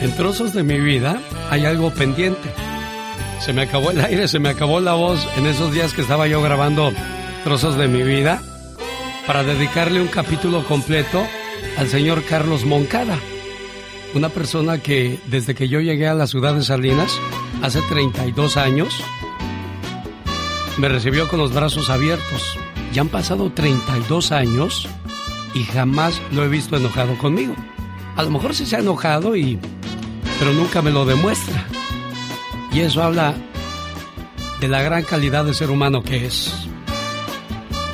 En 0.00 0.10
trozos 0.16 0.52
de 0.52 0.64
mi 0.64 0.80
vida 0.80 1.20
hay 1.48 1.64
algo 1.64 1.92
pendiente. 1.94 2.52
Se 3.40 3.52
me 3.52 3.62
acabó 3.62 3.92
el 3.92 4.00
aire, 4.00 4.26
se 4.26 4.40
me 4.40 4.48
acabó 4.48 4.80
la 4.80 4.94
voz 4.94 5.28
en 5.36 5.46
esos 5.46 5.72
días 5.72 5.94
que 5.94 6.00
estaba 6.00 6.26
yo 6.26 6.42
grabando 6.42 6.92
trozos 7.44 7.76
de 7.76 7.86
mi 7.86 8.02
vida 8.02 8.42
para 9.28 9.44
dedicarle 9.44 10.00
un 10.00 10.08
capítulo 10.08 10.64
completo 10.64 11.24
al 11.78 11.88
señor 11.88 12.24
Carlos 12.24 12.64
Moncada. 12.64 13.16
Una 14.14 14.28
persona 14.28 14.78
que 14.78 15.20
desde 15.28 15.54
que 15.54 15.68
yo 15.68 15.80
llegué 15.80 16.08
a 16.08 16.14
la 16.14 16.26
ciudad 16.26 16.54
de 16.54 16.62
Salinas, 16.62 17.18
hace 17.62 17.80
32 17.82 18.56
años, 18.56 19.00
me 20.78 20.88
recibió 20.88 21.28
con 21.28 21.38
los 21.38 21.54
brazos 21.54 21.90
abiertos. 21.90 22.58
Ya 22.92 23.02
han 23.02 23.08
pasado 23.08 23.50
32 23.52 24.32
años 24.32 24.88
y 25.54 25.64
jamás 25.64 26.20
lo 26.32 26.44
he 26.44 26.48
visto 26.48 26.76
enojado 26.76 27.16
conmigo. 27.18 27.54
A 28.16 28.22
lo 28.22 28.30
mejor 28.30 28.54
sí 28.54 28.66
se 28.66 28.76
ha 28.76 28.80
enojado 28.80 29.36
y 29.36 29.58
pero 30.38 30.52
nunca 30.54 30.82
me 30.82 30.90
lo 30.90 31.04
demuestra. 31.04 31.64
Y 32.72 32.80
eso 32.80 33.02
habla 33.02 33.34
de 34.60 34.66
la 34.66 34.82
gran 34.82 35.04
calidad 35.04 35.44
de 35.44 35.54
ser 35.54 35.70
humano 35.70 36.02
que 36.02 36.26
es. 36.26 36.52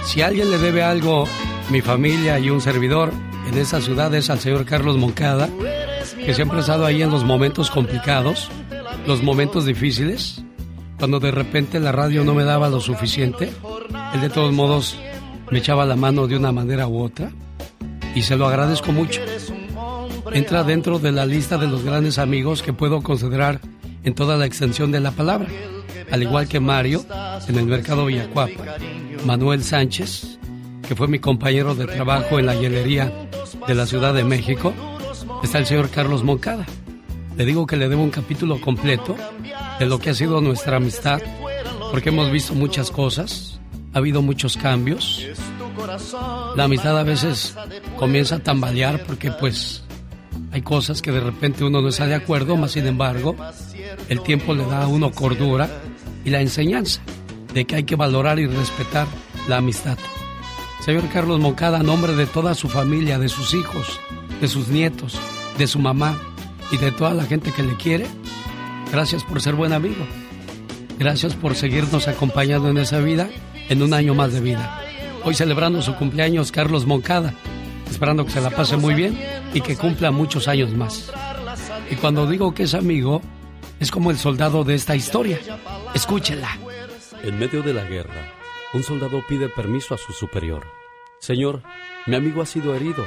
Si 0.05 0.23
alguien 0.23 0.51
le 0.51 0.59
debe 0.59 0.83
algo, 0.83 1.27
mi 1.71 1.83
familia 1.83 2.39
y 2.39 2.49
un 2.49 2.63
servidor 2.63 3.13
en 3.49 3.59
esa 3.59 3.83
ciudad 3.83 4.15
es 4.15 4.31
al 4.31 4.39
señor 4.39 4.65
Carlos 4.65 4.97
Moncada, 4.97 5.49
que 6.25 6.33
siempre 6.35 6.59
ha 6.59 6.61
estado 6.61 6.87
ahí 6.87 7.03
en 7.03 7.11
los 7.11 7.25
momentos 7.25 7.71
complicados, 7.71 8.49
los 9.07 9.23
momentos 9.23 9.67
difíciles, 9.67 10.43
cuando 10.99 11.21
de 11.21 11.31
repente 11.31 11.79
la 11.81 11.93
radio 11.93 12.25
no 12.25 12.35
me 12.35 12.45
daba 12.45 12.71
lo 12.71 12.81
suficiente, 12.81 13.53
él 14.15 14.21
de 14.23 14.31
todos 14.31 14.53
modos 14.53 14.97
me 15.51 15.59
echaba 15.59 15.85
la 15.85 15.97
mano 15.97 16.27
de 16.27 16.37
una 16.37 16.53
manera 16.53 16.89
u 16.89 17.03
otra 17.03 17.31
y 18.15 18.23
se 18.23 18.37
lo 18.37 18.47
agradezco 18.47 18.93
mucho 18.93 19.21
entra 20.33 20.65
dentro 20.65 20.99
de 20.99 21.13
la 21.13 21.27
lista 21.27 21.59
de 21.59 21.67
los 21.67 21.85
grandes 21.85 22.19
amigos 22.19 22.63
que 22.63 22.73
puedo 22.73 23.03
considerar 23.03 23.61
en 24.05 24.15
toda 24.15 24.37
la 24.37 24.47
extensión 24.47 24.93
de 24.93 25.01
la 25.01 25.11
palabra. 25.11 25.49
Al 26.11 26.23
igual 26.23 26.49
que 26.49 26.61
Mario, 26.61 27.05
en 27.47 27.57
el 27.57 27.67
mercado 27.67 28.07
Villacuapa, 28.07 28.77
Manuel 29.25 29.63
Sánchez, 29.63 30.39
que 30.87 30.97
fue 30.97 31.09
mi 31.09 31.19
compañero 31.19 31.75
de 31.75 31.87
trabajo 31.87 32.39
en 32.39 32.47
la 32.47 32.55
hielería 32.55 33.13
de 33.67 33.75
la 33.75 33.87
Ciudad 33.87 34.15
de 34.15 34.25
México, 34.25 34.73
está 35.43 35.59
el 35.59 35.67
señor 35.67 35.91
Carlos 35.91 36.25
Moncada. 36.25 36.67
Le 37.37 37.45
digo 37.45 37.67
que 37.67 37.77
le 37.77 37.89
debo 37.89 38.03
un 38.03 38.11
capítulo 38.11 38.61
completo 38.61 39.17
de 39.79 39.87
lo 39.87 39.99
que 39.99 40.11
ha 40.11 40.15
sido 40.15 40.41
nuestra 40.41 40.77
amistad, 40.77 41.21
porque 41.91 42.09
hemos 42.09 42.31
visto 42.31 42.55
muchas 42.55 42.91
cosas, 42.91 43.61
ha 43.93 43.99
habido 43.99 44.23
muchos 44.23 44.57
cambios. 44.57 45.27
La 46.57 46.65
amistad 46.65 46.99
a 46.99 47.03
veces 47.03 47.57
comienza 47.97 48.37
a 48.37 48.39
tambalear 48.41 49.05
porque 49.05 49.31
pues 49.31 49.85
hay 50.51 50.63
cosas 50.63 51.03
que 51.03 51.13
de 51.13 51.21
repente 51.21 51.65
uno 51.65 51.81
no 51.81 51.89
está 51.89 52.07
de 52.07 52.15
acuerdo, 52.15 52.57
más 52.57 52.73
sin 52.73 52.87
embargo, 52.87 53.37
el 54.09 54.23
tiempo 54.23 54.55
le 54.55 54.65
da 54.65 54.85
a 54.85 54.89
uno 54.89 55.11
cordura 55.11 55.69
y 56.25 56.31
la 56.31 56.41
enseñanza 56.41 57.01
de 57.53 57.65
que 57.65 57.77
hay 57.77 57.85
que 57.85 57.97
valorar 57.97 58.39
y 58.39 58.47
respetar 58.47 59.07
la 59.49 59.59
amistad. 59.59 59.99
Señor 60.81 61.09
Carlos 61.09 61.41
Moncada, 61.41 61.81
a 61.81 61.83
nombre 61.83 62.15
de 62.15 62.27
toda 62.27 62.55
su 62.55 62.69
familia, 62.69 63.19
de 63.19 63.29
sus 63.29 63.55
hijos, 63.55 64.01
de 64.41 64.49
sus 64.49 64.69
nietos, 64.69 65.19
de 65.59 65.67
su 65.67 65.79
mamá 65.79 66.19
y 66.71 66.77
de 66.79 66.93
toda 66.93 67.15
la 67.15 67.25
gente 67.25 67.53
que 67.53 67.63
le 67.63 67.77
quiere, 67.77 68.07
gracias 68.93 69.25
por 69.25 69.43
ser 69.43 69.55
buen 69.55 69.73
amigo. 69.73 70.07
Gracias 70.99 71.35
por 71.35 71.55
seguirnos 71.55 72.09
acompañando 72.09 72.71
en 72.71 72.79
esa 72.79 72.99
vida, 72.99 73.29
en 73.69 73.83
un 73.83 73.95
año 73.95 74.15
más 74.15 74.33
de 74.33 74.41
vida. 74.41 74.88
Hoy 75.25 75.35
celebrando 75.35 75.83
su 75.83 75.95
cumpleaños, 75.95 76.53
Carlos 76.53 76.87
Moncada 76.87 77.35
esperando 77.91 78.25
que 78.25 78.33
se 78.33 78.41
la 78.41 78.51
pase 78.51 78.77
muy 78.77 78.95
bien 78.95 79.19
y 79.53 79.61
que 79.61 79.77
cumpla 79.77 80.11
muchos 80.11 80.49
años 80.49 80.73
más. 80.73 81.13
Y 81.91 81.97
cuando 81.97 82.27
digo 82.27 82.55
que 82.55 82.65
es 82.65 82.75
amigo, 82.75 83.23
es 83.81 83.91
como 83.91 84.11
el 84.11 84.19
soldado 84.19 84.65
de 84.65 84.75
esta 84.75 84.95
historia. 84.95 85.41
Escúchela. 85.95 86.59
En 87.23 87.39
medio 87.39 87.63
de 87.63 87.75
la 87.75 87.85
guerra, 87.85 88.33
un 88.75 88.83
soldado 88.83 89.23
pide 89.29 89.49
permiso 89.49 89.95
a 89.95 89.99
su 89.99 90.13
superior. 90.13 90.67
Señor, 91.19 91.63
mi 92.07 92.15
amigo 92.15 92.43
ha 92.43 92.47
sido 92.47 92.75
herido. 92.75 93.05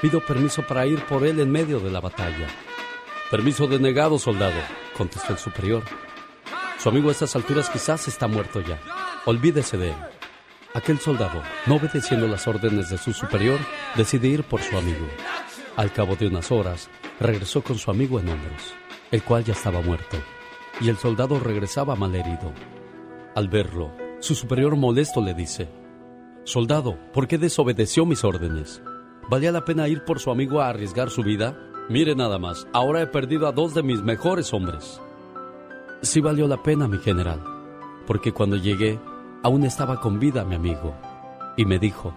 Pido 0.00 0.24
permiso 0.24 0.62
para 0.62 0.86
ir 0.86 1.00
por 1.06 1.26
él 1.26 1.40
en 1.40 1.50
medio 1.50 1.80
de 1.80 1.90
la 1.90 2.00
batalla. 2.00 2.46
Permiso 3.30 3.66
denegado, 3.66 4.18
soldado, 4.18 4.60
contestó 4.96 5.32
el 5.32 5.38
superior. 5.38 5.82
Su 6.78 6.88
amigo 6.88 7.08
a 7.08 7.12
estas 7.12 7.34
alturas 7.34 7.68
quizás 7.68 8.06
está 8.06 8.28
muerto 8.28 8.60
ya. 8.60 8.78
Olvídese 9.24 9.76
de 9.76 9.88
él. 9.88 9.96
Aquel 10.74 10.98
soldado, 10.98 11.42
no 11.66 11.76
obedeciendo 11.76 12.28
las 12.28 12.46
órdenes 12.46 12.90
de 12.90 12.98
su 12.98 13.14
superior, 13.14 13.58
decide 13.96 14.28
ir 14.28 14.44
por 14.44 14.60
su 14.60 14.76
amigo. 14.76 15.06
Al 15.76 15.92
cabo 15.92 16.14
de 16.14 16.26
unas 16.26 16.52
horas, 16.52 16.90
regresó 17.18 17.62
con 17.62 17.78
su 17.78 17.90
amigo 17.90 18.20
en 18.20 18.28
hombros, 18.28 18.74
el 19.10 19.22
cual 19.22 19.44
ya 19.44 19.54
estaba 19.54 19.80
muerto, 19.80 20.18
y 20.80 20.90
el 20.90 20.98
soldado 20.98 21.40
regresaba 21.40 21.96
malherido. 21.96 22.52
Al 23.34 23.48
verlo, 23.48 23.92
su 24.20 24.34
superior 24.34 24.76
molesto 24.76 25.22
le 25.22 25.32
dice, 25.32 25.70
Soldado, 26.44 26.98
¿por 27.12 27.28
qué 27.28 27.38
desobedeció 27.38 28.04
mis 28.04 28.22
órdenes? 28.22 28.82
¿Valía 29.30 29.52
la 29.52 29.64
pena 29.64 29.88
ir 29.88 30.04
por 30.04 30.20
su 30.20 30.30
amigo 30.30 30.60
a 30.60 30.68
arriesgar 30.68 31.08
su 31.08 31.22
vida? 31.22 31.58
Mire 31.88 32.14
nada 32.14 32.38
más, 32.38 32.66
ahora 32.74 33.00
he 33.00 33.06
perdido 33.06 33.46
a 33.46 33.52
dos 33.52 33.72
de 33.72 33.82
mis 33.82 34.02
mejores 34.02 34.52
hombres. 34.52 35.00
Sí 36.02 36.20
valió 36.20 36.46
la 36.46 36.62
pena, 36.62 36.88
mi 36.88 36.98
general, 36.98 37.42
porque 38.06 38.32
cuando 38.32 38.56
llegué 38.56 38.98
Aún 39.42 39.64
estaba 39.64 40.00
con 40.00 40.18
vida 40.18 40.44
mi 40.44 40.56
amigo 40.56 40.94
y 41.56 41.64
me 41.64 41.78
dijo, 41.78 42.12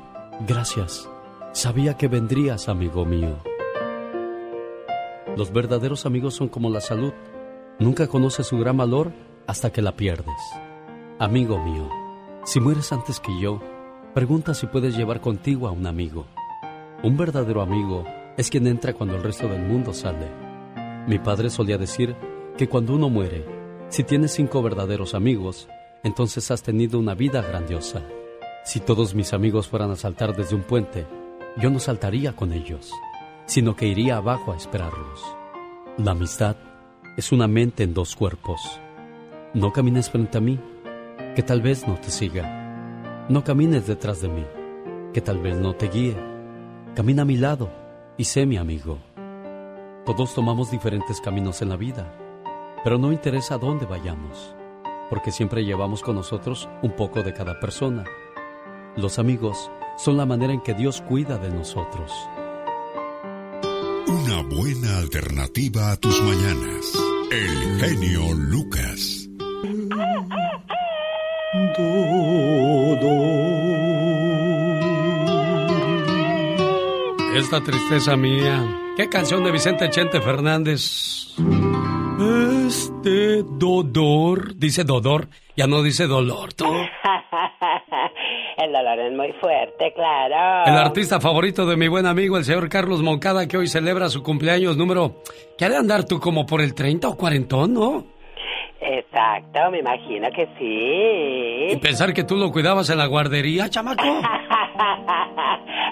gracias, 0.47 1.07
sabía 1.51 1.95
que 1.95 2.07
vendrías, 2.07 2.67
amigo 2.67 3.05
mío. 3.05 3.37
Los 5.37 5.53
verdaderos 5.53 6.07
amigos 6.07 6.33
son 6.33 6.49
como 6.49 6.71
la 6.71 6.81
salud, 6.81 7.13
nunca 7.77 8.07
conoces 8.07 8.47
su 8.47 8.57
gran 8.57 8.77
valor 8.77 9.11
hasta 9.45 9.71
que 9.71 9.83
la 9.83 9.95
pierdes. 9.95 10.35
Amigo 11.19 11.59
mío, 11.63 11.89
si 12.43 12.59
mueres 12.59 12.91
antes 12.91 13.19
que 13.19 13.39
yo, 13.39 13.61
pregunta 14.15 14.55
si 14.55 14.65
puedes 14.65 14.97
llevar 14.97 15.21
contigo 15.21 15.67
a 15.67 15.71
un 15.71 15.85
amigo. 15.85 16.25
Un 17.03 17.17
verdadero 17.17 17.61
amigo 17.61 18.03
es 18.35 18.49
quien 18.49 18.65
entra 18.65 18.93
cuando 18.93 19.15
el 19.15 19.23
resto 19.23 19.47
del 19.47 19.61
mundo 19.61 19.93
sale. 19.93 20.27
Mi 21.07 21.19
padre 21.19 21.51
solía 21.51 21.77
decir 21.77 22.15
que 22.57 22.67
cuando 22.67 22.95
uno 22.95 23.09
muere, 23.09 23.45
si 23.89 24.03
tienes 24.03 24.31
cinco 24.31 24.63
verdaderos 24.63 25.13
amigos, 25.13 25.69
entonces 26.03 26.49
has 26.51 26.63
tenido 26.63 26.99
una 26.99 27.13
vida 27.13 27.41
grandiosa. 27.41 28.01
Si 28.63 28.79
todos 28.79 29.13
mis 29.15 29.33
amigos 29.33 29.67
fueran 29.67 29.91
a 29.91 29.95
saltar 29.95 30.35
desde 30.35 30.55
un 30.55 30.63
puente, 30.63 31.05
yo 31.57 31.69
no 31.69 31.79
saltaría 31.79 32.35
con 32.35 32.53
ellos, 32.53 32.91
sino 33.45 33.75
que 33.75 33.87
iría 33.87 34.17
abajo 34.17 34.51
a 34.51 34.57
esperarlos. 34.57 35.23
La 35.97 36.11
amistad 36.11 36.55
es 37.17 37.31
una 37.31 37.47
mente 37.47 37.83
en 37.83 37.93
dos 37.93 38.15
cuerpos. 38.15 38.79
No 39.53 39.73
camines 39.73 40.09
frente 40.09 40.37
a 40.37 40.41
mí, 40.41 40.59
que 41.35 41.43
tal 41.43 41.61
vez 41.61 41.87
no 41.87 41.95
te 41.95 42.09
siga. 42.09 43.25
No 43.29 43.43
camines 43.43 43.87
detrás 43.87 44.21
de 44.21 44.29
mí, 44.29 44.45
que 45.13 45.21
tal 45.21 45.39
vez 45.39 45.57
no 45.57 45.75
te 45.75 45.87
guíe. 45.89 46.15
Camina 46.95 47.23
a 47.23 47.25
mi 47.25 47.37
lado 47.37 47.69
y 48.17 48.23
sé 48.23 48.45
mi 48.45 48.57
amigo. 48.57 48.97
Todos 50.05 50.33
tomamos 50.33 50.71
diferentes 50.71 51.21
caminos 51.21 51.61
en 51.61 51.69
la 51.69 51.75
vida, 51.75 52.11
pero 52.83 52.97
no 52.97 53.11
interesa 53.11 53.57
dónde 53.57 53.85
vayamos 53.85 54.55
porque 55.11 55.33
siempre 55.33 55.65
llevamos 55.65 56.03
con 56.03 56.15
nosotros 56.15 56.69
un 56.81 56.95
poco 56.95 57.21
de 57.21 57.33
cada 57.33 57.59
persona. 57.59 58.05
Los 58.95 59.19
amigos 59.19 59.69
son 59.97 60.15
la 60.15 60.25
manera 60.25 60.53
en 60.53 60.61
que 60.61 60.73
Dios 60.73 61.01
cuida 61.01 61.37
de 61.37 61.49
nosotros. 61.49 62.13
Una 64.07 64.41
buena 64.43 64.99
alternativa 64.99 65.91
a 65.91 65.97
tus 65.97 66.17
mañanas. 66.23 66.93
El 67.29 67.79
genio 67.81 68.33
Lucas. 68.35 69.27
Esta 77.35 77.61
tristeza 77.61 78.15
mía. 78.15 78.93
¿Qué 78.95 79.09
canción 79.09 79.43
de 79.43 79.51
Vicente 79.51 79.89
Chente 79.89 80.21
Fernández? 80.21 81.27
Este 83.03 83.41
Dodor, 83.41 84.55
dice 84.57 84.83
Dodor, 84.83 85.27
ya 85.57 85.65
no 85.65 85.81
dice 85.81 86.05
dolor, 86.05 86.53
¿tú? 86.53 86.65
el 88.57 88.71
dolor 88.71 88.99
es 88.99 89.11
muy 89.13 89.33
fuerte, 89.41 89.91
claro. 89.95 90.65
El 90.67 90.77
artista 90.77 91.19
favorito 91.19 91.65
de 91.65 91.77
mi 91.77 91.87
buen 91.87 92.05
amigo, 92.05 92.37
el 92.37 92.45
señor 92.45 92.69
Carlos 92.69 93.01
Moncada, 93.01 93.47
que 93.47 93.57
hoy 93.57 93.65
celebra 93.65 94.07
su 94.09 94.21
cumpleaños 94.21 94.77
número... 94.77 95.15
¿Qué 95.57 95.65
ha 95.65 95.69
de 95.69 95.77
andar 95.77 96.03
tú 96.05 96.19
como 96.19 96.45
por 96.45 96.61
el 96.61 96.75
30 96.75 97.07
o 97.07 97.17
40, 97.17 97.55
no? 97.69 98.05
Exacto, 98.83 99.69
me 99.71 99.79
imagino 99.79 100.27
que 100.35 100.47
sí. 100.57 101.73
Y 101.73 101.79
pensar 101.79 102.13
que 102.13 102.23
tú 102.23 102.35
lo 102.35 102.51
cuidabas 102.51 102.89
en 102.89 102.97
la 102.97 103.05
guardería, 103.05 103.69
chamaco. 103.69 104.03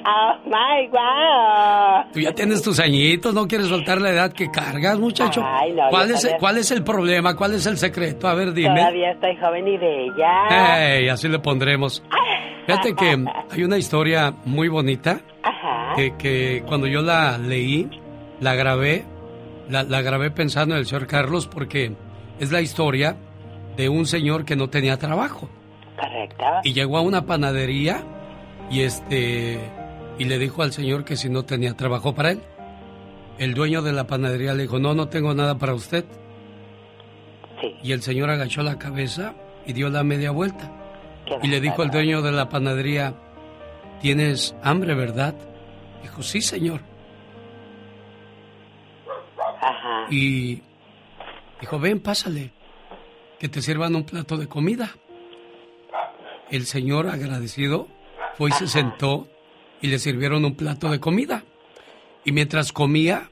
oh 0.05 0.33
my 0.45 0.87
wow. 0.91 2.11
Tú 2.13 2.19
ya 2.19 2.33
tienes 2.33 2.61
tus 2.63 2.79
añitos, 2.79 3.33
no 3.33 3.47
quieres 3.47 3.67
soltar 3.67 4.01
la 4.01 4.09
edad 4.09 4.33
que 4.33 4.49
cargas, 4.49 4.97
muchacho. 4.99 5.43
Ay, 5.45 5.73
no, 5.73 5.83
¿Cuál, 5.89 6.11
es, 6.11 6.15
el- 6.17 6.21
todavía- 6.31 6.37
¿Cuál 6.39 6.57
es 6.57 6.71
el 6.71 6.83
problema? 6.83 7.35
¿Cuál 7.35 7.53
es 7.53 7.65
el 7.67 7.77
secreto? 7.77 8.27
A 8.27 8.33
ver, 8.33 8.53
dime. 8.53 8.75
Todavía 8.79 9.11
estoy 9.11 9.35
joven 9.37 9.67
y 9.67 9.77
bella. 9.77 10.95
Ey, 10.95 11.09
así 11.09 11.27
le 11.27 11.37
pondremos. 11.39 12.03
Fíjate 12.65 12.95
que 12.95 13.23
hay 13.51 13.63
una 13.63 13.77
historia 13.77 14.33
muy 14.45 14.67
bonita 14.67 15.21
Ajá. 15.43 15.93
que, 15.95 16.15
que 16.17 16.63
cuando 16.67 16.87
yo 16.87 17.01
la 17.01 17.37
leí, 17.37 17.87
la 18.39 18.55
grabé, 18.55 19.05
la, 19.69 19.83
la 19.83 20.01
grabé 20.01 20.31
pensando 20.31 20.73
en 20.73 20.79
el 20.79 20.85
señor 20.87 21.05
Carlos 21.07 21.47
porque 21.47 21.91
es 22.39 22.51
la 22.51 22.61
historia 22.61 23.17
de 23.77 23.89
un 23.89 24.05
señor 24.05 24.45
que 24.45 24.55
no 24.55 24.69
tenía 24.69 24.97
trabajo 24.97 25.49
Correcto. 25.97 26.43
y 26.63 26.73
llegó 26.73 26.97
a 26.97 27.01
una 27.01 27.25
panadería 27.25 28.03
y 28.69 28.81
este 28.81 29.59
y 30.17 30.25
le 30.25 30.37
dijo 30.37 30.63
al 30.63 30.73
señor 30.73 31.05
que 31.05 31.15
si 31.15 31.29
no 31.29 31.43
tenía 31.43 31.75
trabajo 31.75 32.13
para 32.13 32.31
él. 32.31 32.41
El 33.37 33.53
dueño 33.53 33.81
de 33.81 33.93
la 33.93 34.05
panadería 34.05 34.53
le 34.53 34.63
dijo, 34.63 34.79
"No, 34.79 34.93
no 34.93 35.07
tengo 35.07 35.33
nada 35.33 35.57
para 35.57 35.73
usted." 35.73 36.03
Y 37.83 37.93
el 37.93 38.01
señor 38.01 38.29
agachó 38.29 38.61
la 38.61 38.77
cabeza 38.77 39.33
y 39.65 39.71
dio 39.73 39.89
la 39.89 40.03
media 40.03 40.31
vuelta. 40.31 40.71
Y 41.41 41.47
le 41.47 41.61
dijo 41.61 41.81
al 41.83 41.91
dueño 41.91 42.21
de 42.21 42.31
la 42.33 42.49
panadería, 42.49 43.13
"¿Tienes 44.01 44.55
hambre, 44.61 44.93
verdad?" 44.93 45.35
Dijo, 46.01 46.21
"Sí, 46.21 46.41
señor." 46.41 46.81
Ajá. 49.61 50.05
Y 50.09 50.61
dijo, 51.59 51.79
ven, 51.79 51.99
pásale, 51.99 52.51
que 53.39 53.49
te 53.49 53.61
sirvan 53.61 53.95
un 53.95 54.03
plato 54.03 54.37
de 54.37 54.47
comida. 54.47 54.91
El 56.49 56.65
señor 56.65 57.07
agradecido 57.07 57.87
fue 58.35 58.49
y 58.49 58.53
se 58.53 58.67
sentó 58.67 59.27
y 59.81 59.87
le 59.87 59.99
sirvieron 59.99 60.45
un 60.45 60.55
plato 60.55 60.89
de 60.89 60.99
comida. 60.99 61.43
Y 62.25 62.31
mientras 62.31 62.71
comía, 62.73 63.29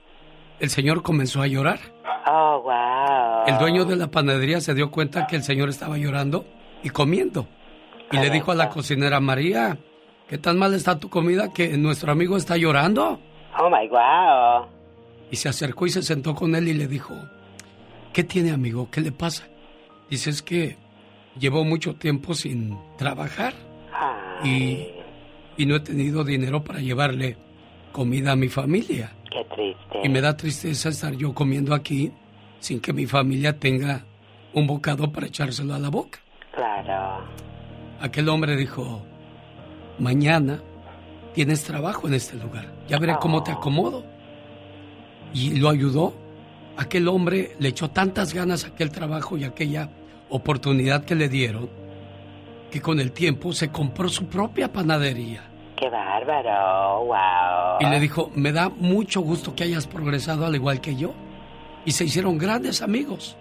el 0.60 0.70
señor 0.70 1.04
comenzó 1.04 1.42
a 1.42 1.48
llorar. 1.48 1.80
Oh, 2.26 2.62
wow. 2.62 3.48
El 3.48 3.58
dueño 3.58 3.86
de 3.86 3.96
la 3.96 4.12
panadería 4.12 4.62
se 4.62 4.74
dio 4.74 4.92
cuenta 4.92 5.28
que 5.28 5.36
el 5.36 5.44
señor 5.44 5.70
estaba 5.70 5.98
llorando 5.98 6.46
y 6.84 6.90
comiendo. 6.90 7.48
Y 8.12 8.18
le 8.18 8.30
dijo 8.30 8.52
a 8.52 8.56
la 8.56 8.70
cocinera, 8.70 9.20
María, 9.20 9.78
¿qué 10.28 10.38
tan 10.38 10.58
mal 10.58 10.74
está 10.74 10.98
tu 11.00 11.10
comida 11.10 11.52
que 11.54 11.78
nuestro 11.78 12.12
amigo 12.12 12.38
está 12.38 12.56
llorando? 12.56 13.20
Oh 13.60 13.70
my 13.70 13.88
wow. 13.90 14.68
Y 15.30 15.36
se 15.36 15.50
acercó 15.50 15.86
y 15.88 15.90
se 15.90 16.02
sentó 16.02 16.34
con 16.36 16.56
él 16.56 16.68
y 16.70 16.74
le 16.74 16.88
dijo, 16.88 17.14
¿qué 18.18 18.24
tiene 18.24 18.50
amigo? 18.50 18.90
¿Qué 18.90 19.00
le 19.00 19.12
pasa? 19.12 19.48
Dice, 20.10 20.32
es 20.32 20.42
que 20.42 20.76
llevo 21.40 21.64
mucho 21.64 21.98
tiempo 21.98 22.34
sin 22.34 22.76
trabajar 22.98 23.54
y, 24.44 24.88
y 25.56 25.68
no 25.68 25.76
he 25.76 25.80
tenido 25.82 26.24
dinero 26.24 26.64
para 26.64 26.80
llevarle 26.80 27.38
comida 27.92 28.32
a 28.32 28.36
mi 28.36 28.48
familia. 28.48 29.12
Qué 29.32 29.46
triste. 29.54 30.00
Y 30.04 30.10
me 30.10 30.20
da 30.22 30.36
tristeza 30.36 30.90
estar 30.90 31.14
yo 31.14 31.36
comiendo 31.36 31.76
aquí 31.76 32.12
sin 32.60 32.80
que 32.80 32.92
mi 32.92 33.06
familia 33.06 33.60
tenga 33.60 34.04
un 34.52 34.66
bocado 34.66 35.12
para 35.12 35.28
echárselo 35.28 35.76
a 35.76 35.78
la 35.78 35.90
boca. 35.90 36.18
Claro. 36.56 37.24
Aquel 38.02 38.30
hombre 38.30 38.56
dijo, 38.56 39.06
mañana 40.00 40.60
tienes 41.36 41.64
trabajo 41.64 42.08
en 42.08 42.16
este 42.16 42.36
lugar, 42.36 42.74
ya 42.88 42.98
veré 42.98 43.16
cómo 43.22 43.44
te 43.44 43.52
acomodo. 43.52 44.04
Y 45.36 45.60
lo 45.60 45.70
ayudó. 45.70 46.27
Aquel 46.78 47.08
hombre 47.08 47.56
le 47.60 47.70
echó 47.70 47.90
tantas 47.90 48.34
ganas 48.34 48.64
a 48.64 48.68
aquel 48.68 48.92
trabajo 48.92 49.36
y 49.36 49.44
aquella 49.44 49.90
oportunidad 50.30 51.06
que 51.06 51.16
le 51.16 51.28
dieron, 51.28 51.70
que 52.70 52.82
con 52.82 53.00
el 53.00 53.12
tiempo 53.12 53.52
se 53.52 53.70
compró 53.70 54.10
su 54.10 54.28
propia 54.28 54.72
panadería. 54.72 55.44
Qué 55.76 55.90
bárbaro. 55.90 57.06
Wow. 57.06 57.78
Y 57.80 57.90
le 57.90 58.00
dijo, 58.00 58.32
me 58.36 58.52
da 58.52 58.70
mucho 58.70 59.22
gusto 59.22 59.56
que 59.56 59.64
hayas 59.64 59.88
progresado 59.88 60.46
al 60.46 60.56
igual 60.56 60.80
que 60.80 60.96
yo. 60.96 61.14
Y 61.86 61.92
se 61.92 62.06
hicieron 62.06 62.38
grandes 62.38 62.82
amigos. 62.82 63.38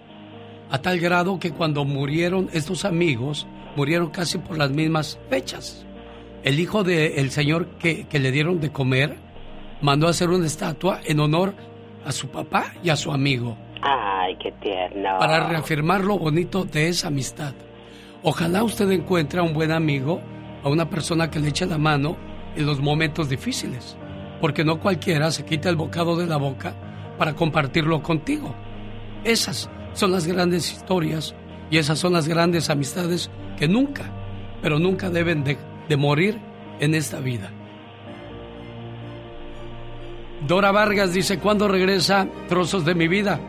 A 0.69 0.79
tal 0.79 0.99
grado 0.99 1.39
que 1.39 1.51
cuando 1.51 1.85
murieron 1.85 2.49
estos 2.53 2.85
amigos, 2.85 3.47
murieron 3.75 4.09
casi 4.09 4.37
por 4.37 4.57
las 4.57 4.71
mismas 4.71 5.19
fechas. 5.29 5.85
El 6.43 6.59
hijo 6.59 6.83
del 6.83 7.29
señor 7.31 7.67
que, 7.77 8.07
que 8.07 8.19
le 8.19 8.31
dieron 8.31 8.59
de 8.59 8.71
comer 8.71 9.17
mandó 9.81 10.07
a 10.07 10.11
hacer 10.11 10.29
una 10.29 10.45
estatua 10.47 11.01
en 11.05 11.19
honor 11.19 11.55
a 12.07 12.11
su 12.11 12.29
papá 12.29 12.73
y 12.81 12.89
a 12.89 12.95
su 12.95 13.11
amigo 13.11 13.57
Ay, 13.81 14.37
qué 14.41 14.51
tierno. 14.53 15.19
para 15.19 15.47
reafirmar 15.47 16.03
lo 16.03 16.17
bonito 16.17 16.63
de 16.65 16.87
esa 16.87 17.09
amistad. 17.09 17.53
Ojalá 18.23 18.63
usted 18.63 18.89
encuentre 18.91 19.39
a 19.39 19.43
un 19.43 19.53
buen 19.53 19.71
amigo, 19.71 20.21
a 20.63 20.69
una 20.69 20.89
persona 20.89 21.29
que 21.29 21.39
le 21.39 21.49
eche 21.49 21.65
la 21.65 21.77
mano 21.77 22.17
en 22.55 22.65
los 22.65 22.79
momentos 22.81 23.29
difíciles, 23.29 23.95
porque 24.41 24.63
no 24.63 24.79
cualquiera 24.79 25.29
se 25.31 25.45
quita 25.45 25.69
el 25.69 25.75
bocado 25.75 26.15
de 26.15 26.25
la 26.25 26.37
boca 26.37 26.73
para 27.17 27.35
compartirlo 27.35 28.01
contigo. 28.01 28.55
Esas 29.23 29.69
son 29.93 30.11
las 30.11 30.25
grandes 30.25 30.71
historias 30.71 31.35
y 31.69 31.77
esas 31.77 31.99
son 31.99 32.13
las 32.13 32.27
grandes 32.27 32.69
amistades 32.69 33.29
que 33.57 33.67
nunca, 33.67 34.11
pero 34.61 34.79
nunca 34.79 35.09
deben 35.09 35.43
de, 35.43 35.57
de 35.87 35.97
morir 35.97 36.39
en 36.79 36.95
esta 36.95 37.19
vida. 37.19 37.51
Dora 40.45 40.71
Vargas 40.71 41.13
dice, 41.13 41.39
¿cuándo 41.39 41.67
regresa 41.67 42.27
Trozos 42.47 42.85
de 42.85 42.95
mi 42.95 43.07
vida? 43.07 43.39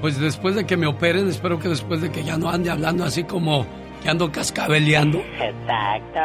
Pues 0.00 0.18
después 0.20 0.54
de 0.54 0.66
que 0.66 0.76
me 0.76 0.86
operen, 0.86 1.28
espero 1.28 1.58
que 1.58 1.68
después 1.68 2.00
de 2.00 2.10
que 2.10 2.22
ya 2.22 2.36
no 2.36 2.48
ande 2.50 2.70
hablando 2.70 3.04
así 3.04 3.24
como 3.24 3.66
que 4.02 4.08
ando 4.08 4.30
cascabeleando, 4.30 5.18
Exacto. 5.18 6.20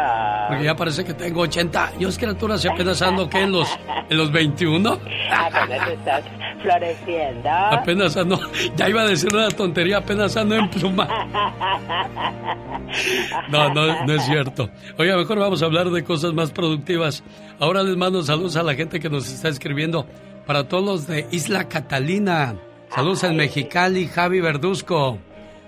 porque 0.48 0.64
ya 0.64 0.76
parece 0.76 1.04
que 1.04 1.14
tengo 1.14 1.42
80 1.42 1.88
años, 1.88 2.18
criaturas, 2.18 2.64
y 2.64 2.68
apenas 2.68 3.02
ando 3.02 3.30
que 3.30 3.42
en 3.42 3.52
los, 3.52 3.68
en 4.10 4.18
los 4.18 4.32
21. 4.32 5.00
Apenas 5.32 5.90
estás 5.90 6.24
floreciendo. 6.62 7.50
Apenas 7.50 8.16
ando, 8.18 8.40
ya 8.76 8.90
iba 8.90 9.02
a 9.02 9.06
decir 9.08 9.34
una 9.34 9.50
tontería, 9.50 9.98
apenas 9.98 10.36
ando 10.38 10.56
en 10.56 10.70
pluma. 10.70 11.08
No, 13.50 13.74
no, 13.74 14.06
no 14.06 14.14
es 14.14 14.24
cierto. 14.26 14.70
Oiga, 14.98 15.18
mejor 15.18 15.40
vamos 15.40 15.62
a 15.62 15.66
hablar 15.66 15.90
de 15.90 16.04
cosas 16.04 16.34
más 16.34 16.52
productivas. 16.52 17.24
Ahora 17.60 17.84
les 17.84 17.98
mando 17.98 18.22
saludos 18.24 18.56
a 18.56 18.64
la 18.64 18.76
gente 18.76 19.00
que 19.00 19.10
nos 19.10 19.32
está 19.32 19.50
escribiendo. 19.50 20.06
Para 20.46 20.68
todos 20.68 20.84
los 20.84 21.08
de 21.08 21.26
Isla 21.32 21.70
Catalina. 21.70 22.56
Saludos 22.90 23.24
en 23.24 23.36
Mexicali, 23.38 24.08
Javi 24.08 24.42
Verduzco. 24.42 25.18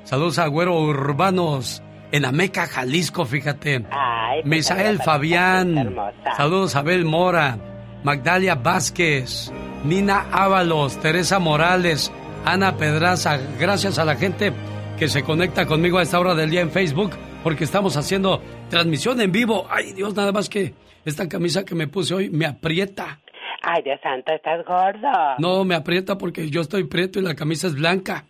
Saludos 0.04 0.38
a 0.38 0.48
Güero 0.48 0.78
Urbanos. 0.80 1.82
En 2.12 2.26
Ameca, 2.26 2.68
Jalisco, 2.68 3.26
fíjate. 3.26 3.82
pues, 3.82 4.46
Misael 4.46 5.00
Fabián. 5.00 5.96
Saludos 6.38 6.76
a 6.76 6.80
Abel 6.80 7.06
Mora. 7.06 7.58
Magdalia 8.04 8.56
Vázquez. 8.56 9.52
Nina 9.84 10.28
Ábalos. 10.32 11.00
Teresa 11.00 11.40
Morales. 11.40 12.12
Ana 12.46 12.78
Pedraza. 12.78 13.40
Gracias 13.60 13.98
a 14.00 14.06
la 14.06 14.16
gente 14.16 14.54
que 14.98 15.08
se 15.08 15.24
conecta 15.24 15.66
conmigo 15.66 15.98
a 15.98 16.04
esta 16.04 16.20
hora 16.20 16.36
del 16.36 16.50
día 16.50 16.62
en 16.62 16.72
Facebook, 16.72 17.12
porque 17.44 17.66
estamos 17.66 17.98
haciendo 17.98 18.42
transmisión 18.70 19.20
en 19.20 19.32
vivo. 19.32 19.68
Ay, 19.70 19.94
Dios, 19.94 20.16
nada 20.16 20.32
más 20.32 20.48
que 20.48 20.74
esta 21.04 21.28
camisa 21.28 21.66
que 21.66 21.76
me 21.76 21.88
puse 21.88 22.14
hoy 22.14 22.30
me 22.30 22.46
aprieta. 22.46 23.20
Ay, 23.62 23.82
Dios 23.84 24.00
santo, 24.02 24.32
estás 24.32 24.64
gordo. 24.66 25.10
No, 25.40 25.66
me 25.66 25.76
aprieta 25.76 26.18
porque 26.18 26.50
yo 26.50 26.62
estoy 26.62 26.86
prieto 26.86 27.20
y 27.20 27.24
la 27.24 27.36
camisa 27.36 27.68
es 27.68 27.76
blanca. 27.76 28.26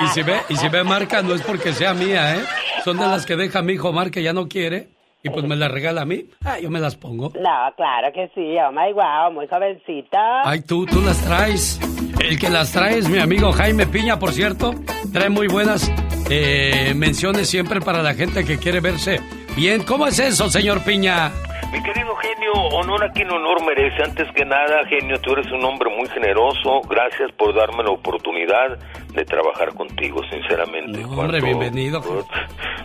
Y 0.00 0.06
si 0.08 0.22
ve, 0.22 0.40
y 0.48 0.56
si 0.56 0.68
ve 0.68 0.84
marca, 0.84 1.22
no 1.22 1.34
es 1.34 1.42
porque 1.42 1.72
sea 1.72 1.94
mía, 1.94 2.36
¿eh? 2.36 2.40
Son 2.84 2.96
de 2.98 3.06
las 3.06 3.26
que 3.26 3.36
deja 3.36 3.62
mi 3.62 3.74
hijo 3.74 3.92
Mar 3.92 4.10
que 4.10 4.22
ya 4.22 4.32
no 4.32 4.48
quiere 4.48 4.88
y 5.22 5.30
pues 5.30 5.44
me 5.44 5.56
las 5.56 5.70
regala 5.70 6.02
a 6.02 6.04
mí. 6.04 6.26
Ah, 6.44 6.58
yo 6.60 6.70
me 6.70 6.78
las 6.80 6.96
pongo. 6.96 7.32
No, 7.34 7.74
claro 7.76 8.12
que 8.14 8.30
sí. 8.34 8.56
Oh 8.58 8.70
my 8.70 8.92
wow, 8.92 9.32
muy 9.32 9.48
jovencita. 9.48 10.42
Ay, 10.44 10.60
tú, 10.62 10.86
tú 10.86 11.00
las 11.00 11.20
traes. 11.24 11.80
El 12.20 12.38
que 12.38 12.48
las 12.48 12.72
trae 12.72 12.98
es 12.98 13.08
mi 13.08 13.18
amigo 13.18 13.52
Jaime 13.52 13.86
Piña, 13.86 14.18
por 14.18 14.32
cierto. 14.32 14.74
Trae 15.12 15.28
muy 15.28 15.48
buenas 15.48 15.90
eh, 16.30 16.92
menciones 16.94 17.48
siempre 17.48 17.80
para 17.80 18.02
la 18.02 18.14
gente 18.14 18.44
que 18.44 18.58
quiere 18.58 18.80
verse 18.80 19.20
bien. 19.56 19.82
¿Cómo 19.82 20.06
es 20.06 20.18
eso, 20.18 20.48
señor 20.48 20.82
Piña? 20.84 21.32
Mi 21.72 21.82
querido 21.82 22.16
genio, 22.16 22.52
honor 22.52 23.04
a 23.04 23.12
quien 23.12 23.30
honor 23.30 23.62
merece. 23.64 24.02
Antes 24.02 24.26
que 24.32 24.44
nada, 24.44 24.86
genio, 24.88 25.20
tú 25.20 25.32
eres 25.32 25.50
un 25.52 25.64
hombre 25.64 25.90
muy 25.94 26.08
generoso. 26.08 26.80
Gracias 26.88 27.30
por 27.32 27.54
darme 27.54 27.82
la 27.82 27.90
oportunidad 27.90 28.78
de 29.12 29.24
trabajar 29.24 29.74
contigo, 29.74 30.22
sinceramente. 30.30 31.00
No, 31.00 31.10
hombre, 31.10 31.40
bienvenido. 31.40 32.02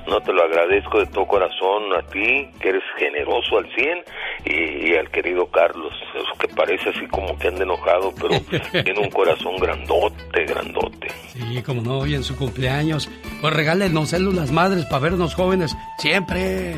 No 0.05 0.19
te 0.19 0.33
lo 0.33 0.43
agradezco 0.43 0.99
de 0.99 1.05
todo 1.07 1.25
corazón 1.25 1.93
a 1.97 2.01
ti, 2.09 2.49
que 2.59 2.69
eres 2.69 2.83
generoso 2.97 3.57
al 3.57 3.73
100, 3.73 4.03
y, 4.45 4.91
y 4.91 4.95
al 4.97 5.09
querido 5.09 5.47
Carlos, 5.47 5.93
que 6.37 6.47
parece 6.49 6.89
así 6.89 7.07
como 7.07 7.37
que 7.37 7.47
anda 7.47 7.63
enojado, 7.63 8.13
pero 8.21 8.37
tiene 8.83 8.99
un 8.99 9.09
corazón 9.09 9.55
grandote, 9.55 10.43
grandote. 10.45 11.07
Sí, 11.27 11.63
como 11.63 11.81
no, 11.81 11.99
hoy 11.99 12.15
en 12.15 12.23
su 12.23 12.35
cumpleaños. 12.35 13.09
Pues 13.39 13.53
regálenos 13.53 14.09
células 14.09 14.51
madres 14.51 14.85
para 14.85 15.03
vernos 15.03 15.35
jóvenes 15.35 15.75
siempre. 15.97 16.75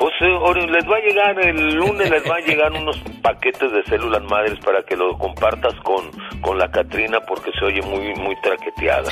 Pues 0.00 0.14
eh, 0.22 0.66
les 0.66 0.88
va 0.88 0.96
a 0.96 1.00
llegar, 1.00 1.46
el 1.46 1.74
lunes 1.74 2.08
les 2.08 2.22
va 2.24 2.36
a 2.36 2.40
llegar 2.40 2.72
unos 2.72 2.96
paquetes 3.20 3.70
de 3.70 3.84
células 3.84 4.22
madres 4.22 4.58
para 4.64 4.82
que 4.82 4.96
lo 4.96 5.18
compartas 5.18 5.74
con, 5.84 6.10
con 6.40 6.56
la 6.56 6.70
Catrina 6.70 7.20
porque 7.20 7.50
se 7.52 7.66
oye 7.66 7.82
muy, 7.82 8.14
muy 8.14 8.34
traqueteada. 8.40 9.10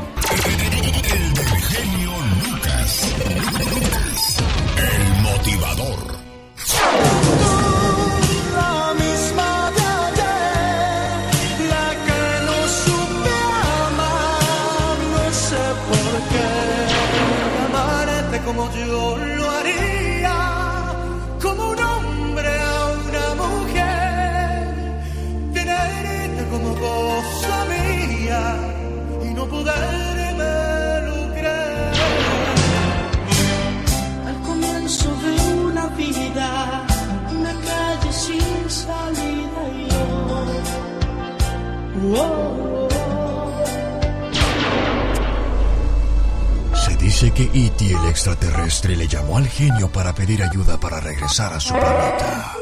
Se 46.74 46.96
dice 46.98 47.32
que 47.32 47.44
E.T. 47.54 47.86
el 47.86 48.10
extraterrestre 48.10 48.96
le 48.96 49.08
llamó 49.08 49.38
al 49.38 49.48
genio 49.48 49.90
para 49.92 50.14
pedir 50.14 50.44
ayuda 50.44 50.78
para 50.80 51.00
regresar 51.00 51.54
a 51.54 51.60
su 51.60 51.74
planeta. 51.74 52.54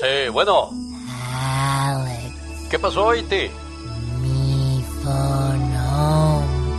Sí, 0.00 0.28
bueno. 0.32 0.70
Alex, 1.32 2.34
¿Qué 2.70 2.78
pasó, 2.78 3.14
Iti? 3.14 3.50
mi 4.20 4.84
phone 5.02 5.74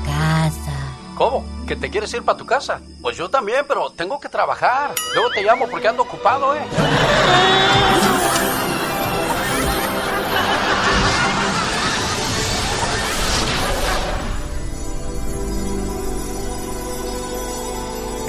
casa. 0.06 0.96
¿Cómo? 1.16 1.46
¿Que 1.68 1.76
te 1.76 1.90
quieres 1.90 2.14
ir 2.14 2.24
para 2.24 2.38
tu 2.38 2.46
casa? 2.46 2.82
Pues 3.02 3.16
yo 3.18 3.30
también, 3.30 3.64
pero 3.68 3.92
tengo 3.92 4.20
que 4.20 4.28
trabajar. 4.30 4.92
Luego 5.14 5.30
te 5.30 5.44
llamo 5.44 5.68
porque 5.70 5.88
ando 5.88 6.04
ocupado, 6.04 6.56
¿eh? 6.56 6.62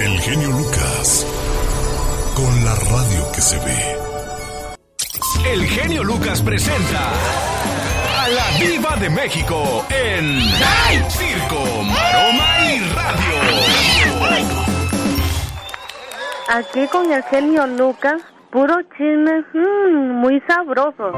El 0.03 0.19
genio 0.19 0.49
Lucas. 0.49 1.25
Con 2.35 2.65
la 2.65 2.75
radio 2.75 3.31
que 3.31 3.39
se 3.39 3.57
ve. 3.59 3.97
El 5.49 5.65
genio 5.65 6.03
Lucas 6.03 6.41
presenta 6.41 7.09
a 8.21 8.27
la 8.27 8.45
Viva 8.59 8.97
de 8.97 9.09
México 9.09 9.85
en 9.89 10.41
Circo, 11.09 11.83
Maroma 11.83 12.65
y 12.65 12.79
Radio. 12.93 13.35
Aquí 16.49 16.85
con 16.87 17.09
el 17.09 17.23
genio 17.23 17.65
Lucas, 17.65 18.21
puro 18.53 18.75
chisme, 18.95 19.43
mm, 19.51 20.21
muy 20.21 20.39
sabroso. 20.47 21.11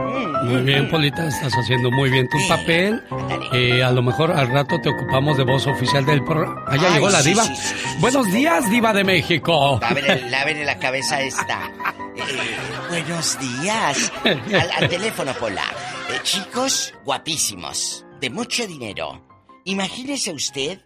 Muy 0.45 0.61
bien, 0.61 0.89
Polita, 0.89 1.27
estás 1.27 1.53
haciendo 1.53 1.91
muy 1.91 2.09
bien 2.09 2.29
tu 2.29 2.37
papel. 2.47 3.03
Eh, 3.51 3.83
a 3.83 3.91
lo 3.91 4.01
mejor 4.01 4.31
al 4.31 4.47
rato 4.47 4.79
te 4.79 4.89
ocupamos 4.89 5.37
de 5.37 5.43
voz 5.43 5.67
oficial 5.67 6.05
del 6.05 6.23
programa. 6.23 6.63
Allá 6.65 6.87
Ay, 6.87 6.93
llegó 6.93 7.09
la 7.09 7.19
sí, 7.21 7.29
diva. 7.29 7.43
sí, 7.43 7.55
sí, 7.55 7.75
sí, 7.77 7.97
Buenos 7.99 8.31
días, 8.31 8.69
diva 8.71 8.93
de 8.93 9.03
México. 9.03 9.77
Lávenle, 9.81 10.29
lávenle 10.29 10.65
la 10.65 10.79
cabeza 10.79 11.21
esta. 11.21 11.69
Eh, 12.17 13.01
buenos 13.03 13.37
días. 13.39 14.09
Al, 14.23 14.71
al 14.83 14.89
teléfono, 14.89 15.33
Pola. 15.33 15.63
Eh, 16.09 16.19
chicos 16.23 16.93
guapísimos, 17.03 18.05
de 18.21 18.29
mucho 18.29 18.65
dinero. 18.65 19.27
Imagínese 19.65 20.31
usted 20.31 20.79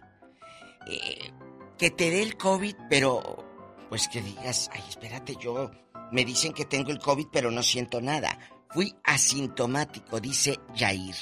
eh, 0.88 1.30
que 1.78 1.90
te 1.92 2.10
dé 2.10 2.24
el 2.24 2.36
COVID, 2.36 2.74
pero 2.90 3.44
pues 3.88 4.08
que 4.08 4.22
digas, 4.22 4.68
ay, 4.74 4.82
espérate, 4.88 5.36
yo 5.40 5.70
me 6.12 6.24
dicen 6.24 6.52
que 6.52 6.64
tengo 6.64 6.90
el 6.90 6.98
COVID, 6.98 7.26
pero 7.32 7.50
no 7.50 7.62
siento 7.62 8.00
nada. 8.00 8.38
Fui 8.70 8.94
asintomático, 9.04 10.20
dice 10.20 10.58
Jair. 10.76 11.14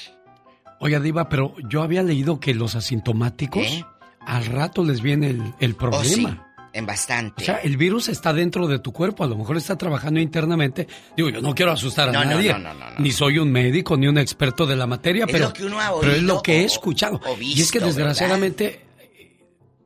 Oiga, 0.79 0.99
diva, 0.99 1.27
pero 1.29 1.53
yo 1.69 1.81
había 1.81 2.03
leído 2.03 2.39
que 2.39 2.53
los 2.53 2.75
asintomáticos 2.75 3.65
¿Eh? 3.65 3.83
al 4.21 4.45
rato 4.45 4.83
les 4.83 5.01
viene 5.01 5.29
el, 5.31 5.41
el 5.59 5.71
Oh, 5.81 6.03
sí, 6.03 6.15
problema. 6.21 6.47
en 6.73 6.85
bastante. 6.85 7.41
O 7.43 7.45
sea, 7.45 7.55
el 7.57 7.75
virus 7.75 8.07
está 8.07 8.31
dentro 8.33 8.67
de 8.67 8.79
tu 8.79 8.93
cuerpo, 8.93 9.23
a 9.23 9.27
lo 9.27 9.35
mejor 9.35 9.57
está 9.57 9.77
trabajando 9.77 10.19
internamente. 10.19 10.87
Digo, 11.17 11.29
yo 11.29 11.41
no 11.41 11.53
quiero 11.55 11.71
asustar 11.71 12.09
a 12.09 12.11
No, 12.11 12.23
nadie. 12.23 12.53
no, 12.53 12.59
no, 12.59 12.73
no, 12.75 12.91
no. 12.91 12.99
Ni 12.99 13.11
soy 13.11 13.39
un 13.39 13.51
médico, 13.51 13.97
ni 13.97 14.07
un 14.07 14.17
experto 14.19 14.65
de 14.65 14.75
la 14.75 14.85
materia, 14.87 15.25
Es 15.25 15.31
pero, 15.31 15.47
lo 15.47 15.53
que 15.53 15.65
uno 15.65 15.79
ha 15.79 15.87
pero 15.99 16.11
es 16.13 16.19
oído 16.19 16.35
lo 16.35 16.41
que 16.43 16.59
he 16.59 16.63
o- 16.63 16.67
escuchado. 16.67 17.19
y 17.41 17.61
es 17.61 17.71
que 17.71 17.79
desgraciadamente 17.79 18.85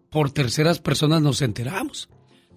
por 0.09 0.31
terceras 0.31 0.80
personas 0.80 1.21
nos 1.21 1.41
enteramos. 1.41 2.09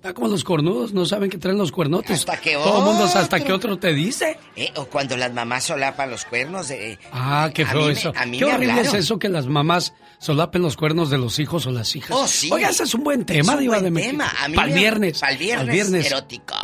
Está 0.06 0.14
como 0.14 0.28
los 0.28 0.44
cornudos, 0.44 0.92
no 0.92 1.04
saben 1.04 1.28
que 1.30 1.36
traen 1.38 1.58
los 1.58 1.72
cuernotes. 1.72 2.20
Hasta 2.20 2.40
que 2.40 2.54
Todo 2.54 2.80
mundo 2.82 3.04
otro. 3.06 3.18
hasta 3.20 3.40
que 3.40 3.52
otro 3.52 3.76
te 3.78 3.92
dice. 3.92 4.38
Eh, 4.54 4.70
o 4.76 4.84
cuando 4.86 5.16
las 5.16 5.32
mamás 5.32 5.64
solapan 5.64 6.10
los 6.10 6.24
cuernos 6.24 6.68
de... 6.68 6.96
Ah, 7.12 7.50
qué 7.52 7.66
feo 7.66 7.86
me- 7.86 7.92
eso. 7.92 8.12
a 8.16 8.24
mí 8.24 8.38
qué 8.38 8.44
me 8.46 8.52
horrible 8.54 8.72
es 8.74 8.78
hablaron. 8.80 9.00
eso 9.00 9.18
que 9.18 9.28
las 9.28 9.46
mamás 9.48 9.94
solapen 10.18 10.62
los 10.62 10.76
cuernos 10.76 11.10
de 11.10 11.18
los 11.18 11.38
hijos 11.40 11.66
o 11.66 11.72
las 11.72 11.96
hijas. 11.96 12.10
Oh, 12.16 12.28
sí. 12.28 12.48
Oiga, 12.52 12.68
ese 12.70 12.84
es 12.84 12.94
un 12.94 13.02
buen 13.02 13.24
tema, 13.24 13.40
Es 13.40 13.48
un 13.48 13.58
Diva 13.60 13.80
buen 13.80 13.94
de 13.94 14.00
tema. 14.00 14.32
A 14.40 14.46
mí 14.48 14.54
Para 14.54 14.68
el 14.68 14.74
viernes. 14.74 15.18
Para 15.18 15.32
el 15.32 15.38
viernes. 15.38 16.06
erótico. 16.06 16.54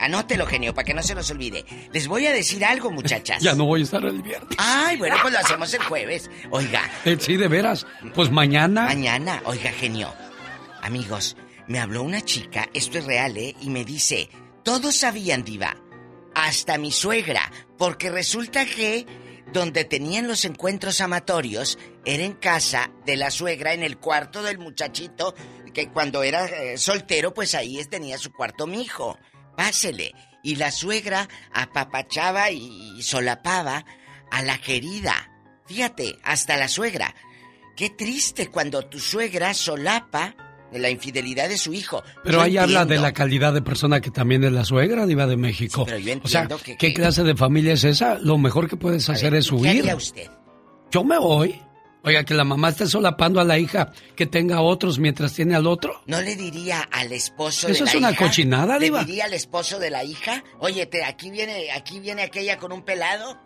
Anótelo, 0.00 0.46
genio, 0.46 0.72
para 0.72 0.84
que 0.86 0.94
no 0.94 1.02
se 1.02 1.14
nos 1.14 1.30
olvide. 1.30 1.64
Les 1.92 2.06
voy 2.08 2.24
a 2.26 2.32
decir 2.32 2.64
algo, 2.64 2.90
muchachas. 2.90 3.42
Ya 3.42 3.54
no 3.54 3.66
voy 3.66 3.80
a 3.80 3.84
estar 3.84 4.02
el 4.04 4.22
viernes. 4.22 4.56
Ay, 4.56 4.96
bueno, 4.96 5.16
pues 5.20 5.34
lo 5.34 5.40
hacemos 5.40 5.74
el 5.74 5.82
jueves. 5.82 6.30
Oiga, 6.50 6.82
Eh, 7.04 7.18
sí, 7.20 7.36
de 7.36 7.48
veras. 7.48 7.86
Pues 8.14 8.30
mañana. 8.30 8.84
mañana, 8.84 9.42
oiga, 9.44 9.70
genio. 9.72 10.10
Amigos, 10.82 11.36
me 11.68 11.78
habló 11.78 12.02
una 12.02 12.22
chica, 12.22 12.68
esto 12.72 12.98
es 12.98 13.04
real, 13.04 13.36
¿eh? 13.36 13.54
Y 13.60 13.70
me 13.70 13.84
dice, 13.84 14.28
todos 14.64 14.96
sabían, 14.96 15.44
diva, 15.44 15.76
hasta 16.34 16.78
mi 16.78 16.90
suegra, 16.90 17.52
porque 17.76 18.10
resulta 18.10 18.64
que 18.64 19.06
donde 19.52 19.84
tenían 19.84 20.26
los 20.26 20.44
encuentros 20.44 21.00
amatorios 21.00 21.78
era 22.04 22.24
en 22.24 22.32
casa 22.32 22.90
de 23.04 23.16
la 23.16 23.30
suegra, 23.30 23.74
en 23.74 23.82
el 23.82 23.98
cuarto 23.98 24.42
del 24.42 24.58
muchachito, 24.58 25.34
que 25.72 25.90
cuando 25.90 26.22
era 26.22 26.46
eh, 26.46 26.78
soltero, 26.78 27.32
pues 27.34 27.54
ahí 27.54 27.82
tenía 27.84 28.18
su 28.18 28.32
cuarto 28.32 28.66
mi 28.66 28.82
hijo. 28.82 29.18
Pásele. 29.56 30.14
Y 30.42 30.56
la 30.56 30.70
suegra 30.70 31.28
apapachaba 31.52 32.50
y 32.50 33.02
solapaba 33.02 33.84
a 34.30 34.42
la 34.42 34.58
querida. 34.58 35.30
Fíjate, 35.66 36.18
hasta 36.22 36.56
la 36.56 36.68
suegra. 36.68 37.14
Qué 37.76 37.90
triste 37.90 38.48
cuando 38.48 38.86
tu 38.86 39.00
suegra 39.00 39.52
solapa 39.54 40.47
la 40.72 40.90
infidelidad 40.90 41.48
de 41.48 41.56
su 41.58 41.72
hijo. 41.72 42.02
Pero 42.24 42.38
Yo 42.38 42.42
ahí 42.42 42.56
habla 42.58 42.80
de 42.80 42.82
entiendo. 42.82 43.02
la 43.02 43.12
calidad 43.12 43.52
de 43.54 43.62
persona 43.62 44.00
que 44.00 44.10
también 44.10 44.44
es 44.44 44.52
la 44.52 44.64
suegra, 44.64 45.06
Diva 45.06 45.26
de 45.26 45.36
México. 45.36 45.84
pero 45.84 45.98
yo 45.98 46.14
o 46.22 46.28
sea, 46.28 46.42
entiendo 46.42 46.62
que- 46.62 46.76
¿qué 46.76 46.88
que- 46.88 46.94
clase 46.94 47.22
de 47.24 47.34
familia 47.36 47.72
es 47.72 47.84
esa? 47.84 48.18
Lo 48.18 48.38
mejor 48.38 48.68
que 48.68 48.76
puedes 48.76 49.08
hacer 49.08 49.34
es 49.34 49.48
¿Qué 49.48 49.54
huir. 49.54 49.80
haría 49.80 49.96
usted? 49.96 50.28
Yo 50.90 51.04
me 51.04 51.18
voy. 51.18 51.60
Oiga, 52.04 52.24
que 52.24 52.32
la 52.32 52.44
mamá 52.44 52.68
esté 52.70 52.86
solapando 52.86 53.40
a 53.40 53.44
la 53.44 53.58
hija 53.58 53.92
que 54.14 54.24
tenga 54.24 54.60
otros 54.62 54.98
mientras 55.00 55.34
tiene 55.34 55.56
al 55.56 55.66
otro. 55.66 56.00
¿No 56.06 56.20
le 56.20 56.36
diría 56.36 56.80
al 56.92 57.12
esposo 57.12 57.68
Eso 57.68 57.84
de 57.84 57.84
la 57.84 57.90
es 57.90 57.96
una 57.96 58.10
hija? 58.12 58.24
cochinada, 58.24 58.78
¿Le 58.78 58.84
Diva. 58.86 59.04
diría 59.04 59.24
al 59.24 59.34
esposo 59.34 59.78
de 59.80 59.90
la 59.90 60.04
hija? 60.04 60.44
Oye, 60.60 60.86
te, 60.86 61.04
aquí 61.04 61.30
viene, 61.30 61.70
aquí 61.72 61.98
viene 62.00 62.22
aquella 62.22 62.56
con 62.56 62.72
un 62.72 62.82
pelado. 62.82 63.36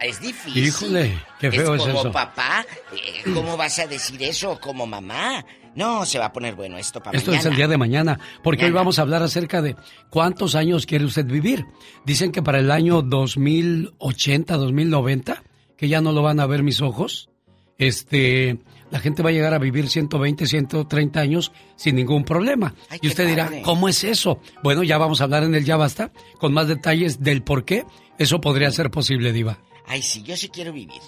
Es 0.00 0.18
difícil. 0.18 0.64
Híjole, 0.66 1.18
qué 1.38 1.50
feo 1.52 1.74
es, 1.74 1.82
como 1.82 2.00
eso. 2.00 2.10
papá, 2.10 2.64
eh, 2.90 3.22
¿cómo 3.34 3.58
vas 3.58 3.78
a 3.80 3.86
decir 3.86 4.20
eso 4.22 4.58
como 4.58 4.86
mamá? 4.86 5.44
No, 5.76 6.04
se 6.04 6.18
va 6.18 6.26
a 6.26 6.32
poner 6.32 6.54
bueno 6.56 6.76
esto 6.78 7.00
para 7.00 7.16
Esto 7.16 7.30
mañana. 7.30 7.40
es 7.40 7.46
el 7.52 7.56
día 7.56 7.68
de 7.68 7.78
mañana, 7.78 8.18
porque 8.42 8.64
hoy 8.64 8.72
vamos 8.72 8.98
a 8.98 9.02
hablar 9.02 9.22
acerca 9.22 9.62
de 9.62 9.76
cuántos 10.10 10.54
años 10.54 10.84
quiere 10.86 11.04
usted 11.04 11.24
vivir. 11.26 11.64
Dicen 12.04 12.32
que 12.32 12.42
para 12.42 12.58
el 12.58 12.70
año 12.70 13.02
2080, 13.02 14.56
2090, 14.56 15.42
que 15.76 15.88
ya 15.88 16.00
no 16.00 16.12
lo 16.12 16.22
van 16.22 16.40
a 16.40 16.46
ver 16.46 16.62
mis 16.62 16.80
ojos, 16.82 17.30
este, 17.78 18.58
la 18.90 18.98
gente 18.98 19.22
va 19.22 19.30
a 19.30 19.32
llegar 19.32 19.54
a 19.54 19.58
vivir 19.58 19.88
120, 19.88 20.46
130 20.46 21.20
años 21.20 21.52
sin 21.76 21.94
ningún 21.96 22.24
problema. 22.24 22.74
y 23.00 23.06
usted 23.06 23.26
dirá, 23.28 23.46
padre. 23.46 23.62
¿cómo 23.62 23.88
es 23.88 24.02
eso? 24.04 24.40
Bueno, 24.62 24.82
ya 24.82 24.98
vamos 24.98 25.20
a 25.20 25.24
hablar 25.24 25.44
en 25.44 25.54
el 25.54 25.64
Ya 25.64 25.76
Basta 25.76 26.10
con 26.38 26.52
más 26.52 26.66
detalles 26.68 27.20
del 27.20 27.42
por 27.42 27.64
qué 27.64 27.84
eso 28.18 28.40
podría 28.40 28.70
ser 28.70 28.90
posible, 28.90 29.32
Diva. 29.32 29.58
Ay, 29.86 30.02
sí, 30.02 30.22
yo 30.22 30.36
sí 30.36 30.48
quiero 30.48 30.72
vivir 30.72 31.00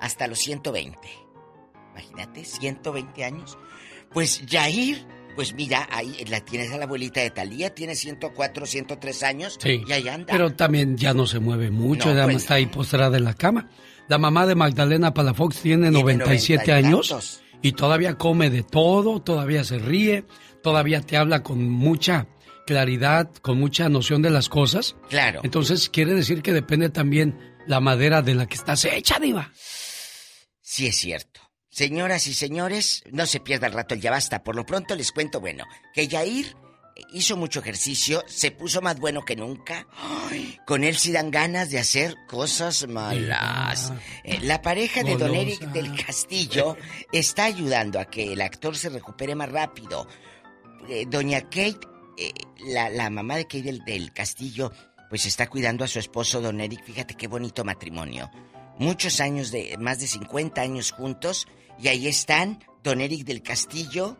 hasta 0.00 0.26
los 0.26 0.38
120. 0.40 0.98
Imagínate, 1.92 2.44
120 2.44 3.24
años. 3.24 3.58
Pues 4.12 4.44
Yair, 4.46 5.04
pues 5.36 5.54
mira, 5.54 5.86
ahí 5.90 6.24
la 6.28 6.40
tienes 6.40 6.72
a 6.72 6.78
la 6.78 6.84
abuelita 6.84 7.20
de 7.20 7.30
Talía, 7.30 7.74
tiene 7.74 7.94
104, 7.94 8.66
103 8.66 9.22
años 9.22 9.58
Sí. 9.60 9.82
y 9.86 9.92
ahí 9.92 10.08
anda. 10.08 10.32
Pero 10.32 10.54
también 10.54 10.96
ya 10.96 11.14
no 11.14 11.26
se 11.26 11.38
mueve 11.38 11.70
mucho, 11.70 12.12
No, 12.14 12.24
pues 12.24 12.36
está 12.36 12.54
ahí 12.54 12.66
postrada 12.66 13.16
en 13.18 13.24
la 13.24 13.34
cama. 13.34 13.68
La 14.08 14.18
mamá 14.18 14.46
de 14.46 14.54
Magdalena 14.54 15.12
Palafox 15.12 15.60
tiene 15.60 15.90
97 15.90 16.64
noventa 16.64 16.80
y 16.80 16.84
años 16.84 17.08
tantos. 17.08 17.40
y 17.62 17.72
todavía 17.72 18.14
come 18.16 18.48
de 18.50 18.62
todo, 18.62 19.20
todavía 19.20 19.62
se 19.64 19.78
ríe, 19.78 20.24
todavía 20.62 21.02
te 21.02 21.16
habla 21.18 21.42
con 21.42 21.68
mucha 21.68 22.26
claridad, 22.66 23.30
con 23.42 23.58
mucha 23.58 23.88
noción 23.88 24.22
de 24.22 24.30
las 24.30 24.48
cosas. 24.48 24.96
Claro. 25.10 25.40
Entonces 25.44 25.88
quiere 25.90 26.14
decir 26.14 26.40
que 26.42 26.52
depende 26.52 26.88
también 26.88 27.38
la 27.66 27.80
madera 27.80 28.22
de 28.22 28.34
la 28.34 28.46
que 28.46 28.54
estás 28.56 28.84
hecha, 28.86 29.18
diva. 29.18 29.52
Sí 30.62 30.86
es 30.86 30.96
cierto. 30.96 31.40
Señoras 31.78 32.26
y 32.26 32.34
señores, 32.34 33.04
no 33.12 33.24
se 33.24 33.38
pierda 33.38 33.68
el 33.68 33.72
rato 33.72 33.94
el 33.94 34.00
ya 34.00 34.10
basta. 34.10 34.42
Por 34.42 34.56
lo 34.56 34.66
pronto 34.66 34.96
les 34.96 35.12
cuento, 35.12 35.38
bueno, 35.38 35.64
que 35.94 36.08
Yair 36.08 36.56
hizo 37.12 37.36
mucho 37.36 37.60
ejercicio, 37.60 38.24
se 38.26 38.50
puso 38.50 38.80
más 38.80 38.98
bueno 38.98 39.24
que 39.24 39.36
nunca. 39.36 39.86
Ay, 40.28 40.58
con 40.66 40.82
él 40.82 40.96
sí 40.96 41.12
dan 41.12 41.30
ganas 41.30 41.70
de 41.70 41.78
hacer 41.78 42.16
cosas 42.26 42.88
malas. 42.88 43.92
Eh, 44.24 44.40
La 44.42 44.60
pareja 44.60 45.04
de 45.04 45.16
Don. 45.16 45.32
Eric 45.32 45.60
del 45.70 45.94
Castillo 46.04 46.76
está 47.12 47.44
ayudando 47.44 48.00
a 48.00 48.06
que 48.06 48.32
el 48.32 48.40
actor 48.40 48.76
se 48.76 48.88
recupere 48.88 49.36
más 49.36 49.52
rápido. 49.52 50.08
Eh, 50.88 51.06
Doña 51.08 51.42
Kate, 51.42 51.78
eh, 52.16 52.32
la, 52.66 52.90
la 52.90 53.08
mamá 53.08 53.36
de 53.36 53.44
Kate 53.44 53.62
del, 53.62 53.84
del 53.84 54.12
Castillo, 54.12 54.72
pues 55.08 55.26
está 55.26 55.48
cuidando 55.48 55.84
a 55.84 55.86
su 55.86 56.00
esposo 56.00 56.40
Don 56.40 56.60
Eric. 56.60 56.82
Fíjate 56.82 57.14
qué 57.14 57.28
bonito 57.28 57.62
matrimonio. 57.62 58.28
Muchos 58.80 59.20
años 59.20 59.52
de, 59.52 59.76
más 59.78 60.00
de 60.00 60.08
50 60.08 60.60
años 60.60 60.90
juntos. 60.90 61.46
Y 61.78 61.88
ahí 61.88 62.08
están 62.08 62.64
Don 62.82 63.00
Eric 63.00 63.24
del 63.24 63.42
Castillo, 63.42 64.18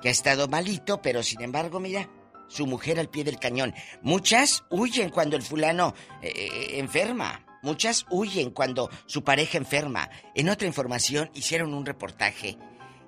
que 0.00 0.08
ha 0.08 0.12
estado 0.12 0.48
malito, 0.48 1.02
pero 1.02 1.22
sin 1.22 1.42
embargo, 1.42 1.80
mira, 1.80 2.08
su 2.48 2.66
mujer 2.66 2.98
al 2.98 3.08
pie 3.08 3.24
del 3.24 3.38
cañón. 3.38 3.74
Muchas 4.02 4.64
huyen 4.70 5.10
cuando 5.10 5.36
el 5.36 5.42
fulano 5.42 5.94
eh, 6.22 6.32
eh, 6.34 6.78
enferma. 6.78 7.46
Muchas 7.62 8.06
huyen 8.10 8.50
cuando 8.50 8.90
su 9.06 9.22
pareja 9.22 9.58
enferma. 9.58 10.10
En 10.34 10.48
otra 10.48 10.66
información, 10.66 11.30
hicieron 11.34 11.74
un 11.74 11.86
reportaje 11.86 12.58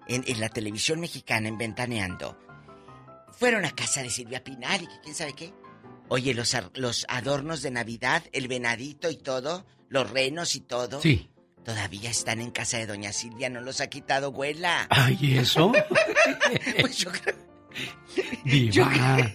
en, 0.08 0.40
la 0.40 0.48
televisión 0.48 1.00
mexicana, 1.00 1.48
en 1.48 1.58
Ventaneando. 1.58 2.38
Fueron 3.32 3.64
a 3.64 3.70
casa 3.70 4.02
de 4.02 4.10
Silvia 4.10 4.44
Pinal 4.44 4.82
y 4.82 5.02
quién 5.02 5.14
sabe 5.14 5.32
qué. 5.32 5.52
Oye, 6.08 6.34
los, 6.34 6.54
los 6.74 7.06
adornos 7.08 7.62
de 7.62 7.70
Navidad, 7.70 8.22
el 8.32 8.46
venadito 8.46 9.10
y 9.10 9.16
todo, 9.16 9.64
los 9.88 10.10
renos 10.10 10.54
y 10.54 10.60
todo. 10.60 11.00
Sí. 11.00 11.31
Todavía 11.64 12.10
están 12.10 12.40
en 12.40 12.50
casa 12.50 12.78
de 12.78 12.86
Doña 12.86 13.12
Silvia, 13.12 13.48
no 13.48 13.60
los 13.60 13.80
ha 13.80 13.86
quitado, 13.88 14.26
abuela. 14.28 14.86
Ay, 14.90 15.16
¿y 15.20 15.38
eso? 15.38 15.72
pues 16.80 16.98
yo 16.98 17.10
creo, 17.12 17.36
Diva. 18.44 19.32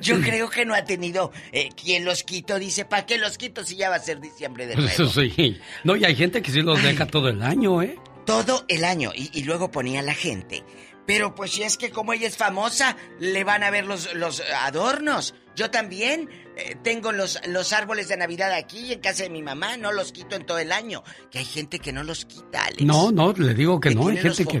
yo 0.00 0.20
creo 0.20 0.48
que 0.50 0.64
no 0.64 0.74
ha 0.74 0.84
tenido 0.84 1.32
eh, 1.52 1.68
quien 1.80 2.04
los 2.04 2.24
quito. 2.24 2.58
Dice, 2.58 2.84
¿para 2.84 3.06
qué 3.06 3.18
los 3.18 3.38
quito 3.38 3.64
si 3.64 3.76
ya 3.76 3.90
va 3.90 3.96
a 3.96 4.00
ser 4.00 4.20
diciembre 4.20 4.66
de 4.66 4.76
nuevo? 4.76 4.88
Eso 4.90 5.08
sí. 5.08 5.60
No, 5.84 5.96
y 5.96 6.04
hay 6.04 6.16
gente 6.16 6.42
que 6.42 6.50
sí 6.50 6.62
los 6.62 6.82
deja 6.82 7.06
todo 7.06 7.28
el 7.28 7.42
año, 7.42 7.82
¿eh? 7.82 7.98
Todo 8.24 8.64
el 8.68 8.84
año. 8.84 9.12
Y, 9.14 9.30
y 9.38 9.44
luego 9.44 9.70
ponía 9.70 10.02
la 10.02 10.14
gente. 10.14 10.64
Pero 11.06 11.34
pues 11.34 11.52
si 11.52 11.62
es 11.62 11.76
que 11.76 11.90
como 11.90 12.14
ella 12.14 12.26
es 12.26 12.36
famosa, 12.36 12.96
le 13.20 13.44
van 13.44 13.62
a 13.62 13.70
ver 13.70 13.84
los, 13.84 14.14
los 14.14 14.42
adornos. 14.62 15.34
Yo 15.56 15.70
también 15.70 16.28
eh, 16.56 16.76
tengo 16.82 17.12
los, 17.12 17.40
los 17.46 17.72
árboles 17.72 18.08
de 18.08 18.16
Navidad 18.16 18.52
aquí 18.52 18.92
en 18.92 19.00
casa 19.00 19.24
de 19.24 19.30
mi 19.30 19.42
mamá, 19.42 19.76
no 19.76 19.92
los 19.92 20.12
quito 20.12 20.36
en 20.36 20.44
todo 20.46 20.58
el 20.58 20.72
año. 20.72 21.02
Que 21.30 21.38
hay 21.38 21.44
gente 21.44 21.78
que 21.78 21.92
no 21.92 22.02
los 22.02 22.24
quita, 22.24 22.64
Alex. 22.64 22.82
No, 22.82 23.12
no, 23.12 23.32
le 23.32 23.54
digo 23.54 23.80
que 23.80 23.90
Que 23.90 23.94
no, 23.94 24.08
hay 24.08 24.16
gente 24.16 24.44
que... 24.44 24.60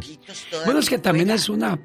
Bueno, 0.64 0.80
es 0.80 0.88
que 0.88 0.98
también 0.98 1.30
es 1.30 1.48
una... 1.48 1.78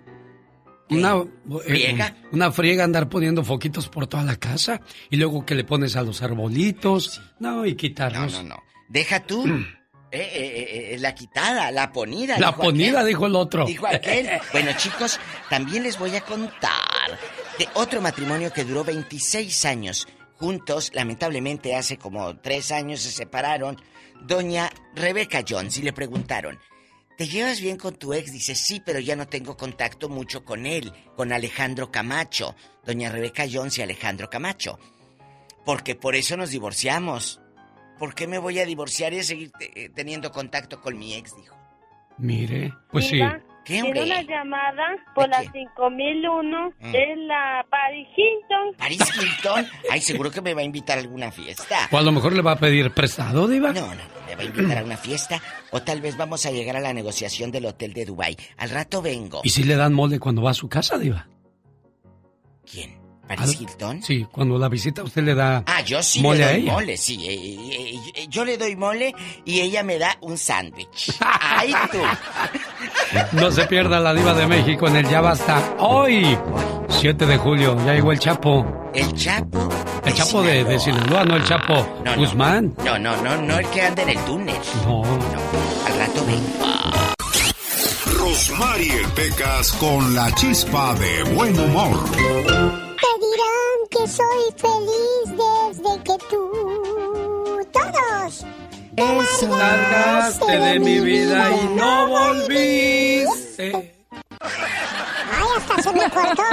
Una 0.91 1.18
eh, 1.18 1.60
¿Friega? 1.68 2.15
una 2.31 2.52
friega 2.52 2.84
andar 2.84 3.10
poniendo 3.10 3.44
foquitos 3.44 3.88
por 3.90 4.07
toda 4.07 4.23
la 4.23 4.38
casa 4.38 4.81
y 5.11 5.18
luego 5.18 5.45
que 5.45 5.53
le 5.53 5.64
pones 5.64 5.95
a 5.95 6.02
los 6.02 6.23
arbolitos. 6.23 7.22
No, 7.38 7.64
y 7.64 7.76
quitarlos. 7.76 8.34
No, 8.34 8.41
no, 8.41 8.49
no. 8.56 8.64
Deja 8.88 9.19
tú. 9.19 9.45
eh, 10.11 10.19
eh, 10.19 10.30
eh, 10.34 10.95
eh, 10.95 10.98
la 10.99 11.14
quitada, 11.14 11.72
la 11.72 11.91
ponida. 11.91 12.40
La 12.40 12.48
dijo 12.48 12.61
ponida, 12.64 12.99
aquel. 12.99 13.07
dijo 13.07 13.27
el 13.27 13.36
otro. 13.36 13.65
Dijo 13.65 13.88
aquel. 13.88 14.30
Bueno, 14.52 14.72
chicos, 14.77 15.19
también 15.49 15.84
les 15.84 15.98
voy 15.99 16.15
a 16.15 16.22
contar 16.22 17.19
de 17.60 17.68
otro 17.73 18.02
matrimonio 18.02 18.53
que 18.53 18.64
duró 18.64 18.86
26 18.86 19.65
años 19.65 20.07
juntos. 20.38 20.91
Lamentablemente, 20.94 21.76
hace 21.76 21.98
como 21.98 22.38
tres 22.40 22.72
años 22.72 23.02
se 23.02 23.11
separaron. 23.11 23.77
Doña 24.22 24.72
Rebeca 24.95 25.44
Jones, 25.48 25.77
y 25.77 25.81
le 25.81 25.94
preguntaron, 25.94 26.57
¿te 27.18 27.27
llevas 27.27 27.60
bien 27.60 27.77
con 27.77 27.95
tu 27.95 28.14
ex? 28.14 28.31
Dice, 28.31 28.56
sí, 28.56 28.81
pero 28.84 28.99
ya 28.99 29.18
no 29.18 29.27
tengo 29.27 29.57
contacto 29.57 30.07
mucho 30.07 30.45
con 30.45 30.65
él, 30.65 30.94
con 31.18 31.34
Alejandro 31.34 31.91
Camacho. 31.91 32.56
Doña 32.86 33.11
Rebeca 33.11 33.44
Jones 33.52 33.77
y 33.77 33.81
Alejandro 33.81 34.30
Camacho. 34.30 34.80
Porque 35.65 35.95
por 35.95 36.15
eso 36.15 36.38
nos 36.38 36.52
divorciamos. 36.52 37.41
¿Por 37.98 38.15
qué 38.15 38.26
me 38.26 38.38
voy 38.38 38.60
a 38.60 38.65
divorciar 38.65 39.14
y 39.14 39.22
seguir 39.23 39.52
eh, 39.60 39.90
teniendo 39.94 40.31
contacto 40.31 40.80
con 40.81 40.98
mi 40.98 41.15
ex? 41.15 41.36
Dijo. 41.36 41.57
Mire, 42.18 42.73
pues 42.90 43.07
sí. 43.07 43.19
¿Qué, 43.70 43.82
Tiene 43.84 44.02
una 44.04 44.22
llamada 44.24 44.84
por 45.14 45.30
la 45.30 45.41
5001 45.44 46.74
Mm. 46.80 46.91
de 46.91 47.16
la 47.28 47.64
Paris 47.70 48.08
Hilton. 48.18 48.76
¿Paris 48.78 49.00
Hilton? 49.16 49.68
Ay, 49.91 50.02
seguro 50.02 50.32
que 50.32 50.41
me 50.41 50.56
va 50.56 50.62
a 50.62 50.64
invitar 50.64 50.98
a 50.98 51.02
alguna 51.02 51.32
fiesta. 51.32 51.88
O 51.91 51.98
a 51.98 52.02
lo 52.02 52.12
mejor 52.12 52.34
le 52.34 52.41
va 52.41 52.54
a 52.54 52.56
pedir 52.60 52.91
prestado, 52.91 53.48
Diva. 53.48 53.72
No, 53.72 53.82
no, 53.82 53.94
no, 53.94 54.02
me 54.28 54.36
va 54.36 54.41
a 54.41 54.46
invitar 54.46 54.80
a 54.80 54.84
una 54.84 54.98
fiesta. 54.98 55.40
O 55.70 55.84
tal 55.84 56.02
vez 56.02 56.18
vamos 56.18 56.48
a 56.48 56.52
llegar 56.52 56.76
a 56.78 56.80
la 56.80 56.94
negociación 56.94 57.52
del 57.52 57.68
hotel 57.68 57.94
de 57.94 58.06
Dubai. 58.06 58.36
Al 58.58 58.72
rato 58.72 59.04
vengo. 59.04 59.41
¿Y 59.44 59.50
si 59.50 59.64
le 59.64 59.76
dan 59.76 59.94
mole 59.94 60.18
cuando 60.20 60.41
va 60.41 60.50
a 60.52 60.56
su 60.56 60.68
casa, 60.68 60.98
Diva? 60.98 61.28
¿Quién? 62.66 62.99
¿Paris 63.36 63.62
Hilton? 63.62 64.02
Sí, 64.04 64.26
cuando 64.32 64.58
la 64.58 64.68
visita 64.70 65.04
usted 65.04 65.22
le 65.24 65.36
da 65.36 65.64
Ah, 65.68 65.82
yo 65.82 66.02
sí 66.04 66.20
mole 66.22 66.40
le 66.40 66.44
a 66.46 66.48
doy 66.52 66.62
ella. 66.62 66.72
mole, 66.74 66.98
sí. 66.98 67.26
eh, 67.28 67.34
eh, 67.36 68.00
eh, 68.16 68.28
yo 68.28 68.44
le 68.44 68.58
doy 68.58 68.76
mole 68.76 69.14
y 69.46 69.60
ella 69.62 69.84
me 69.84 69.98
da 70.00 70.18
un 70.22 70.38
sándwich. 70.38 71.14
¡Ay, 71.22 71.74
tú! 71.92 72.00
No 73.34 73.52
se 73.52 73.66
pierda 73.68 74.00
la 74.00 74.14
diva 74.14 74.34
de 74.34 74.48
México 74.48 74.88
en 74.88 74.96
el 74.98 75.08
Ya 75.08 75.22
Basta. 75.22 75.76
Hoy, 75.80 76.38
7 76.90 77.26
de 77.28 77.38
julio, 77.38 77.78
ya 77.86 77.94
llegó 77.94 78.12
el 78.12 78.20
Chapo. 78.20 78.66
¿El 78.94 79.14
Chapo? 79.14 79.70
El 80.04 80.14
Chapo 80.16 80.42
de, 80.42 80.64
de 80.64 80.80
Sinaloa, 80.80 81.24
no 81.26 81.36
el 81.36 81.44
Chapo 81.46 81.76
No, 82.04 82.12
no. 82.12 82.16
Guzmán. 82.18 82.74
No, 82.84 82.98
no, 82.98 83.16
no, 83.22 83.38
no 83.42 83.60
el 83.60 83.68
que 83.68 83.82
anda 83.84 84.02
en 84.02 84.10
el 84.10 84.18
túnel. 84.26 84.56
No. 84.86 85.04
Al 85.04 85.98
rato 86.00 86.26
vengo. 86.26 86.66
Rosmarie 88.18 89.08
Pecas 89.16 89.72
con 89.74 90.16
la 90.16 90.34
chispa 90.36 90.96
de 90.96 91.24
buen 91.36 91.60
humor. 91.60 92.89
Dirán 93.20 93.78
que 93.91 94.08
soy 94.08 94.44
feliz 94.56 95.26
desde 95.28 96.04
que 96.04 96.18
tú, 96.30 96.44
todos, 97.72 98.46
te 98.96 99.48
Largaste 99.48 100.58
de 100.58 100.80
mi 100.80 101.00
vida 101.00 101.52
y 101.52 101.76
no 101.76 102.08
volviste. 102.08 103.99
Se 105.84 105.91
me 105.94 106.10
cortó 106.10 106.44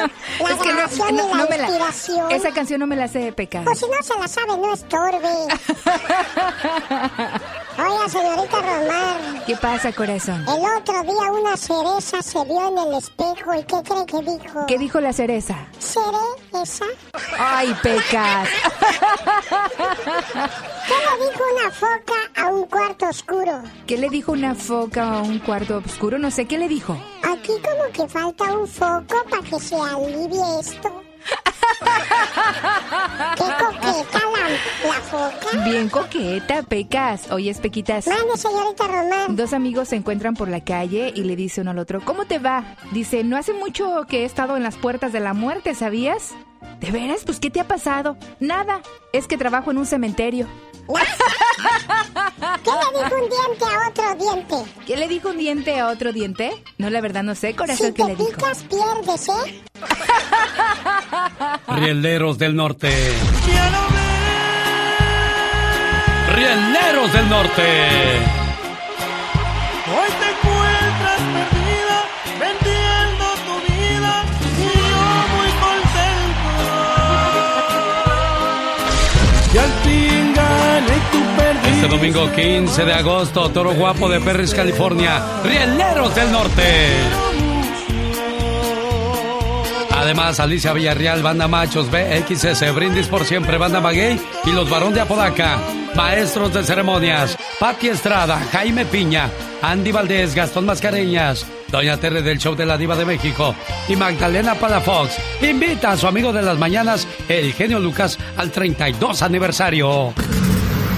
la 0.40 0.50
Es 0.50 0.56
que 0.62 0.72
grabación 0.72 1.16
no- 1.16 1.26
y 1.26 1.30
la 1.30 1.36
no 1.36 1.48
me 1.48 1.58
la- 1.58 1.64
inspiración. 1.64 2.30
esa 2.32 2.50
canción 2.52 2.80
no 2.80 2.86
me 2.86 2.96
la 2.96 3.08
sé 3.08 3.18
de 3.20 3.32
pecado. 3.32 3.64
Pues 3.64 3.78
si 3.78 3.86
no 3.86 4.02
se 4.02 4.18
la 4.18 4.28
sabe, 4.28 4.56
no 4.58 4.72
estorbe. 4.74 5.18
Oiga, 7.78 8.08
señorita 8.08 8.56
Romar. 8.62 9.44
¿Qué 9.46 9.54
pasa, 9.56 9.92
corazón? 9.92 10.42
El 10.48 10.64
otro 10.78 11.02
día 11.02 11.30
una 11.32 11.56
cereza 11.56 12.22
se 12.22 12.42
vio 12.44 12.68
en 12.68 12.78
el 12.78 12.94
espejo 12.94 13.54
y 13.54 13.62
¿qué 13.64 13.82
cree 13.84 14.06
que 14.06 14.18
dijo? 14.30 14.66
¿Qué 14.66 14.78
dijo 14.78 15.00
la 15.00 15.12
cereza? 15.12 15.56
¿Cereza? 15.78 16.84
Ay, 17.38 17.74
pecas. 17.82 18.48
¿Qué 20.86 20.94
le 20.94 21.26
dijo 21.30 21.42
una 21.54 21.70
foca 21.70 22.14
a 22.42 22.46
un 22.48 22.64
cuarto 22.66 23.06
oscuro? 23.08 23.62
¿Qué 23.86 23.96
le 23.98 24.08
dijo 24.08 24.32
una 24.32 24.54
foca 24.54 25.18
a 25.18 25.22
un 25.22 25.38
cuarto 25.40 25.78
oscuro? 25.84 26.18
No 26.18 26.30
sé, 26.30 26.46
¿qué 26.46 26.56
le 26.58 26.68
dijo? 26.68 26.96
Aquí 27.22 27.52
como 27.62 27.92
que 27.92 28.08
falta 28.08 28.44
un 28.56 28.66
foco 28.66 29.05
para 29.06 29.42
que 29.42 29.60
se 29.60 29.76
alivie 29.76 30.60
esto. 30.60 31.02
¡Qué 33.36 33.42
coqueta 33.42 34.20
la, 34.32 34.88
la 34.88 35.00
foca! 35.00 35.64
Bien 35.64 35.88
coqueta, 35.88 36.62
Pecas. 36.62 37.30
Oye, 37.30 37.54
Pequitas. 37.54 38.06
Mande, 38.06 38.36
señorita 38.36 38.86
Román. 38.86 39.36
Dos 39.36 39.52
amigos 39.52 39.88
se 39.88 39.96
encuentran 39.96 40.34
por 40.34 40.48
la 40.48 40.62
calle 40.62 41.12
y 41.14 41.22
le 41.24 41.36
dice 41.36 41.60
uno 41.62 41.72
al 41.72 41.78
otro, 41.78 42.00
¿cómo 42.04 42.26
te 42.26 42.38
va? 42.38 42.76
Dice, 42.92 43.24
no 43.24 43.36
hace 43.36 43.52
mucho 43.52 44.06
que 44.08 44.20
he 44.22 44.24
estado 44.24 44.56
en 44.56 44.62
las 44.62 44.76
puertas 44.76 45.12
de 45.12 45.20
la 45.20 45.34
muerte, 45.34 45.74
¿sabías? 45.74 46.34
¿De 46.80 46.90
veras? 46.90 47.22
Pues, 47.24 47.40
¿qué 47.40 47.50
te 47.50 47.60
ha 47.60 47.68
pasado? 47.68 48.16
Nada, 48.40 48.80
es 49.12 49.26
que 49.26 49.38
trabajo 49.38 49.70
en 49.70 49.78
un 49.78 49.86
cementerio. 49.86 50.46
¿Qué 52.64 52.70
le 52.70 52.98
dijo 52.98 53.14
un 53.16 53.28
diente 53.28 53.64
a 53.64 53.88
otro 53.88 54.14
diente? 54.14 54.56
¿Qué 54.86 54.96
le 54.96 55.08
dijo 55.08 55.28
un 55.30 55.38
diente 55.38 55.80
a 55.80 55.88
otro 55.88 56.12
diente? 56.12 56.50
No, 56.78 56.90
la 56.90 57.00
verdad 57.00 57.22
no 57.22 57.34
sé, 57.34 57.54
corazón, 57.54 57.88
Si 57.88 57.92
¿qué 57.94 58.02
te 58.02 58.08
le 58.10 58.16
dijo? 58.16 58.30
picas, 58.30 58.64
pierdes, 58.64 59.28
¿eh? 59.28 59.62
Rieleros 61.68 62.38
del 62.38 62.54
Norte. 62.56 62.90
Rieleros 66.34 67.12
del 67.12 67.28
Norte. 67.28 67.62
Este 81.86 81.98
domingo 81.98 82.32
15 82.32 82.84
de 82.84 82.92
agosto, 82.92 83.48
Toro 83.50 83.72
Guapo 83.72 84.08
de 84.08 84.20
Perris, 84.20 84.52
California. 84.52 85.22
Rieleros 85.44 86.12
del 86.16 86.32
Norte. 86.32 86.62
Además, 89.92 90.40
Alicia 90.40 90.72
Villarreal, 90.72 91.22
Banda 91.22 91.46
Machos, 91.46 91.88
BXS, 91.88 92.74
Brindis 92.74 93.06
por 93.06 93.24
Siempre, 93.24 93.56
Banda 93.56 93.80
Maguey 93.80 94.20
y 94.44 94.50
los 94.50 94.68
Barón 94.68 94.94
de 94.94 95.02
Apodaca. 95.02 95.60
Maestros 95.94 96.52
de 96.52 96.64
ceremonias, 96.64 97.38
Pati 97.60 97.86
Estrada, 97.86 98.40
Jaime 98.50 98.84
Piña, 98.84 99.30
Andy 99.62 99.92
Valdés, 99.92 100.34
Gastón 100.34 100.66
Mascareñas, 100.66 101.46
Doña 101.70 101.98
Tere 101.98 102.20
del 102.20 102.38
Show 102.38 102.56
de 102.56 102.66
la 102.66 102.76
Diva 102.76 102.96
de 102.96 103.04
México 103.04 103.54
y 103.88 103.94
Magdalena 103.94 104.56
Palafox. 104.56 105.18
Invita 105.40 105.92
a 105.92 105.96
su 105.96 106.08
amigo 106.08 106.32
de 106.32 106.42
las 106.42 106.58
mañanas, 106.58 107.06
el 107.28 107.52
genio 107.52 107.78
Lucas, 107.78 108.18
al 108.36 108.50
32 108.50 109.22
aniversario. 109.22 110.12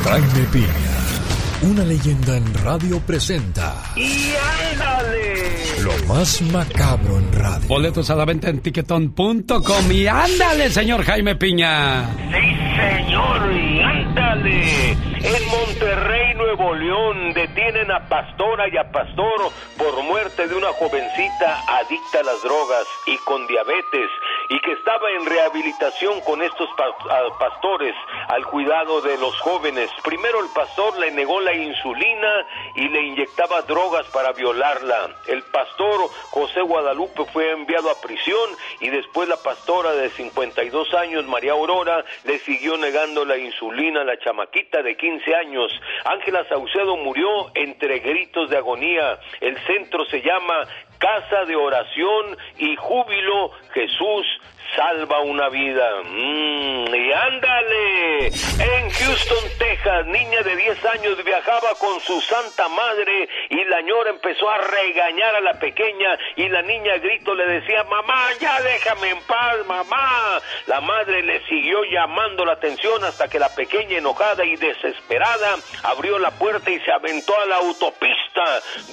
Jaime 0.08 0.46
Piña, 0.50 1.70
una 1.70 1.84
leyenda 1.84 2.36
en 2.38 2.54
radio 2.64 2.98
presenta 3.00 3.74
¡Y 3.94 4.32
ándale! 4.72 5.38
lo 5.82 5.92
más 6.06 6.40
macabro 6.42 7.18
en 7.18 7.32
radio. 7.32 7.68
Boletos 7.68 8.08
a 8.10 8.14
la 8.14 8.24
venta 8.24 8.48
en 8.48 8.60
tiquetón.com 8.60 9.92
y 9.92 10.06
ándale, 10.06 10.70
señor 10.70 11.02
Jaime 11.04 11.36
Piña. 11.36 12.08
Sí, 12.14 12.56
señor, 12.76 13.52
y 13.52 13.80
ándale. 13.80 14.90
En 15.18 15.48
Monterrey, 15.50 16.34
Nuevo 16.36 16.74
León, 16.74 17.34
detienen 17.34 17.90
a 17.90 18.08
pastora 18.08 18.64
y 18.72 18.76
a 18.76 18.90
pastor 18.90 19.52
por 19.76 20.02
muerte 20.04 20.48
de 20.48 20.54
una 20.54 20.68
jovencita 20.68 21.60
adicta 21.80 22.20
a 22.20 22.22
las 22.24 22.42
drogas 22.42 22.84
y 23.06 23.16
con 23.24 23.46
diabetes 23.46 24.08
y 24.50 24.58
que 24.60 24.72
estaba 24.72 25.10
en 25.10 25.26
rehabilitación 25.26 26.20
con 26.22 26.42
estos 26.42 26.68
pa- 26.76 27.38
pastores 27.38 27.94
al 28.28 28.44
cuidado 28.46 29.00
de 29.00 29.18
los 29.18 29.38
jóvenes. 29.40 29.90
Primero 30.02 30.40
el 30.40 30.48
pastor 30.54 30.98
le 30.98 31.10
negó 31.10 31.40
la 31.40 31.52
insulina 31.54 32.46
y 32.74 32.88
le 32.88 33.02
inyectaba 33.02 33.62
drogas 33.62 34.06
para 34.08 34.32
violarla. 34.32 35.10
El 35.26 35.42
pastor 35.44 36.08
José 36.30 36.62
Guadalupe 36.62 37.24
fue 37.32 37.50
enviado 37.50 37.90
a 37.90 38.00
prisión 38.00 38.50
y 38.80 38.88
después 38.88 39.28
la 39.28 39.36
pastora 39.36 39.92
de 39.92 40.10
52 40.10 40.94
años, 40.94 41.26
María 41.26 41.52
Aurora, 41.52 42.04
le 42.24 42.38
siguió 42.40 42.76
negando 42.78 43.24
la 43.24 43.36
insulina 43.36 44.00
a 44.02 44.04
la 44.04 44.18
chamaquita 44.18 44.82
de 44.82 44.96
15 44.96 45.34
años. 45.34 45.70
Ángela 46.04 46.44
Saucedo 46.48 46.96
murió 46.96 47.28
entre 47.54 47.98
gritos 47.98 48.48
de 48.50 48.56
agonía. 48.56 49.18
El 49.40 49.56
centro 49.66 50.04
se 50.06 50.20
llama 50.22 50.60
Casa 50.98 51.44
de 51.44 51.56
Oración 51.56 52.36
y 52.58 52.76
Júbilo 52.76 53.52
Jesús 53.72 54.26
salva 54.74 55.20
una 55.20 55.48
vida. 55.48 56.02
Mm, 56.04 56.94
y 56.94 57.12
ándale. 57.12 58.26
En 58.26 58.90
Houston, 58.90 59.44
Texas, 59.58 60.06
niña 60.06 60.42
de 60.42 60.56
10 60.56 60.84
años 60.86 61.24
viajaba 61.24 61.74
con 61.80 62.00
su 62.00 62.20
santa 62.22 62.68
madre 62.68 63.28
y 63.50 63.64
la 63.64 63.80
ñora 63.82 64.10
empezó 64.10 64.48
a 64.50 64.58
regañar 64.58 65.36
a 65.36 65.40
la 65.40 65.54
pequeña 65.54 66.18
y 66.36 66.48
la 66.48 66.62
niña 66.62 66.94
a 66.94 66.98
grito 66.98 67.34
le 67.34 67.46
decía, 67.46 67.84
mamá, 67.84 68.28
ya 68.40 68.60
déjame 68.60 69.10
en 69.10 69.20
paz, 69.22 69.66
mamá. 69.66 70.40
La 70.66 70.80
madre 70.80 71.22
le 71.22 71.44
siguió 71.46 71.84
llamando 71.84 72.44
la 72.44 72.52
atención 72.52 73.02
hasta 73.04 73.28
que 73.28 73.38
la 73.38 73.54
pequeña 73.54 73.98
enojada 73.98 74.44
y 74.44 74.56
desesperada 74.56 75.56
abrió 75.84 76.18
la 76.18 76.30
puerta 76.32 76.70
y 76.70 76.80
se 76.80 76.92
aventó 76.92 77.34
a 77.40 77.46
la 77.46 77.56
autopista 77.56 78.18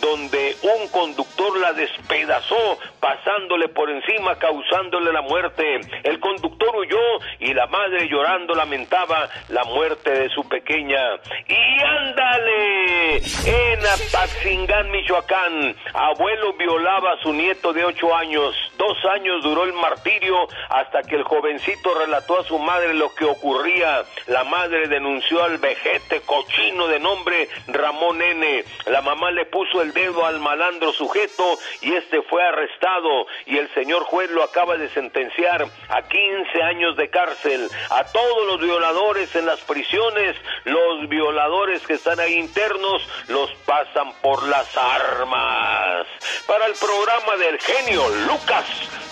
donde 0.02 0.56
un 0.62 0.88
conductor 0.90 1.58
la 1.60 1.74
despedazó 1.74 2.80
pasándole 3.00 3.70
por 3.70 3.90
encima 3.90 4.38
causándole 4.38 5.12
la 5.12 5.22
muerte. 5.22 5.65
El 6.04 6.20
conductor 6.20 6.76
huyó 6.76 7.00
y 7.40 7.54
la 7.54 7.68
madre 7.68 8.08
llorando 8.08 8.54
lamentaba 8.54 9.30
la 9.50 9.64
muerte 9.64 10.12
de 10.12 10.30
su 10.30 10.48
pequeña. 10.48 11.00
Y 11.48 11.84
ándale, 11.84 13.18
en 13.18 13.80
Apaxingán, 13.86 14.92
Michoacán, 14.92 15.76
abuelo 15.94 16.54
violaba 16.54 17.14
a 17.14 17.22
su 17.22 17.34
nieto 17.34 17.74
de 17.74 17.86
ocho 17.86 18.16
años. 18.16 18.56
Dos 18.78 18.98
años 19.06 19.44
duró 19.44 19.64
el 19.64 19.74
martirio 19.74 20.48
hasta 20.70 21.02
que 21.04 21.16
el 21.16 21.24
jovencito 21.24 21.94
relató 21.94 22.40
a 22.40 22.44
su 22.44 22.58
madre 22.60 22.94
lo 22.94 23.14
que 23.16 23.26
ocurría. 23.26 24.04
La 24.28 24.44
madre 24.44 24.88
denunció 24.88 25.44
al 25.44 25.58
vejete 25.58 26.22
cochino 26.22 26.88
de 26.88 27.00
nombre 27.00 27.48
Ramón 27.68 28.22
N. 28.22 28.64
La 28.88 29.02
mamá 29.02 29.32
le 29.32 29.46
puso 29.46 29.82
el 29.82 29.94
dedo 29.94 30.26
al 30.26 30.40
malandro 30.40 30.92
sujeto 30.94 31.58
y 31.82 31.94
este 31.94 32.22
fue 32.24 32.44
arrestado 32.44 33.28
y 33.46 33.58
el 33.58 33.70
señor 33.74 34.04
juez 34.04 34.30
lo 34.32 34.44
acaba 34.44 34.78
de 34.78 34.90
sentenciar 34.90 35.55
a 35.64 36.02
15 36.02 36.64
años 36.64 36.98
de 36.98 37.10
cárcel. 37.10 37.70
A 37.90 38.04
todos 38.06 38.48
los 38.48 38.62
violadores 38.62 39.36
en 39.36 39.46
las 39.46 39.60
prisiones, 39.62 40.36
los 40.66 41.10
violadores 41.10 41.86
que 41.86 41.94
están 41.94 42.20
ahí 42.20 42.36
internos, 42.36 43.02
los 43.28 43.52
pasan 43.66 44.14
por 44.22 44.48
las 44.48 44.68
armas. 44.78 46.08
Para 46.48 46.66
el 46.68 46.74
programa 46.74 47.36
del 47.38 47.60
genio 47.60 48.08
Lucas, 48.28 48.66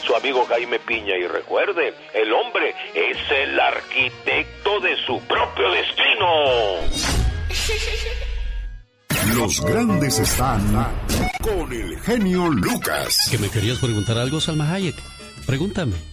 su 0.05 0.15
amigo 0.15 0.45
Jaime 0.45 0.79
Piña. 0.79 1.17
Y 1.17 1.27
recuerde, 1.27 1.93
el 2.13 2.33
hombre 2.33 2.75
es 2.93 3.17
el 3.31 3.59
arquitecto 3.59 4.79
de 4.79 4.95
su 5.05 5.19
propio 5.21 5.71
destino. 5.71 7.03
Los 9.35 9.61
grandes 9.61 10.19
están 10.19 10.95
con 11.41 11.71
el 11.73 11.99
genio 12.01 12.49
Lucas. 12.49 13.29
¿Que 13.31 13.37
me 13.37 13.49
querías 13.49 13.79
preguntar 13.79 14.17
algo, 14.17 14.39
Salma 14.39 14.71
Hayek? 14.71 14.95
Pregúntame. 15.45 16.12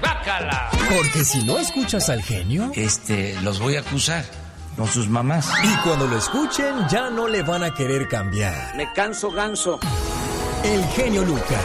¡Bácala! 0.00 0.70
Porque 0.94 1.24
si 1.24 1.42
no 1.44 1.58
escuchas 1.58 2.08
al 2.10 2.22
genio, 2.22 2.70
Este, 2.74 3.34
los 3.42 3.58
voy 3.58 3.76
a 3.76 3.80
acusar 3.80 4.24
con 4.76 4.86
sus 4.88 5.08
mamás. 5.08 5.48
y 5.64 5.74
cuando 5.86 6.06
lo 6.06 6.16
escuchen 6.18 6.74
ya 6.90 7.10
no 7.10 7.28
le 7.28 7.42
van 7.42 7.64
a 7.64 7.74
querer 7.74 8.08
cambiar. 8.08 8.74
Me 8.76 8.92
canso 8.92 9.30
ganso. 9.30 9.80
El 10.64 10.84
genio 10.94 11.24
Lucas, 11.24 11.60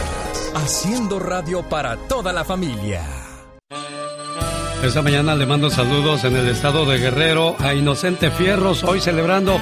haciendo 0.56 1.18
radio 1.20 1.62
para 1.62 1.96
toda 1.96 2.32
la 2.32 2.44
familia. 2.44 3.02
Esta 4.82 5.02
mañana 5.02 5.34
le 5.34 5.46
mando 5.46 5.70
saludos 5.70 6.24
en 6.24 6.36
el 6.36 6.48
estado 6.48 6.84
de 6.86 6.98
Guerrero 6.98 7.56
a 7.58 7.74
Inocente 7.74 8.30
Fierros, 8.30 8.84
hoy 8.84 9.00
celebrando 9.00 9.58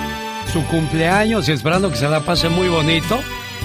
su 0.47 0.65
cumpleaños 0.67 1.49
y 1.49 1.53
esperando 1.53 1.91
que 1.91 1.97
se 1.97 2.09
la 2.09 2.21
pase 2.21 2.49
muy 2.49 2.69
bonito. 2.69 3.19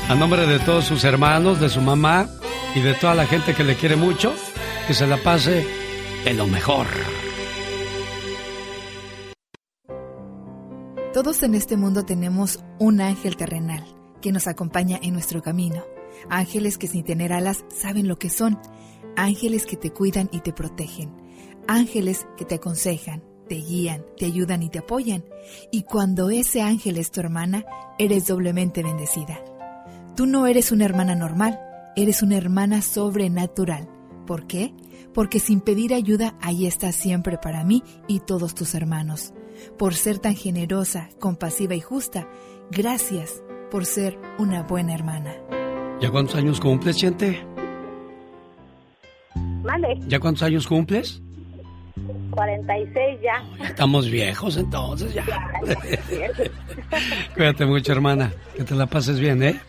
A 0.09 0.15
nombre 0.15 0.45
de 0.45 0.59
todos 0.59 0.85
sus 0.85 1.03
hermanos, 1.03 1.59
de 1.59 1.69
su 1.69 1.81
mamá 1.81 2.27
y 2.75 2.81
de 2.81 2.93
toda 2.93 3.15
la 3.15 3.25
gente 3.25 3.53
que 3.53 3.63
le 3.63 3.75
quiere 3.75 3.95
mucho, 3.95 4.33
que 4.87 4.93
se 4.93 5.07
la 5.07 5.17
pase 5.17 5.65
de 6.25 6.33
lo 6.33 6.47
mejor. 6.47 6.87
Todos 11.13 11.43
en 11.43 11.55
este 11.55 11.75
mundo 11.75 12.03
tenemos 12.03 12.59
un 12.79 13.01
ángel 13.01 13.35
terrenal 13.35 13.83
que 14.21 14.31
nos 14.31 14.47
acompaña 14.47 14.97
en 15.01 15.13
nuestro 15.13 15.41
camino. 15.41 15.83
Ángeles 16.29 16.77
que 16.77 16.87
sin 16.87 17.03
tener 17.03 17.33
alas 17.33 17.65
saben 17.69 18.07
lo 18.07 18.17
que 18.17 18.29
son. 18.29 18.59
Ángeles 19.17 19.65
que 19.65 19.75
te 19.75 19.91
cuidan 19.91 20.29
y 20.31 20.39
te 20.39 20.53
protegen. 20.53 21.13
Ángeles 21.67 22.25
que 22.37 22.45
te 22.45 22.55
aconsejan, 22.55 23.23
te 23.51 23.57
guían, 23.57 24.05
te 24.15 24.27
ayudan 24.27 24.63
y 24.63 24.69
te 24.69 24.79
apoyan. 24.79 25.25
Y 25.73 25.83
cuando 25.83 26.29
ese 26.29 26.61
ángel 26.61 26.95
es 26.95 27.11
tu 27.11 27.19
hermana, 27.19 27.65
eres 27.99 28.27
doblemente 28.27 28.81
bendecida. 28.81 29.43
Tú 30.15 30.25
no 30.25 30.47
eres 30.47 30.71
una 30.71 30.85
hermana 30.85 31.15
normal, 31.15 31.59
eres 31.97 32.23
una 32.23 32.37
hermana 32.37 32.81
sobrenatural. 32.81 33.89
¿Por 34.25 34.47
qué? 34.47 34.73
Porque 35.13 35.41
sin 35.41 35.59
pedir 35.59 35.93
ayuda, 35.93 36.37
ahí 36.39 36.65
estás 36.65 36.95
siempre 36.95 37.37
para 37.37 37.65
mí 37.65 37.83
y 38.07 38.21
todos 38.21 38.55
tus 38.55 38.73
hermanos. 38.73 39.33
Por 39.77 39.95
ser 39.95 40.19
tan 40.19 40.35
generosa, 40.35 41.09
compasiva 41.19 41.75
y 41.75 41.81
justa, 41.81 42.29
gracias 42.71 43.43
por 43.69 43.85
ser 43.85 44.17
una 44.39 44.63
buena 44.63 44.93
hermana. 44.93 45.35
¿Ya 45.99 46.09
cuántos 46.09 46.35
años 46.35 46.61
cumples, 46.61 46.95
gente? 46.95 47.45
Vale, 49.35 49.99
¿Ya 50.07 50.21
cuántos 50.21 50.43
años 50.43 50.65
cumples? 50.65 51.21
46 52.31 53.21
ya. 53.21 53.43
Estamos 53.65 54.09
viejos 54.09 54.57
entonces 54.57 55.13
ya. 55.13 55.23
Cuídate 57.35 57.65
mucho, 57.65 57.91
hermana. 57.91 58.31
Que 58.55 58.63
te 58.63 58.75
la 58.75 58.87
pases 58.87 59.19
bien, 59.19 59.43
¿eh? 59.43 59.59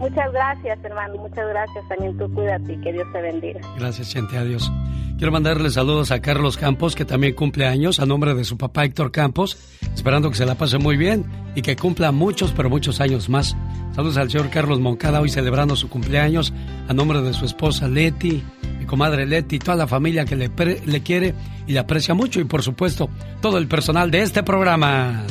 Muchas 0.00 0.32
gracias, 0.32 0.78
hermano. 0.82 1.14
Muchas 1.18 1.46
gracias. 1.48 1.88
También 1.88 2.18
tú 2.18 2.32
cuídate 2.34 2.72
y 2.72 2.80
que 2.80 2.92
Dios 2.92 3.06
te 3.12 3.20
bendiga. 3.22 3.60
Gracias, 3.78 4.12
gente. 4.12 4.36
Adiós. 4.36 4.72
Quiero 5.18 5.30
mandarle 5.32 5.68
saludos 5.68 6.10
a 6.10 6.20
Carlos 6.22 6.56
Campos, 6.56 6.94
que 6.96 7.04
también 7.04 7.34
cumple 7.34 7.66
años, 7.66 8.00
a 8.00 8.06
nombre 8.06 8.34
de 8.34 8.42
su 8.44 8.56
papá 8.56 8.86
Héctor 8.86 9.12
Campos, 9.12 9.58
esperando 9.94 10.30
que 10.30 10.36
se 10.36 10.46
la 10.46 10.54
pase 10.54 10.78
muy 10.78 10.96
bien 10.96 11.26
y 11.54 11.60
que 11.60 11.76
cumpla 11.76 12.10
muchos, 12.10 12.52
pero 12.52 12.70
muchos 12.70 13.02
años 13.02 13.28
más. 13.28 13.54
Saludos 13.94 14.16
al 14.16 14.30
señor 14.30 14.48
Carlos 14.48 14.80
Moncada, 14.80 15.20
hoy 15.20 15.28
celebrando 15.28 15.76
su 15.76 15.90
cumpleaños, 15.90 16.54
a 16.88 16.94
nombre 16.94 17.20
de 17.20 17.34
su 17.34 17.44
esposa 17.44 17.86
Leti, 17.86 18.42
mi 18.78 18.86
comadre 18.86 19.26
Leti, 19.26 19.58
toda 19.58 19.76
la 19.76 19.86
familia 19.86 20.24
que 20.24 20.36
le, 20.36 20.48
pre- 20.48 20.80
le 20.86 21.02
quiere 21.02 21.34
y 21.66 21.72
le 21.74 21.80
aprecia 21.80 22.14
mucho, 22.14 22.40
y 22.40 22.44
por 22.44 22.62
supuesto, 22.62 23.10
todo 23.42 23.58
el 23.58 23.66
personal 23.68 24.10
de 24.10 24.22
este 24.22 24.42
programa. 24.42 25.22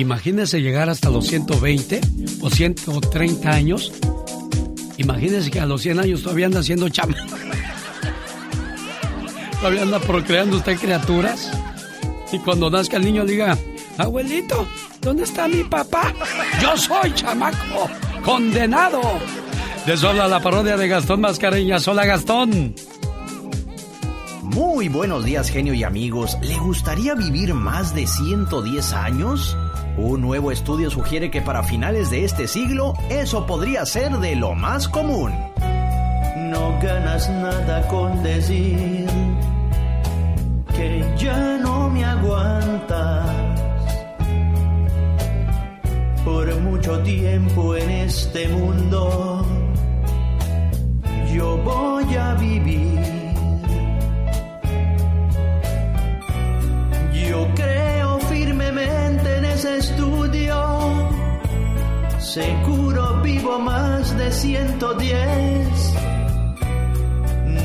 Imagínese 0.00 0.60
llegar 0.60 0.88
hasta 0.88 1.10
los 1.10 1.26
120 1.26 2.00
o 2.40 2.50
130 2.50 3.50
años. 3.50 3.92
Imagínese 4.96 5.50
que 5.50 5.60
a 5.60 5.66
los 5.66 5.82
100 5.82 6.00
años 6.00 6.22
todavía 6.22 6.46
anda 6.46 6.60
haciendo 6.60 6.88
chama. 6.88 7.16
Todavía 9.60 9.82
anda 9.82 9.98
procreando 10.00 10.56
usted 10.56 10.78
criaturas. 10.78 11.50
Y 12.32 12.38
cuando 12.38 12.70
nazca 12.70 12.96
el 12.96 13.04
niño 13.04 13.26
diga, 13.26 13.58
abuelito, 13.98 14.66
¿dónde 15.02 15.24
está 15.24 15.48
mi 15.48 15.64
papá? 15.64 16.14
Yo 16.62 16.76
soy 16.76 17.12
chamaco, 17.14 17.90
condenado. 18.24 19.00
De 19.84 19.94
eso 19.94 20.08
habla 20.08 20.28
la 20.28 20.40
parodia 20.40 20.76
de 20.76 20.88
Gastón 20.88 21.20
Mascareñas. 21.20 21.86
Hola 21.88 22.06
Gastón. 22.06 22.74
Muy 24.42 24.88
buenos 24.88 25.24
días, 25.24 25.50
genio 25.50 25.74
y 25.74 25.84
amigos. 25.84 26.38
¿Le 26.42 26.58
gustaría 26.58 27.14
vivir 27.14 27.54
más 27.54 27.94
de 27.94 28.06
110 28.06 28.92
años? 28.94 29.56
Un 30.02 30.22
nuevo 30.22 30.50
estudio 30.50 30.90
sugiere 30.90 31.30
que 31.30 31.42
para 31.42 31.62
finales 31.62 32.10
de 32.10 32.24
este 32.24 32.48
siglo 32.48 32.94
eso 33.10 33.44
podría 33.44 33.84
ser 33.84 34.12
de 34.18 34.34
lo 34.34 34.54
más 34.54 34.88
común. 34.88 35.30
No 36.50 36.78
ganas 36.82 37.28
nada 37.28 37.86
con 37.86 38.22
decir 38.22 39.06
que 40.74 41.14
ya 41.18 41.58
no 41.58 41.90
me 41.90 42.02
aguantas. 42.02 43.28
Por 46.24 46.60
mucho 46.60 46.98
tiempo 47.00 47.76
en 47.76 47.90
este 47.90 48.48
mundo 48.48 49.44
yo 51.34 51.58
voy 51.58 52.14
a 52.14 52.34
vivir. 52.34 53.00
Yo 57.28 57.46
creo 57.54 58.18
firmemente 58.20 59.36
en 59.36 59.39
estudio. 59.64 61.10
Seguro 62.18 63.20
vivo 63.22 63.58
más 63.58 64.16
de 64.16 64.30
110. 64.32 65.94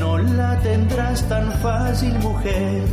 No 0.00 0.18
la 0.18 0.58
tendrás 0.60 1.28
tan 1.28 1.52
fácil, 1.60 2.18
mujer, 2.18 2.84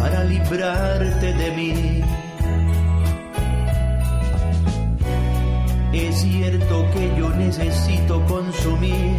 para 0.00 0.24
librarte 0.24 1.32
de 1.32 1.50
mí. 1.52 2.02
Es 5.92 6.16
cierto 6.16 6.90
que 6.92 7.16
yo 7.18 7.30
necesito 7.30 8.24
consumir 8.26 9.16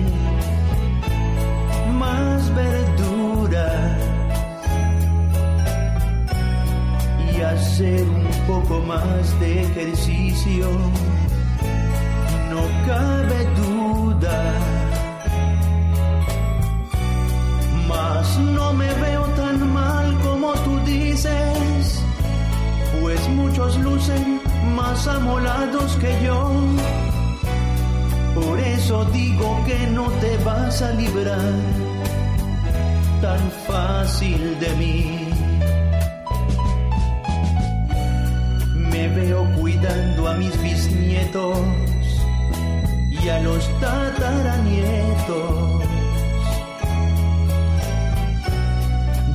más 1.97 2.53
verduras 2.53 4.06
hacer 7.45 8.03
un 8.03 8.27
poco 8.47 8.79
más 8.81 9.39
de 9.39 9.61
ejercicio, 9.63 10.69
no 12.49 12.61
cabe 12.87 13.45
duda. 13.55 14.53
Mas 17.87 18.39
no 18.39 18.73
me 18.73 18.91
veo 18.93 19.23
tan 19.35 19.73
mal 19.73 20.19
como 20.21 20.53
tú 20.65 20.79
dices, 20.85 22.03
pues 23.01 23.29
muchos 23.29 23.77
lucen 23.79 24.41
más 24.75 25.07
amolados 25.07 25.95
que 25.97 26.11
yo. 26.23 26.51
Por 28.35 28.59
eso 28.59 29.05
digo 29.05 29.63
que 29.65 29.87
no 29.87 30.09
te 30.21 30.37
vas 30.43 30.81
a 30.81 30.91
librar 30.91 31.53
tan 33.21 33.51
fácil 33.67 34.59
de 34.59 34.69
mí. 34.75 35.26
Me 38.97 39.07
veo 39.09 39.45
cuidando 39.53 40.27
a 40.27 40.33
mis 40.33 40.59
bisnietos 40.59 41.59
y 43.11 43.29
a 43.29 43.39
los 43.41 43.69
tataranietos. 43.79 45.83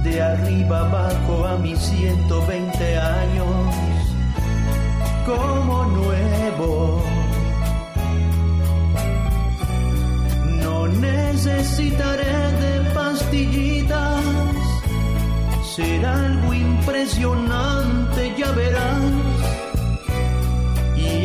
De 0.02 0.20
arriba 0.20 0.80
abajo 0.80 1.46
a 1.46 1.58
mis 1.58 1.78
120 1.78 2.98
años 2.98 3.74
como 5.24 5.84
nuevo. 5.84 7.04
No 10.60 10.88
necesitaré 10.88 12.34
de 12.62 12.80
pastillitas, 12.92 14.24
será 15.76 16.26
algo 16.26 16.52
impresionante, 16.52 18.34
ya 18.36 18.50
verás. 18.50 19.31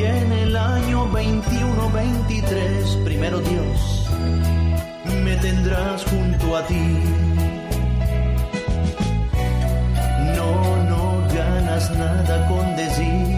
En 0.08 0.32
el 0.32 0.56
año 0.56 1.06
21-23, 1.12 3.04
primero 3.04 3.40
Dios, 3.42 4.10
me 5.24 5.36
tendrás 5.36 6.06
junto 6.06 6.56
a 6.56 6.66
ti. 6.66 7.04
No, 10.38 10.52
no 10.92 11.28
ganas 11.36 11.92
nada 11.92 12.48
con 12.48 12.76
decir 12.78 13.38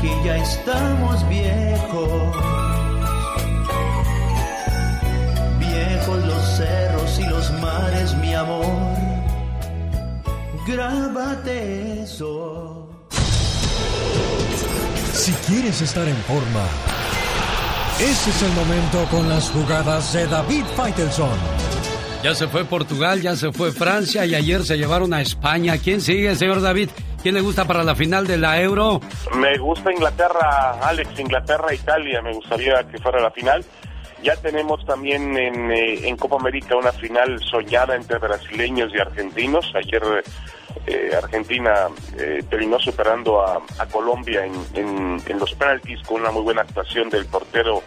que 0.00 0.10
ya 0.24 0.38
estamos 0.38 1.28
viejos. 1.28 2.36
Viejos 5.58 6.24
los 6.24 6.42
cerros 6.56 7.18
y 7.18 7.24
los 7.24 7.52
mares, 7.60 8.16
mi 8.16 8.32
amor. 8.34 8.64
Grábate 10.66 12.02
eso. 12.02 12.87
Si 15.28 15.34
quieres 15.52 15.82
estar 15.82 16.08
en 16.08 16.16
forma, 16.16 16.64
ese 18.00 18.30
es 18.30 18.42
el 18.44 18.52
momento 18.52 19.04
con 19.10 19.28
las 19.28 19.50
jugadas 19.50 20.14
de 20.14 20.26
David 20.26 20.64
Faitelson. 20.74 21.38
Ya 22.22 22.34
se 22.34 22.48
fue 22.48 22.64
Portugal, 22.64 23.20
ya 23.20 23.36
se 23.36 23.52
fue 23.52 23.70
Francia 23.70 24.24
y 24.24 24.34
ayer 24.34 24.64
se 24.64 24.78
llevaron 24.78 25.12
a 25.12 25.20
España. 25.20 25.76
¿Quién 25.76 26.00
sigue, 26.00 26.34
señor 26.34 26.62
David? 26.62 26.88
¿Quién 27.22 27.34
le 27.34 27.42
gusta 27.42 27.66
para 27.66 27.84
la 27.84 27.94
final 27.94 28.26
de 28.26 28.38
la 28.38 28.58
Euro? 28.62 29.02
Me 29.36 29.58
gusta 29.58 29.92
Inglaterra, 29.92 30.78
Alex, 30.80 31.20
Inglaterra, 31.20 31.74
Italia, 31.74 32.22
me 32.22 32.32
gustaría 32.32 32.82
que 32.84 32.96
fuera 32.96 33.20
la 33.20 33.30
final. 33.30 33.62
Ya 34.22 34.34
tenemos 34.36 34.84
también 34.84 35.36
en, 35.36 35.70
eh, 35.70 36.08
en 36.08 36.16
Copa 36.16 36.36
América 36.36 36.76
una 36.76 36.92
final 36.92 37.40
soñada 37.44 37.94
entre 37.94 38.18
brasileños 38.18 38.92
y 38.92 38.98
argentinos. 38.98 39.72
Ayer 39.74 40.02
eh, 40.86 41.10
Argentina 41.16 41.88
eh, 42.18 42.42
terminó 42.50 42.78
superando 42.80 43.40
a, 43.40 43.62
Colombia 43.92 44.44
en, 44.44 45.20
en- 45.26 45.38
los 45.38 45.54
penaltis 45.54 46.02
con 46.02 46.20
una 46.22 46.30
muy 46.32 46.42
buena 46.42 46.62
actuación 46.62 47.08
del 47.10 47.26
portero 47.26 47.82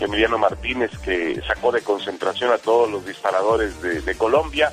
Emiliano 0.00 0.38
Martínez 0.38 0.90
que 1.04 1.40
sacó 1.46 1.70
de 1.70 1.82
concentración 1.82 2.50
a 2.50 2.58
todos 2.58 2.90
los 2.90 3.04
disparadores 3.06 3.80
de, 3.82 4.00
de 4.00 4.14
Colombia. 4.16 4.72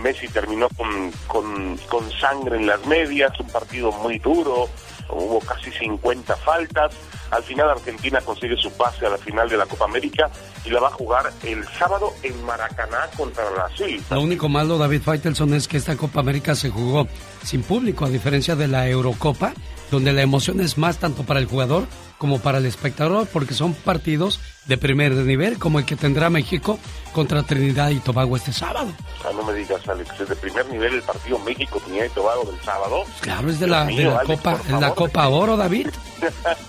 Messi 0.00 0.28
terminó 0.28 0.68
con, 0.76 1.10
con, 1.26 1.76
con 1.88 2.10
sangre 2.10 2.56
en 2.56 2.66
las 2.66 2.84
medias, 2.86 3.38
un 3.40 3.48
partido 3.48 3.90
muy 3.92 4.18
duro, 4.18 4.68
hubo 5.10 5.40
casi 5.40 5.70
50 5.70 6.36
faltas. 6.36 6.92
Al 7.30 7.42
final 7.42 7.70
Argentina 7.70 8.20
consigue 8.20 8.56
su 8.56 8.70
pase 8.72 9.06
a 9.06 9.10
la 9.10 9.18
final 9.18 9.48
de 9.48 9.56
la 9.56 9.66
Copa 9.66 9.84
América 9.84 10.30
y 10.64 10.70
la 10.70 10.80
va 10.80 10.88
a 10.88 10.92
jugar 10.92 11.30
el 11.42 11.66
sábado 11.78 12.12
en 12.22 12.42
Maracaná 12.44 13.08
contra 13.16 13.48
Brasil. 13.50 14.02
Lo 14.10 14.20
único 14.20 14.48
malo, 14.48 14.78
David 14.78 15.02
Faitelson, 15.02 15.54
es 15.54 15.68
que 15.68 15.76
esta 15.76 15.96
Copa 15.96 16.20
América 16.20 16.54
se 16.54 16.70
jugó 16.70 17.06
sin 17.42 17.62
público, 17.62 18.04
a 18.04 18.10
diferencia 18.10 18.56
de 18.56 18.68
la 18.68 18.88
Eurocopa, 18.88 19.52
donde 19.90 20.12
la 20.12 20.22
emoción 20.22 20.60
es 20.60 20.78
más 20.78 20.98
tanto 20.98 21.24
para 21.24 21.40
el 21.40 21.46
jugador 21.46 21.86
como 22.18 22.40
para 22.40 22.58
el 22.58 22.66
espectador, 22.66 23.26
porque 23.32 23.54
son 23.54 23.74
partidos 23.74 24.40
de 24.66 24.76
primer 24.76 25.12
nivel, 25.12 25.58
como 25.58 25.78
el 25.78 25.86
que 25.86 25.96
tendrá 25.96 26.28
México 26.28 26.78
contra 27.12 27.42
Trinidad 27.44 27.90
y 27.90 28.00
Tobago 28.00 28.36
este 28.36 28.52
sábado. 28.52 28.90
Ah, 29.24 29.30
no 29.34 29.44
me 29.44 29.54
digas, 29.54 29.88
Alex, 29.88 30.20
es 30.20 30.28
de 30.28 30.36
primer 30.36 30.66
nivel 30.66 30.94
el 30.94 31.02
partido 31.02 31.38
México-Trinidad 31.38 32.06
y 32.06 32.08
Tobago 32.10 32.44
del 32.44 32.60
sábado. 32.60 33.04
Claro, 33.20 33.48
es 33.48 33.60
de 33.60 33.66
la, 33.68 33.84
mío, 33.84 33.96
de 33.96 34.04
la 34.04 34.18
Alex, 34.18 34.36
Copa, 34.36 34.52
es 34.52 34.70
la 34.70 34.80
favor, 34.80 34.94
Copa 34.94 35.28
Oro, 35.28 35.56
David. 35.56 35.88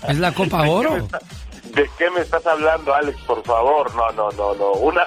Es 0.08 0.18
la 0.18 0.32
Copa 0.32 0.68
Oro. 0.68 1.08
¿De 1.74 1.88
qué 1.98 2.10
me 2.10 2.20
estás 2.20 2.44
hablando, 2.46 2.94
Alex? 2.94 3.20
Por 3.22 3.42
favor, 3.44 3.94
no, 3.94 4.10
no, 4.12 4.30
no, 4.32 4.54
no. 4.54 4.72
Una, 4.72 5.04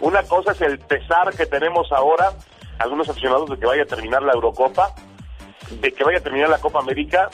una 0.00 0.22
cosa 0.22 0.52
es 0.52 0.60
el 0.60 0.78
pesar 0.78 1.34
que 1.34 1.46
tenemos 1.46 1.90
ahora, 1.92 2.32
algunos 2.78 3.08
aficionados, 3.08 3.50
de 3.50 3.58
que 3.58 3.66
vaya 3.66 3.82
a 3.82 3.86
terminar 3.86 4.22
la 4.22 4.32
Eurocopa, 4.32 4.94
de 5.80 5.92
que 5.92 6.04
vaya 6.04 6.18
a 6.18 6.22
terminar 6.22 6.48
la 6.48 6.58
Copa 6.58 6.78
América 6.78 7.28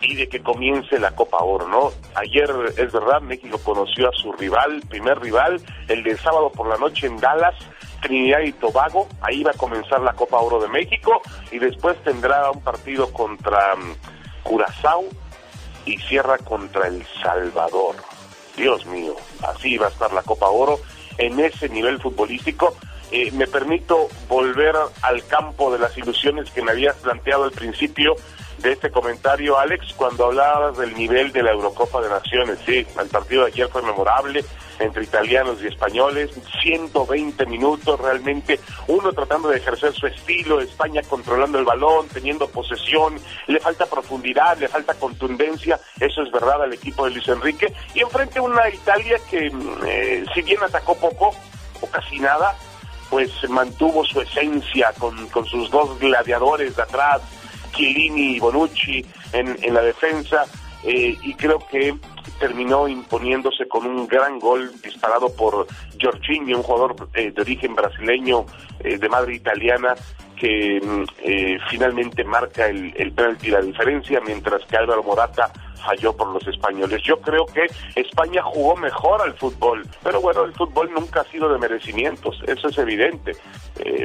y 0.00 0.14
de 0.14 0.28
que 0.28 0.42
comience 0.42 0.98
la 0.98 1.10
Copa 1.12 1.38
Oro, 1.38 1.68
¿no? 1.68 1.90
Ayer, 2.14 2.50
es 2.76 2.92
verdad, 2.92 3.20
México 3.20 3.58
conoció 3.64 4.08
a 4.08 4.12
su 4.12 4.32
rival, 4.32 4.82
primer 4.88 5.20
rival, 5.20 5.60
el 5.88 6.02
del 6.02 6.18
sábado 6.18 6.50
por 6.50 6.68
la 6.68 6.76
noche 6.76 7.06
en 7.06 7.16
Dallas, 7.16 7.54
Trinidad 8.00 8.40
y 8.40 8.52
Tobago, 8.52 9.08
ahí 9.20 9.42
va 9.42 9.50
a 9.50 9.54
comenzar 9.54 10.00
la 10.00 10.12
Copa 10.12 10.38
Oro 10.38 10.60
de 10.60 10.68
México 10.68 11.20
y 11.50 11.58
después 11.58 11.96
tendrá 12.04 12.50
un 12.50 12.62
partido 12.62 13.12
contra 13.12 13.74
mm, 13.74 14.42
Curazao 14.44 15.04
y 15.84 15.96
cierra 15.98 16.38
contra 16.38 16.86
El 16.86 17.04
Salvador. 17.22 17.96
Dios 18.56 18.86
mío, 18.86 19.14
así 19.46 19.78
va 19.78 19.86
a 19.86 19.90
estar 19.90 20.12
la 20.12 20.22
Copa 20.22 20.48
Oro 20.48 20.78
en 21.16 21.40
ese 21.40 21.68
nivel 21.68 22.00
futbolístico. 22.00 22.76
Eh, 23.10 23.30
me 23.32 23.46
permito 23.46 24.08
volver 24.28 24.74
al 25.02 25.26
campo 25.26 25.72
de 25.72 25.78
las 25.78 25.96
ilusiones 25.96 26.50
que 26.50 26.62
me 26.62 26.72
habías 26.72 26.96
planteado 26.96 27.44
al 27.44 27.52
principio 27.52 28.14
de 28.58 28.72
este 28.72 28.90
comentario, 28.90 29.58
Alex, 29.58 29.94
cuando 29.96 30.26
hablabas 30.26 30.76
del 30.78 30.94
nivel 30.94 31.32
de 31.32 31.42
la 31.42 31.52
Eurocopa 31.52 32.00
de 32.00 32.08
Naciones. 32.08 32.58
Sí, 32.66 32.86
el 33.00 33.08
partido 33.08 33.44
de 33.44 33.52
ayer 33.52 33.68
fue 33.68 33.82
memorable 33.82 34.44
entre 34.78 35.04
italianos 35.04 35.58
y 35.62 35.66
españoles, 35.66 36.30
120 36.62 37.46
minutos 37.46 37.98
realmente, 38.00 38.60
uno 38.86 39.12
tratando 39.12 39.48
de 39.48 39.58
ejercer 39.58 39.92
su 39.92 40.06
estilo, 40.06 40.60
España 40.60 41.02
controlando 41.02 41.58
el 41.58 41.64
balón, 41.64 42.06
teniendo 42.08 42.48
posesión, 42.48 43.16
le 43.46 43.60
falta 43.60 43.86
profundidad, 43.86 44.56
le 44.58 44.68
falta 44.68 44.94
contundencia, 44.94 45.80
eso 45.98 46.22
es 46.22 46.30
verdad 46.30 46.62
al 46.62 46.72
equipo 46.72 47.04
de 47.04 47.12
Luis 47.12 47.28
Enrique, 47.28 47.72
y 47.94 48.00
enfrente 48.00 48.40
una 48.40 48.68
Italia 48.68 49.18
que 49.28 49.50
mm, 49.50 49.78
eh, 49.84 50.24
si 50.34 50.42
bien 50.42 50.62
atacó 50.62 50.94
poco 50.96 51.34
o 51.80 51.86
casi 51.88 52.18
nada, 52.20 52.56
pues 53.10 53.30
mantuvo 53.48 54.04
su 54.04 54.20
esencia 54.20 54.92
con, 54.98 55.28
con 55.28 55.44
sus 55.46 55.70
dos 55.70 55.98
gladiadores 55.98 56.76
de 56.76 56.82
atrás, 56.82 57.22
Chiellini 57.78 58.36
y 58.36 58.40
Bonucci 58.40 59.06
en, 59.32 59.72
la 59.72 59.82
defensa, 59.82 60.44
eh, 60.82 61.16
y 61.22 61.34
creo 61.34 61.60
que 61.70 61.94
terminó 62.40 62.88
imponiéndose 62.88 63.68
con 63.68 63.86
un 63.86 64.06
gran 64.06 64.38
gol 64.38 64.70
disparado 64.82 65.32
por 65.34 65.66
Jorginho, 66.00 66.56
un 66.56 66.62
jugador 66.62 66.96
eh, 67.14 67.30
de 67.30 67.40
origen 67.40 67.74
brasileño, 67.74 68.46
eh, 68.80 68.98
de 68.98 69.08
madre 69.08 69.34
italiana, 69.34 69.94
que 70.36 70.80
mm, 70.82 71.04
eh, 71.22 71.58
finalmente 71.70 72.24
marca 72.24 72.66
el, 72.66 72.92
el 72.96 73.12
penalti 73.12 73.50
la 73.50 73.60
diferencia, 73.60 74.20
mientras 74.24 74.64
que 74.66 74.76
Álvaro 74.76 75.02
Morata 75.02 75.52
falló 75.84 76.16
por 76.16 76.28
los 76.28 76.46
españoles. 76.46 77.00
Yo 77.04 77.20
creo 77.20 77.46
que 77.46 77.66
España 77.94 78.42
jugó 78.42 78.76
mejor 78.76 79.22
al 79.22 79.34
fútbol, 79.34 79.86
pero 80.02 80.20
bueno, 80.20 80.44
el 80.44 80.52
fútbol 80.52 80.90
nunca 80.92 81.20
ha 81.20 81.24
sido 81.24 81.48
de 81.52 81.58
merecimientos, 81.58 82.42
eso 82.46 82.68
es 82.68 82.78
evidente. 82.78 83.32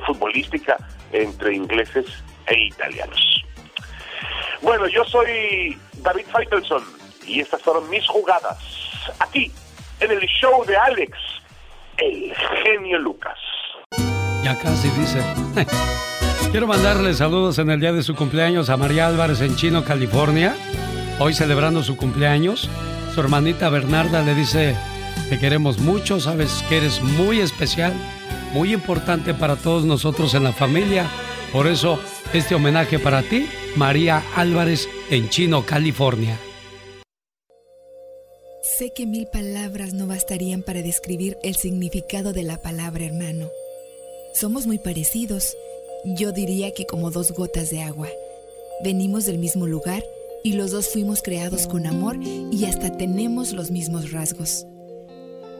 Futbolística 0.06 0.78
entre 1.12 1.56
ingleses 1.56 2.06
e 2.45 2.68
italianos. 2.68 3.44
Bueno, 4.61 4.88
yo 4.88 5.03
soy 5.05 5.77
David 5.97 6.25
Feitelson 6.35 6.84
y 7.25 7.39
estas 7.39 7.61
fueron 7.61 7.89
mis 7.89 8.07
jugadas 8.07 8.57
aquí 9.19 9.51
en 9.99 10.11
el 10.11 10.21
show 10.27 10.63
de 10.65 10.75
Alex, 10.75 11.17
el 11.97 12.34
genio 12.63 12.99
Lucas. 12.99 13.38
Ya 14.43 14.57
casi 14.59 14.89
dice. 14.89 15.21
Quiero 16.51 16.67
mandarle 16.67 17.13
saludos 17.13 17.57
en 17.57 17.71
el 17.71 17.80
día 17.80 17.93
de 17.93 18.03
su 18.03 18.15
cumpleaños 18.15 18.69
a 18.69 18.77
María 18.77 19.07
Álvarez 19.07 19.41
en 19.41 19.55
Chino, 19.55 19.84
California. 19.84 20.55
Hoy 21.19 21.34
celebrando 21.34 21.81
su 21.81 21.97
cumpleaños. 21.97 22.69
Su 23.13 23.21
hermanita 23.21 23.69
Bernarda 23.69 24.21
le 24.21 24.35
dice, 24.35 24.75
te 25.30 25.39
queremos 25.39 25.80
mucho, 25.80 26.19
sabes 26.19 26.63
que 26.69 26.77
eres 26.77 27.01
muy 27.01 27.39
especial, 27.39 27.93
muy 28.53 28.73
importante 28.73 29.34
para 29.34 29.55
todos 29.55 29.85
nosotros 29.85 30.34
en 30.34 30.43
la 30.43 30.51
familia. 30.51 31.07
Por 31.51 31.67
eso, 31.67 31.99
este 32.34 32.55
homenaje 32.55 32.99
para 32.99 33.22
ti 33.22 33.47
María 33.76 34.23
Álvarez 34.35 34.88
en 35.10 35.30
Chino, 35.30 35.65
California. 35.65 36.39
Sé 38.77 38.91
que 38.95 39.05
mil 39.05 39.27
palabras 39.27 39.93
no 39.93 40.07
bastarían 40.07 40.64
para 40.64 40.81
describir 40.81 41.38
el 41.43 41.55
significado 41.55 42.34
de 42.34 42.43
la 42.43 42.61
palabra 42.61 43.05
hermano. 43.05 43.49
Somos 44.34 44.65
muy 44.65 44.80
parecidos, 44.80 45.55
yo 46.05 46.31
diría 46.31 46.73
que 46.73 46.85
como 46.85 47.11
dos 47.11 47.31
gotas 47.31 47.69
de 47.69 47.81
agua. 47.84 48.10
Venimos 48.84 49.26
del 49.26 49.38
mismo 49.38 49.68
lugar 49.68 50.03
y 50.43 50.53
los 50.53 50.72
dos 50.72 50.89
fuimos 50.89 51.22
creados 51.22 51.68
con 51.68 51.85
amor 51.85 52.18
y 52.23 52.65
hasta 52.65 52.97
tenemos 52.97 53.53
los 53.53 53.69
mismos 53.69 54.11
rasgos. 54.11 54.65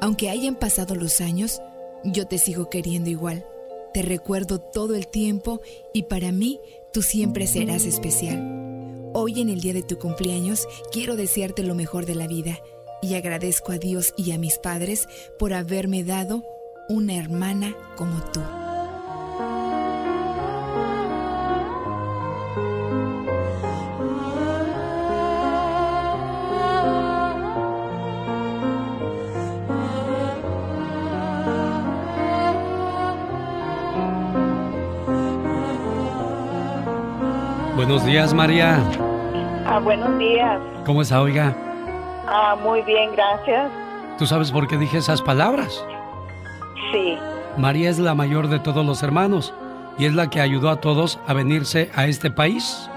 Aunque 0.02 0.30
hayan 0.30 0.56
pasado 0.56 0.96
los 0.96 1.22
años, 1.22 1.62
yo 2.04 2.26
te 2.28 2.38
sigo 2.38 2.70
queriendo 2.70 3.10
igual. 3.10 3.46
Te 3.94 4.02
recuerdo 4.02 4.60
todo 4.60 4.96
el 4.96 5.08
tiempo 5.08 5.62
y 5.94 6.04
para 6.04 6.32
mí 6.32 6.60
tú 6.92 7.04
siempre 7.04 7.46
serás 7.46 7.86
especial. 7.86 9.12
Hoy 9.14 9.40
en 9.40 9.50
el 9.50 9.62
día 9.62 9.74
de 9.74 9.84
tu 9.84 10.00
cumpleaños 10.00 10.68
quiero 10.92 11.16
desearte 11.16 11.62
lo 11.62 11.76
mejor 11.76 12.08
de 12.08 12.16
la 12.16 12.28
vida 12.28 12.60
y 13.04 13.14
agradezco 13.14 13.72
a 13.72 13.78
Dios 13.78 14.16
y 14.18 14.32
a 14.32 14.40
mis 14.40 14.58
padres 14.58 15.08
por 15.38 15.54
haberme 15.54 16.04
dado 16.04 16.44
una 16.90 17.16
hermana 17.16 17.76
como 17.96 18.20
tú. 18.32 18.42
Buenos 37.76 38.06
días, 38.06 38.36
María. 38.36 38.78
Ah, 39.66 39.80
buenos 39.80 40.16
días. 40.20 40.62
¿Cómo 40.86 41.02
está, 41.02 41.20
oiga? 41.24 41.56
Ah, 42.28 42.56
muy 42.62 42.84
bien, 42.84 43.12
gracias. 43.14 43.72
¿Tú 44.20 44.28
sabes 44.28 44.52
por 44.52 44.68
qué 44.68 44.78
dije 44.78 45.00
esas 45.00 45.24
palabras? 45.24 45.84
Sí. 46.92 47.18
María 47.58 47.90
es 47.90 47.98
la 47.98 48.14
mayor 48.14 48.48
de 48.48 48.60
todos 48.60 48.86
los 48.86 49.02
hermanos 49.02 49.56
y 49.98 50.06
es 50.06 50.14
la 50.14 50.30
que 50.30 50.40
ayudó 50.40 50.70
a 50.70 50.82
todos 50.82 51.20
a 51.26 51.34
venirse 51.34 51.90
a 51.96 52.06
este 52.06 52.30
país. 52.30 52.92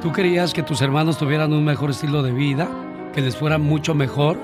¿Tú 0.00 0.12
querías 0.12 0.54
que 0.54 0.62
tus 0.62 0.80
hermanos 0.80 1.18
tuvieran 1.18 1.52
un 1.52 1.66
mejor 1.66 1.90
estilo 1.90 2.22
de 2.22 2.32
vida, 2.32 2.68
que 3.12 3.20
les 3.20 3.36
fuera 3.36 3.58
mucho 3.58 3.94
mejor? 3.94 4.38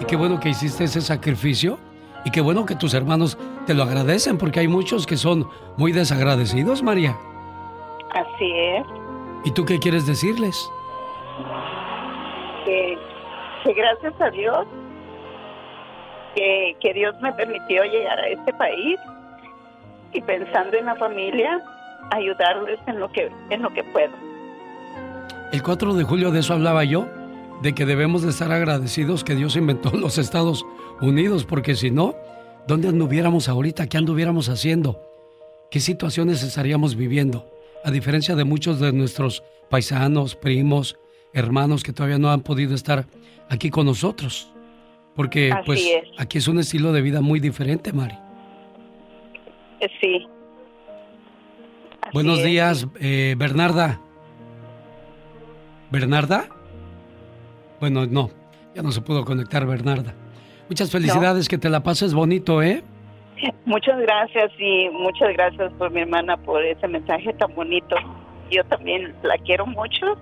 Y 0.00 0.04
qué 0.04 0.14
bueno 0.14 0.38
que 0.38 0.50
hiciste 0.50 0.84
ese 0.84 1.00
sacrificio 1.00 1.80
y 2.24 2.30
qué 2.30 2.40
bueno 2.40 2.64
que 2.64 2.76
tus 2.76 2.94
hermanos 2.94 3.38
te 3.66 3.74
lo 3.74 3.82
agradecen 3.82 4.38
porque 4.38 4.60
hay 4.60 4.68
muchos 4.68 5.04
que 5.04 5.16
son 5.16 5.48
muy 5.76 5.90
desagradecidos, 5.90 6.84
María. 6.84 7.16
Así 8.12 8.52
es. 8.56 8.99
¿Y 9.44 9.52
tú 9.52 9.64
qué 9.64 9.78
quieres 9.78 10.06
decirles? 10.06 10.70
Que, 12.64 12.98
que 13.64 13.72
gracias 13.72 14.20
a 14.20 14.30
Dios, 14.30 14.66
que, 16.34 16.76
que 16.80 16.92
Dios 16.92 17.14
me 17.22 17.32
permitió 17.32 17.84
llegar 17.84 18.18
a 18.18 18.28
este 18.28 18.52
país 18.54 18.98
y 20.12 20.20
pensando 20.20 20.76
en 20.76 20.86
la 20.86 20.96
familia, 20.96 21.62
ayudarles 22.10 22.78
en 22.86 23.00
lo 23.00 23.10
que, 23.12 23.30
en 23.50 23.62
lo 23.62 23.72
que 23.72 23.84
puedo. 23.84 24.12
El 25.52 25.62
4 25.62 25.94
de 25.94 26.04
julio 26.04 26.30
de 26.30 26.40
eso 26.40 26.54
hablaba 26.54 26.84
yo, 26.84 27.06
de 27.62 27.74
que 27.74 27.86
debemos 27.86 28.22
de 28.22 28.30
estar 28.30 28.52
agradecidos 28.52 29.24
que 29.24 29.34
Dios 29.34 29.56
inventó 29.56 29.90
los 29.90 30.18
Estados 30.18 30.64
Unidos, 31.00 31.44
porque 31.44 31.74
si 31.74 31.90
no, 31.90 32.14
¿dónde 32.66 32.88
anduviéramos 32.88 33.48
ahorita? 33.48 33.86
¿Qué 33.86 33.98
anduviéramos 33.98 34.48
haciendo? 34.48 35.00
¿Qué 35.70 35.80
situaciones 35.80 36.42
estaríamos 36.42 36.94
viviendo? 36.94 37.49
A 37.84 37.90
diferencia 37.90 38.34
de 38.36 38.44
muchos 38.44 38.78
de 38.80 38.92
nuestros 38.92 39.42
paisanos, 39.70 40.36
primos, 40.36 40.98
hermanos 41.32 41.82
que 41.82 41.92
todavía 41.92 42.18
no 42.18 42.30
han 42.30 42.42
podido 42.42 42.74
estar 42.74 43.06
aquí 43.48 43.70
con 43.70 43.86
nosotros. 43.86 44.52
Porque 45.16 45.50
Así 45.52 45.62
pues 45.66 45.80
es. 45.80 46.08
aquí 46.18 46.38
es 46.38 46.48
un 46.48 46.58
estilo 46.58 46.92
de 46.92 47.02
vida 47.02 47.20
muy 47.20 47.40
diferente, 47.40 47.92
Mari. 47.92 48.14
Eh, 49.80 49.88
Sí. 50.00 50.26
Buenos 52.12 52.38
es. 52.40 52.44
días, 52.44 52.86
eh, 53.00 53.34
Bernarda. 53.38 54.00
¿Bernarda? 55.90 56.48
Bueno, 57.80 58.06
no, 58.06 58.30
ya 58.74 58.82
no 58.82 58.92
se 58.92 59.00
pudo 59.00 59.24
conectar 59.24 59.66
Bernarda. 59.66 60.14
Muchas 60.68 60.90
felicidades, 60.90 61.48
que 61.48 61.58
te 61.58 61.68
la 61.68 61.82
pases 61.82 62.14
bonito, 62.14 62.62
¿eh? 62.62 62.84
Muchas 63.64 63.98
gracias 64.00 64.50
y 64.58 64.88
muchas 64.90 65.32
gracias 65.34 65.72
por 65.74 65.90
mi 65.90 66.00
hermana 66.00 66.36
por 66.36 66.64
ese 66.64 66.86
mensaje 66.88 67.32
tan 67.34 67.54
bonito. 67.54 67.96
Yo 68.50 68.64
también 68.64 69.14
la 69.22 69.38
quiero 69.38 69.66
mucho 69.66 70.18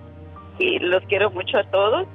y 0.59 0.79
los 0.79 1.03
quiero 1.05 1.31
mucho 1.31 1.57
a 1.57 1.63
todos 1.63 2.07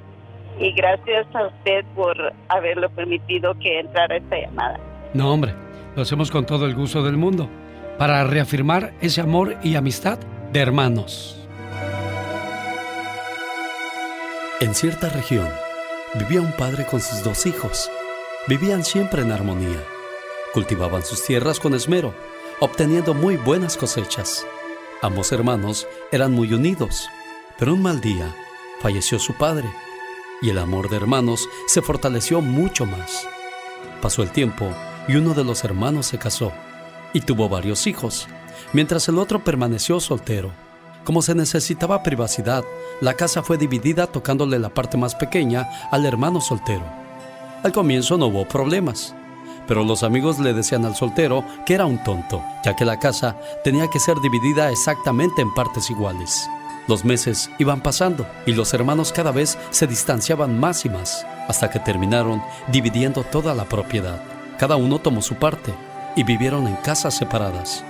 y 0.59 0.71
gracias 0.71 1.27
a 1.35 1.47
usted 1.47 1.85
por 1.95 2.33
haberlo 2.47 2.89
permitido 2.91 3.53
que 3.59 3.79
entrara 3.79 4.17
esta 4.17 4.39
llamada. 4.39 4.79
No, 5.13 5.33
hombre, 5.33 5.53
lo 5.95 6.01
hacemos 6.01 6.31
con 6.31 6.45
todo 6.45 6.65
el 6.65 6.75
gusto 6.75 7.03
del 7.03 7.17
mundo, 7.17 7.49
para 7.97 8.23
reafirmar 8.23 8.93
ese 9.01 9.21
amor 9.21 9.55
y 9.63 9.75
amistad 9.75 10.19
de 10.51 10.61
hermanos. 10.61 11.41
En 14.61 14.73
cierta 14.73 15.09
región 15.09 15.47
vivía 16.17 16.39
un 16.39 16.53
padre 16.53 16.85
con 16.85 17.01
sus 17.01 17.23
dos 17.23 17.45
hijos. 17.45 17.91
Vivían 18.47 18.83
siempre 18.83 19.21
en 19.21 19.31
armonía. 19.31 19.94
Cultivaban 20.55 21.03
sus 21.03 21.21
tierras 21.21 21.59
con 21.59 21.73
esmero, 21.73 22.13
obteniendo 22.61 23.13
muy 23.13 23.35
buenas 23.35 23.75
cosechas. 23.75 24.45
Ambos 25.01 25.33
hermanos 25.33 25.85
eran 26.13 26.31
muy 26.31 26.53
unidos, 26.53 27.09
pero 27.59 27.73
un 27.73 27.81
mal 27.81 27.99
día 27.99 28.33
falleció 28.79 29.19
su 29.19 29.33
padre 29.33 29.69
y 30.41 30.51
el 30.51 30.57
amor 30.57 30.89
de 30.89 30.95
hermanos 30.95 31.49
se 31.67 31.81
fortaleció 31.81 32.39
mucho 32.39 32.85
más. 32.85 33.27
Pasó 34.01 34.23
el 34.23 34.31
tiempo 34.31 34.69
y 35.09 35.17
uno 35.17 35.33
de 35.33 35.43
los 35.43 35.65
hermanos 35.65 36.05
se 36.05 36.19
casó 36.19 36.53
y 37.11 37.19
tuvo 37.19 37.49
varios 37.49 37.85
hijos, 37.85 38.29
mientras 38.71 39.09
el 39.09 39.19
otro 39.19 39.43
permaneció 39.43 39.99
soltero. 39.99 40.53
Como 41.03 41.21
se 41.21 41.35
necesitaba 41.35 42.01
privacidad, 42.01 42.63
la 43.01 43.15
casa 43.15 43.43
fue 43.43 43.57
dividida 43.57 44.07
tocándole 44.07 44.57
la 44.57 44.69
parte 44.69 44.95
más 44.95 45.15
pequeña 45.15 45.67
al 45.91 46.05
hermano 46.05 46.39
soltero. 46.39 46.85
Al 47.61 47.73
comienzo 47.73 48.17
no 48.17 48.27
hubo 48.27 48.47
problemas, 48.47 49.13
pero 49.67 49.83
los 49.83 50.03
amigos 50.03 50.39
le 50.39 50.53
decían 50.53 50.85
al 50.85 50.95
soltero 50.95 51.43
que 51.65 51.73
era 51.73 51.85
un 51.85 52.03
tonto, 52.03 52.43
ya 52.63 52.75
que 52.75 52.85
la 52.85 52.99
casa 52.99 53.37
tenía 53.63 53.87
que 53.87 53.99
ser 53.99 54.17
dividida 54.21 54.71
exactamente 54.71 55.41
en 55.41 55.53
partes 55.53 55.89
iguales. 55.89 56.49
Los 56.87 57.03
meses 57.03 57.49
iban 57.57 57.81
pasando 57.81 58.27
y 58.45 58.53
los 58.53 58.73
hermanos 58.73 59.11
cada 59.11 59.31
vez 59.31 59.57
se 59.71 59.87
distanciaban 59.87 60.59
más 60.59 60.85
y 60.85 60.89
más, 60.89 61.25
hasta 61.47 61.69
que 61.69 61.79
terminaron 61.79 62.43
dividiendo 62.67 63.23
toda 63.23 63.55
la 63.55 63.65
propiedad. 63.65 64.21
Cada 64.59 64.75
uno 64.75 64.99
tomó 64.99 65.21
su 65.21 65.35
parte 65.35 65.73
y 66.15 66.23
vivieron 66.23 66.67
en 66.67 66.75
casas 66.75 67.17
separadas. 67.17 67.83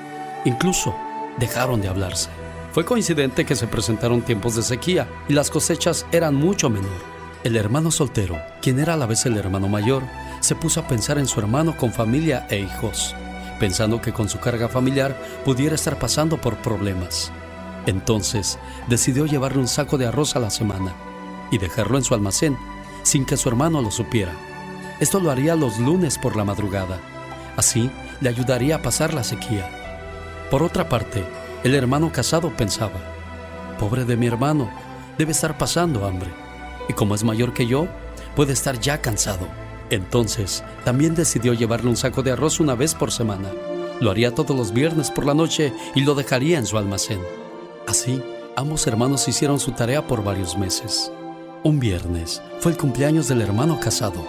Incluso 0.46 0.96
dejaron 1.38 1.82
de 1.82 1.90
hablarse. 1.90 2.30
Fue 2.72 2.86
coincidente 2.86 3.46
que 3.46 3.56
se 3.56 3.68
presentaron 3.68 4.22
tiempos 4.22 4.56
de 4.56 4.64
sequía 4.64 5.08
y 5.28 5.34
las 5.34 5.50
cosechas 5.50 6.06
eran 6.12 6.36
mucho 6.36 6.70
menor. 6.70 7.16
El 7.44 7.56
hermano 7.58 7.92
soltero, 7.92 8.42
quien 8.62 8.80
era 8.80 8.96
a 8.96 8.98
la 8.98 9.06
vez 9.06 9.26
el 9.26 9.38
hermano 9.38 9.68
mayor, 9.68 10.04
se 10.46 10.56
puso 10.56 10.80
a 10.80 10.88
pensar 10.88 11.18
en 11.18 11.26
su 11.26 11.40
hermano 11.40 11.76
con 11.76 11.92
familia 11.92 12.46
e 12.52 12.60
hijos, 12.60 13.16
pensando 13.60 14.00
que 14.00 14.14
con 14.14 14.30
su 14.30 14.40
carga 14.40 14.70
familiar 14.70 15.20
pudiera 15.44 15.74
estar 15.74 15.98
pasando 15.98 16.40
por 16.40 16.58
problemas. 16.58 17.32
Entonces 17.88 18.60
decidió 18.88 19.26
llevarle 19.26 19.60
un 19.60 19.68
saco 19.68 19.98
de 19.98 20.06
arroz 20.06 20.36
a 20.36 20.40
la 20.40 20.52
semana 20.52 20.94
y 21.52 21.58
dejarlo 21.58 21.98
en 21.98 22.04
su 22.04 22.14
almacén 22.14 22.58
sin 23.02 23.26
que 23.26 23.38
su 23.38 23.50
hermano 23.50 23.82
lo 23.82 23.90
supiera. 23.90 24.34
Esto 25.00 25.20
lo 25.20 25.32
haría 25.32 25.56
los 25.56 25.80
lunes 25.80 26.20
por 26.20 26.36
la 26.36 26.46
madrugada. 26.46 27.00
Así 27.58 27.90
le 28.22 28.30
ayudaría 28.30 28.76
a 28.76 28.82
pasar 28.84 29.16
la 29.16 29.24
sequía. 29.24 29.68
Por 30.52 30.62
otra 30.62 30.88
parte, 30.88 31.26
el 31.64 31.74
hermano 31.74 32.12
casado 32.12 32.56
pensaba, 32.56 33.00
pobre 33.80 34.06
de 34.06 34.16
mi 34.16 34.28
hermano, 34.28 34.70
debe 35.18 35.32
estar 35.32 35.58
pasando 35.58 36.06
hambre. 36.06 36.30
Y 36.88 36.94
como 36.94 37.16
es 37.16 37.24
mayor 37.24 37.52
que 37.52 37.66
yo, 37.66 37.88
puede 38.36 38.54
estar 38.54 38.80
ya 38.80 39.02
cansado. 39.02 39.65
Entonces, 39.90 40.64
también 40.84 41.16
decidió 41.16 41.54
llevarle 41.54 41.90
un 41.90 41.98
saco 41.98 42.24
de 42.24 42.32
arroz 42.32 42.60
una 42.60 42.76
vez 42.76 42.96
por 42.96 43.12
semana. 43.12 43.50
Lo 44.00 44.12
haría 44.12 44.34
todos 44.34 44.56
los 44.56 44.74
viernes 44.74 45.12
por 45.12 45.26
la 45.26 45.34
noche 45.34 45.74
y 45.94 46.02
lo 46.02 46.16
dejaría 46.16 46.58
en 46.58 46.66
su 46.66 46.78
almacén. 46.78 47.20
Así, 47.88 48.22
ambos 48.56 48.88
hermanos 48.88 49.28
hicieron 49.28 49.60
su 49.60 49.72
tarea 49.72 50.06
por 50.06 50.24
varios 50.24 50.58
meses. 50.58 51.12
Un 51.64 51.80
viernes 51.80 52.42
fue 52.60 52.72
el 52.72 52.78
cumpleaños 52.78 53.28
del 53.28 53.42
hermano 53.42 53.80
casado 53.80 54.28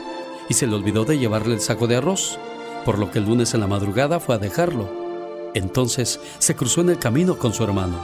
y 0.48 0.54
se 0.54 0.66
le 0.66 0.74
olvidó 0.74 1.04
de 1.04 1.18
llevarle 1.18 1.54
el 1.54 1.60
saco 1.60 1.86
de 1.86 1.96
arroz, 1.96 2.38
por 2.84 2.98
lo 2.98 3.10
que 3.10 3.18
el 3.18 3.26
lunes 3.26 3.54
en 3.54 3.60
la 3.60 3.66
madrugada 3.66 4.20
fue 4.20 4.34
a 4.34 4.38
dejarlo. 4.38 4.88
Entonces 5.54 6.20
se 6.38 6.54
cruzó 6.54 6.82
en 6.82 6.90
el 6.90 6.98
camino 6.98 7.38
con 7.38 7.52
su 7.52 7.64
hermano. 7.64 7.98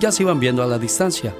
Ya 0.00 0.12
se 0.12 0.22
iban 0.22 0.40
viendo 0.40 0.62
a 0.62 0.66
la 0.66 0.78
distancia, 0.78 1.34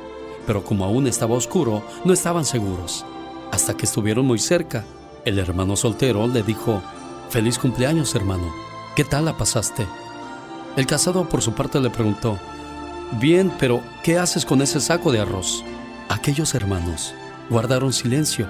pero 0.46 0.64
como 0.64 0.84
aún 0.84 1.06
estaba 1.06 1.34
oscuro, 1.34 1.82
no 2.04 2.12
estaban 2.12 2.44
seguros. 2.44 3.04
Hasta 3.52 3.76
que 3.76 3.86
estuvieron 3.86 4.26
muy 4.26 4.38
cerca, 4.38 4.84
el 5.26 5.40
hermano 5.40 5.76
soltero 5.76 6.26
le 6.28 6.42
dijo, 6.42 6.82
Feliz 7.28 7.58
cumpleaños, 7.58 8.14
hermano. 8.14 8.54
¿Qué 8.94 9.04
tal 9.04 9.24
la 9.26 9.36
pasaste? 9.36 9.84
El 10.76 10.86
casado 10.86 11.28
por 11.28 11.42
su 11.42 11.52
parte 11.52 11.80
le 11.80 11.90
preguntó, 11.90 12.38
Bien, 13.20 13.52
pero 13.58 13.82
¿qué 14.02 14.18
haces 14.18 14.46
con 14.46 14.62
ese 14.62 14.80
saco 14.80 15.12
de 15.12 15.20
arroz? 15.20 15.64
Aquellos 16.08 16.54
hermanos 16.54 17.12
guardaron 17.50 17.92
silencio, 17.92 18.46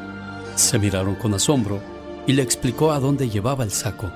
se 0.55 0.78
miraron 0.78 1.15
con 1.15 1.35
asombro 1.35 1.81
y 2.27 2.35
le 2.35 2.43
explicó 2.43 2.93
a 2.93 3.01
dónde 3.01 3.31
llevaba 3.31 3.65
el 3.65 3.70
saco. 3.70 4.12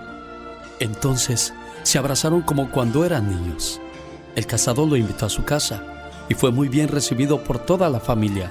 Entonces 0.81 1.55
se 1.82 1.99
abrazaron 1.99 2.43
como 2.43 2.70
cuando 2.70 3.07
eran 3.07 3.31
niños. 3.31 3.81
El 4.37 4.47
casado 4.47 4.87
lo 4.87 4.97
invitó 4.97 5.27
a 5.27 5.31
su 5.31 5.45
casa 5.45 5.82
y 6.28 6.35
fue 6.35 6.53
muy 6.53 6.69
bien 6.69 6.89
recibido 6.89 7.43
por 7.43 7.59
toda 7.59 7.89
la 7.89 8.01
familia. 8.01 8.51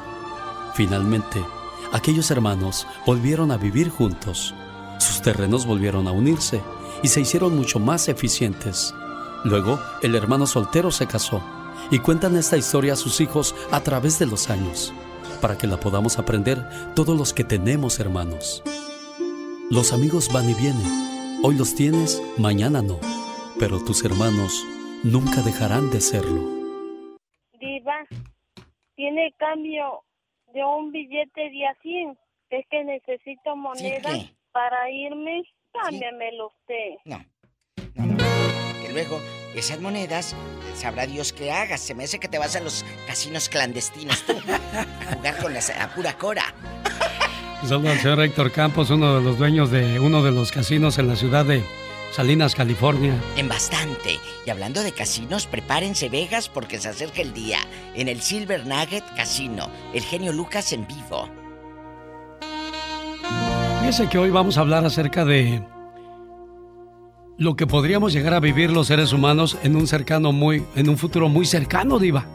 Finalmente, 0.73 1.43
aquellos 1.91 2.31
hermanos 2.31 2.87
volvieron 3.05 3.51
a 3.51 3.57
vivir 3.57 3.89
juntos. 3.89 4.53
Sus 4.99 5.21
terrenos 5.21 5.65
volvieron 5.65 6.07
a 6.07 6.11
unirse 6.11 6.61
y 7.03 7.07
se 7.07 7.21
hicieron 7.21 7.55
mucho 7.55 7.79
más 7.79 8.07
eficientes. 8.09 8.93
Luego, 9.43 9.79
el 10.01 10.15
hermano 10.15 10.47
soltero 10.47 10.91
se 10.91 11.07
casó 11.07 11.41
y 11.91 11.99
cuentan 11.99 12.35
esta 12.35 12.57
historia 12.57 12.93
a 12.93 12.97
sus 12.97 13.21
hijos 13.21 13.55
a 13.71 13.81
través 13.81 14.19
de 14.19 14.25
los 14.25 14.49
años, 14.49 14.93
para 15.41 15.57
que 15.57 15.67
la 15.67 15.79
podamos 15.79 16.19
aprender 16.19 16.67
todos 16.93 17.17
los 17.17 17.33
que 17.33 17.43
tenemos 17.43 17.99
hermanos. 17.99 18.63
Los 19.71 19.93
amigos 19.93 20.29
van 20.33 20.49
y 20.49 20.53
vienen. 20.55 21.39
Hoy 21.43 21.55
los 21.55 21.75
tienes, 21.75 22.21
mañana 22.37 22.81
no. 22.81 22.99
Pero 23.59 23.83
tus 23.83 24.03
hermanos 24.03 24.65
nunca 25.03 25.41
dejarán 25.41 25.89
de 25.89 26.01
serlo. 26.01 26.41
Diva, 27.59 28.05
tiene 28.95 29.33
cambio 29.37 30.03
de 30.53 30.63
un 30.63 30.91
billete 30.91 31.49
de 31.49 31.67
a 31.67 31.75
100. 31.81 32.17
Es 32.49 32.65
que 32.69 32.83
necesito 32.83 33.55
moneda 33.55 34.11
qué? 34.13 34.29
para 34.51 34.89
irme. 34.89 35.43
Cámbiamelo 35.71 36.47
usted. 36.47 36.95
No. 37.05 37.23
Que 38.81 38.91
luego, 38.91 39.19
esas 39.55 39.79
monedas, 39.79 40.35
sabrá 40.73 41.05
Dios 41.05 41.31
qué 41.31 41.51
hagas. 41.51 41.79
Se 41.79 41.93
me 41.93 42.05
hace 42.05 42.19
que 42.19 42.27
te 42.27 42.39
vas 42.39 42.55
a 42.55 42.59
los 42.59 42.83
casinos 43.05 43.49
clandestinos 43.49 44.25
tú. 44.25 44.33
a 44.33 45.15
jugar 45.15 45.37
con 45.41 45.53
las, 45.53 45.69
a 45.69 45.93
pura 45.93 46.17
cora. 46.17 46.43
Saludos 47.63 47.91
al 47.91 47.99
señor 47.99 48.23
Héctor 48.23 48.51
Campos, 48.51 48.89
uno 48.89 49.17
de 49.17 49.23
los 49.23 49.37
dueños 49.37 49.69
de 49.69 49.99
uno 49.99 50.23
de 50.23 50.31
los 50.31 50.51
casinos 50.51 50.97
en 50.97 51.07
la 51.07 51.15
ciudad 51.15 51.45
de 51.45 51.61
Salinas, 52.11 52.55
California. 52.55 53.13
En 53.37 53.47
bastante. 53.47 54.19
Y 54.45 54.49
hablando 54.49 54.81
de 54.81 54.91
casinos, 54.91 55.45
prepárense 55.45 56.09
Vegas 56.09 56.49
porque 56.49 56.79
se 56.79 56.89
acerca 56.89 57.21
el 57.21 57.33
día. 57.33 57.59
En 57.93 58.07
el 58.07 58.21
Silver 58.21 58.65
Nugget 58.65 59.03
Casino, 59.15 59.69
el 59.93 60.03
genio 60.03 60.33
Lucas 60.33 60.73
en 60.73 60.87
vivo. 60.87 61.29
Fíjese 63.81 64.09
que 64.09 64.17
hoy 64.17 64.31
vamos 64.31 64.57
a 64.57 64.61
hablar 64.61 64.85
acerca 64.85 65.23
de 65.23 65.63
lo 67.37 67.55
que 67.55 67.67
podríamos 67.67 68.11
llegar 68.11 68.33
a 68.33 68.39
vivir 68.39 68.71
los 68.71 68.87
seres 68.87 69.13
humanos 69.13 69.57
en 69.63 69.75
un 69.75 69.87
cercano 69.87 70.31
muy, 70.31 70.65
en 70.75 70.89
un 70.89 70.97
futuro 70.97 71.29
muy 71.29 71.45
cercano, 71.45 71.99
Diva. 71.99 72.25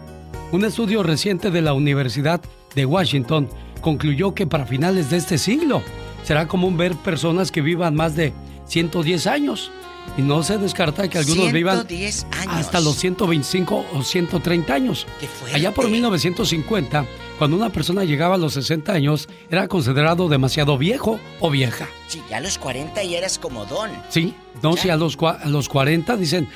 Un 0.52 0.64
estudio 0.64 1.02
reciente 1.02 1.50
de 1.50 1.60
la 1.62 1.74
Universidad 1.74 2.40
de 2.74 2.86
Washington 2.86 3.48
concluyó 3.80 4.34
que 4.34 4.46
para 4.46 4.66
finales 4.66 5.10
de 5.10 5.18
este 5.18 5.36
siglo 5.36 5.82
será 6.22 6.48
común 6.48 6.76
ver 6.76 6.94
personas 6.96 7.52
que 7.52 7.60
vivan 7.60 7.94
más 7.94 8.16
de 8.16 8.32
110 8.66 9.26
años. 9.26 9.70
Y 10.18 10.22
no 10.22 10.42
se 10.42 10.58
descarta 10.58 11.08
que 11.08 11.18
algunos 11.18 11.50
vivan 11.50 11.76
110 11.76 12.26
años. 12.32 12.54
hasta 12.54 12.80
los 12.80 12.96
125 12.96 13.86
o 13.94 14.02
130 14.02 14.74
años. 14.74 15.06
Allá 15.52 15.72
por 15.72 15.88
1950, 15.88 17.06
cuando 17.38 17.56
una 17.56 17.70
persona 17.70 18.04
llegaba 18.04 18.34
a 18.34 18.38
los 18.38 18.52
60 18.52 18.92
años, 18.92 19.28
era 19.50 19.66
considerado 19.66 20.28
demasiado 20.28 20.76
viejo 20.76 21.18
o 21.40 21.50
vieja. 21.50 21.88
Sí, 22.06 22.22
ya 22.28 22.36
a 22.36 22.40
los 22.40 22.58
40 22.58 23.02
ya 23.02 23.18
eras 23.18 23.38
como 23.38 23.64
don. 23.64 23.90
Sí, 24.10 24.34
no, 24.62 24.76
si 24.76 24.90
a 24.90 24.96
los, 24.96 25.16
a 25.22 25.48
los 25.48 25.68
40 25.68 26.16
dicen, 26.16 26.48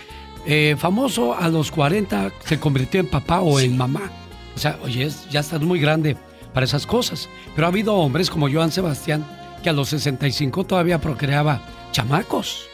eh, 0.46 0.76
famoso 0.78 1.34
a 1.34 1.48
los 1.48 1.70
40 1.70 2.32
se 2.44 2.60
convirtió 2.60 3.00
en 3.00 3.08
papá 3.08 3.40
o 3.40 3.60
en 3.60 3.76
mamá. 3.76 4.12
O 4.54 4.58
sea, 4.58 4.78
oye, 4.82 5.10
ya 5.30 5.40
estás 5.40 5.60
muy 5.62 5.80
grande 5.80 6.16
para 6.52 6.64
esas 6.64 6.86
cosas. 6.86 7.28
Pero 7.54 7.66
ha 7.66 7.70
habido 7.70 7.94
hombres 7.94 8.30
como 8.30 8.50
Joan 8.50 8.72
Sebastián 8.72 9.26
que 9.62 9.70
a 9.70 9.72
los 9.72 9.88
65 9.88 10.64
todavía 10.64 11.00
procreaba 11.00 11.60
chamacos. 11.92 12.66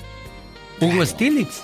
Hugo 0.81 1.05
Stiglitz, 1.07 1.61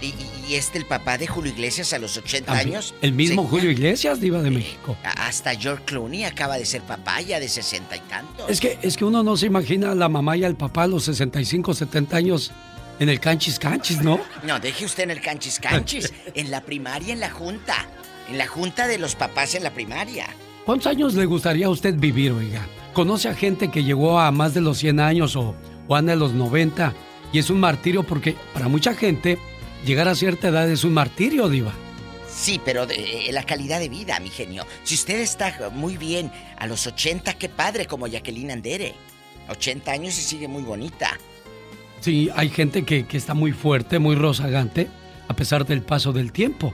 Y, 0.00 0.06
y- 0.06 0.16
y 0.48 0.54
este, 0.56 0.78
el 0.78 0.84
papá 0.86 1.16
de 1.16 1.26
Julio 1.28 1.52
Iglesias 1.52 1.92
a 1.92 1.98
los 1.98 2.16
80 2.16 2.46
también. 2.52 2.68
años. 2.76 2.92
el 3.02 3.12
mismo 3.12 3.44
Julio 3.46 3.70
Iglesias, 3.70 4.20
diva 4.20 4.42
de 4.42 4.50
México. 4.50 4.96
a- 5.04 5.26
Hasta 5.26 5.54
George 5.54 5.84
Clooney 5.84 6.24
acaba 6.24 6.58
de 6.58 6.66
ser 6.66 6.82
papá 6.82 7.20
ya 7.20 7.38
de 7.40 7.48
60 7.48 7.96
y 7.96 8.00
tantos. 8.00 8.50
Es 8.50 8.60
que, 8.60 8.78
es 8.82 8.96
que 8.96 9.04
uno 9.04 9.22
no 9.22 9.36
se 9.36 9.46
imagina 9.46 9.92
a 9.92 9.94
la 9.94 10.08
mamá 10.08 10.36
y 10.36 10.44
al 10.44 10.56
papá 10.56 10.82
a 10.82 10.86
los 10.88 11.04
65, 11.04 11.72
70 11.74 12.16
años 12.16 12.50
en 12.98 13.08
el 13.08 13.20
canchis 13.20 13.58
canchis, 13.58 14.02
¿no? 14.02 14.20
No, 14.42 14.58
deje 14.60 14.84
usted 14.84 15.04
en 15.04 15.12
el 15.12 15.20
canchis 15.20 15.58
canchis. 15.60 16.12
en 16.34 16.50
la 16.50 16.60
primaria, 16.62 17.12
en 17.12 17.20
la 17.20 17.30
junta. 17.30 17.86
En 18.28 18.38
la 18.38 18.46
junta 18.48 18.86
de 18.88 18.98
los 18.98 19.14
papás 19.14 19.54
en 19.54 19.62
la 19.62 19.70
primaria. 19.72 20.26
¿Cuántos 20.66 20.88
años 20.88 21.14
le 21.14 21.26
gustaría 21.26 21.66
a 21.66 21.70
usted 21.70 21.94
vivir, 21.94 22.32
oiga? 22.32 22.66
¿Conoce 22.92 23.28
a 23.28 23.34
gente 23.34 23.70
que 23.70 23.82
llegó 23.84 24.18
a 24.20 24.30
más 24.32 24.52
de 24.54 24.60
los 24.60 24.78
100 24.78 25.00
años 25.00 25.34
o, 25.36 25.54
anda 25.96 26.12
de 26.12 26.18
los 26.18 26.32
90 26.32 26.92
y 27.32 27.38
es 27.38 27.50
un 27.50 27.60
martirio 27.60 28.02
porque 28.02 28.36
para 28.52 28.68
mucha 28.68 28.94
gente 28.94 29.38
llegar 29.84 30.08
a 30.08 30.14
cierta 30.14 30.48
edad 30.48 30.70
es 30.70 30.84
un 30.84 30.94
martirio, 30.94 31.48
diva? 31.48 31.72
Sí, 32.28 32.60
pero 32.64 32.86
de, 32.86 33.28
eh, 33.28 33.32
la 33.32 33.44
calidad 33.44 33.78
de 33.78 33.88
vida, 33.88 34.18
mi 34.20 34.30
genio. 34.30 34.66
Si 34.84 34.94
usted 34.94 35.20
está 35.20 35.70
muy 35.72 35.96
bien 35.96 36.32
a 36.58 36.66
los 36.66 36.86
80, 36.86 37.34
qué 37.34 37.48
padre, 37.48 37.86
como 37.86 38.06
Jacqueline 38.06 38.50
Andere. 38.50 38.94
80 39.48 39.92
años 39.92 40.18
y 40.18 40.22
sigue 40.22 40.48
muy 40.48 40.62
bonita. 40.62 41.18
Sí, 42.00 42.30
hay 42.34 42.48
gente 42.48 42.84
que, 42.84 43.06
que 43.06 43.16
está 43.16 43.34
muy 43.34 43.52
fuerte, 43.52 43.98
muy 43.98 44.16
rozagante, 44.16 44.88
a 45.28 45.34
pesar 45.34 45.66
del 45.66 45.82
paso 45.82 46.12
del 46.12 46.32
tiempo. 46.32 46.72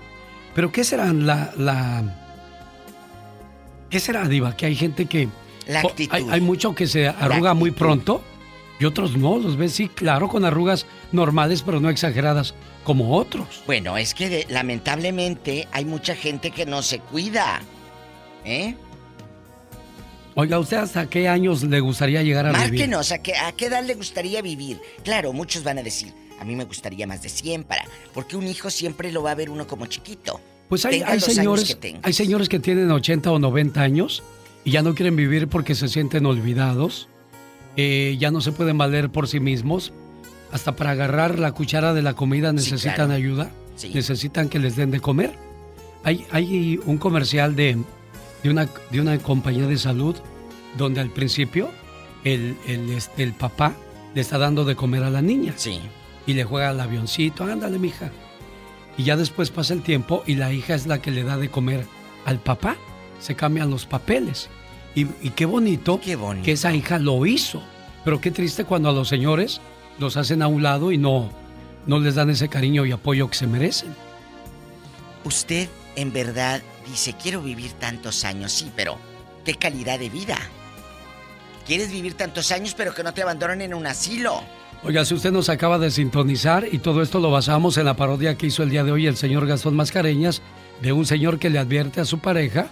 Pero 0.55 0.73
¿qué 0.73 0.85
será 0.85 1.13
la... 1.13 1.53
la... 1.57 2.25
¿Qué 3.91 4.01
será, 4.01 4.29
diva? 4.29 4.57
Que 4.57 4.67
hay 4.67 4.77
gente 4.77 5.07
que... 5.07 5.29
La 5.67 5.81
actitud. 5.81 6.15
Hay, 6.15 6.27
hay 6.31 6.41
mucho 6.41 6.75
que 6.75 6.87
se 6.87 7.09
arruga 7.09 7.53
muy 7.55 7.71
pronto 7.71 8.23
y 8.79 8.85
otros 8.85 9.17
no, 9.17 9.39
los 9.39 9.57
ves, 9.57 9.73
sí, 9.73 9.89
claro, 9.89 10.29
con 10.29 10.45
arrugas 10.45 10.87
normales, 11.13 11.63
pero 11.63 11.81
no 11.81 11.91
exageradas, 11.91 12.55
como 12.85 13.17
otros. 13.17 13.63
Bueno, 13.67 13.97
es 13.97 14.15
que 14.15 14.29
de- 14.29 14.47
lamentablemente 14.49 15.67
hay 15.73 15.85
mucha 15.85 16.15
gente 16.15 16.51
que 16.51 16.65
no 16.67 16.83
se 16.83 16.99
cuida. 17.01 17.61
¿Eh? 18.45 18.75
Oiga, 20.35 20.59
¿usted 20.59 20.77
hasta 20.77 21.09
qué 21.11 21.29
años 21.29 21.65
le 21.65 21.81
gustaría 21.81 22.23
llegar 22.23 22.47
a 22.47 22.51
vivir? 22.53 22.63
Márquenos, 22.71 23.11
¿a 23.13 23.19
qué, 23.19 23.35
¿a 23.37 23.53
qué 23.53 23.67
edad 23.67 23.83
le 23.85 23.95
gustaría 23.95 24.41
vivir? 24.41 24.81
Claro, 25.03 25.33
muchos 25.33 25.65
van 25.65 25.79
a 25.79 25.83
decir, 25.83 26.15
a 26.41 26.45
mí 26.45 26.55
me 26.55 26.65
gustaría 26.65 27.07
más 27.09 27.23
de 27.23 27.29
100 27.29 27.65
para... 27.65 27.83
Porque 28.15 28.37
un 28.37 28.47
hijo 28.47 28.71
siempre 28.71 29.11
lo 29.11 29.23
va 29.23 29.33
a 29.33 29.35
ver 29.35 29.51
uno 29.51 29.67
como 29.67 29.87
chiquito. 29.87 30.41
Pues 30.69 30.85
hay, 30.85 31.03
hay 31.03 31.19
señores, 31.19 31.77
hay 32.03 32.13
señores 32.13 32.49
que 32.49 32.61
tienen 32.61 32.91
80 32.91 33.33
o 33.33 33.39
90 33.41 33.81
años 33.81 34.23
y 34.65 34.71
ya 34.71 34.83
no 34.83 34.95
quieren 34.95 35.17
vivir 35.17 35.49
porque 35.49 35.75
se 35.75 35.89
sienten 35.89 36.25
olvidados, 36.27 37.09
eh, 37.77 38.17
ya 38.19 38.31
no 38.31 38.41
se 38.41 38.53
pueden 38.53 38.79
valer 38.79 39.11
por 39.11 39.29
sí 39.29 39.41
mismos, 39.41 39.93
hasta 40.53 40.77
para 40.77 40.93
agarrar 40.93 41.39
la 41.39 41.53
cuchara 41.53 41.93
de 41.95 42.03
la 42.03 42.15
comida 42.15 42.53
necesitan 42.53 42.95
claro. 42.95 43.13
ayuda, 43.13 43.51
Sí. 43.77 43.91
necesitan 43.95 44.49
que 44.49 44.59
les 44.59 44.75
den 44.77 44.91
de 44.91 45.01
comer. 45.01 45.35
Hay, 46.05 46.27
hay 46.31 46.81
un 46.87 46.99
comercial 46.99 47.55
de, 47.55 47.77
de, 48.43 48.51
una, 48.51 48.69
de 48.91 49.01
una 49.01 49.19
compañía 49.19 49.67
de 49.67 49.77
salud 49.79 50.17
donde 50.77 51.01
al 51.01 51.11
principio 51.11 51.69
el, 52.25 52.57
el, 52.67 52.91
este, 52.91 53.23
el 53.23 53.33
papá 53.35 53.75
le 54.15 54.21
está 54.21 54.39
dando 54.39 54.65
de 54.65 54.75
comer 54.75 55.05
a 55.05 55.11
la 55.11 55.23
niña. 55.23 55.53
Sí. 55.57 55.81
Y 56.27 56.33
le 56.35 56.45
juega 56.45 56.71
al 56.71 56.81
avioncito, 56.81 57.45
ándale, 57.45 57.79
mija. 57.79 58.11
Y 58.97 59.05
ya 59.05 59.17
después 59.17 59.51
pasa 59.51 59.75
el 59.75 59.83
tiempo 59.83 60.25
y 60.27 60.35
la 60.35 60.53
hija 60.53 60.75
es 60.75 60.87
la 60.87 61.01
que 61.01 61.11
le 61.13 61.23
da 61.23 61.37
de 61.37 61.49
comer 61.51 61.85
al 62.25 62.39
papá. 62.41 62.77
Se 63.21 63.35
cambian 63.37 63.71
los 63.71 63.87
papeles. 63.87 64.49
Y, 64.95 65.07
y 65.23 65.31
qué, 65.31 65.47
bonito 65.47 66.01
que 66.01 66.53
esa 66.53 66.75
hija 66.75 66.99
lo 66.99 67.25
hizo. 67.27 67.63
Pero 68.05 68.21
qué 68.21 68.31
triste 68.31 68.65
cuando 68.65 68.89
a 68.89 68.93
los 68.93 69.09
señores 69.09 69.61
los 69.99 70.17
hacen 70.17 70.43
a 70.43 70.49
un 70.49 70.63
lado 70.63 70.93
y 70.93 70.99
no, 70.99 71.31
no 71.87 71.99
les 71.99 72.15
dan 72.15 72.31
ese 72.31 72.49
cariño 72.49 72.87
y 72.87 72.93
apoyo 72.93 73.29
que 73.29 73.37
se 73.37 73.47
merecen. 73.47 73.95
Usted 75.25 75.69
en 75.97 76.13
verdad 76.13 76.63
dice, 76.89 77.15
quiero 77.21 77.43
vivir 77.43 77.73
tantos 77.73 78.25
años, 78.25 78.53
sí, 78.53 78.71
pero 78.75 78.99
¿qué 79.45 79.55
calidad 79.55 79.99
de 79.99 80.09
vida? 80.09 80.39
¿Quieres 81.67 81.91
vivir 81.91 82.15
tantos 82.15 82.51
años 82.51 82.75
pero 82.77 82.95
que 82.95 83.03
no 83.03 83.13
te 83.13 83.23
abandonen 83.23 83.61
en 83.61 83.75
un 83.75 83.87
asilo? 83.87 84.43
Oiga, 84.85 85.05
si 85.05 85.15
usted 85.15 85.33
nos 85.33 85.49
acaba 85.49 85.79
de 85.79 85.91
sintonizar 85.91 86.67
y 86.71 86.79
todo 86.79 87.03
esto 87.03 87.19
lo 87.19 87.31
basamos 87.31 87.77
en 87.79 87.85
la 87.85 87.97
parodia 87.97 88.37
que 88.37 88.47
hizo 88.47 88.63
el 88.63 88.71
día 88.71 88.85
de 88.85 88.93
hoy 88.93 89.07
el 89.07 89.17
señor 89.17 89.47
Gastón 89.47 89.75
Mascareñas, 89.75 90.41
de 90.81 90.93
un 90.93 91.05
señor 91.05 91.39
que 91.39 91.51
le 91.51 91.59
advierte 91.59 92.01
a 92.01 92.05
su 92.05 92.21
pareja 92.21 92.69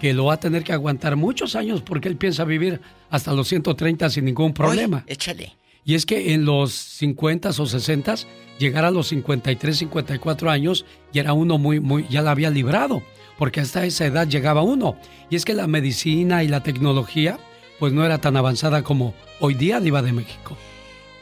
que 0.00 0.12
lo 0.12 0.26
va 0.26 0.34
a 0.34 0.40
tener 0.40 0.64
que 0.64 0.72
aguantar 0.72 1.16
muchos 1.16 1.56
años 1.56 1.82
porque 1.82 2.08
él 2.08 2.16
piensa 2.16 2.44
vivir 2.44 2.80
hasta 3.10 3.32
los 3.32 3.48
130 3.48 4.10
sin 4.10 4.24
ningún 4.24 4.52
problema. 4.52 5.04
Échale. 5.06 5.56
Y 5.84 5.94
es 5.94 6.04
que 6.04 6.34
en 6.34 6.44
los 6.44 6.72
50 6.72 7.48
o 7.48 7.66
60 7.66 8.14
llegar 8.58 8.84
a 8.84 8.90
los 8.90 9.08
53, 9.08 9.78
54 9.78 10.50
años 10.50 10.84
ya 11.12 11.22
era 11.22 11.32
uno 11.32 11.56
muy, 11.56 11.80
muy, 11.80 12.06
ya 12.10 12.20
la 12.20 12.32
había 12.32 12.50
librado, 12.50 13.02
porque 13.38 13.60
hasta 13.60 13.86
esa 13.86 14.04
edad 14.04 14.28
llegaba 14.28 14.62
uno. 14.62 14.98
Y 15.30 15.36
es 15.36 15.44
que 15.44 15.54
la 15.54 15.66
medicina 15.66 16.44
y 16.44 16.48
la 16.48 16.62
tecnología, 16.62 17.38
pues 17.78 17.92
no 17.92 18.04
era 18.04 18.18
tan 18.18 18.36
avanzada 18.36 18.82
como 18.82 19.14
hoy 19.40 19.54
día, 19.54 19.80
Diva 19.80 20.02
de 20.02 20.12
México. 20.12 20.58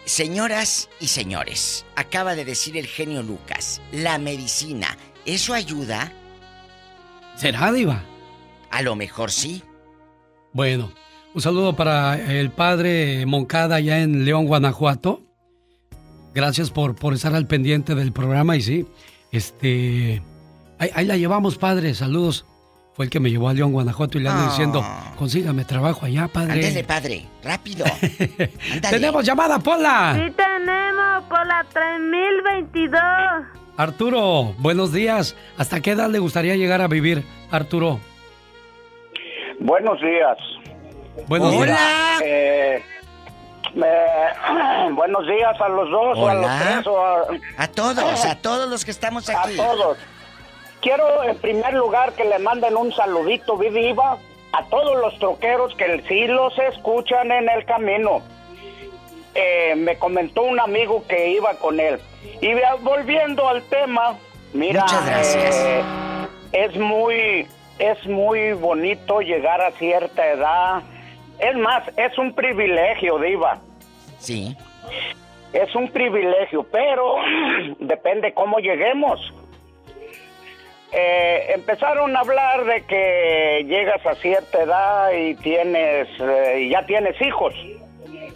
Señoras 0.04 0.88
y 1.00 1.08
señores, 1.08 1.84
acaba 1.94 2.34
de 2.34 2.44
decir 2.44 2.76
el 2.76 2.86
genio 2.86 3.22
Lucas, 3.22 3.80
la 3.92 4.18
medicina, 4.18 4.96
¿eso 5.24 5.52
ayuda? 5.54 6.12
¿Será, 7.36 7.72
Diva? 7.72 8.02
A 8.76 8.82
lo 8.82 8.94
mejor 8.94 9.30
sí. 9.30 9.62
Bueno, 10.52 10.92
un 11.34 11.40
saludo 11.40 11.74
para 11.76 12.16
el 12.18 12.50
padre 12.50 13.24
Moncada 13.24 13.76
allá 13.76 14.00
en 14.00 14.24
León, 14.26 14.46
Guanajuato. 14.46 15.22
Gracias 16.34 16.70
por, 16.70 16.94
por 16.94 17.14
estar 17.14 17.34
al 17.34 17.46
pendiente 17.46 17.94
del 17.94 18.12
programa 18.12 18.54
y 18.56 18.60
sí, 18.60 18.86
este... 19.32 20.22
Ahí, 20.78 20.90
ahí 20.94 21.06
la 21.06 21.16
llevamos, 21.16 21.56
padre, 21.56 21.94
saludos. 21.94 22.44
Fue 22.92 23.06
el 23.06 23.10
que 23.10 23.18
me 23.18 23.30
llevó 23.30 23.48
a 23.48 23.54
León, 23.54 23.72
Guanajuato 23.72 24.18
y 24.18 24.22
le 24.22 24.28
ando 24.28 24.42
Ah. 24.44 24.48
diciendo, 24.50 24.84
consígame 25.18 25.64
trabajo 25.64 26.04
allá, 26.04 26.28
padre. 26.28 26.52
Ándele, 26.52 26.84
padre, 26.84 27.26
rápido. 27.42 27.86
¡Tenemos 28.90 29.24
llamada, 29.24 29.58
Pola! 29.58 30.12
Sí 30.22 30.32
tenemos 30.36 31.24
por 31.30 31.46
la 31.46 31.64
3022. 31.72 33.00
Arturo, 33.78 34.54
buenos 34.58 34.92
días. 34.92 35.34
¿Hasta 35.56 35.80
qué 35.80 35.92
edad 35.92 36.10
le 36.10 36.18
gustaría 36.18 36.56
llegar 36.56 36.82
a 36.82 36.88
vivir, 36.88 37.24
Arturo? 37.50 38.00
Buenos 39.60 40.00
días. 40.00 40.38
Buenos 41.28 41.50
días. 41.52 41.62
Hola. 41.62 42.18
Eh, 42.24 42.82
me- 43.74 44.90
buenos 44.92 45.26
días 45.26 45.60
a 45.60 45.68
los 45.68 45.90
dos 45.90 46.18
o 46.18 46.28
a 46.28 46.34
los 46.34 46.44
Hola. 46.44 46.58
tres 46.62 46.86
o 46.86 46.98
a, 47.04 47.24
A 47.58 47.68
todos, 47.68 48.24
a 48.24 48.34
todos 48.40 48.68
los 48.68 48.84
que 48.84 48.90
estamos 48.90 49.28
aquí. 49.30 49.58
a 49.58 49.64
todos. 49.66 49.98
Quiero 50.80 51.22
en 51.24 51.36
primer 51.38 51.74
lugar 51.74 52.12
que 52.12 52.24
le 52.24 52.38
manden 52.38 52.76
un 52.76 52.92
saludito, 52.92 53.56
Viva, 53.56 54.18
a 54.52 54.64
todos 54.66 54.96
los 55.00 55.18
troqueros 55.18 55.74
que 55.74 56.02
sí 56.06 56.26
los 56.26 56.56
escuchan 56.58 57.32
en 57.32 57.48
el 57.48 57.64
camino. 57.64 58.22
Eh, 59.34 59.74
me 59.76 59.96
comentó 59.98 60.42
un 60.42 60.60
amigo 60.60 61.04
que 61.08 61.30
iba 61.30 61.54
con 61.54 61.80
él. 61.80 61.98
Y 62.40 62.52
volviendo 62.80 63.48
al 63.48 63.62
tema, 63.64 64.14
mira, 64.52 64.82
Muchas 64.82 65.06
gracias. 65.06 65.54
eh, 65.56 65.82
es 66.52 66.76
muy, 66.76 67.46
es 67.78 68.06
muy 68.06 68.52
bonito 68.52 69.20
llegar 69.20 69.60
a 69.60 69.70
cierta 69.72 70.26
edad. 70.26 70.82
Es 71.38 71.56
más, 71.56 71.82
es 71.96 72.16
un 72.18 72.34
privilegio, 72.34 73.18
Diva. 73.18 73.58
Sí. 74.18 74.56
Es 75.52 75.74
un 75.74 75.88
privilegio, 75.90 76.64
pero 76.70 77.16
depende 77.78 78.32
cómo 78.32 78.58
lleguemos. 78.58 79.20
Eh, 80.92 81.52
empezaron 81.54 82.16
a 82.16 82.20
hablar 82.20 82.64
de 82.64 82.82
que 82.84 83.64
llegas 83.66 84.04
a 84.06 84.14
cierta 84.14 84.62
edad 84.62 85.12
y 85.12 85.34
tienes, 85.34 86.08
eh, 86.20 86.60
y 86.62 86.70
ya 86.70 86.86
tienes 86.86 87.20
hijos. 87.20 87.54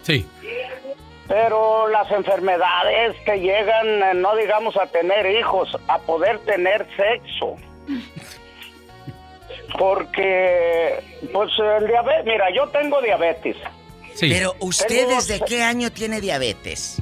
Sí. 0.03 0.27
Pero 1.27 1.87
las 1.87 2.11
enfermedades 2.11 3.15
que 3.25 3.39
llegan, 3.39 4.03
eh, 4.03 4.13
no 4.15 4.35
digamos 4.35 4.75
a 4.77 4.85
tener 4.87 5.25
hijos, 5.27 5.75
a 5.87 5.97
poder 5.99 6.39
tener 6.39 6.85
sexo. 6.95 7.55
Porque, 9.77 11.03
pues, 11.33 11.51
el 11.79 11.87
diabetes, 11.87 12.25
mira, 12.25 12.45
yo 12.55 12.67
tengo 12.69 13.01
diabetes. 13.01 13.57
Pero 14.19 14.55
usted 14.59 14.87
Tengo- 15.07 15.15
desde 15.15 15.39
qué 15.41 15.63
año 15.63 15.91
tiene 15.91 16.19
diabetes? 16.21 16.97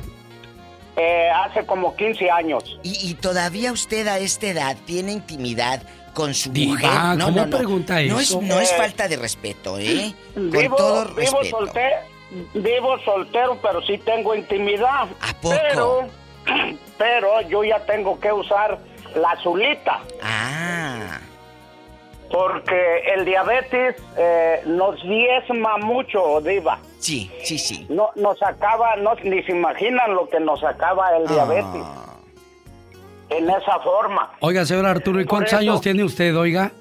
Eh, 0.95 1.29
hace 1.29 1.65
como 1.65 1.95
15 1.95 2.29
años. 2.29 2.79
¿Y, 2.83 3.09
y 3.09 3.13
todavía 3.15 3.71
usted 3.71 4.07
a 4.07 4.19
esta 4.19 4.47
edad 4.47 4.77
tiene 4.85 5.13
intimidad 5.13 5.81
con 6.13 6.33
su 6.33 6.51
Diva, 6.51 6.73
mujer? 6.73 6.89
No, 7.17 7.25
¿cómo 7.25 7.37
no, 7.37 7.45
no. 7.47 7.57
pregunta 7.57 7.93
No 8.01 8.19
es, 8.19 8.29
eso? 8.29 8.41
no 8.41 8.59
es 8.59 8.71
Eh, 8.71 8.75
falta 8.75 9.07
de 9.07 9.15
respeto, 9.17 9.79
¿eh? 9.79 10.13
Con 10.33 10.49
Vivo, 10.51 10.75
todo 10.75 11.05
vivo, 11.05 11.15
respeto. 11.17 11.45
soltero, 11.57 11.95
vivo 12.53 12.99
soltero, 13.05 13.57
pero 13.61 13.81
sí 13.83 13.97
tengo 13.99 14.35
intimidad. 14.35 15.07
¿A 15.21 15.33
poco? 15.41 15.55
Pero, 15.69 16.07
pero 16.97 17.41
yo 17.49 17.63
ya 17.63 17.79
tengo 17.85 18.19
que 18.19 18.31
usar 18.33 18.77
la 19.15 19.31
azulita. 19.31 20.01
Ah. 20.21 21.19
Porque 22.31 22.99
el 23.15 23.25
diabetes 23.25 23.95
eh, 24.17 24.61
nos 24.65 25.01
diezma 25.01 25.77
mucho, 25.77 26.41
Diva. 26.41 26.79
Sí, 26.99 27.31
sí, 27.43 27.57
sí. 27.57 27.87
No, 27.89 28.09
nos 28.15 28.41
acaba, 28.43 28.95
no, 28.97 29.15
ni 29.23 29.41
se 29.43 29.51
imaginan 29.51 30.13
lo 30.13 30.29
que 30.29 30.39
nos 30.39 30.63
acaba 30.63 31.15
el 31.17 31.27
diabetes. 31.27 31.81
En 33.29 33.49
esa 33.49 33.79
forma. 33.79 34.31
Oiga, 34.41 34.65
señor 34.65 34.85
Arturo, 34.85 35.19
¿y 35.19 35.23
Por 35.23 35.29
cuántos 35.29 35.53
eso- 35.53 35.59
años 35.61 35.81
tiene 35.81 36.03
usted, 36.03 36.35
oiga? 36.37 36.71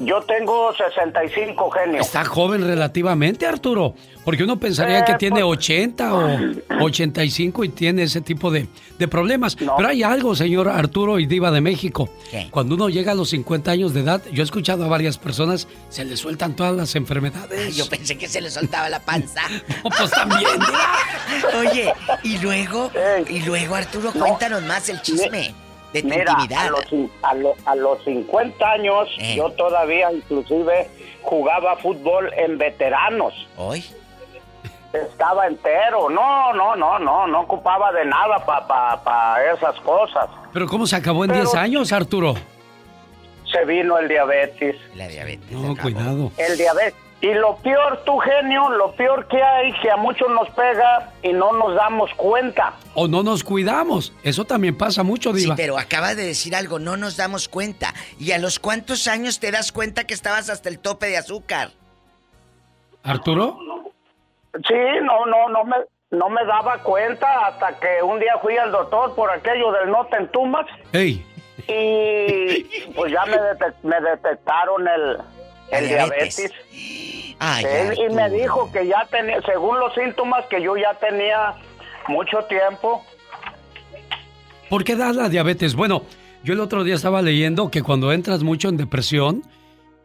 Yo 0.00 0.20
tengo 0.22 0.72
65 0.76 1.70
genios. 1.70 2.06
Está 2.06 2.24
joven 2.24 2.62
relativamente, 2.64 3.46
Arturo. 3.46 3.94
Porque 4.24 4.44
uno 4.44 4.56
pensaría 4.58 5.00
Eh, 5.00 5.04
que 5.04 5.14
tiene 5.14 5.40
pues- 5.42 5.58
80 5.58 6.14
o 6.14 6.38
85 6.84 7.64
y 7.64 7.68
tiene 7.70 8.04
ese 8.04 8.20
tipo 8.20 8.50
de, 8.50 8.68
de 8.98 9.08
problemas. 9.08 9.56
Pero 9.56 9.88
hay 9.88 10.04
algo, 10.04 10.36
señor 10.36 10.68
Arturo 10.68 11.18
y 11.18 11.26
Diva 11.26 11.50
de 11.50 11.60
México. 11.60 12.08
¿Qué? 12.30 12.46
Cuando 12.50 12.76
uno 12.76 12.88
llega 12.88 13.10
a 13.12 13.14
los 13.16 13.30
50 13.30 13.70
años 13.72 13.92
de 13.92 14.00
edad, 14.00 14.22
yo 14.32 14.42
he 14.42 14.44
escuchado 14.44 14.84
a 14.84 14.88
varias 14.88 15.18
personas, 15.18 15.66
se 15.88 16.04
les 16.04 16.20
sueltan 16.20 16.54
todas 16.54 16.76
las 16.76 16.94
enfermedades. 16.94 17.58
Ay, 17.66 17.72
yo 17.72 17.88
pensé 17.88 18.16
que 18.16 18.28
se 18.28 18.40
le 18.40 18.50
soltaba 18.50 18.88
la 18.88 19.00
panza. 19.00 19.42
pues 19.82 20.10
también, 20.12 20.48
Oye, 21.58 21.92
y 22.22 22.38
luego, 22.38 22.90
y 23.28 23.40
luego, 23.40 23.74
Arturo, 23.74 24.12
cuéntanos 24.12 24.62
más 24.62 24.88
el 24.88 25.00
chisme 25.02 25.54
de 25.92 26.02
tu 26.02 26.08
Mira, 26.08 26.32
intimidad. 26.32 26.66
a 26.66 26.70
los, 26.70 26.84
a, 27.22 27.34
lo- 27.34 27.54
a 27.64 27.74
los 27.74 28.04
50 28.04 28.70
años 28.70 29.08
Eh. 29.18 29.34
yo 29.36 29.50
todavía 29.52 30.12
inclusive 30.12 30.88
jugaba 31.22 31.76
fútbol 31.76 32.32
en 32.36 32.58
veteranos. 32.58 33.32
¿Hoy? 33.56 33.84
Estaba 34.92 35.46
entero. 35.46 36.08
No, 36.08 36.52
no, 36.54 36.74
no, 36.76 36.98
no, 36.98 37.26
no 37.26 37.40
ocupaba 37.42 37.92
de 37.92 38.04
nada 38.06 38.38
para 38.44 38.66
pa, 38.66 39.02
pa 39.04 39.36
esas 39.54 39.78
cosas. 39.80 40.28
Pero 40.52 40.66
¿cómo 40.66 40.86
se 40.86 40.96
acabó 40.96 41.24
en 41.24 41.30
Pero- 41.30 41.42
10 41.42 41.54
años, 41.56 41.92
Arturo? 41.92 42.34
Se 43.52 43.64
vino 43.64 43.98
el 43.98 44.08
diabetes. 44.08 44.76
La 44.94 45.08
diabetes. 45.08 45.50
No, 45.50 45.74
cuidado. 45.76 46.30
El 46.36 46.56
diabetes. 46.58 46.94
Y 47.20 47.34
lo 47.34 47.56
peor, 47.56 48.04
tu 48.04 48.16
genio, 48.18 48.68
lo 48.70 48.92
peor 48.92 49.26
que 49.26 49.42
hay, 49.42 49.72
que 49.80 49.90
a 49.90 49.96
muchos 49.96 50.28
nos 50.30 50.48
pega 50.50 51.10
y 51.22 51.32
no 51.32 51.52
nos 51.52 51.74
damos 51.74 52.14
cuenta. 52.14 52.74
O 52.94 53.08
no 53.08 53.24
nos 53.24 53.42
cuidamos. 53.42 54.12
Eso 54.22 54.44
también 54.44 54.78
pasa 54.78 55.02
mucho, 55.02 55.32
Sí, 55.34 55.40
Diva. 55.42 55.56
pero 55.56 55.76
acaba 55.78 56.14
de 56.14 56.24
decir 56.24 56.54
algo, 56.54 56.78
no 56.78 56.96
nos 56.96 57.16
damos 57.16 57.48
cuenta. 57.48 57.92
¿Y 58.20 58.30
a 58.30 58.38
los 58.38 58.60
cuántos 58.60 59.08
años 59.08 59.40
te 59.40 59.50
das 59.50 59.72
cuenta 59.72 60.04
que 60.04 60.14
estabas 60.14 60.48
hasta 60.48 60.68
el 60.68 60.78
tope 60.78 61.06
de 61.08 61.16
azúcar? 61.16 61.70
¿Arturo? 63.02 63.58
Sí, 64.68 64.74
no, 65.02 65.26
no, 65.26 65.48
no 65.48 65.64
me, 65.64 65.76
no 66.10 66.28
me 66.28 66.44
daba 66.44 66.78
cuenta 66.84 67.46
hasta 67.48 67.78
que 67.80 68.00
un 68.02 68.20
día 68.20 68.34
fui 68.40 68.56
al 68.56 68.70
doctor 68.70 69.14
por 69.16 69.30
aquello 69.30 69.72
del 69.72 69.90
no 69.90 70.04
te 70.06 70.16
entumas 70.18 70.66
¡Ey! 70.92 71.24
y 71.66 72.62
pues 72.94 73.12
ya 73.12 73.24
me, 73.26 73.36
detec- 73.36 73.74
me 73.82 74.00
detectaron 74.00 74.86
el, 74.88 75.18
el 75.70 75.88
diabetes. 75.88 76.36
diabetes. 76.36 77.36
Ay, 77.40 77.64
Él- 77.64 77.98
y 78.10 78.14
me 78.14 78.28
dijo 78.30 78.70
que 78.72 78.86
ya 78.86 79.06
tenía, 79.10 79.40
según 79.42 79.78
los 79.78 79.94
síntomas, 79.94 80.44
que 80.50 80.60
yo 80.62 80.76
ya 80.76 80.94
tenía 80.98 81.54
mucho 82.08 82.38
tiempo. 82.48 83.04
¿Por 84.68 84.84
qué 84.84 84.96
da 84.96 85.12
la 85.12 85.28
diabetes? 85.28 85.74
Bueno, 85.74 86.02
yo 86.44 86.52
el 86.54 86.60
otro 86.60 86.84
día 86.84 86.94
estaba 86.94 87.22
leyendo 87.22 87.70
que 87.70 87.82
cuando 87.82 88.12
entras 88.12 88.42
mucho 88.42 88.68
en 88.68 88.76
depresión, 88.76 89.42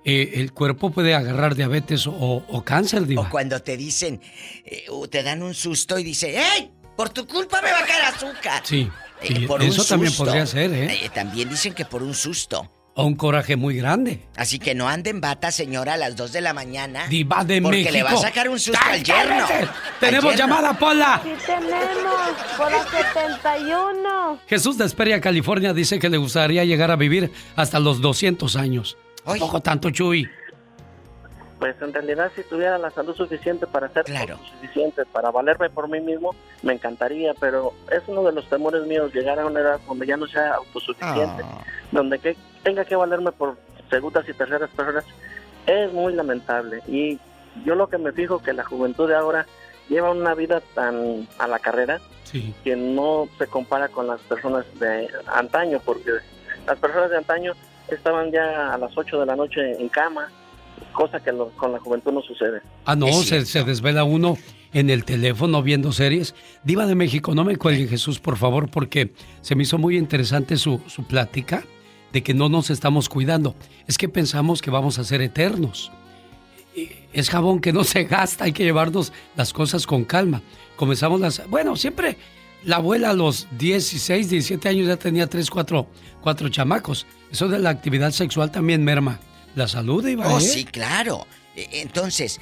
eh, 0.05 0.31
el 0.35 0.53
cuerpo 0.53 0.89
puede 0.91 1.15
agarrar 1.15 1.55
diabetes 1.55 2.07
o, 2.07 2.13
o 2.47 2.63
cáncer, 2.63 3.05
Diva. 3.05 3.23
O 3.23 3.29
cuando 3.29 3.61
te 3.61 3.77
dicen, 3.77 4.21
eh, 4.65 4.85
o 4.89 5.07
te 5.07 5.23
dan 5.23 5.41
un 5.43 5.53
susto 5.53 5.97
y 5.99 6.03
dice, 6.03 6.37
¡Ey! 6.37 6.71
Por 6.95 7.09
tu 7.09 7.25
culpa 7.25 7.59
me 7.61 7.71
va 7.71 7.79
a 7.79 7.85
caer 7.85 8.03
azúcar. 8.05 8.61
Sí, 8.63 8.87
Eh, 9.21 9.47
por 9.47 9.61
un 9.61 9.67
eso 9.67 9.83
también 9.83 10.13
podría 10.15 10.45
ser, 10.45 10.71
¿eh? 10.73 11.05
Eh, 11.05 11.09
También 11.13 11.49
dicen 11.49 11.73
que 11.73 11.85
por 11.85 12.03
un 12.03 12.13
susto. 12.13 12.69
O 12.95 13.05
un 13.05 13.15
coraje 13.15 13.55
muy 13.55 13.75
grande. 13.75 14.19
Así 14.35 14.59
que 14.59 14.75
no 14.75 14.87
anden 14.87 15.19
bata, 15.19 15.51
señora, 15.51 15.95
a 15.95 15.97
las 15.97 16.15
2 16.15 16.31
de 16.31 16.41
la 16.41 16.53
mañana. 16.53 17.07
Diva 17.07 17.43
de 17.43 17.59
porque 17.59 17.77
México. 17.79 17.93
le 17.93 18.03
va 18.03 18.11
a 18.11 18.17
sacar 18.17 18.47
un 18.49 18.59
susto 18.59 18.79
¡Ay, 18.85 18.99
al 18.99 19.03
yerno. 19.03 19.45
Al 19.47 19.69
¡Tenemos 19.99 20.35
yerno. 20.35 20.37
llamada, 20.37 20.77
Pola! 20.77 21.19
Sí 21.23 21.29
tenemos 21.43 22.13
por 22.55 22.71
la 22.71 22.83
71. 22.83 24.39
Jesús 24.47 24.77
de 24.77 24.85
Esperia, 24.85 25.19
California, 25.21 25.73
dice 25.73 25.97
que 25.97 26.07
le 26.09 26.17
gustaría 26.17 26.63
llegar 26.65 26.91
a 26.91 26.95
vivir 26.95 27.31
hasta 27.55 27.79
los 27.79 27.99
200 27.99 28.55
años. 28.55 28.95
¿A 29.25 29.33
poco 29.35 29.59
tanto, 29.61 29.89
Chuy? 29.89 30.29
Pues 31.63 31.81
en 31.81 31.93
realidad 31.93 32.29
si 32.35 32.43
tuviera 32.43 32.77
la 32.77 32.89
salud 32.91 33.15
suficiente 33.15 33.65
para 33.67 33.87
ser 33.87 34.05
suficiente 34.51 35.05
para 35.05 35.31
valerme 35.31 35.69
por 35.69 35.87
mí 35.87 36.01
mismo, 36.01 36.35
me 36.61 36.73
encantaría, 36.73 37.33
pero 37.39 37.71
es 37.89 38.03
uno 38.07 38.21
de 38.23 38.33
los 38.33 38.49
temores 38.49 38.85
míos 38.85 39.13
llegar 39.13 39.39
a 39.39 39.45
una 39.45 39.61
edad 39.61 39.79
donde 39.87 40.05
ya 40.05 40.17
no 40.17 40.27
sea 40.27 40.55
autosuficiente, 40.55 41.41
donde 41.93 42.19
que 42.19 42.35
tenga 42.63 42.83
que 42.83 42.97
valerme 42.97 43.31
por 43.31 43.55
segundas 43.89 44.27
y 44.27 44.33
terceras 44.33 44.69
personas, 44.71 45.05
es 45.65 45.93
muy 45.93 46.11
lamentable. 46.13 46.81
Y 46.85 47.17
yo 47.63 47.75
lo 47.75 47.87
que 47.87 47.97
me 47.97 48.11
fijo 48.11 48.39
que 48.43 48.51
la 48.51 48.65
juventud 48.65 49.07
de 49.07 49.15
ahora 49.15 49.45
lleva 49.87 50.11
una 50.11 50.33
vida 50.35 50.61
tan 50.75 51.25
a 51.39 51.47
la 51.47 51.59
carrera 51.59 52.01
Sí. 52.25 52.53
que 52.65 52.75
no 52.75 53.29
se 53.37 53.47
compara 53.47 53.87
con 53.87 54.07
las 54.07 54.19
personas 54.21 54.65
de 54.81 55.07
antaño, 55.27 55.79
porque 55.85 56.11
las 56.67 56.77
personas 56.77 57.09
de 57.09 57.17
antaño 57.19 57.53
estaban 57.87 58.31
ya 58.31 58.73
a 58.73 58.77
las 58.77 58.97
8 58.97 59.21
de 59.21 59.25
la 59.25 59.37
noche 59.37 59.61
en 59.79 59.87
cama, 59.87 60.29
cosa 60.93 61.19
que 61.19 61.31
lo- 61.31 61.49
con 61.51 61.71
la 61.71 61.79
juventud 61.79 62.11
no 62.13 62.21
sucede. 62.21 62.61
Ah, 62.85 62.95
no, 62.95 63.07
se, 63.11 63.45
se 63.45 63.63
desvela 63.63 64.03
uno 64.03 64.37
en 64.73 64.89
el 64.89 65.05
teléfono 65.05 65.61
viendo 65.61 65.91
series. 65.91 66.33
Diva 66.63 66.85
de 66.85 66.95
México, 66.95 67.33
no 67.35 67.43
me 67.43 67.57
cuelgue 67.57 67.87
Jesús, 67.87 68.19
por 68.19 68.37
favor, 68.37 68.69
porque 68.69 69.13
se 69.41 69.55
me 69.55 69.63
hizo 69.63 69.77
muy 69.77 69.97
interesante 69.97 70.57
su, 70.57 70.81
su 70.87 71.03
plática. 71.03 71.63
de 72.11 72.21
que 72.21 72.33
no 72.35 72.47
nos 72.47 72.69
estamos 72.69 73.09
cuidando. 73.09 73.55
Es 73.87 73.97
que 73.97 74.07
pensamos 74.07 74.61
que 74.61 74.69
vamos 74.69 74.99
a 74.99 75.03
ser 75.03 75.21
eternos. 75.21 75.91
Es 77.11 77.29
jabón 77.29 77.59
que 77.59 77.73
no 77.73 77.83
se 77.83 78.03
gasta, 78.05 78.45
hay 78.45 78.51
que 78.53 78.63
llevarnos 78.63 79.11
las 79.35 79.51
cosas 79.53 79.85
con 79.87 80.03
calma. 80.05 80.41
Comenzamos 80.75 81.19
las... 81.19 81.47
Bueno, 81.49 81.75
siempre 81.75 82.17
la 82.65 82.77
abuela 82.77 83.11
a 83.11 83.13
los 83.13 83.47
16, 83.57 84.29
17 84.29 84.69
años 84.69 84.87
ya 84.87 84.97
tenía 84.97 85.27
3, 85.27 85.49
4, 85.49 85.87
4 86.21 86.49
chamacos. 86.49 87.05
Eso 87.31 87.47
de 87.47 87.59
la 87.59 87.69
actividad 87.71 88.11
sexual 88.11 88.51
también 88.51 88.83
merma 88.83 89.19
la 89.55 89.67
salud, 89.67 90.05
Iván. 90.07 90.31
Oh, 90.31 90.39
sí, 90.39 90.65
claro. 90.65 91.25
E- 91.55 91.81
Entonces, 91.81 92.39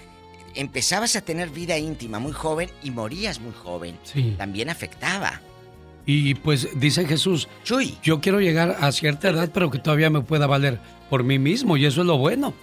empezabas 0.55 1.15
a 1.15 1.21
tener 1.21 1.49
vida 1.49 1.77
íntima 1.77 2.19
muy 2.19 2.31
joven 2.33 2.69
y 2.83 2.91
morías 2.91 3.39
muy 3.39 3.53
joven. 3.53 3.97
Sí. 4.03 4.35
También 4.37 4.69
afectaba. 4.69 5.41
Y 6.05 6.33
pues 6.35 6.67
dice 6.79 7.05
Jesús, 7.05 7.47
yo 8.03 8.19
quiero 8.21 8.39
llegar 8.41 8.75
a 8.81 8.91
cierta 8.91 9.29
edad, 9.29 9.49
pero 9.53 9.69
que 9.69 9.77
todavía 9.79 10.09
me 10.09 10.21
pueda 10.21 10.47
valer 10.47 10.79
por 11.09 11.23
mí 11.23 11.37
mismo, 11.37 11.77
y 11.77 11.85
eso 11.85 12.01
es 12.01 12.07
lo 12.07 12.17
bueno. 12.17 12.53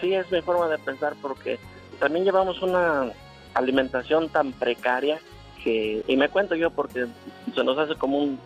Sí, 0.00 0.12
es 0.12 0.30
mi 0.30 0.42
forma 0.42 0.68
de 0.68 0.78
pensar 0.78 1.14
porque 1.22 1.58
también 1.98 2.24
llevamos 2.24 2.60
una 2.62 3.10
alimentación 3.54 4.28
tan 4.28 4.52
precaria 4.52 5.18
que, 5.62 6.04
y 6.06 6.16
me 6.16 6.28
cuento 6.28 6.54
yo 6.54 6.70
porque 6.70 7.06
se 7.54 7.64
nos 7.64 7.78
hace 7.78 7.94
común 7.94 8.38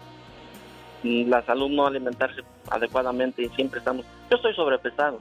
la 1.03 1.45
salud 1.45 1.69
no 1.71 1.87
alimentarse 1.87 2.43
adecuadamente 2.71 3.43
y 3.43 3.49
siempre 3.51 3.79
estamos, 3.79 4.05
yo 4.31 4.37
estoy 4.37 4.55
sobrepesado. 4.55 5.21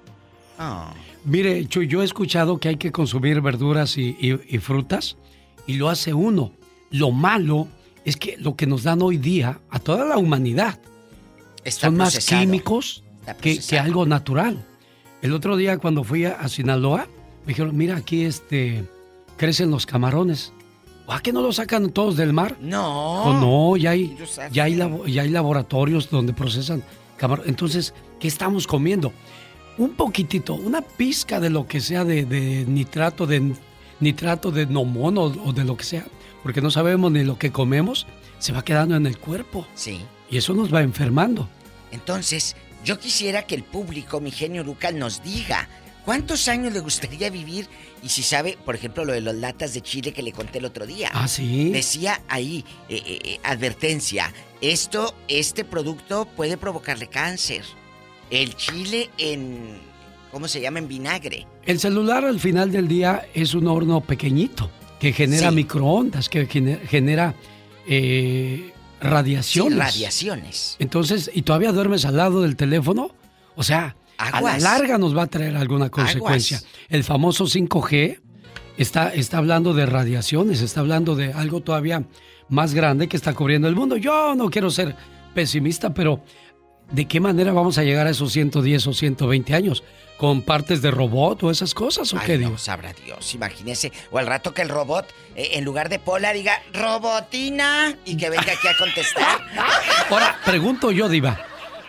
Mire, 1.23 1.65
Chuy, 1.67 1.87
yo 1.87 2.01
he 2.01 2.05
escuchado 2.05 2.57
que 2.59 2.69
hay 2.69 2.77
que 2.77 2.91
consumir 2.91 3.41
verduras 3.41 3.97
y, 3.97 4.15
y- 4.19 4.55
y 4.55 4.57
frutas, 4.59 5.17
y 5.67 5.73
lo 5.75 5.89
hace 5.89 6.13
uno. 6.13 6.51
Lo 6.89 7.11
malo 7.11 7.67
es 8.05 8.17
que 8.17 8.37
lo 8.37 8.55
que 8.55 8.65
nos 8.65 8.83
dan 8.83 9.01
hoy 9.01 9.17
día 9.17 9.59
a 9.69 9.79
toda 9.79 10.05
la 10.05 10.17
humanidad 10.17 10.79
Está 11.63 11.87
son 11.87 11.97
más 11.97 12.13
procesado. 12.13 12.41
químicos 12.41 13.03
Está 13.21 13.35
que, 13.35 13.59
que 13.59 13.77
algo 13.79 14.05
natural. 14.05 14.63
El 15.21 15.33
otro 15.33 15.57
día 15.57 15.77
cuando 15.77 16.03
fui 16.03 16.25
a, 16.25 16.33
a 16.39 16.47
Sinaloa, 16.47 17.07
me 17.45 17.49
dijeron, 17.49 17.75
mira, 17.75 17.97
aquí 17.97 18.23
este, 18.23 18.85
crecen 19.35 19.69
los 19.69 19.85
camarones. 19.85 20.53
¿A 21.07 21.21
qué 21.21 21.31
no 21.31 21.41
los 21.41 21.55
sacan 21.55 21.89
todos 21.91 22.17
del 22.17 22.33
mar? 22.33 22.57
No. 22.59 23.23
Oh, 23.23 23.33
no, 23.71 23.77
ya 23.77 23.91
hay, 23.91 24.17
ya 24.51 24.65
hay, 24.65 24.75
labo- 24.75 25.05
ya 25.07 25.21
hay 25.21 25.29
laboratorios 25.29 26.09
donde 26.09 26.33
procesan 26.33 26.83
camarón. 27.15 27.45
Entonces, 27.47 27.93
¿qué 28.19 28.27
estamos 28.27 28.67
comiendo? 28.67 29.13
Un 29.77 29.91
poquitito, 29.91 30.55
una 30.55 30.81
pizca 30.81 31.39
de 31.39 31.49
lo 31.49 31.65
que 31.67 31.79
sea 31.79 32.03
de, 32.03 32.25
de 32.25 32.65
nitrato, 32.67 33.25
de 33.25 33.53
nitrato 33.99 34.51
de 34.51 34.65
nomón 34.65 35.17
o, 35.17 35.23
o 35.23 35.53
de 35.53 35.63
lo 35.63 35.77
que 35.77 35.83
sea, 35.85 36.05
porque 36.43 36.61
no 36.61 36.71
sabemos 36.71 37.11
ni 37.11 37.23
lo 37.23 37.37
que 37.39 37.51
comemos, 37.51 38.05
se 38.39 38.51
va 38.53 38.63
quedando 38.65 38.95
en 38.95 39.05
el 39.05 39.17
cuerpo. 39.17 39.65
Sí. 39.75 40.01
Y 40.29 40.37
eso 40.37 40.53
nos 40.53 40.73
va 40.73 40.81
enfermando. 40.81 41.47
Entonces, 41.91 42.55
yo 42.83 42.99
quisiera 42.99 43.43
que 43.43 43.55
el 43.55 43.63
público, 43.63 44.19
mi 44.19 44.31
genio 44.31 44.63
Lucal, 44.63 44.99
nos 44.99 45.23
diga 45.23 45.69
cuántos 46.07 46.47
años 46.47 46.71
le 46.71 46.79
gustaría 46.79 47.29
vivir 47.29 47.67
y 48.01 48.07
si 48.07 48.23
sabe, 48.23 48.57
por 48.63 48.75
ejemplo, 48.75 49.03
lo 49.03 49.11
de 49.11 49.19
las 49.19 49.35
latas 49.35 49.73
de 49.73 49.81
chile 49.81 50.13
que 50.13 50.21
le 50.23 50.31
conté 50.31 50.59
el 50.59 50.65
otro 50.65 50.85
día. 50.85 51.09
Ah, 51.13 51.27
sí. 51.27 51.69
Decía 51.71 52.21
ahí, 52.29 52.63
eh, 52.87 53.01
eh, 53.05 53.19
eh, 53.25 53.39
advertencia, 53.43 54.33
esto, 54.61 55.13
este 55.27 55.65
producto 55.65 56.25
puede 56.33 56.55
provocarle 56.55 57.07
cáncer. 57.07 57.63
El 58.29 58.55
chile 58.55 59.09
en, 59.17 59.79
¿cómo 60.31 60.47
se 60.47 60.61
llama? 60.61 60.79
En 60.79 60.87
vinagre. 60.87 61.45
El 61.65 61.77
celular 61.77 62.23
al 62.23 62.39
final 62.39 62.71
del 62.71 62.87
día 62.87 63.27
es 63.33 63.53
un 63.53 63.67
horno 63.67 63.99
pequeñito 63.99 64.71
que 65.01 65.11
genera 65.11 65.49
Sí. 65.49 65.55
microondas, 65.55 66.29
que 66.29 66.45
gene- 66.47 66.79
genera 66.87 67.35
eh, 67.85 68.71
radiaciones. 69.01 69.73
Sí, 69.73 69.79
radiaciones. 69.79 70.75
Entonces, 70.79 71.29
¿y 71.33 71.41
todavía 71.41 71.73
duermes 71.73 72.05
al 72.05 72.15
lado 72.15 72.43
del 72.43 72.55
teléfono? 72.55 73.11
O 73.57 73.63
sea, 73.63 73.95
a 74.17 74.41
la 74.41 74.57
larga 74.57 74.97
nos 74.97 75.15
va 75.15 75.23
a 75.23 75.27
traer 75.27 75.55
alguna 75.55 75.89
consecuencia. 75.89 76.61
El 76.89 77.03
famoso 77.03 77.45
5G 77.45 78.19
está, 78.77 79.13
está 79.13 79.37
hablando 79.37 79.73
de 79.73 79.85
radiaciones, 79.85 80.61
está 80.61 80.79
hablando 80.79 81.15
de 81.15 81.33
algo 81.33 81.61
todavía 81.61 82.03
más 82.49 82.73
grande 82.73 83.07
que 83.07 83.17
está 83.17 83.33
cubriendo 83.33 83.67
el 83.67 83.75
mundo. 83.75 83.97
Yo 83.97 84.35
no 84.35 84.49
quiero 84.49 84.71
ser 84.71 84.95
pesimista, 85.33 85.93
pero 85.93 86.23
¿de 86.91 87.05
qué 87.05 87.19
manera 87.19 87.51
vamos 87.51 87.77
a 87.77 87.83
llegar 87.83 88.07
a 88.07 88.11
esos 88.11 88.31
110 88.31 88.87
o 88.87 88.93
120 88.93 89.53
años? 89.53 89.83
¿Con 90.17 90.41
partes 90.41 90.81
de 90.81 90.89
robot 90.89 91.43
o 91.43 91.51
esas 91.51 91.75
cosas 91.75 92.11
o 92.11 92.17
Ay, 92.17 92.25
qué 92.25 92.33
no, 92.39 92.45
digo? 92.47 92.57
sabrá 92.57 92.91
Dios, 92.93 93.35
imagínese. 93.35 93.91
O 94.09 94.17
al 94.17 94.25
rato 94.25 94.51
que 94.51 94.63
el 94.63 94.69
robot, 94.69 95.05
eh, 95.35 95.49
en 95.53 95.63
lugar 95.63 95.89
de 95.89 95.99
Pola, 95.99 96.33
diga 96.33 96.59
robotina 96.73 97.95
y 98.03 98.17
que 98.17 98.31
venga 98.31 98.51
aquí 98.51 98.67
a 98.67 98.75
contestar. 98.77 99.41
Ahora, 100.09 100.39
pregunto 100.43 100.89
yo, 100.91 101.07
Diva. 101.07 101.39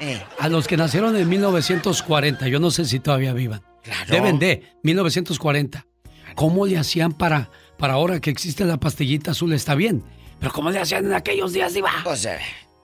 Eh. 0.01 0.23
A 0.39 0.49
los 0.49 0.67
que 0.67 0.77
nacieron 0.77 1.17
en 1.17 1.29
1940, 1.29 2.49
yo 2.49 2.61
no 2.61 2.71
sé 2.71 2.85
si 2.85 3.01
todavía 3.01 3.33
vivan. 3.33 3.63
Deben 4.09 4.39
de, 4.39 4.75
1940. 4.83 5.87
¿Cómo 6.35 6.67
le 6.67 6.79
hacían 6.79 7.13
para, 7.13 7.51
para 7.79 7.95
ahora 7.95 8.21
que 8.21 8.31
existe 8.31 8.65
la 8.65 8.79
pastillita 8.79 9.33
azul? 9.33 9.53
Está 9.53 9.75
bien. 9.75 10.05
Pero 10.39 10.53
¿cómo 10.53 10.71
le 10.71 10.79
hacían 10.79 11.07
en 11.07 11.15
aquellos 11.15 11.53
días, 11.53 11.75
Diva? 11.75 11.91
Pues, 12.05 12.29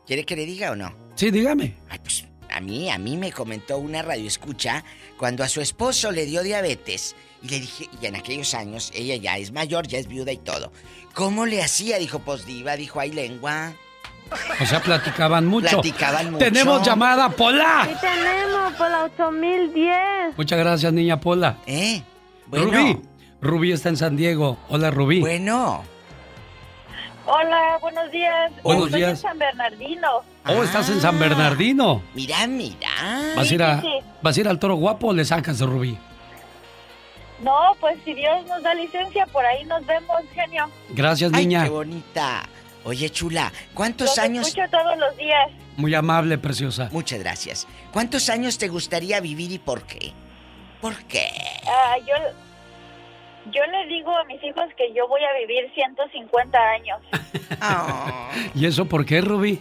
¿quiere 0.07 0.25
que 0.25 0.35
le 0.35 0.45
diga 0.45 0.73
o 0.73 0.77
no? 0.77 0.93
Sí, 1.15 1.31
dígame. 1.31 1.77
Ay, 1.89 1.99
pues 2.03 2.25
a 2.51 2.61
mí, 2.61 2.91
a 2.91 2.99
mí 2.99 3.17
me 3.17 3.33
comentó 3.33 3.79
una 3.79 4.03
radioescucha 4.03 4.85
cuando 5.19 5.43
a 5.45 5.49
su 5.49 5.61
esposo 5.61 6.11
le 6.11 6.27
dio 6.27 6.43
diabetes. 6.43 7.17
Y 7.43 7.49
le 7.49 7.61
dije, 7.61 7.89
y 8.01 8.07
en 8.07 8.17
aquellos 8.17 8.55
años, 8.55 8.91
ella 8.95 9.17
ya 9.17 9.39
es 9.39 9.53
mayor, 9.53 9.87
ya 9.87 9.99
es 9.99 10.07
viuda 10.07 10.33
y 10.33 10.39
todo. 10.39 10.73
¿Cómo 11.15 11.47
le 11.47 11.63
hacía? 11.63 11.99
Dijo, 11.99 12.21
pues 12.21 12.47
diva, 12.47 12.77
dijo, 12.77 13.01
hay 13.01 13.13
lengua. 13.13 13.75
O 14.61 14.67
sea, 14.67 14.81
platicaban 14.81 15.47
mucho. 15.47 15.81
Platicaban 15.81 16.33
mucho. 16.33 16.45
Tenemos 16.45 16.83
llamada, 16.83 17.29
Pola. 17.29 17.87
Sí 17.89 17.95
tenemos 18.01 18.73
por 18.75 18.91
la 18.91 19.05
8010. 19.05 20.37
Muchas 20.37 20.59
gracias, 20.59 20.93
niña 20.93 21.21
Pola. 21.21 21.57
¿Eh? 21.67 22.03
Bueno. 22.47 22.67
Rubí. 22.67 23.01
Rubí 23.41 23.73
está 23.73 23.91
en 23.91 23.97
San 23.97 24.17
Diego. 24.17 24.59
Hola, 24.69 24.91
Rubí. 24.91 25.21
Bueno. 25.21 25.85
Hola, 27.27 27.79
buenos 27.81 28.11
días. 28.11 28.53
Buenos 28.63 28.87
Estoy 28.87 29.01
días. 29.01 29.11
en 29.13 29.17
San 29.17 29.39
Bernardino. 29.39 30.09
Oh, 30.47 30.63
estás 30.63 30.91
en 30.91 31.01
San 31.01 31.19
Bernardino. 31.19 32.03
Mira, 32.15 32.47
mira. 32.47 32.89
¿Vas 33.35 33.51
a, 33.51 33.55
ir 33.55 33.63
a, 33.63 33.81
Sí, 33.81 33.87
sí, 33.87 33.93
sí. 34.01 34.07
¿Vas 34.21 34.37
a 34.37 34.41
ir 34.41 34.49
al 34.49 34.59
toro 34.59 34.75
guapo 34.75 35.09
o 35.09 35.13
le 35.15 35.25
sacas 35.25 35.59
de 35.59 35.67
Rubí? 35.67 35.99
No, 37.43 37.75
pues 37.81 37.97
si 38.05 38.15
Dios 38.15 38.47
nos 38.47 38.63
da 38.63 38.75
licencia, 38.75 39.27
por 39.27 39.45
ahí 39.45 39.65
nos 39.65 39.85
vemos, 39.87 40.17
genio. 40.35 40.69
Gracias, 40.91 41.31
Ay, 41.35 41.47
niña. 41.47 41.65
qué 41.65 41.71
bonita. 41.71 42.43
Oye, 42.85 43.09
chula, 43.11 43.51
¿cuántos 43.73 44.09
Los 44.09 44.19
años? 44.19 44.49
escucho 44.49 44.69
todos 44.71 44.97
los 44.99 45.17
días. 45.17 45.51
Muy 45.77 45.95
amable, 45.95 46.37
preciosa. 46.39 46.89
Muchas 46.93 47.19
gracias. 47.19 47.67
¿Cuántos 47.93 48.29
años 48.29 48.59
te 48.59 48.69
gustaría 48.69 49.21
vivir 49.21 49.51
y 49.53 49.59
por 49.59 49.85
qué? 49.85 50.13
¿Por 50.81 50.95
qué? 51.05 51.29
Ah, 51.67 51.97
yo, 52.07 52.15
yo 53.51 53.65
le 53.67 53.87
digo 53.87 54.15
a 54.15 54.25
mis 54.25 54.43
hijos 54.45 54.67
que 54.77 54.93
yo 54.95 55.09
voy 55.09 55.23
a 55.25 55.33
vivir 55.41 55.73
150 55.75 56.59
años. 56.59 57.01
¿Y 58.55 58.67
eso 58.67 58.85
por 58.85 59.07
qué, 59.07 59.23
Rubí? 59.23 59.61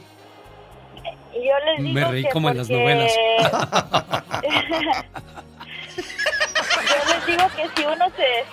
Y 1.34 1.48
yo 1.48 1.54
les 1.66 1.78
digo 1.78 1.94
Me 1.94 2.06
reí 2.06 2.24
que 2.24 2.30
como 2.30 2.50
en 2.50 2.58
las 2.58 2.70
novelas. 2.70 3.12
yo 5.94 7.14
les 7.14 7.26
digo 7.26 7.48
que 7.56 7.70
si 7.76 7.86
uno 7.88 8.06
se 8.18 8.44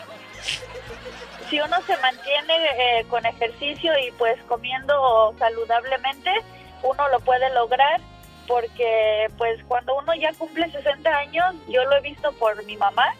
si 1.51 1.61
uno 1.61 1.77
se 1.87 1.97
mantiene 1.99 2.55
eh, 3.01 3.05
con 3.09 3.27
ejercicio 3.27 3.93
y 3.99 4.11
pues 4.13 4.41
comiendo 4.49 5.35
saludablemente 5.39 6.31
uno 6.83 7.09
lo 7.09 7.21
puede 7.21 7.51
lograr 7.51 8.01
porque 8.47 9.29
pues 9.37 9.63
cuando 9.69 9.97
uno 9.97 10.15
ya 10.15 10.33
cumple 10.35 10.71
60 10.71 11.11
años 11.11 11.55
yo 11.69 11.85
lo 11.85 11.97
he 11.97 12.01
visto 12.01 12.33
por 12.33 12.65
mi 12.65 12.77
mamá 12.77 13.15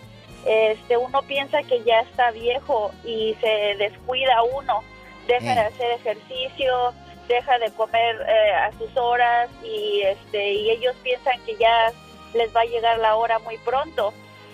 este 0.47 0.97
uno 0.97 1.21
piensa 1.23 1.63
que 1.65 1.83
ya 1.85 2.01
está 2.01 2.31
viejo 2.31 2.93
y 3.05 3.37
se 3.41 3.77
descuida 3.79 4.43
uno 4.43 4.83
deja 5.27 5.55
de 5.55 5.61
Eh. 5.61 5.67
hacer 5.67 5.91
ejercicio 5.93 6.95
deja 7.29 7.59
de 7.59 7.71
comer 7.73 8.17
eh, 8.27 8.53
a 8.55 8.73
sus 8.79 8.97
horas 8.97 9.49
y 9.63 10.01
este 10.03 10.53
y 10.53 10.71
ellos 10.71 10.97
piensan 11.03 11.39
que 11.45 11.57
ya 11.57 11.93
les 12.35 12.55
va 12.55 12.63
a 12.63 12.65
llegar 12.65 12.99
la 12.99 13.17
hora 13.17 13.39
muy 13.41 13.59
pronto 13.59 14.13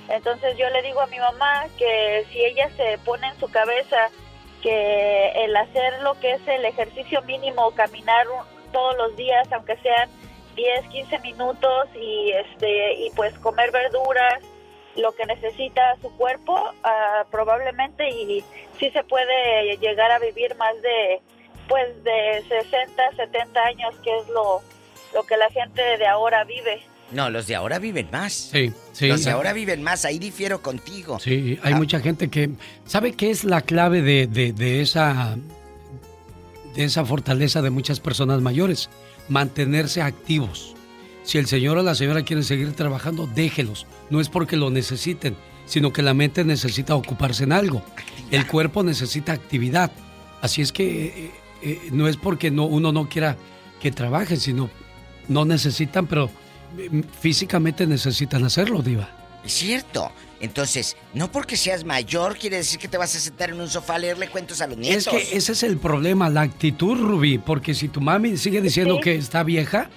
entonces 0.08 0.56
yo 0.56 0.68
le 0.70 0.82
digo 0.82 1.00
a 1.00 1.06
mi 1.06 1.18
mamá 1.18 1.66
que 1.78 2.24
si 2.30 2.44
ella 2.44 2.70
se 2.76 2.98
pone 2.98 3.26
en 3.28 3.38
su 3.38 3.50
cabeza 3.50 4.10
que 4.62 5.32
el 5.44 5.56
hacer 5.56 6.00
lo 6.02 6.18
que 6.18 6.32
es 6.32 6.48
el 6.48 6.64
ejercicio 6.64 7.22
mínimo, 7.22 7.70
caminar 7.72 8.26
todos 8.72 8.96
los 8.96 9.16
días, 9.16 9.46
aunque 9.52 9.76
sean 9.78 10.08
10, 10.54 10.88
15 10.88 11.18
minutos 11.20 11.88
y 11.94 12.32
este 12.32 12.94
y 12.94 13.10
pues 13.10 13.38
comer 13.38 13.70
verduras, 13.70 14.42
lo 14.96 15.12
que 15.12 15.26
necesita 15.26 15.96
su 16.00 16.14
cuerpo, 16.16 16.72
ah, 16.82 17.26
probablemente 17.30 18.08
y 18.08 18.42
sí 18.78 18.90
se 18.90 19.04
puede 19.04 19.76
llegar 19.78 20.10
a 20.10 20.18
vivir 20.18 20.56
más 20.56 20.80
de 20.82 21.20
pues 21.68 22.02
de 22.04 22.44
60, 22.48 23.16
70 23.16 23.60
años, 23.60 23.94
que 24.02 24.16
es 24.16 24.28
lo 24.28 24.62
lo 25.14 25.24
que 25.24 25.36
la 25.36 25.50
gente 25.50 25.82
de 25.98 26.06
ahora 26.06 26.44
vive. 26.44 26.82
No, 27.12 27.30
los 27.30 27.46
de 27.46 27.54
ahora 27.54 27.78
viven 27.78 28.08
más. 28.10 28.32
Sí, 28.52 28.72
sí. 28.92 29.06
Los 29.08 29.24
de 29.24 29.30
ahora 29.30 29.52
viven 29.52 29.82
más, 29.82 30.04
ahí 30.04 30.18
difiero 30.18 30.60
contigo. 30.60 31.18
Sí, 31.20 31.58
hay 31.62 31.74
mucha 31.74 32.00
gente 32.00 32.28
que... 32.28 32.50
¿Sabe 32.84 33.12
qué 33.12 33.30
es 33.30 33.44
la 33.44 33.60
clave 33.60 34.02
de, 34.02 34.26
de- 34.26 34.52
de 34.52 34.80
esa... 34.82 35.36
de 36.74 36.84
esa 36.84 37.04
fortaleza 37.04 37.62
de 37.62 37.70
muchas 37.70 38.00
personas 38.00 38.40
mayores, 38.40 38.90
mantenerse 39.28 40.02
activos. 40.02 40.74
Si 41.22 41.38
el 41.38 41.46
señor 41.46 41.78
o 41.78 41.82
la 41.82 41.94
señora 41.94 42.22
quieren 42.22 42.44
seguir 42.44 42.72
trabajando, 42.72 43.26
déjelos. 43.34 43.86
No 44.10 44.20
es 44.20 44.28
porque 44.28 44.56
lo 44.56 44.70
necesiten, 44.70 45.36
sino 45.64 45.92
que 45.92 46.02
la 46.02 46.12
mente 46.14 46.44
necesita 46.44 46.94
ocuparse 46.96 47.44
en 47.44 47.52
algo. 47.52 47.82
El 48.30 48.46
cuerpo 48.46 48.82
necesita 48.82 49.32
actividad. 49.32 49.90
Así 50.42 50.60
es 50.62 50.72
que 50.72 51.06
eh, 51.06 51.30
eh, 51.62 51.80
no 51.92 52.08
es 52.08 52.16
porque 52.16 52.50
no, 52.50 52.64
uno 52.66 52.92
no 52.92 53.08
quiera 53.08 53.36
que 53.80 53.90
trabajen, 53.92 54.38
sino 54.38 54.70
no 55.28 55.44
necesitan, 55.44 56.06
pero 56.06 56.26
eh, 56.26 56.30
físicamente 57.20 57.86
necesitan 57.86 58.44
hacerlo, 58.44 58.82
Diva. 58.82 59.08
Es 59.44 59.52
cierto. 59.52 60.10
Entonces, 60.40 60.96
no 61.14 61.30
porque 61.32 61.56
seas 61.56 61.84
mayor 61.84 62.36
quiere 62.36 62.58
decir 62.58 62.78
que 62.78 62.88
te 62.88 62.98
vas 62.98 63.14
a 63.16 63.20
sentar 63.20 63.50
en 63.50 63.60
un 63.60 63.68
sofá 63.68 63.94
a 63.94 63.98
leerle 63.98 64.28
cuentos 64.28 64.60
a 64.60 64.66
los 64.66 64.76
nietos. 64.76 65.06
Es 65.06 65.28
que 65.28 65.36
ese 65.36 65.52
es 65.52 65.62
el 65.62 65.78
problema, 65.78 66.28
la 66.28 66.42
actitud, 66.42 66.98
Rubí, 66.98 67.38
porque 67.38 67.72
si 67.72 67.88
tu 67.88 68.00
mami 68.00 68.36
sigue 68.36 68.60
diciendo 68.60 69.00
que 69.00 69.14
está 69.14 69.42
vieja, 69.42 69.88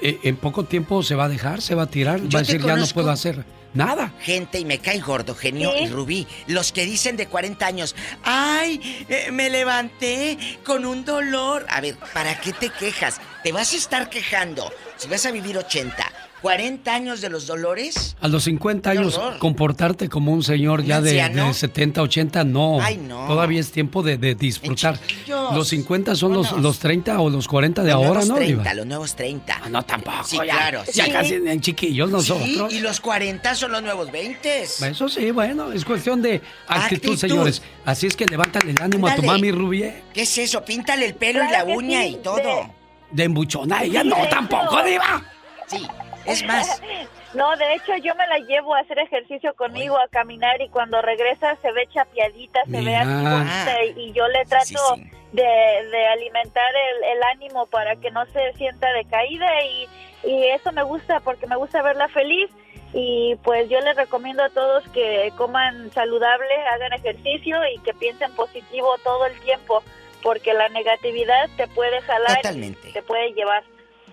eh, 0.00 0.18
en 0.22 0.36
poco 0.36 0.64
tiempo 0.64 1.02
se 1.02 1.14
va 1.14 1.24
a 1.24 1.28
dejar, 1.28 1.60
se 1.60 1.74
va 1.74 1.82
a 1.82 1.86
tirar, 1.86 2.20
va 2.34 2.38
a 2.38 2.42
decir 2.42 2.62
ya 2.62 2.76
no 2.76 2.86
puedo 2.86 3.10
hacer 3.10 3.44
nada. 3.74 4.12
Gente, 4.20 4.58
y 4.58 4.64
me 4.64 4.78
cae 4.78 5.00
gordo, 5.00 5.34
genio 5.34 5.72
y 5.78 5.86
Rubí, 5.86 6.26
los 6.46 6.72
que 6.72 6.84
dicen 6.84 7.16
de 7.16 7.26
40 7.26 7.66
años, 7.66 7.94
ay, 8.22 9.06
eh, 9.08 9.30
me 9.30 9.50
levanté 9.50 10.38
con 10.64 10.84
un 10.84 11.04
dolor. 11.04 11.66
A 11.68 11.80
ver, 11.80 11.96
¿para 12.12 12.40
qué 12.40 12.52
te 12.52 12.70
quejas? 12.70 13.20
Te 13.42 13.52
vas 13.52 13.72
a 13.72 13.76
estar 13.76 14.08
quejando 14.08 14.72
si 14.96 15.08
vas 15.08 15.26
a 15.26 15.30
vivir 15.30 15.56
80 15.58 16.31
40 16.42 16.92
años 16.92 17.20
de 17.20 17.30
los 17.30 17.46
dolores. 17.46 18.16
A 18.20 18.28
los 18.28 18.44
50 18.44 18.90
años, 18.90 19.20
comportarte 19.38 20.08
como 20.08 20.32
un 20.32 20.42
señor 20.42 20.84
ya 20.84 21.00
de, 21.00 21.22
70, 21.54 22.02
80, 22.02 22.44
no. 22.44 22.80
Ay, 22.80 22.96
no. 22.96 23.26
Todavía 23.26 23.60
es 23.60 23.70
tiempo 23.70 24.02
de, 24.02 24.34
disfrutar. 24.34 24.98
Los 25.26 25.68
50 25.68 26.16
son 26.16 26.32
los, 26.32 26.52
los 26.52 26.80
30 26.80 27.20
o 27.20 27.30
los 27.30 27.46
40 27.46 27.84
de 27.84 27.92
ahora, 27.92 28.24
¿no? 28.24 28.34
30, 28.34 28.74
los 28.74 28.86
nuevos 28.86 29.14
30. 29.14 29.60
Ah, 29.64 29.68
no, 29.68 29.82
tampoco. 29.84 30.24
Sí, 30.24 30.38
claro. 30.38 30.82
Ya 30.92 31.10
casi 31.10 31.34
en 31.34 31.60
chiquillos 31.60 32.10
nosotros. 32.10 32.72
y 32.72 32.80
los 32.80 33.00
40 33.00 33.54
son 33.54 33.72
los 33.72 33.82
nuevos 33.82 34.10
20. 34.10 34.62
Eso 34.62 35.08
sí, 35.08 35.30
bueno, 35.30 35.72
es 35.72 35.84
cuestión 35.84 36.20
de 36.20 36.42
actitud, 36.66 37.16
señores. 37.16 37.62
Así 37.84 38.06
es 38.08 38.16
que 38.16 38.26
levántale 38.26 38.72
el 38.72 38.82
ánimo 38.82 39.06
a 39.06 39.14
tu 39.14 39.22
mami, 39.22 39.52
Rubie. 39.52 40.02
¿Qué 40.12 40.22
es 40.22 40.38
eso? 40.38 40.64
Píntale 40.64 41.06
el 41.06 41.14
pelo 41.14 41.44
y 41.44 41.52
la 41.52 41.64
uña 41.64 42.04
y 42.04 42.16
todo. 42.16 42.68
De 43.10 43.24
embuchona, 43.24 43.84
ella 43.84 44.02
no, 44.02 44.16
tampoco, 44.28 44.82
diva. 44.82 45.22
Sí, 45.66 45.86
es 46.26 46.44
más. 46.44 46.82
No, 47.34 47.56
de 47.56 47.72
hecho 47.72 47.96
yo 47.96 48.14
me 48.14 48.26
la 48.26 48.36
llevo 48.40 48.74
a 48.74 48.80
hacer 48.80 48.98
ejercicio 48.98 49.54
conmigo, 49.54 49.98
a 49.98 50.06
caminar 50.08 50.60
y 50.60 50.68
cuando 50.68 51.00
regresa 51.00 51.56
se 51.62 51.72
ve 51.72 51.88
chapiadita, 51.90 52.60
se 52.70 52.82
ve 52.82 52.94
así 52.94 53.70
y 53.96 54.12
yo 54.12 54.28
le 54.28 54.44
trato 54.44 54.96
De, 55.32 55.42
de, 55.42 56.06
alimentar 56.08 56.70
el, 56.74 57.16
el, 57.16 57.22
ánimo 57.22 57.64
para 57.64 57.96
que 57.96 58.10
no 58.10 58.26
se 58.26 58.52
sienta 58.58 58.92
decaída 58.92 59.46
y, 59.64 59.88
y 60.28 60.44
eso 60.48 60.72
me 60.72 60.82
gusta 60.82 61.20
porque 61.20 61.46
me 61.46 61.56
gusta 61.56 61.80
verla 61.80 62.06
feliz 62.08 62.50
y 62.92 63.36
pues 63.42 63.68
yo 63.70 63.80
les 63.80 63.96
recomiendo 63.96 64.44
a 64.44 64.50
todos 64.50 64.86
que 64.90 65.32
coman 65.36 65.90
saludable, 65.92 66.54
hagan 66.70 66.92
ejercicio 66.92 67.56
y 67.74 67.78
que 67.78 67.94
piensen 67.94 68.30
positivo 68.32 68.94
todo 69.02 69.24
el 69.24 69.40
tiempo 69.40 69.82
porque 70.22 70.52
la 70.54 70.68
negatividad 70.68 71.48
te 71.56 71.66
puede 71.68 72.00
jalar 72.02 72.40
y 72.54 72.72
te 72.92 73.02
puede 73.02 73.32
llevar. 73.32 73.64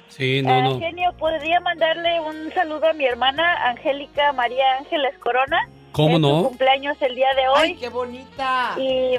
Sí, 0.09 0.41
no, 0.41 0.61
no. 0.61 0.79
Genio, 0.79 1.13
¿podría 1.17 1.59
mandarle 1.59 2.19
un 2.19 2.51
saludo 2.53 2.89
a 2.89 2.93
mi 2.93 3.05
hermana 3.05 3.69
Angélica 3.69 4.33
María 4.33 4.77
Ángeles 4.79 5.17
Corona? 5.19 5.69
¿Cómo 5.91 6.19
no? 6.19 6.41
Su 6.41 6.47
cumpleaños 6.49 6.97
el 7.01 7.15
día 7.15 7.29
de 7.35 7.47
hoy. 7.47 7.69
¡Ay, 7.69 7.75
qué 7.75 7.89
bonita! 7.89 8.75
Y 8.77 9.15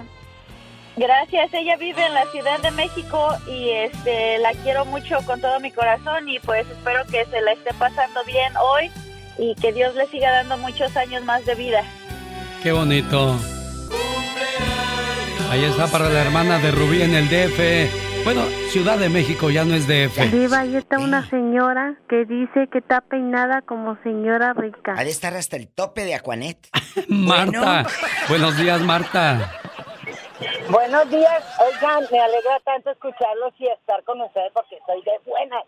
gracias, 0.97 1.53
ella 1.55 1.77
vive 1.77 2.05
en 2.05 2.15
la 2.15 2.27
Ciudad 2.27 2.61
de 2.61 2.71
México 2.73 3.29
y 3.49 3.71
este 3.71 4.39
la 4.39 4.53
quiero 4.53 4.85
mucho 4.85 5.19
con 5.27 5.41
todo 5.41 5.59
mi 5.61 5.71
corazón 5.71 6.29
y 6.29 6.39
pues 6.41 6.69
espero 6.69 7.05
que 7.07 7.25
se 7.27 7.41
la 7.41 7.53
esté 7.53 7.73
pasando 7.75 8.23
bien 8.25 8.53
hoy 8.57 8.91
y 9.39 9.55
que 9.55 9.73
Dios 9.73 9.95
le 9.95 10.07
siga 10.09 10.31
dando 10.31 10.59
muchos 10.59 10.97
años 10.97 11.25
más 11.25 11.45
de 11.47 11.55
vida. 11.55 11.83
¡Qué 12.63 12.73
bonito! 12.73 13.37
Ahí 15.51 15.65
está 15.65 15.87
para 15.89 16.09
la 16.09 16.21
hermana 16.21 16.59
de 16.59 16.71
Rubí 16.71 17.03
en 17.03 17.15
el 17.15 17.29
DF. 17.29 18.10
Bueno, 18.25 18.43
Ciudad 18.71 18.99
de 18.99 19.09
México 19.09 19.51
ya 19.51 19.65
no 19.65 19.75
es 19.75 19.89
DF. 19.89 20.31
Viva, 20.31 20.61
ahí 20.61 20.77
está 20.77 20.99
una 20.99 21.29
señora 21.31 21.97
que 22.09 22.25
dice 22.27 22.69
que 22.71 22.79
está 22.79 23.01
peinada 23.01 23.63
como 23.63 23.97
señora 24.03 24.53
rica. 24.53 24.95
Ha 24.97 25.05
de 25.05 25.11
estar 25.11 25.35
hasta 25.35 25.57
el 25.57 25.69
tope 25.69 26.05
de 26.05 26.15
Aquanet. 26.15 26.59
Marta. 27.09 27.87
Buenos 28.29 28.57
días, 28.59 28.81
Marta. 28.83 29.53
Buenos 30.69 31.11
días. 31.11 31.45
Oigan, 31.61 32.05
me 32.13 32.21
alegra 32.21 32.61
tanto 32.65 32.91
escucharlos 32.91 33.55
y 33.59 33.67
estar 33.69 34.05
con 34.05 34.21
ustedes 34.21 34.53
porque 34.53 34.77
estoy 34.77 35.03
de 35.03 35.19
buenas. 35.27 35.65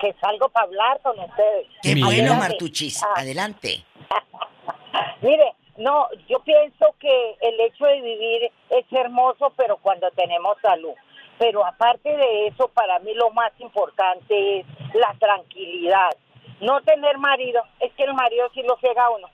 Que 0.00 0.14
salgo 0.20 0.48
para 0.50 0.66
hablar 0.66 1.00
con 1.02 1.18
ustedes. 1.18 1.66
Qué 1.82 1.96
bueno, 1.96 2.34
Martuchis. 2.36 3.02
Ah. 3.02 3.14
Adelante. 3.16 3.84
Mire, 5.22 5.52
no, 5.76 6.06
yo 6.28 6.38
pienso 6.44 6.94
que 7.00 7.36
el 7.40 7.60
hecho 7.60 7.84
de 7.84 8.00
vivir 8.00 8.50
es 8.70 8.84
hermoso, 8.92 9.52
pero 9.56 9.76
cuando 9.78 10.08
tenemos 10.12 10.56
salud. 10.62 10.94
Pero 11.38 11.64
aparte 11.64 12.16
de 12.16 12.48
eso, 12.48 12.68
para 12.68 12.98
mí 13.00 13.14
lo 13.14 13.30
más 13.30 13.52
importante 13.60 14.60
es 14.60 14.66
la 14.94 15.14
tranquilidad. 15.18 16.10
No 16.60 16.80
tener 16.82 17.18
marido, 17.18 17.62
es 17.80 17.92
que 17.94 18.04
el 18.04 18.14
marido 18.14 18.48
sí 18.52 18.62
lo 18.62 18.76
ciega 18.78 19.08
uno. 19.10 19.28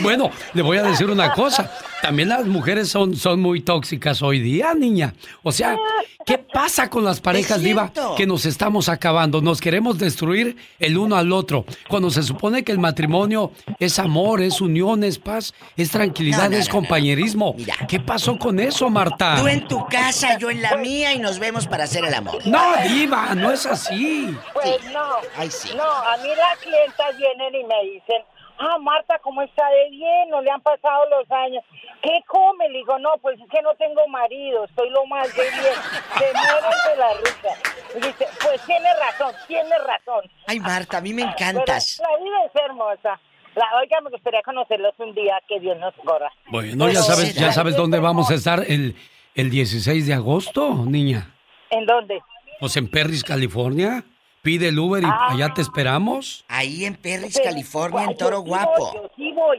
Bueno, 0.00 0.30
le 0.52 0.62
voy 0.62 0.78
a 0.78 0.82
decir 0.82 1.08
una 1.10 1.32
cosa. 1.32 1.70
También 2.02 2.28
las 2.28 2.46
mujeres 2.46 2.88
son, 2.88 3.16
son 3.16 3.40
muy 3.40 3.62
tóxicas 3.62 4.22
hoy 4.22 4.40
día, 4.40 4.74
niña. 4.74 5.14
O 5.42 5.50
sea, 5.50 5.76
¿qué 6.24 6.38
pasa 6.38 6.90
con 6.90 7.04
las 7.04 7.20
parejas, 7.20 7.62
Diva? 7.62 7.90
Que 8.16 8.26
nos 8.26 8.46
estamos 8.46 8.88
acabando. 8.88 9.40
Nos 9.40 9.60
queremos 9.60 9.98
destruir 9.98 10.56
el 10.78 10.98
uno 10.98 11.16
al 11.16 11.32
otro. 11.32 11.64
Cuando 11.88 12.10
se 12.10 12.22
supone 12.22 12.62
que 12.62 12.72
el 12.72 12.78
matrimonio 12.78 13.52
es 13.80 13.98
amor, 13.98 14.42
es 14.42 14.60
unión, 14.60 15.02
es 15.04 15.18
paz, 15.18 15.54
es 15.76 15.90
tranquilidad, 15.90 16.52
es 16.52 16.68
compañerismo. 16.68 17.56
¿Qué 17.88 17.98
pasó 17.98 18.38
con 18.38 18.60
eso, 18.60 18.90
Marta? 18.90 19.36
Tú 19.40 19.48
en 19.48 19.66
tu 19.66 19.86
casa, 19.86 20.38
yo 20.38 20.50
en 20.50 20.62
la 20.62 20.76
mía 20.76 21.12
y 21.14 21.18
nos 21.18 21.38
vemos 21.38 21.66
para 21.66 21.84
hacer 21.84 22.04
el 22.04 22.14
amor. 22.14 22.46
No, 22.46 22.74
Diva, 22.86 23.34
no 23.34 23.50
es 23.50 23.66
así. 23.66 24.36
Pues 24.52 24.76
no. 24.92 25.06
Ay, 25.36 25.50
sí. 25.50 25.70
No, 25.76 25.82
a 25.82 26.16
mí 26.18 26.28
las 26.28 26.58
clientas 26.96 27.18
vienen 27.18 27.54
y 27.54 27.64
me 27.64 27.92
dicen, 27.92 28.22
ah, 28.58 28.78
Marta, 28.80 29.18
¿cómo 29.22 29.42
está 29.42 29.68
de 29.68 29.90
bien? 29.90 30.30
No 30.30 30.40
le 30.40 30.50
han 30.50 30.60
pasado 30.60 31.04
los 31.10 31.30
años. 31.30 31.64
¿Qué 32.02 32.20
come? 32.26 32.68
Le 32.68 32.78
digo, 32.78 32.98
no, 32.98 33.10
pues 33.20 33.40
es 33.40 33.48
que 33.50 33.62
no 33.62 33.74
tengo 33.74 34.06
marido, 34.08 34.64
estoy 34.64 34.90
lo 34.90 35.06
más 35.06 35.34
de 35.34 35.42
bien. 35.42 35.74
Se 36.18 36.32
mueren 36.32 36.78
de 36.88 36.96
la 36.96 37.14
risa. 37.14 37.96
Y 37.96 38.00
dice, 38.00 38.26
pues 38.42 38.62
tiene 38.64 38.88
razón, 38.94 39.34
tiene 39.46 39.78
razón. 39.78 40.30
Ay, 40.46 40.60
Marta, 40.60 40.98
a 40.98 41.00
mí 41.00 41.12
me 41.12 41.22
encantas. 41.22 42.00
la 42.00 42.24
vida 42.24 42.36
es 42.44 42.62
hermosa. 42.64 43.20
La, 43.54 43.64
oiga, 43.80 44.00
me 44.02 44.10
gustaría 44.10 44.42
conocerlos 44.42 44.94
un 44.98 45.14
día, 45.14 45.40
que 45.48 45.58
Dios 45.58 45.78
nos 45.78 45.94
corra. 46.04 46.30
Bueno, 46.48 46.90
ya 46.90 47.00
sabes, 47.00 47.34
ya 47.34 47.52
sabes 47.52 47.74
dónde 47.74 47.98
vamos 47.98 48.30
a 48.30 48.34
estar 48.34 48.62
el, 48.68 48.94
el 49.34 49.50
16 49.50 50.06
de 50.06 50.12
agosto, 50.12 50.84
niña. 50.86 51.34
¿En 51.70 51.86
dónde? 51.86 52.20
Pues 52.60 52.76
en 52.76 52.90
Perris, 52.90 53.24
California. 53.24 54.04
Pide 54.46 54.68
el 54.68 54.78
Uber 54.78 55.02
y 55.02 55.06
ah. 55.06 55.32
allá 55.32 55.52
te 55.52 55.60
esperamos. 55.60 56.44
Ahí 56.46 56.84
en 56.84 56.94
Perris, 56.94 57.40
California, 57.42 58.04
en 58.04 58.16
Toro 58.16 58.42
Guapo. 58.42 58.94
yo 58.94 59.10
sí 59.16 59.32
voy. 59.32 59.58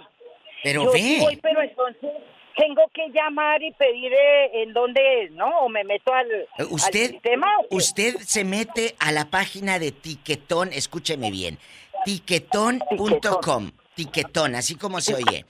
Pero 0.63 0.85
yo 0.85 0.91
ve. 0.93 0.99
Sí 0.99 1.17
voy, 1.19 1.35
pero 1.35 1.61
entonces 1.61 2.09
tengo 2.55 2.83
que 2.93 3.09
llamar 3.09 3.61
y 3.61 3.73
pedir 3.73 4.13
eh, 4.13 4.63
en 4.63 4.71
dónde 4.71 5.23
es, 5.23 5.31
¿no? 5.31 5.45
O 5.59 5.67
me 5.67 5.83
meto 5.83 6.13
al, 6.13 6.27
usted, 6.69 7.09
sistema. 7.09 7.47
Usted 7.69 8.15
se 8.19 8.45
mete 8.45 8.95
a 8.99 9.11
la 9.11 9.25
página 9.25 9.77
de 9.77 9.91
Tiquetón, 9.91 10.71
escúcheme 10.71 11.31
bien. 11.31 11.59
Tiquetón.com. 12.05 13.71
Tiquetón, 13.93 14.55
así 14.55 14.75
como 14.75 15.01
se 15.01 15.15
oye. 15.15 15.45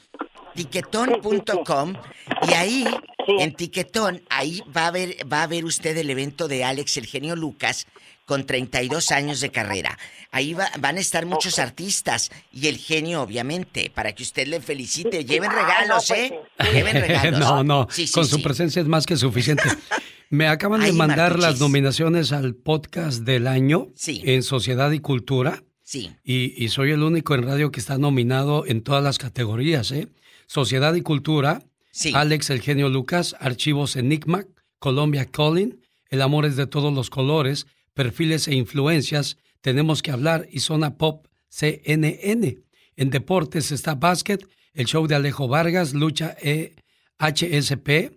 Tiquetón.com 0.55 1.93
y 2.49 2.53
ahí 2.55 2.87
en 3.27 3.53
Tiquetón 3.53 4.23
ahí 4.31 4.63
va 4.75 4.87
a 4.87 4.91
ver 4.91 5.17
va 5.31 5.43
a 5.43 5.47
ver 5.47 5.63
usted 5.65 5.95
el 5.95 6.09
evento 6.09 6.47
de 6.47 6.63
Alex 6.63 6.97
el 6.97 7.05
genio 7.05 7.35
Lucas 7.35 7.85
con 8.27 8.45
32 8.45 9.11
años 9.13 9.39
de 9.39 9.51
carrera. 9.51 9.97
Ahí 10.31 10.53
van 10.53 10.97
a 10.97 10.99
estar 10.99 11.25
muchos 11.25 11.59
artistas 11.59 12.29
y 12.51 12.67
el 12.67 12.77
genio, 12.77 13.21
obviamente, 13.21 13.89
para 13.89 14.13
que 14.13 14.21
usted 14.21 14.47
le 14.47 14.59
felicite. 14.59 15.23
Lleven 15.23 15.49
regalos, 15.49 16.11
¿eh? 16.11 16.37
Lleven 16.73 16.97
regalos. 16.97 17.39
no, 17.39 17.63
no, 17.63 17.87
con 18.13 18.27
su 18.27 18.41
presencia 18.41 18.81
es 18.81 18.87
más 18.87 19.05
que 19.05 19.15
suficiente. 19.15 19.63
Me 20.29 20.49
acaban 20.49 20.81
de 20.81 20.91
mandar 20.91 21.39
las 21.39 21.61
nominaciones 21.61 22.33
al 22.33 22.53
podcast 22.53 23.19
del 23.19 23.47
año 23.47 23.87
en 24.05 24.43
Sociedad 24.43 24.91
y 24.91 24.99
Cultura. 24.99 25.63
Sí. 25.81 26.11
Y, 26.25 26.53
y, 26.61 26.67
soy 26.67 26.91
el 26.91 27.03
único 27.03 27.33
en 27.33 27.43
radio 27.43 27.71
que 27.71 27.79
está 27.79 27.97
nominado 27.97 28.65
en 28.65 28.81
todas 28.81 29.01
las 29.01 29.19
categorías, 29.19 29.89
¿eh? 29.91 30.09
Sociedad 30.47 30.93
y 30.95 31.01
Cultura, 31.01 31.63
sí. 31.91 32.11
Alex 32.13 32.49
el 32.49 32.59
genio 32.59 32.89
Lucas, 32.89 33.37
Archivos 33.39 33.95
Enigma, 33.95 34.43
Colombia 34.79 35.23
Calling, 35.23 35.79
El 36.09 36.21
amor 36.21 36.45
es 36.45 36.57
de 36.57 36.67
todos 36.67 36.93
los 36.93 37.09
colores, 37.09 37.67
perfiles 37.97 38.47
e 38.47 38.53
influencias, 38.53 39.37
tenemos 39.61 40.03
que 40.03 40.11
hablar 40.11 40.47
y 40.51 40.59
Zona 40.59 40.97
Pop 40.97 41.25
CNN. 41.49 42.59
En 42.95 43.09
deportes 43.09 43.71
está 43.71 43.95
básquet, 43.95 44.47
el 44.73 44.85
show 44.85 45.07
de 45.07 45.15
Alejo 45.15 45.47
Vargas, 45.47 45.95
lucha 45.95 46.37
e 46.39 46.75
HSP, 47.17 48.15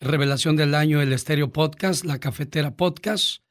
Revelación 0.00 0.56
del 0.56 0.74
año, 0.74 1.02
el 1.02 1.12
Estéreo 1.12 1.52
Podcast, 1.52 2.04
la 2.04 2.18
Cafetera 2.18 2.74
Podcast. 2.74 3.42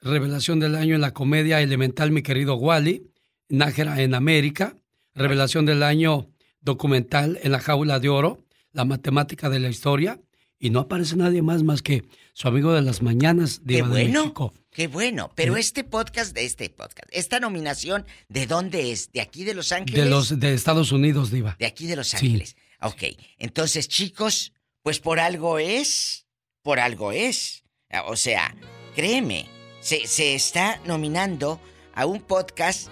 Revelación 0.00 0.58
del 0.58 0.74
año 0.74 0.94
en 0.96 1.02
la 1.02 1.12
comedia 1.12 1.60
Elemental, 1.60 2.10
mi 2.10 2.22
querido 2.22 2.56
Wally. 2.56 3.12
Nájera 3.48 4.02
en 4.02 4.14
América. 4.14 4.76
Revelación 5.14 5.64
del 5.64 5.84
año 5.84 6.30
documental 6.60 7.38
en 7.42 7.52
la 7.52 7.60
Jaula 7.60 8.00
de 8.00 8.08
Oro, 8.08 8.44
la 8.72 8.84
matemática 8.84 9.48
de 9.48 9.60
la 9.60 9.68
historia. 9.68 10.20
Y 10.58 10.70
no 10.70 10.80
aparece 10.80 11.16
nadie 11.16 11.42
más 11.42 11.62
más 11.62 11.82
que 11.82 12.04
su 12.32 12.48
amigo 12.48 12.72
de 12.72 12.82
las 12.82 13.02
mañanas, 13.02 13.60
de 13.64 13.82
México. 13.82 14.54
Qué 14.70 14.88
bueno, 14.88 15.30
pero 15.34 15.56
este 15.56 15.84
podcast, 15.84 16.34
de 16.34 16.44
este 16.44 16.68
podcast, 16.70 17.08
esta 17.10 17.40
nominación, 17.40 18.06
¿de 18.28 18.46
dónde 18.46 18.92
es? 18.92 19.10
¿De 19.12 19.20
aquí 19.20 19.44
de 19.44 19.54
Los 19.54 19.72
Ángeles? 19.72 20.04
De 20.04 20.10
los 20.10 20.38
de 20.38 20.54
Estados 20.54 20.92
Unidos, 20.92 21.30
Diva. 21.30 21.56
De 21.58 21.66
aquí 21.66 21.86
de 21.86 21.96
Los 21.96 22.12
Ángeles. 22.14 22.56
Ok, 22.80 23.04
entonces 23.38 23.88
chicos, 23.88 24.52
pues 24.82 25.00
por 25.00 25.18
algo 25.18 25.58
es, 25.58 26.26
por 26.62 26.78
algo 26.78 27.12
es. 27.12 27.64
O 28.06 28.16
sea, 28.16 28.54
créeme, 28.94 29.48
se, 29.80 30.06
se 30.06 30.34
está 30.34 30.80
nominando 30.84 31.60
a 31.94 32.04
un 32.04 32.20
podcast 32.20 32.88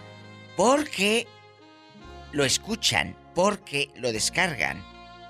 porque 0.57 1.27
lo 2.33 2.45
escuchan, 2.45 3.17
porque 3.35 3.91
lo 3.97 4.13
descargan, 4.13 4.83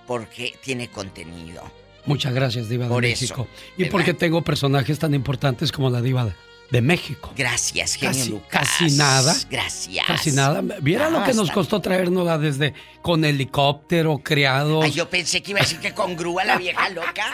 porque 0.06 0.54
tiene 0.62 0.88
contenido. 0.88 1.62
Muchas 2.06 2.34
gracias, 2.34 2.68
Diva 2.68 2.88
de 2.88 3.00
México. 3.00 3.48
y 3.76 3.86
porque 3.86 4.14
tengo 4.14 4.42
personajes 4.42 4.98
tan 4.98 5.14
importantes 5.14 5.72
como 5.72 5.90
la 5.90 6.02
Diva 6.02 6.34
de 6.70 6.80
México. 6.80 7.32
Gracias, 7.36 7.94
genio 7.94 8.14
casi, 8.14 8.30
Lucas. 8.30 8.68
Casi 8.78 8.96
nada. 8.96 9.34
Gracias. 9.50 10.06
Casi 10.06 10.32
nada. 10.32 10.62
Viera 10.80 11.10
lo 11.10 11.22
que 11.24 11.34
nos 11.34 11.50
costó 11.50 11.80
traernos 11.80 12.40
desde 12.40 12.74
con 13.02 13.24
helicóptero, 13.24 14.18
criados. 14.18 14.84
Ay, 14.84 14.92
yo 14.92 15.08
pensé 15.08 15.42
que 15.42 15.52
iba 15.52 15.60
a 15.60 15.62
decir 15.62 15.78
que 15.78 15.92
con 15.92 16.16
grúa 16.16 16.44
la 16.44 16.56
vieja 16.56 16.88
loca. 16.90 17.24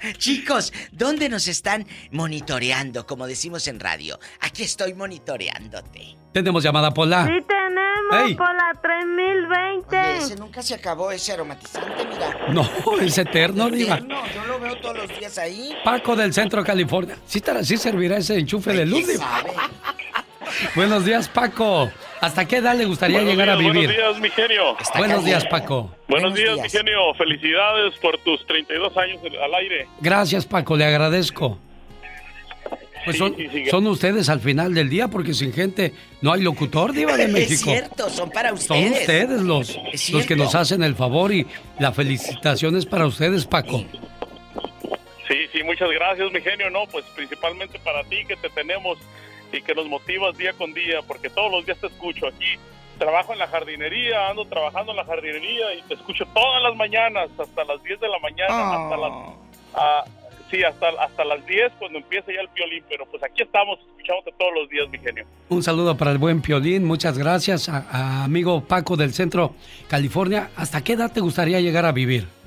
Chicos, 0.18 0.72
¿dónde 0.92 1.28
nos 1.28 1.48
están 1.48 1.86
monitoreando, 2.12 3.06
como 3.06 3.26
decimos 3.26 3.66
en 3.66 3.80
radio? 3.80 4.18
Aquí 4.40 4.62
estoy 4.62 4.94
monitoreándote. 4.94 6.16
Tenemos 6.32 6.62
llamada 6.62 6.92
Pola. 6.92 7.26
Sí, 7.26 7.44
tenemos 7.46 8.34
Pola 8.36 8.72
3020. 8.80 9.98
Oye, 9.98 10.18
ese 10.18 10.36
nunca 10.36 10.62
se 10.62 10.74
acabó, 10.74 11.10
ese 11.10 11.32
aromatizante, 11.32 12.06
mira. 12.06 12.48
No, 12.52 12.68
es 13.00 13.18
eterno, 13.18 13.68
Diva. 13.70 13.96
Eterno, 13.96 14.22
yo 14.34 14.44
lo 14.46 14.60
veo 14.60 14.76
todos 14.80 14.96
los 14.98 15.18
días 15.18 15.36
ahí. 15.38 15.74
Paco 15.84 16.16
del 16.16 16.32
Centro 16.32 16.64
California. 16.64 17.16
Sí, 17.26 17.42
sí 17.62 17.76
servirá 17.76 18.18
ese 18.18 18.27
enchufe 18.36 18.72
de 18.72 18.86
luz? 18.86 19.04
Buenos 20.74 21.04
días, 21.04 21.28
Paco. 21.28 21.90
¿Hasta 22.20 22.46
qué 22.46 22.56
edad 22.56 22.74
le 22.74 22.84
gustaría 22.84 23.18
Buenos 23.18 23.32
llegar 23.32 23.46
días, 23.46 23.56
a 23.56 23.72
vivir? 23.72 23.88
Buenos 23.88 24.16
días, 24.16 24.20
mi 24.20 24.30
genio. 24.30 24.76
Buenos 24.96 25.24
días, 25.24 25.44
Paco. 25.46 25.94
Buenos, 26.08 26.34
días, 26.34 26.58
mi 26.60 26.68
genio. 26.68 27.14
Felicidades 27.14 27.96
por 28.00 28.18
tus 28.18 28.44
32 28.46 28.96
años 28.96 29.20
al 29.42 29.54
aire. 29.54 29.86
Gracias, 30.00 30.44
Paco, 30.46 30.76
le 30.76 30.84
agradezco. 30.84 31.58
Pues 33.04 33.16
son, 33.16 33.34
sí, 33.36 33.48
sí. 33.52 33.64
son 33.70 33.86
ustedes 33.86 34.28
al 34.28 34.40
final 34.40 34.74
del 34.74 34.90
día, 34.90 35.08
porque 35.08 35.32
sin 35.32 35.52
gente 35.52 35.94
no 36.20 36.32
hay 36.32 36.42
locutor, 36.42 36.92
Diva 36.92 37.16
de 37.16 37.28
México. 37.28 37.70
Es 37.70 37.78
cierto, 37.78 38.10
son 38.10 38.30
para 38.30 38.50
Son 38.56 38.76
ustedes. 38.76 39.00
ustedes 39.00 39.40
los, 39.42 39.78
los 40.12 40.26
que 40.26 40.36
nos 40.36 40.54
hacen 40.54 40.82
el 40.82 40.94
favor 40.94 41.32
y 41.32 41.46
la 41.78 41.92
felicitación 41.92 42.76
es 42.76 42.84
para 42.84 43.06
ustedes, 43.06 43.46
Paco. 43.46 43.84
Sí, 45.58 45.64
muchas 45.64 45.90
gracias, 45.90 46.30
mi 46.30 46.40
genio. 46.40 46.70
No, 46.70 46.86
pues 46.86 47.04
principalmente 47.16 47.80
para 47.80 48.04
ti 48.04 48.24
que 48.26 48.36
te 48.36 48.48
tenemos 48.50 48.96
y 49.52 49.60
que 49.60 49.74
nos 49.74 49.86
motivas 49.86 50.36
día 50.38 50.52
con 50.52 50.72
día, 50.72 51.00
porque 51.02 51.30
todos 51.30 51.50
los 51.50 51.66
días 51.66 51.78
te 51.78 51.88
escucho 51.88 52.28
aquí. 52.28 52.54
Trabajo 52.98 53.32
en 53.32 53.40
la 53.40 53.48
jardinería, 53.48 54.28
ando 54.28 54.44
trabajando 54.44 54.92
en 54.92 54.98
la 54.98 55.04
jardinería 55.04 55.74
y 55.74 55.82
te 55.82 55.94
escucho 55.94 56.24
todas 56.26 56.62
las 56.62 56.76
mañanas, 56.76 57.28
hasta 57.38 57.64
las 57.64 57.82
10 57.82 58.00
de 58.00 58.08
la 58.08 58.18
mañana, 58.20 58.84
hasta 58.84 58.96
las... 58.96 59.12
ah, 59.74 60.04
sí, 60.48 60.62
hasta, 60.62 60.90
hasta 61.00 61.24
las 61.24 61.44
10 61.46 61.72
cuando 61.78 61.98
empieza 61.98 62.32
ya 62.32 62.40
el 62.40 62.48
violín, 62.54 62.84
pero 62.88 63.06
pues 63.06 63.22
aquí 63.24 63.42
estamos 63.42 63.80
escuchándote 63.80 64.32
todos 64.38 64.52
los 64.54 64.68
días, 64.68 64.88
mi 64.90 64.98
genio. 64.98 65.24
Un 65.48 65.62
saludo 65.64 65.96
para 65.96 66.12
el 66.12 66.18
buen 66.18 66.40
Piolín, 66.40 66.84
muchas 66.84 67.18
gracias 67.18 67.68
a, 67.68 67.86
a 67.90 68.24
amigo 68.24 68.62
Paco 68.62 68.96
del 68.96 69.12
Centro 69.12 69.54
California. 69.88 70.50
¿Hasta 70.56 70.82
qué 70.84 70.92
edad 70.92 71.10
te 71.12 71.20
gustaría 71.20 71.60
llegar 71.60 71.84
a 71.84 71.92
vivir? 71.92 72.37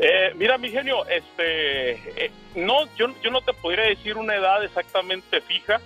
Eh, 0.00 0.32
mira, 0.36 0.58
mi 0.58 0.70
genio, 0.70 1.04
este, 1.06 2.24
eh, 2.26 2.30
no, 2.54 2.86
yo, 2.94 3.08
yo 3.22 3.30
no 3.30 3.40
te 3.40 3.52
podría 3.52 3.86
decir 3.86 4.16
una 4.16 4.36
edad 4.36 4.62
exactamente 4.62 5.40
fija. 5.40 5.80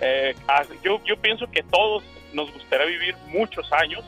Eh, 0.00 0.34
ah, 0.48 0.64
yo, 0.82 1.00
yo 1.04 1.16
pienso 1.16 1.48
que 1.48 1.62
todos 1.62 2.02
nos 2.32 2.52
gustaría 2.52 2.86
vivir 2.86 3.14
muchos 3.28 3.72
años, 3.72 4.04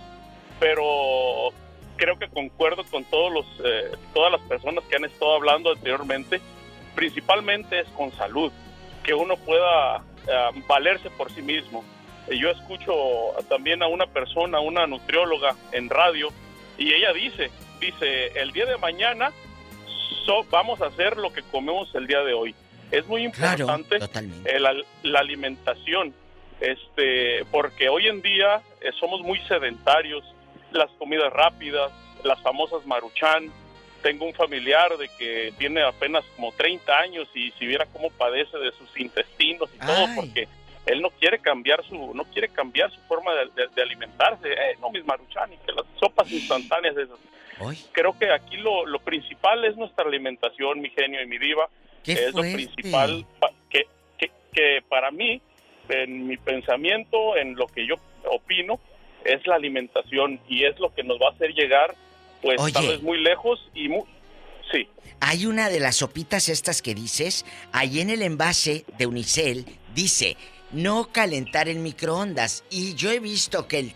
pero 0.58 1.52
creo 1.97 2.18
que 2.18 2.28
concuerdo 2.28 2.84
con 2.84 3.05
todos 3.05 3.33
los, 3.33 3.47
eh, 3.65 3.92
todas 4.12 4.33
las 4.33 4.41
personas 4.42 4.83
que 4.84 4.97
han 4.97 5.05
estado 5.05 5.34
hablando 5.34 5.70
anteriormente. 5.70 6.41
Principalmente 6.97 7.81
es 7.81 7.89
con 7.91 8.10
salud, 8.12 8.52
que 9.05 9.15
uno 9.15 9.36
pueda 9.36 10.02
eh, 10.26 10.62
valerse 10.66 11.10
por 11.10 11.31
sí 11.31 11.42
mismo. 11.42 11.84
Yo 12.28 12.50
escucho 12.50 12.92
también 13.49 13.83
a 13.83 13.86
una 13.86 14.07
persona, 14.07 14.58
una 14.58 14.86
nutrióloga 14.86 15.55
en 15.73 15.91
radio, 15.91 16.31
y 16.78 16.92
ella 16.92 17.12
dice, 17.12 17.50
dice, 17.78 18.28
el 18.41 18.50
día 18.52 18.66
de 18.66 18.78
mañana 18.78 19.31
so- 20.25 20.44
vamos 20.51 20.81
a 20.81 20.86
hacer 20.86 21.17
lo 21.17 21.33
que 21.33 21.43
comemos 21.43 21.94
el 21.94 22.07
día 22.07 22.20
de 22.23 22.33
hoy. 22.34 22.55
Es 22.91 23.07
muy 23.07 23.23
importante 23.25 23.99
eh, 24.44 24.60
la, 24.60 24.75
la 25.02 25.20
alimentación, 25.20 26.15
este, 26.60 27.44
porque 27.51 27.89
hoy 27.89 28.07
en 28.09 28.23
día 28.23 28.62
eh, 28.81 28.91
somos 28.99 29.20
muy 29.23 29.39
sedentarios, 29.49 30.25
las 30.73 30.91
comidas 30.93 31.33
rápidas, 31.33 31.93
las 32.23 32.41
famosas 32.43 32.84
maruchan. 32.86 33.51
Tengo 34.02 34.26
un 34.26 34.34
familiar 34.34 34.97
de 34.99 35.09
que 35.18 35.52
tiene 35.59 35.83
apenas 35.83 36.25
como 36.36 36.52
30 36.52 36.99
años 36.99 37.26
y 37.34 37.51
si 37.52 37.67
viera 37.67 37.86
cómo 37.86 38.10
padece 38.10 38.59
de 38.59 38.70
sus 38.73 38.99
intestinos 39.01 39.70
y 39.75 39.78
todo, 39.78 40.07
porque 40.17 40.47
él 40.86 41.01
no 41.01 41.09
quiere 41.10 41.39
cambiar 41.39 41.83
su 41.89 42.12
no 42.15 42.25
quiere 42.25 42.49
cambiar 42.51 42.91
su 42.93 43.01
forma 43.09 43.33
de, 43.34 43.47
de- 43.55 43.68
de 43.75 43.83
alimentarse. 43.83 44.52
Eh, 44.52 44.76
no 44.81 44.91
mis 44.91 45.05
maruchan 45.07 45.51
y 45.52 45.57
que 45.59 45.73
las 45.73 45.86
sopas 45.99 46.31
instantáneas 46.31 46.97
esas. 46.99 47.18
Creo 47.92 48.18
que 48.18 48.31
aquí 48.33 48.57
lo, 48.57 48.86
lo 48.86 48.99
principal 49.00 49.65
es 49.65 49.76
nuestra 49.76 50.05
alimentación, 50.05 50.81
mi 50.81 50.91
genio 50.91 51.23
y 51.23 51.26
mi 51.26 51.39
diva. 51.39 51.68
¡Qué 52.02 52.12
es 52.12 52.26
lo 52.34 52.42
fuerte! 52.42 52.55
principal 52.55 53.26
pa- 53.39 53.50
que, 53.70 53.84
que, 54.18 54.31
que 54.52 54.83
para 54.89 55.10
mí, 55.10 55.41
en 55.89 56.26
mi 56.26 56.36
pensamiento, 56.36 57.36
en 57.36 57.55
lo 57.55 57.66
que 57.66 57.86
yo 57.86 57.94
opino, 58.31 58.78
es 59.24 59.47
la 59.47 59.55
alimentación 59.57 60.41
y 60.49 60.65
es 60.65 60.78
lo 60.78 60.94
que 60.94 61.02
nos 61.02 61.18
va 61.18 61.28
a 61.28 61.33
hacer 61.33 61.52
llegar, 61.55 61.94
pues 62.42 62.60
Oye. 62.60 62.73
tal 62.73 62.89
vez 62.89 63.02
muy 63.02 63.18
lejos 63.23 63.70
y 63.74 63.89
muy... 63.89 64.02
Sí. 64.73 64.89
Hay 65.20 65.47
una 65.47 65.68
de 65.68 65.81
las 65.81 65.97
sopitas 65.97 66.49
estas 66.49 66.83
que 66.83 66.94
dices, 66.94 67.47
ahí 67.73 68.00
en 68.00 68.10
el 68.10 68.23
envase 68.23 68.84
de 68.99 69.07
Unicel 69.07 69.65
dice, 69.94 70.36
no 70.73 71.10
calentar 71.12 71.68
en 71.68 71.83
microondas. 71.83 72.65
Y 72.70 72.94
yo 72.94 73.10
he 73.12 73.20
visto 73.20 73.68
que 73.68 73.78
el 73.78 73.92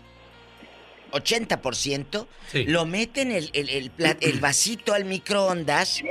80% 1.11 2.27
Sí. 2.51 2.63
lo 2.65 2.85
meten 2.85 3.31
el, 3.31 3.49
el, 3.53 3.69
el 3.69 3.91
el 4.21 4.39
vasito 4.39 4.93
al 4.93 5.05
microondas 5.05 6.01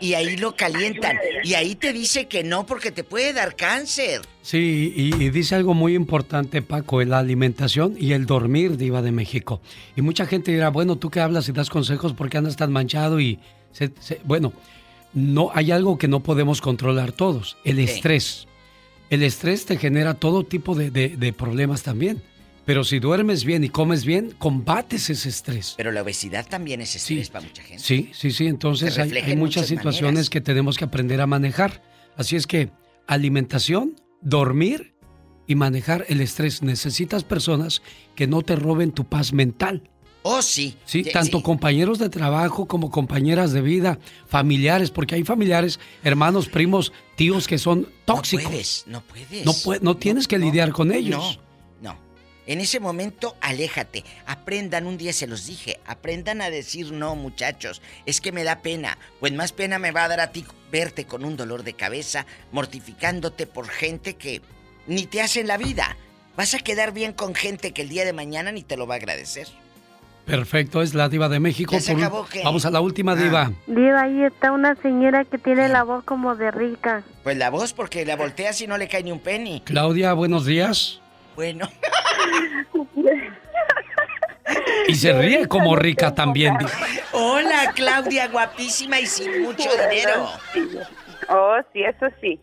y 0.00 0.14
ahí 0.14 0.36
lo 0.36 0.54
calientan. 0.54 1.16
Y 1.42 1.54
ahí 1.54 1.74
te 1.74 1.92
dice 1.92 2.28
que 2.28 2.44
no 2.44 2.66
porque 2.66 2.92
te 2.92 3.02
puede 3.04 3.32
dar 3.32 3.56
cáncer. 3.56 4.20
Sí, 4.42 4.92
y, 4.94 5.14
y 5.22 5.30
dice 5.30 5.56
algo 5.56 5.74
muy 5.74 5.94
importante, 5.94 6.62
Paco, 6.62 7.02
la 7.02 7.18
alimentación 7.18 7.96
y 7.98 8.12
el 8.12 8.24
dormir, 8.26 8.76
Diva 8.76 9.02
de 9.02 9.10
México. 9.12 9.60
Y 9.96 10.02
mucha 10.02 10.24
gente 10.26 10.52
dirá, 10.52 10.68
bueno, 10.70 10.96
tú 10.96 11.10
que 11.10 11.20
hablas 11.20 11.48
y 11.48 11.52
das 11.52 11.68
consejos 11.70 12.12
porque 12.12 12.38
andas 12.38 12.56
tan 12.56 12.70
manchado 12.72 13.18
y... 13.20 13.40
se- 13.72 13.90
se- 13.98 14.20
bueno, 14.24 14.52
no 15.14 15.50
hay 15.54 15.72
algo 15.72 15.98
que 15.98 16.06
no 16.06 16.20
podemos 16.22 16.60
controlar 16.60 17.10
todos, 17.12 17.56
el 17.64 17.76
Sí. 17.78 17.84
estrés. 17.84 18.46
El 19.10 19.22
estrés 19.22 19.64
te 19.64 19.78
genera 19.78 20.14
todo 20.14 20.44
tipo 20.44 20.74
de, 20.74 20.90
de- 20.90 21.16
de 21.16 21.32
problemas 21.32 21.82
también. 21.82 22.22
Pero 22.68 22.84
si 22.84 22.98
duermes 22.98 23.44
bien 23.44 23.64
y 23.64 23.70
comes 23.70 24.04
bien, 24.04 24.34
combates 24.36 25.08
ese 25.08 25.30
estrés. 25.30 25.72
Pero 25.78 25.90
la 25.90 26.02
obesidad 26.02 26.46
también 26.46 26.82
es 26.82 26.96
estrés 26.96 27.30
para 27.30 27.46
mucha 27.46 27.62
gente. 27.62 27.82
Sí, 27.82 28.10
sí, 28.12 28.30
sí. 28.30 28.46
Entonces 28.46 28.98
hay, 28.98 29.36
muchas 29.36 29.68
situaciones 29.68 30.02
maneras. 30.02 30.28
que 30.28 30.42
tenemos 30.42 30.76
que 30.76 30.84
aprender 30.84 31.22
a 31.22 31.26
manejar. 31.26 31.82
Así 32.14 32.36
es 32.36 32.46
que 32.46 32.68
alimentación, 33.06 33.96
dormir 34.20 34.92
y 35.46 35.54
manejar 35.54 36.04
el 36.08 36.20
estrés. 36.20 36.62
Necesitas 36.62 37.24
personas 37.24 37.80
que 38.14 38.26
no 38.26 38.42
te 38.42 38.54
roben 38.54 38.92
tu 38.92 39.04
paz 39.04 39.32
mental. 39.32 39.88
Oh, 40.20 40.42
sí. 40.42 40.76
Sí, 40.84 41.04
Sí, 41.04 41.10
tanto 41.10 41.38
sí. 41.38 41.44
compañeros 41.44 41.98
de 41.98 42.10
trabajo 42.10 42.68
como 42.68 42.90
compañeras 42.90 43.54
de 43.54 43.62
vida, 43.62 43.98
familiares, 44.26 44.90
porque 44.90 45.14
hay 45.14 45.24
familiares, 45.24 45.80
hermanos, 46.04 46.50
primos, 46.50 46.92
tíos 47.16 47.48
que 47.48 47.56
son 47.56 47.88
tóxicos. 48.04 48.44
No 48.44 48.50
puedes, 48.50 48.84
no 49.46 49.54
puedes. 49.64 49.82
No, 49.82 49.96
tienes 49.96 50.28
que 50.28 50.36
lidiar 50.36 50.72
con 50.72 50.92
ellos. 50.92 51.38
No. 51.40 51.47
En 52.48 52.62
ese 52.62 52.80
momento, 52.80 53.36
aléjate. 53.42 54.04
Aprendan, 54.24 54.86
un 54.86 54.96
día 54.96 55.12
se 55.12 55.26
los 55.26 55.44
dije, 55.44 55.78
aprendan 55.86 56.40
a 56.40 56.48
decir 56.48 56.92
no, 56.92 57.14
muchachos. 57.14 57.82
Es 58.06 58.22
que 58.22 58.32
me 58.32 58.42
da 58.42 58.62
pena. 58.62 58.96
Pues 59.20 59.34
más 59.34 59.52
pena 59.52 59.78
me 59.78 59.90
va 59.92 60.04
a 60.04 60.08
dar 60.08 60.20
a 60.20 60.32
ti 60.32 60.46
verte 60.72 61.04
con 61.04 61.26
un 61.26 61.36
dolor 61.36 61.62
de 61.62 61.74
cabeza, 61.74 62.24
mortificándote 62.50 63.46
por 63.46 63.68
gente 63.68 64.14
que 64.14 64.40
ni 64.86 65.04
te 65.04 65.20
hace 65.20 65.40
en 65.40 65.46
la 65.46 65.58
vida. 65.58 65.98
Vas 66.38 66.54
a 66.54 66.58
quedar 66.60 66.94
bien 66.94 67.12
con 67.12 67.34
gente 67.34 67.72
que 67.72 67.82
el 67.82 67.90
día 67.90 68.06
de 68.06 68.14
mañana 68.14 68.50
ni 68.50 68.62
te 68.62 68.78
lo 68.78 68.86
va 68.86 68.94
a 68.94 68.96
agradecer. 68.96 69.46
Perfecto, 70.24 70.80
es 70.80 70.94
la 70.94 71.10
diva 71.10 71.28
de 71.28 71.40
México. 71.40 71.76
Vamos 72.44 72.64
a 72.64 72.70
la 72.70 72.80
última 72.80 73.12
ah. 73.12 73.16
diva. 73.16 73.52
Diva, 73.66 74.02
ahí 74.04 74.24
está 74.24 74.52
una 74.52 74.74
señora 74.76 75.26
que 75.26 75.36
tiene 75.36 75.68
la 75.68 75.82
voz 75.82 76.02
como 76.04 76.34
de 76.34 76.50
rica. 76.50 77.02
Pues 77.24 77.36
la 77.36 77.50
voz 77.50 77.74
porque 77.74 78.06
la 78.06 78.16
voltea 78.16 78.54
si 78.54 78.66
no 78.66 78.78
le 78.78 78.88
cae 78.88 79.02
ni 79.02 79.12
un 79.12 79.20
penny. 79.20 79.60
Claudia, 79.66 80.14
buenos 80.14 80.46
días. 80.46 81.02
Bueno. 81.36 81.68
Y 84.86 84.94
se 84.94 85.12
ríe 85.12 85.46
como 85.46 85.76
rica 85.76 86.14
también. 86.14 86.56
Hola, 87.12 87.72
Claudia, 87.74 88.28
guapísima 88.28 88.98
y 89.00 89.06
sin 89.06 89.42
mucho 89.42 89.68
dinero. 89.70 90.28
Oh, 91.28 91.56
sí, 91.72 91.82
eso 91.82 92.06
sí. 92.20 92.40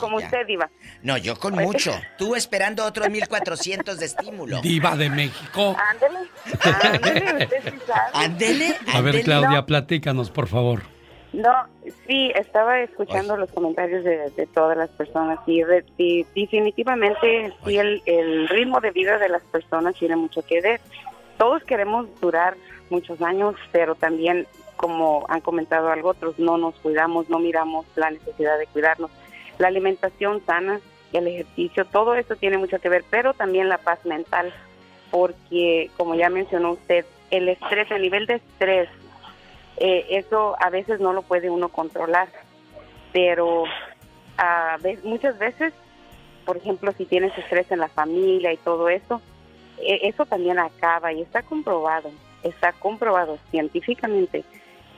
Como 0.00 0.16
usted, 0.16 0.46
Diva. 0.46 0.70
No, 1.02 1.18
yo 1.18 1.36
con 1.36 1.54
mucho. 1.54 1.92
Tú 2.16 2.34
esperando 2.34 2.84
otros 2.84 3.10
1400 3.10 3.98
de 3.98 4.06
estímulo. 4.06 4.62
Diva 4.62 4.96
de 4.96 5.10
México. 5.10 5.76
Ándele. 5.90 6.18
Ándele. 8.14 8.76
A 8.94 9.00
ver, 9.02 9.22
Claudia, 9.22 9.66
platícanos, 9.66 10.30
por 10.30 10.48
favor. 10.48 10.95
No, 11.32 11.52
sí, 12.06 12.32
estaba 12.34 12.80
escuchando 12.80 13.36
los 13.36 13.50
comentarios 13.52 14.04
de, 14.04 14.48
todas 14.54 14.76
las 14.76 14.88
personas 14.90 15.38
y, 15.46 15.62
definitivamente 16.34 17.52
sí 17.64 17.76
el, 17.76 18.02
el 18.06 18.48
ritmo 18.48 18.80
de 18.80 18.90
vida 18.90 19.18
de 19.18 19.28
las 19.28 19.42
personas 19.42 19.94
tiene 19.96 20.16
mucho 20.16 20.42
que 20.42 20.60
ver. 20.60 20.80
Todos 21.36 21.62
queremos 21.64 22.08
durar 22.20 22.56
muchos 22.88 23.20
años, 23.20 23.56
pero 23.72 23.94
también 23.94 24.46
como 24.76 25.26
han 25.28 25.40
comentado 25.40 25.90
algo 25.90 26.10
otros, 26.10 26.38
no 26.38 26.58
nos 26.58 26.74
cuidamos, 26.76 27.28
no 27.28 27.38
miramos 27.38 27.86
la 27.96 28.10
necesidad 28.10 28.58
de 28.58 28.66
cuidarnos. 28.66 29.10
La 29.58 29.68
alimentación 29.68 30.42
sana, 30.44 30.80
el 31.12 31.26
ejercicio, 31.26 31.86
todo 31.86 32.14
eso 32.14 32.36
tiene 32.36 32.58
mucho 32.58 32.78
que 32.78 32.88
ver, 32.88 33.04
pero 33.10 33.34
también 33.34 33.68
la 33.68 33.78
paz 33.78 34.04
mental, 34.04 34.52
porque 35.10 35.90
como 35.96 36.14
ya 36.14 36.28
mencionó 36.28 36.72
usted, 36.72 37.06
el 37.30 37.48
estrés, 37.48 37.90
el 37.90 38.02
nivel 38.02 38.26
de 38.26 38.34
estrés, 38.34 38.88
eh, 39.78 40.06
eso 40.10 40.56
a 40.60 40.70
veces 40.70 41.00
no 41.00 41.12
lo 41.12 41.22
puede 41.22 41.50
uno 41.50 41.68
controlar, 41.68 42.28
pero 43.12 43.64
a 44.38 44.78
veces, 44.80 45.04
muchas 45.04 45.38
veces, 45.38 45.72
por 46.44 46.56
ejemplo, 46.56 46.92
si 46.92 47.04
tienes 47.04 47.36
estrés 47.36 47.70
en 47.70 47.80
la 47.80 47.88
familia 47.88 48.52
y 48.52 48.56
todo 48.58 48.88
eso, 48.88 49.20
eh, 49.78 50.00
eso 50.02 50.24
también 50.26 50.58
acaba 50.58 51.12
y 51.12 51.22
está 51.22 51.42
comprobado, 51.42 52.10
está 52.42 52.72
comprobado 52.72 53.38
científicamente 53.50 54.44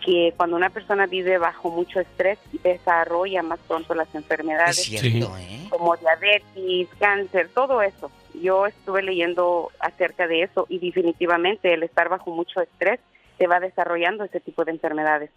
que 0.05 0.32
cuando 0.36 0.57
una 0.57 0.70
persona 0.70 1.07
vive 1.07 1.39
bajo 1.39 1.70
mucho 1.70 2.00
estrés 2.00 2.39
desarrolla 2.62 3.42
más 3.42 3.58
pronto 3.66 3.94
las 3.94 4.12
enfermedades 4.15 4.89
¿eh? 4.92 5.66
como 5.70 5.97
diabetes, 5.97 6.89
cáncer, 6.98 7.50
todo 7.52 7.82
eso. 7.82 8.10
Yo 8.40 8.66
estuve 8.66 9.02
leyendo 9.02 9.70
acerca 9.81 10.28
de 10.28 10.42
eso 10.42 10.66
y 10.68 10.78
definitivamente 10.78 11.74
el 11.74 11.82
estar 11.82 12.08
bajo 12.08 12.31
mucho 12.31 12.60
estrés 12.60 13.00
te 13.39 13.47
va 13.47 13.60
desarrollando 13.60 14.25
ese 14.25 14.41
tipo 14.41 14.65
de 14.65 14.73
enfermedades. 14.73 15.31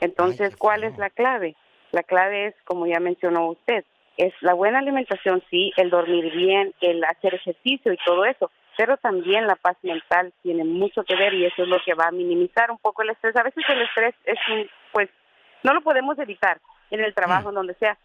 Entonces, 0.00 0.56
¿cuál 0.56 0.84
es 0.84 0.96
la 0.98 1.10
clave? 1.10 1.56
La 1.92 2.02
clave 2.02 2.48
es, 2.48 2.54
como 2.64 2.86
ya 2.86 3.00
mencionó 3.00 3.48
usted, 3.48 3.84
es 4.16 4.32
la 4.40 4.54
buena 4.54 4.78
alimentación, 4.78 5.42
sí, 5.50 5.72
el 5.76 5.90
dormir 5.90 6.32
bien, 6.34 6.72
el 6.80 7.02
hacer 7.04 7.34
ejercicio 7.34 7.92
y 7.92 7.98
todo 8.04 8.24
eso, 8.24 8.50
pero 8.76 8.96
también 8.98 9.46
la 9.46 9.56
paz 9.56 9.76
mental 9.82 10.32
tiene 10.42 10.64
mucho 10.64 11.02
que 11.04 11.16
ver 11.16 11.34
y 11.34 11.46
eso 11.46 11.62
es 11.62 11.68
lo 11.68 11.78
que 11.84 11.94
va 11.94 12.08
a 12.08 12.12
minimizar 12.12 12.70
un 12.70 12.78
poco 12.78 13.02
el 13.02 13.10
estrés. 13.10 13.36
A 13.36 13.42
veces 13.42 13.64
el 13.68 13.82
estrés 13.82 14.14
es 14.24 14.38
un, 14.50 14.68
pues, 14.92 15.08
no 15.62 15.72
lo 15.72 15.80
podemos 15.80 16.18
evitar 16.18 16.60
en 16.90 17.00
el 17.00 17.14
trabajo, 17.14 17.48
en 17.48 17.54
donde 17.54 17.74
sea, 17.74 17.96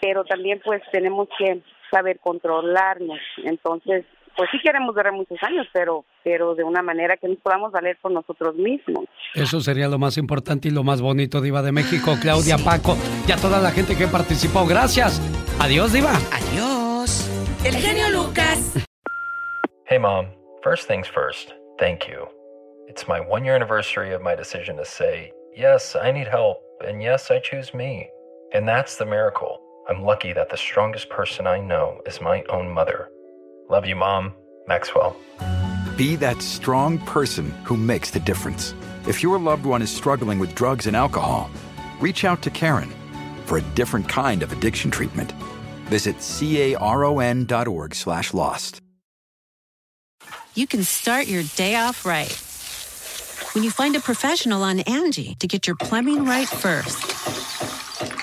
pero 0.00 0.24
también 0.24 0.60
pues 0.64 0.82
tenemos 0.90 1.28
que 1.38 1.60
saber 1.90 2.18
controlarnos. 2.20 3.20
Entonces, 3.44 4.04
pues 4.38 4.48
sí 4.52 4.58
queremos 4.62 4.94
durar 4.94 5.12
muchos 5.12 5.36
años, 5.42 5.66
pero, 5.72 6.04
pero 6.22 6.54
de 6.54 6.62
una 6.62 6.80
manera 6.80 7.16
que 7.16 7.26
nos 7.26 7.38
podamos 7.38 7.72
valer 7.72 7.98
por 8.00 8.12
nosotros 8.12 8.54
mismos. 8.54 9.04
Eso 9.34 9.60
sería 9.60 9.88
lo 9.88 9.98
más 9.98 10.16
importante 10.16 10.68
y 10.68 10.70
lo 10.70 10.84
más 10.84 11.00
bonito, 11.00 11.40
Diva 11.40 11.60
de 11.60 11.72
México, 11.72 12.14
Claudia, 12.22 12.56
Paco 12.56 12.96
y 13.26 13.32
a 13.32 13.36
toda 13.36 13.58
la 13.60 13.72
gente 13.72 13.96
que 13.96 14.06
participó. 14.06 14.64
Gracias. 14.64 15.20
Adiós, 15.58 15.92
Diva. 15.92 16.12
Adiós. 16.32 17.28
El 17.64 17.74
genio 17.74 18.08
Lucas. 18.10 18.86
Hey, 19.86 19.98
Mom. 19.98 20.26
First 20.62 20.86
things 20.86 21.08
first, 21.08 21.54
thank 21.80 22.06
you. 22.06 22.28
It's 22.86 23.08
my 23.08 23.18
one 23.20 23.44
year 23.44 23.56
anniversary 23.56 24.14
of 24.14 24.22
my 24.22 24.36
decision 24.36 24.76
to 24.76 24.84
say, 24.84 25.32
yes, 25.56 25.96
I 25.96 26.12
need 26.12 26.28
help, 26.28 26.58
and 26.86 27.02
yes, 27.02 27.30
I 27.32 27.40
choose 27.40 27.74
me. 27.74 28.08
And 28.54 28.68
that's 28.68 28.98
the 28.98 29.06
miracle. 29.06 29.60
I'm 29.88 30.04
lucky 30.04 30.32
that 30.32 30.48
the 30.48 30.56
strongest 30.56 31.10
person 31.10 31.46
I 31.48 31.58
know 31.58 32.00
is 32.06 32.20
my 32.20 32.44
own 32.50 32.68
mother. 32.70 33.08
Love 33.68 33.86
you, 33.86 33.96
Mom. 33.96 34.34
Maxwell. 34.66 35.16
Be 35.96 36.16
that 36.16 36.40
strong 36.42 36.98
person 37.00 37.50
who 37.64 37.76
makes 37.76 38.10
the 38.10 38.20
difference. 38.20 38.74
If 39.06 39.22
your 39.22 39.38
loved 39.38 39.66
one 39.66 39.82
is 39.82 39.90
struggling 39.90 40.38
with 40.38 40.54
drugs 40.54 40.86
and 40.86 40.96
alcohol, 40.96 41.50
reach 42.00 42.24
out 42.24 42.40
to 42.42 42.50
Karen 42.50 42.90
for 43.46 43.58
a 43.58 43.62
different 43.74 44.08
kind 44.08 44.42
of 44.42 44.52
addiction 44.52 44.90
treatment. 44.90 45.32
Visit 45.86 46.16
caron.org 46.20 47.94
slash 47.94 48.34
lost. 48.34 48.80
you 50.54 50.66
can 50.66 50.82
start 50.82 51.26
your 51.26 51.42
day 51.56 51.76
off 51.76 52.04
right. 52.04 52.32
When 53.54 53.64
you 53.64 53.70
find 53.70 53.96
a 53.96 54.00
professional 54.00 54.62
on 54.62 54.80
Angie 54.80 55.34
to 55.40 55.46
get 55.46 55.66
your 55.66 55.76
plumbing 55.76 56.24
right 56.24 56.48
first. 56.48 57.47